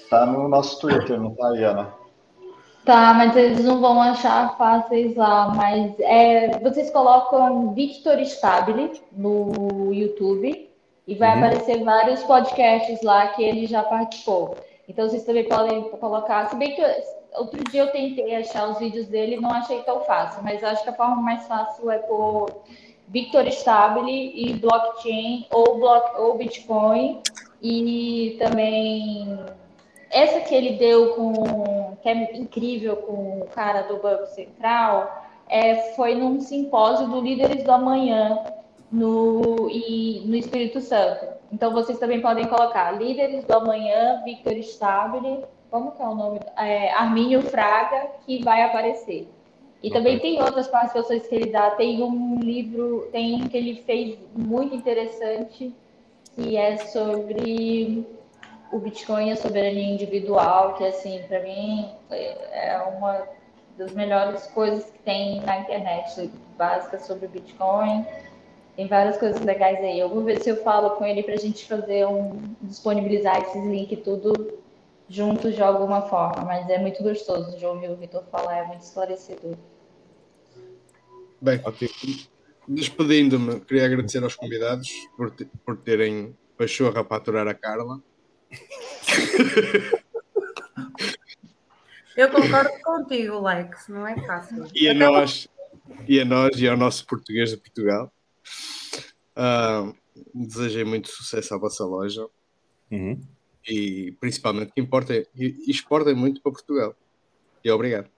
Tá 0.08 0.26
no 0.28 0.48
nosso 0.48 0.80
Twitter, 0.80 1.20
não 1.20 1.34
tá 1.34 1.50
aí, 1.50 1.64
Ana? 1.64 2.01
Tá, 2.84 3.14
mas 3.14 3.36
eles 3.36 3.64
não 3.64 3.80
vão 3.80 4.02
achar 4.02 4.58
fáceis 4.58 5.16
lá. 5.16 5.54
Mas 5.56 5.94
é, 6.00 6.60
vocês 6.60 6.90
colocam 6.90 7.74
Victor 7.74 8.20
Stabile 8.20 9.00
no 9.12 9.94
YouTube 9.94 10.70
e 11.08 11.16
vai 11.16 11.30
uhum. 11.32 11.46
aparecer 11.46 11.84
vários 11.84 12.24
podcasts 12.24 13.02
lá 13.04 13.28
que 13.28 13.44
ele 13.44 13.68
já 13.68 13.84
participou. 13.84 14.58
Então 14.88 15.08
vocês 15.08 15.24
também 15.24 15.48
podem 15.48 15.84
colocar. 15.84 16.50
Se 16.50 16.56
bem 16.56 16.76
que 16.76 16.82
outro 17.34 17.64
dia 17.72 17.84
eu 17.84 17.92
tentei 17.92 18.36
achar 18.36 18.70
os 18.70 18.80
vídeos 18.80 19.08
dele 19.08 19.40
não 19.40 19.52
achei 19.52 19.82
tão 19.84 20.02
fácil, 20.02 20.44
mas 20.44 20.64
acho 20.64 20.84
que 20.84 20.90
a 20.90 20.94
forma 20.94 21.18
mais 21.18 21.48
fácil 21.48 21.90
é 21.90 22.00
por 22.00 22.64
Victor 23.08 23.48
Stabile 23.48 24.34
e 24.36 24.54
blockchain 24.54 25.46
ou, 25.52 25.78
block, 25.78 26.20
ou 26.20 26.38
Bitcoin 26.38 27.22
e 27.62 28.36
também 28.40 29.38
essa 30.12 30.42
que 30.42 30.54
ele 30.54 30.78
deu 30.78 31.14
com 31.16 31.98
que 32.02 32.10
é 32.10 32.38
incrível 32.38 32.98
com 32.98 33.42
o 33.42 33.48
cara 33.54 33.84
do 33.84 33.98
Banco 33.98 34.26
Central 34.28 35.26
é, 35.48 35.94
foi 35.94 36.16
num 36.16 36.40
simpósio 36.40 37.08
do 37.08 37.22
Líderes 37.22 37.64
do 37.64 37.72
Amanhã 37.72 38.40
no, 38.92 39.70
e, 39.70 40.24
no 40.26 40.36
Espírito 40.36 40.82
Santo. 40.82 41.28
Então 41.52 41.72
vocês 41.72 42.00
também 42.00 42.22
podem 42.22 42.48
colocar 42.48 42.92
Líderes 42.92 43.44
do 43.46 43.54
Amanhã, 43.54 44.22
Victor 44.24 44.54
Stabile 44.54 45.44
como 45.72 45.94
que 45.94 46.02
é 46.02 46.06
o 46.06 46.14
nome? 46.14 46.40
É, 46.58 46.92
Armínio 46.92 47.42
Fraga, 47.44 48.12
que 48.26 48.44
vai 48.44 48.62
aparecer. 48.62 49.30
E 49.82 49.90
também 49.90 50.20
tem 50.20 50.40
outras 50.42 50.68
participações 50.68 51.26
que 51.26 51.34
ele 51.34 51.50
dá. 51.50 51.72
Tem 51.72 52.04
um 52.04 52.40
livro, 52.40 53.08
tem 53.12 53.36
um 53.36 53.48
que 53.48 53.56
ele 53.56 53.76
fez 53.84 54.20
muito 54.36 54.76
interessante, 54.76 55.74
que 56.36 56.58
é 56.58 56.76
sobre 56.78 58.06
o 58.72 58.80
Bitcoin 58.80 59.30
e 59.30 59.32
a 59.32 59.38
soberania 59.38 59.94
individual, 59.94 60.76
que 60.76 60.84
assim, 60.84 61.22
para 61.28 61.42
mim 61.44 61.90
é 62.10 62.78
uma 62.98 63.28
das 63.78 63.92
melhores 63.94 64.48
coisas 64.48 64.86
que 64.86 65.00
tem 65.00 65.42
na 65.42 65.60
internet, 65.60 66.30
básica 66.58 67.00
sobre 67.00 67.26
o 67.26 67.30
Bitcoin. 67.30 68.06
Tem 68.76 68.88
várias 68.88 69.18
coisas 69.18 69.42
legais 69.42 69.80
aí. 69.80 70.00
Eu 70.00 70.10
vou 70.10 70.24
ver 70.24 70.42
se 70.42 70.50
eu 70.50 70.58
falo 70.64 70.92
com 70.92 71.06
ele 71.06 71.24
para 71.24 71.34
a 71.34 71.38
gente 71.38 71.66
fazer 71.66 72.06
um 72.08 72.56
disponibilizar 72.62 73.42
esses 73.42 73.64
links 73.66 74.00
tudo 74.04 74.60
juntos 75.10 75.56
de 75.56 75.62
alguma 75.62 76.04
forma, 76.04 76.46
mas 76.46 76.70
é 76.70 76.78
muito 76.78 77.04
gostoso 77.04 77.58
de 77.58 77.66
ouvir 77.66 77.90
o 77.90 77.98
Vitor 77.98 78.24
falar, 78.32 78.60
é 78.60 78.68
muito 78.68 78.82
esclarecedor. 78.82 79.58
Bem, 81.42 81.60
despedindo-me, 82.66 83.60
queria 83.60 83.86
agradecer 83.86 84.24
aos 84.24 84.36
convidados 84.36 84.90
por, 85.18 85.34
por 85.66 85.76
terem 85.78 86.34
pachorra 86.58 87.04
para 87.04 87.18
aturar 87.18 87.48
a 87.48 87.54
Carla. 87.54 88.02
Eu 92.16 92.30
concordo 92.30 92.72
contigo, 92.84 93.40
Lex, 93.42 93.88
não 93.88 94.06
é 94.06 94.16
fácil. 94.26 94.68
E 94.76 94.90
a 94.90 94.94
nós, 94.94 95.48
e 96.08 96.20
a 96.20 96.26
nós, 96.26 96.60
e 96.60 96.68
ao 96.68 96.76
nosso 96.76 97.06
português 97.08 97.52
de 97.52 97.58
Portugal. 97.58 98.12
Uh, 99.36 99.96
desejei 100.34 100.84
muito 100.84 101.10
sucesso 101.10 101.56
à 101.56 101.58
vossa 101.58 101.86
loja. 101.86 102.28
Uhum 102.92 103.22
e 103.68 104.12
principalmente 104.20 104.72
que 104.74 104.82
importa 104.82 105.14
e 105.36 105.56
exportem 105.68 106.16
muito 106.16 106.42
para 106.42 106.52
Portugal. 106.52 106.96
E 107.64 107.70
obrigado. 107.70 108.10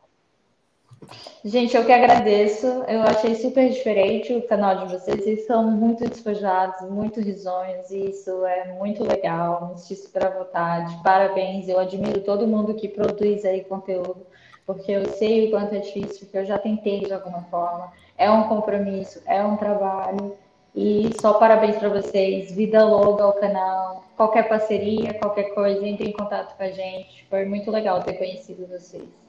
Gente, 1.44 1.76
eu 1.76 1.86
que 1.86 1.92
agradeço. 1.92 2.66
Eu 2.88 3.02
achei 3.02 3.36
super 3.36 3.70
diferente 3.70 4.34
o 4.34 4.42
canal 4.48 4.86
de 4.86 4.94
vocês. 4.94 5.24
Vocês 5.24 5.46
são 5.46 5.64
muito 5.72 6.08
despejados, 6.08 6.90
muito 6.90 7.20
risonhos, 7.20 7.90
e 7.92 8.10
isso 8.10 8.46
é 8.46 8.74
muito 8.74 9.04
legal. 9.04 9.70
Me 9.70 9.80
sinto 9.80 10.02
super 10.02 10.26
à 10.26 10.30
vontade. 10.30 10.96
Parabéns. 11.04 11.68
Eu 11.68 11.80
admiro 11.80 12.22
todo 12.22 12.48
mundo 12.48 12.74
que 12.74 12.88
produz 12.88 13.46
aí 13.46 13.64
conteúdo, 13.64 14.26
porque 14.66 14.92
eu 14.92 15.06
sei 15.10 15.48
o 15.48 15.52
quanto 15.52 15.76
é 15.76 15.80
difícil, 15.80 16.20
porque 16.22 16.38
eu 16.38 16.46
já 16.46 16.58
tentei 16.58 17.02
de 17.02 17.14
alguma 17.14 17.42
forma. 17.44 17.92
É 18.18 18.30
um 18.30 18.48
compromisso, 18.48 19.22
é 19.26 19.44
um 19.44 19.58
trabalho. 19.58 20.38
E 20.76 21.12
só 21.22 21.34
parabéns 21.34 21.76
para 21.78 21.90
vocês. 21.90 22.52
Vida 22.52 22.84
longa 22.84 23.24
ao 23.24 23.34
canal. 23.34 24.04
Qualquer 24.18 24.48
parceria, 24.50 25.14
qualquer 25.14 25.54
coisa, 25.54 25.86
entre 25.88 26.10
em 26.10 26.14
contato 26.14 26.56
com 26.58 26.64
a 26.64 26.72
gente. 26.72 27.26
Foi 27.30 27.46
muito 27.46 27.70
legal 27.70 28.02
ter 28.02 28.14
conhecido 28.14 28.66
vocês. 28.68 29.23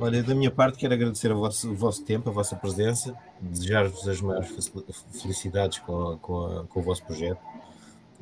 Olha, 0.00 0.22
da 0.22 0.32
minha 0.32 0.50
parte, 0.50 0.78
quero 0.78 0.94
agradecer 0.94 1.32
vosso, 1.34 1.72
o 1.72 1.74
vosso 1.74 2.04
tempo, 2.04 2.30
a 2.30 2.32
vossa 2.32 2.54
presença, 2.54 3.16
desejar-vos 3.40 4.06
as 4.06 4.20
maiores 4.20 4.70
felicidades 5.10 5.78
com, 5.80 6.12
a, 6.12 6.16
com, 6.18 6.46
a, 6.46 6.64
com 6.66 6.78
o 6.78 6.82
vosso 6.84 7.04
projeto 7.04 7.40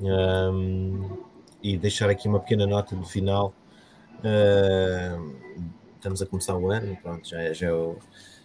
um, 0.01 1.19
e 1.63 1.77
deixar 1.77 2.09
aqui 2.09 2.29
uma 2.29 2.41
pequena 2.41 2.67
nota 2.67 2.97
no 2.97 3.05
final. 3.05 3.53
Uh, 4.21 5.35
estamos 5.97 6.23
a 6.23 6.27
começar 6.27 6.57
o 6.57 6.71
ano, 6.71 6.97
pronto, 7.03 7.29
já, 7.29 7.53
já 7.53 7.69
é 7.69 7.97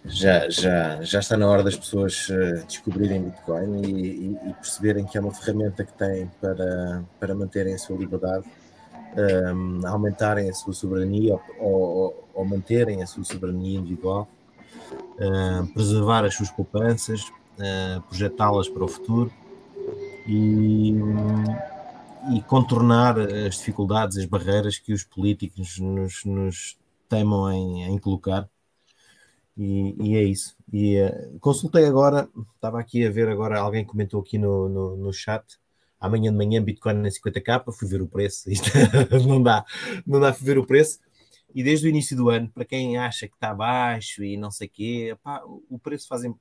já, 0.04 0.50
já, 0.50 1.02
já 1.02 1.20
está 1.20 1.38
na 1.38 1.48
hora 1.48 1.64
das 1.64 1.78
pessoas 1.78 2.28
uh, 2.28 2.66
descobrirem 2.66 3.24
Bitcoin 3.24 3.82
e, 3.82 3.92
e, 3.92 4.50
e, 4.50 4.54
perceberem 4.56 5.06
que 5.06 5.18
é 5.18 5.22
uma 5.22 5.32
ferramenta 5.32 5.86
que 5.86 5.94
têm 5.94 6.30
para, 6.42 7.04
para 7.18 7.36
manterem 7.36 7.76
a 7.76 7.78
sua 7.78 7.96
liberdade, 7.98 8.46
um, 9.16 9.88
aumentarem 9.88 10.50
a 10.50 10.54
sua 10.54 10.74
soberania 10.74 11.40
ou, 11.60 11.72
ou, 11.72 12.21
ou, 12.34 12.46
manterem 12.46 13.02
a 13.02 13.08
sua 13.08 13.24
soberania 13.24 13.80
individual, 13.80 14.28
uh, 14.94 15.68
preservar 15.74 16.26
as 16.26 16.36
suas 16.36 16.52
poupanças, 16.52 17.22
uh, 17.22 18.02
projetá-las 18.08 18.68
para 18.68 18.84
o 18.84 18.88
futuro 18.88 19.32
e, 20.28 20.94
e 22.36 22.42
contornar 22.44 23.20
as 23.20 23.56
dificuldades, 23.56 24.18
as 24.18 24.26
barreiras 24.26 24.78
que 24.78 24.94
os 24.94 25.04
políticos 25.04 25.80
nos, 25.80 26.24
nos 26.26 26.78
temam 27.10 27.52
em, 27.52 27.84
em 27.84 27.98
colocar 27.98 28.48
e, 29.58 29.96
e, 30.00 30.16
é 30.16 30.24
isso. 30.24 30.56
E 30.72 31.00
uh, 31.02 31.40
consultei 31.40 31.86
agora, 31.86 32.30
estava 32.56 32.80
aqui 32.80 33.06
a 33.06 33.12
ver 33.12 33.28
agora, 33.28 33.60
alguém 33.60 33.86
comentou 33.86 34.22
aqui 34.22 34.38
no, 34.38 34.70
no, 34.70 34.98
no 34.98 35.14
chat. 35.14 35.44
Amanhã 36.00 36.32
de 36.32 36.38
manhã 36.38 36.64
Bitcoin 36.64 37.06
em 37.06 37.10
50k, 37.10 37.72
fui 37.72 37.88
ver 37.88 38.02
o 38.02 38.08
preço. 38.08 38.50
Isto 38.52 38.70
não 39.28 39.42
dá, 39.42 39.64
não 40.06 40.20
dá 40.20 40.32
para 40.32 40.46
ver 40.46 40.58
o 40.58 40.66
preço. 40.66 41.00
E 41.54 41.64
desde 41.64 41.88
o 41.88 41.90
início 41.90 42.16
do 42.16 42.30
ano, 42.30 42.50
para 42.50 42.66
quem 42.66 42.98
acha 42.98 43.28
que 43.28 43.36
está 43.36 43.54
baixo 43.54 44.24
e 44.24 44.38
não 44.38 44.52
sei 44.52 44.68
o 44.68 44.70
quê, 44.70 45.18
o 45.70 45.78
preço 45.78 46.08
faz, 46.08 46.24
é, 46.24 46.32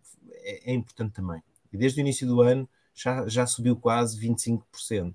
é, 0.71 0.73
importante 0.73 1.15
também. 1.15 1.43
E 1.73 1.77
desde 1.77 2.01
o 2.01 2.03
início 2.03 2.27
do 2.27 2.41
ano 2.41 2.69
já, 2.95 3.27
já 3.27 3.47
subiu 3.47 3.77
quase 3.77 4.21
25%. 4.21 5.15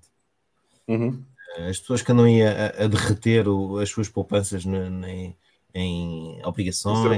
Uhum. 0.88 1.24
As 1.68 1.78
pessoas 1.80 2.02
que 2.02 2.12
andam 2.12 2.26
aí 2.26 2.42
a, 2.42 2.84
a 2.84 2.86
derreter 2.86 3.48
o, 3.48 3.78
as 3.78 3.88
suas 3.88 4.08
poupanças 4.08 4.64
no, 4.64 4.76
em, 5.06 5.36
em 5.74 6.44
obrigações, 6.44 7.16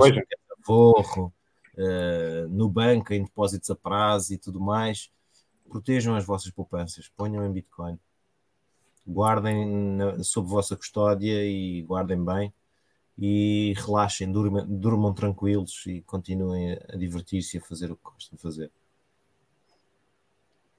Forro, 0.65 1.33
uh, 1.79 2.49
no 2.49 2.69
banco, 2.69 3.15
em 3.15 3.25
depósitos 3.25 3.71
a 3.71 3.75
prazo 3.75 4.35
e 4.35 4.39
tudo 4.39 4.61
mais. 4.61 5.11
Protejam 5.69 6.15
as 6.15 6.25
vossas 6.25 6.51
poupanças, 6.51 7.09
ponham 7.09 7.45
em 7.45 7.53
Bitcoin. 7.53 7.99
guardem 9.07 9.67
na, 9.67 10.23
sob 10.23 10.49
vossa 10.49 10.77
custódia 10.77 11.43
e 11.45 11.83
guardem 11.83 12.23
bem 12.23 12.53
e 13.19 13.75
relaxem, 13.77 14.31
durmam, 14.31 14.65
durmam 14.67 15.13
tranquilos 15.13 15.85
e 15.87 16.01
continuem 16.03 16.79
a, 16.93 16.97
divertir-se 16.97 17.57
e 17.57 17.61
a 17.61 17.63
fazer 17.63 17.91
o 17.91 17.97
que 17.97 18.05
gostam 18.05 18.37
de 18.37 18.43
fazer. 18.43 18.71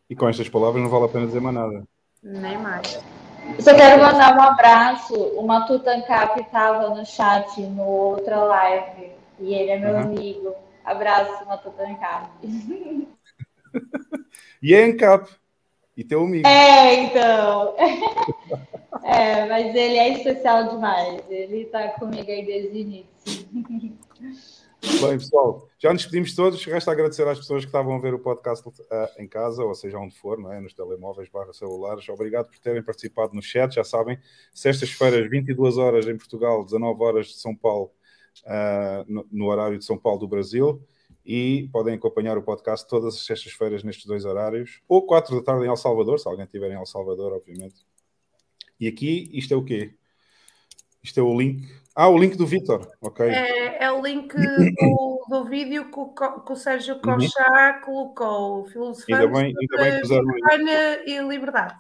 E 0.10 0.16
com 0.16 0.28
estas 0.30 0.48
palavras 0.48 0.82
não 0.82 0.90
vale 0.90 1.06
a 1.06 1.10
pena 1.10 1.28
dizer 1.28 1.42
mais 1.42 1.56
nada. 1.56 1.84
Nem 2.24 2.58
mais. 2.58 2.88
Só 3.60 3.76
quero 3.76 4.02
mandar 4.02 4.38
um 4.38 4.42
abraço. 4.42 5.14
O 5.14 5.46
Matutancap 5.46 6.40
estava 6.40 6.90
no 6.96 7.06
chat 7.06 7.60
no 7.62 7.84
outra 7.84 8.38
live 8.44 9.12
e 9.40 9.54
ele 9.54 9.72
é 9.72 9.78
meu 9.80 9.94
Uhum. 9.96 10.02
amigo. 10.02 10.56
Abraço, 10.86 11.46
Matutancap. 11.46 12.30
E 14.62 14.74
é 14.74 14.84
ANCAP. 14.84 15.30
E 16.00 16.04
teu 16.06 16.24
amigo. 16.24 16.48
É, 16.48 17.04
então. 17.04 17.76
É, 19.02 19.48
mas 19.48 19.74
ele 19.74 19.98
é 19.98 20.14
especial 20.14 20.70
demais. 20.70 21.24
Ele 21.30 21.64
está 21.64 21.88
comigo 21.90 22.30
aí 22.30 22.46
desde 22.46 22.68
o 22.68 22.76
início. 22.76 23.48
Bem, 25.02 25.18
pessoal, 25.18 25.68
já 25.80 25.92
nos 25.92 26.04
despedimos 26.04 26.36
todos. 26.36 26.64
Resta 26.66 26.92
agradecer 26.92 27.28
às 27.28 27.40
pessoas 27.40 27.64
que 27.64 27.70
estavam 27.70 27.96
a 27.96 28.00
ver 28.00 28.14
o 28.14 28.20
podcast 28.20 28.70
ah, 28.92 29.12
em 29.18 29.28
casa, 29.28 29.64
ou 29.64 29.74
seja, 29.74 29.98
onde 29.98 30.16
for, 30.16 30.38
não 30.38 30.52
é? 30.52 30.60
nos 30.60 30.74
telemóveis 30.74 31.28
barra 31.30 31.54
celulares. 31.54 32.08
Obrigado 32.10 32.50
por 32.50 32.60
terem 32.60 32.84
participado 32.84 33.34
no 33.34 33.42
chat. 33.42 33.74
Já 33.74 33.84
sabem, 33.84 34.20
sextas-feiras, 34.54 35.28
22 35.30 35.78
horas 35.78 36.06
em 36.06 36.18
Portugal, 36.18 36.64
19 36.64 37.04
horas 37.04 37.28
de 37.28 37.40
São 37.40 37.56
Paulo, 37.56 37.92
ah, 38.46 39.04
no, 39.08 39.26
no 39.32 39.46
horário 39.48 39.80
de 39.80 39.86
São 39.86 39.98
Paulo 39.98 40.20
do 40.20 40.28
Brasil. 40.28 40.86
E 41.32 41.70
podem 41.72 41.94
acompanhar 41.94 42.40
o 42.40 42.42
podcast 42.42 42.88
todas 42.88 43.14
as 43.14 43.24
sextas-feiras 43.24 43.84
nestes 43.84 44.08
dois 44.08 44.26
horários, 44.26 44.82
ou 44.88 45.06
4 45.06 45.36
da 45.36 45.44
tarde 45.44 45.64
em 45.66 45.70
El 45.70 45.76
Salvador, 45.78 46.20
se 46.20 46.28
alguém 46.28 46.44
estiver 46.44 46.72
em 46.72 46.76
El 46.76 46.88
Salvador, 46.88 47.34
obviamente. 47.34 47.86
E 48.80 48.88
aqui, 48.88 49.30
isto 49.32 49.54
é 49.54 49.58
o 49.58 49.64
quê? 49.64 49.94
Isto 51.04 51.20
é 51.20 51.24
o 51.24 51.40
link. 51.40 51.68
Ah, 51.96 52.10
o 52.10 52.18
link 52.18 52.36
do 52.36 52.48
Vitor, 52.48 52.90
ok. 53.00 53.28
É, 53.28 53.84
é 53.84 53.92
o 53.92 54.02
link 54.02 54.34
do, 54.36 55.20
do 55.30 55.46
vídeo 55.46 55.92
que 55.92 56.00
o, 56.00 56.08
que 56.14 56.52
o 56.52 56.56
Sérgio 56.56 57.00
Cochá 57.00 57.74
colocou. 57.86 58.66
Filosofando 58.66 59.28
Uhum. 59.28 59.38
Ainda 59.38 59.40
bem- 59.40 59.56
ainda 59.60 59.84
bem 59.84 59.94
que 59.96 60.02
puseram 60.02 60.26
Bitcoin 60.26 60.66
e 61.06 61.22
liberdade. 61.28 61.76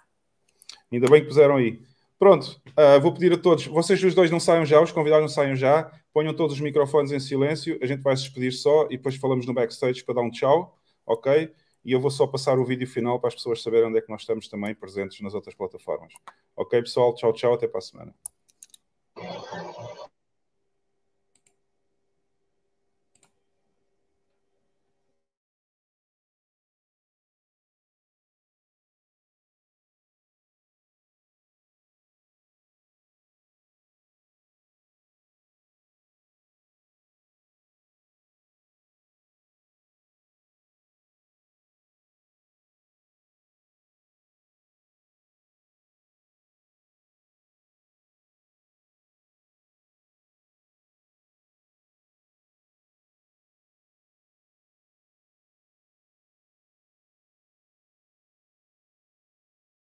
Ainda 0.92 1.08
bem 1.10 1.22
que 1.22 1.28
puseram 1.28 1.56
aí. 1.56 1.82
Pronto, 2.19 2.61
ah, 2.78 3.00
vou 3.00 3.14
pedir 3.14 3.34
a 3.34 3.38
todos, 3.38 3.66
vocês 3.66 4.03
os 4.03 4.14
dois 4.14 4.30
não 4.30 4.40
saiam 4.40 4.66
já, 4.66 4.80
os 4.80 4.92
convidados 4.92 5.24
não 5.24 5.30
saiam 5.30 5.56
já, 5.56 5.90
Ponham 6.14 6.34
todos 6.34 6.56
os 6.56 6.62
microfones 6.62 7.12
em 7.12 7.20
silêncio, 7.20 7.78
a 7.82 7.86
gente 7.86 8.02
vai 8.02 8.16
se 8.16 8.24
despedir 8.24 8.52
só 8.52 8.86
e 8.86 8.98
depois 8.98 9.16
falamos 9.16 9.46
no 9.46 9.54
backstage 9.54 10.04
para 10.04 10.16
dar 10.16 10.22
um 10.22 10.32
tchau, 10.32 10.78
ok? 11.06 11.54
E 11.86 11.92
eu 11.92 12.00
vou 12.00 12.12
só 12.12 12.28
passar 12.28 12.60
o 12.60 12.66
vídeo 12.66 12.88
final 12.88 13.20
para 13.20 13.30
as 13.30 13.36
pessoas 13.36 13.62
saberem 13.62 13.88
onde 13.88 14.00
é 14.00 14.02
que 14.02 14.10
nós 14.10 14.22
estamos 14.22 14.48
também 14.48 14.76
presentes 14.76 15.22
nas 15.22 15.34
outras 15.34 15.56
plataformas. 15.56 16.14
Ok, 16.56 16.82
pessoal? 16.82 17.14
Tchau, 17.16 17.32
tchau, 17.34 17.54
até 17.54 17.68
para 17.68 17.80
a 17.80 17.82
semana. 17.82 18.14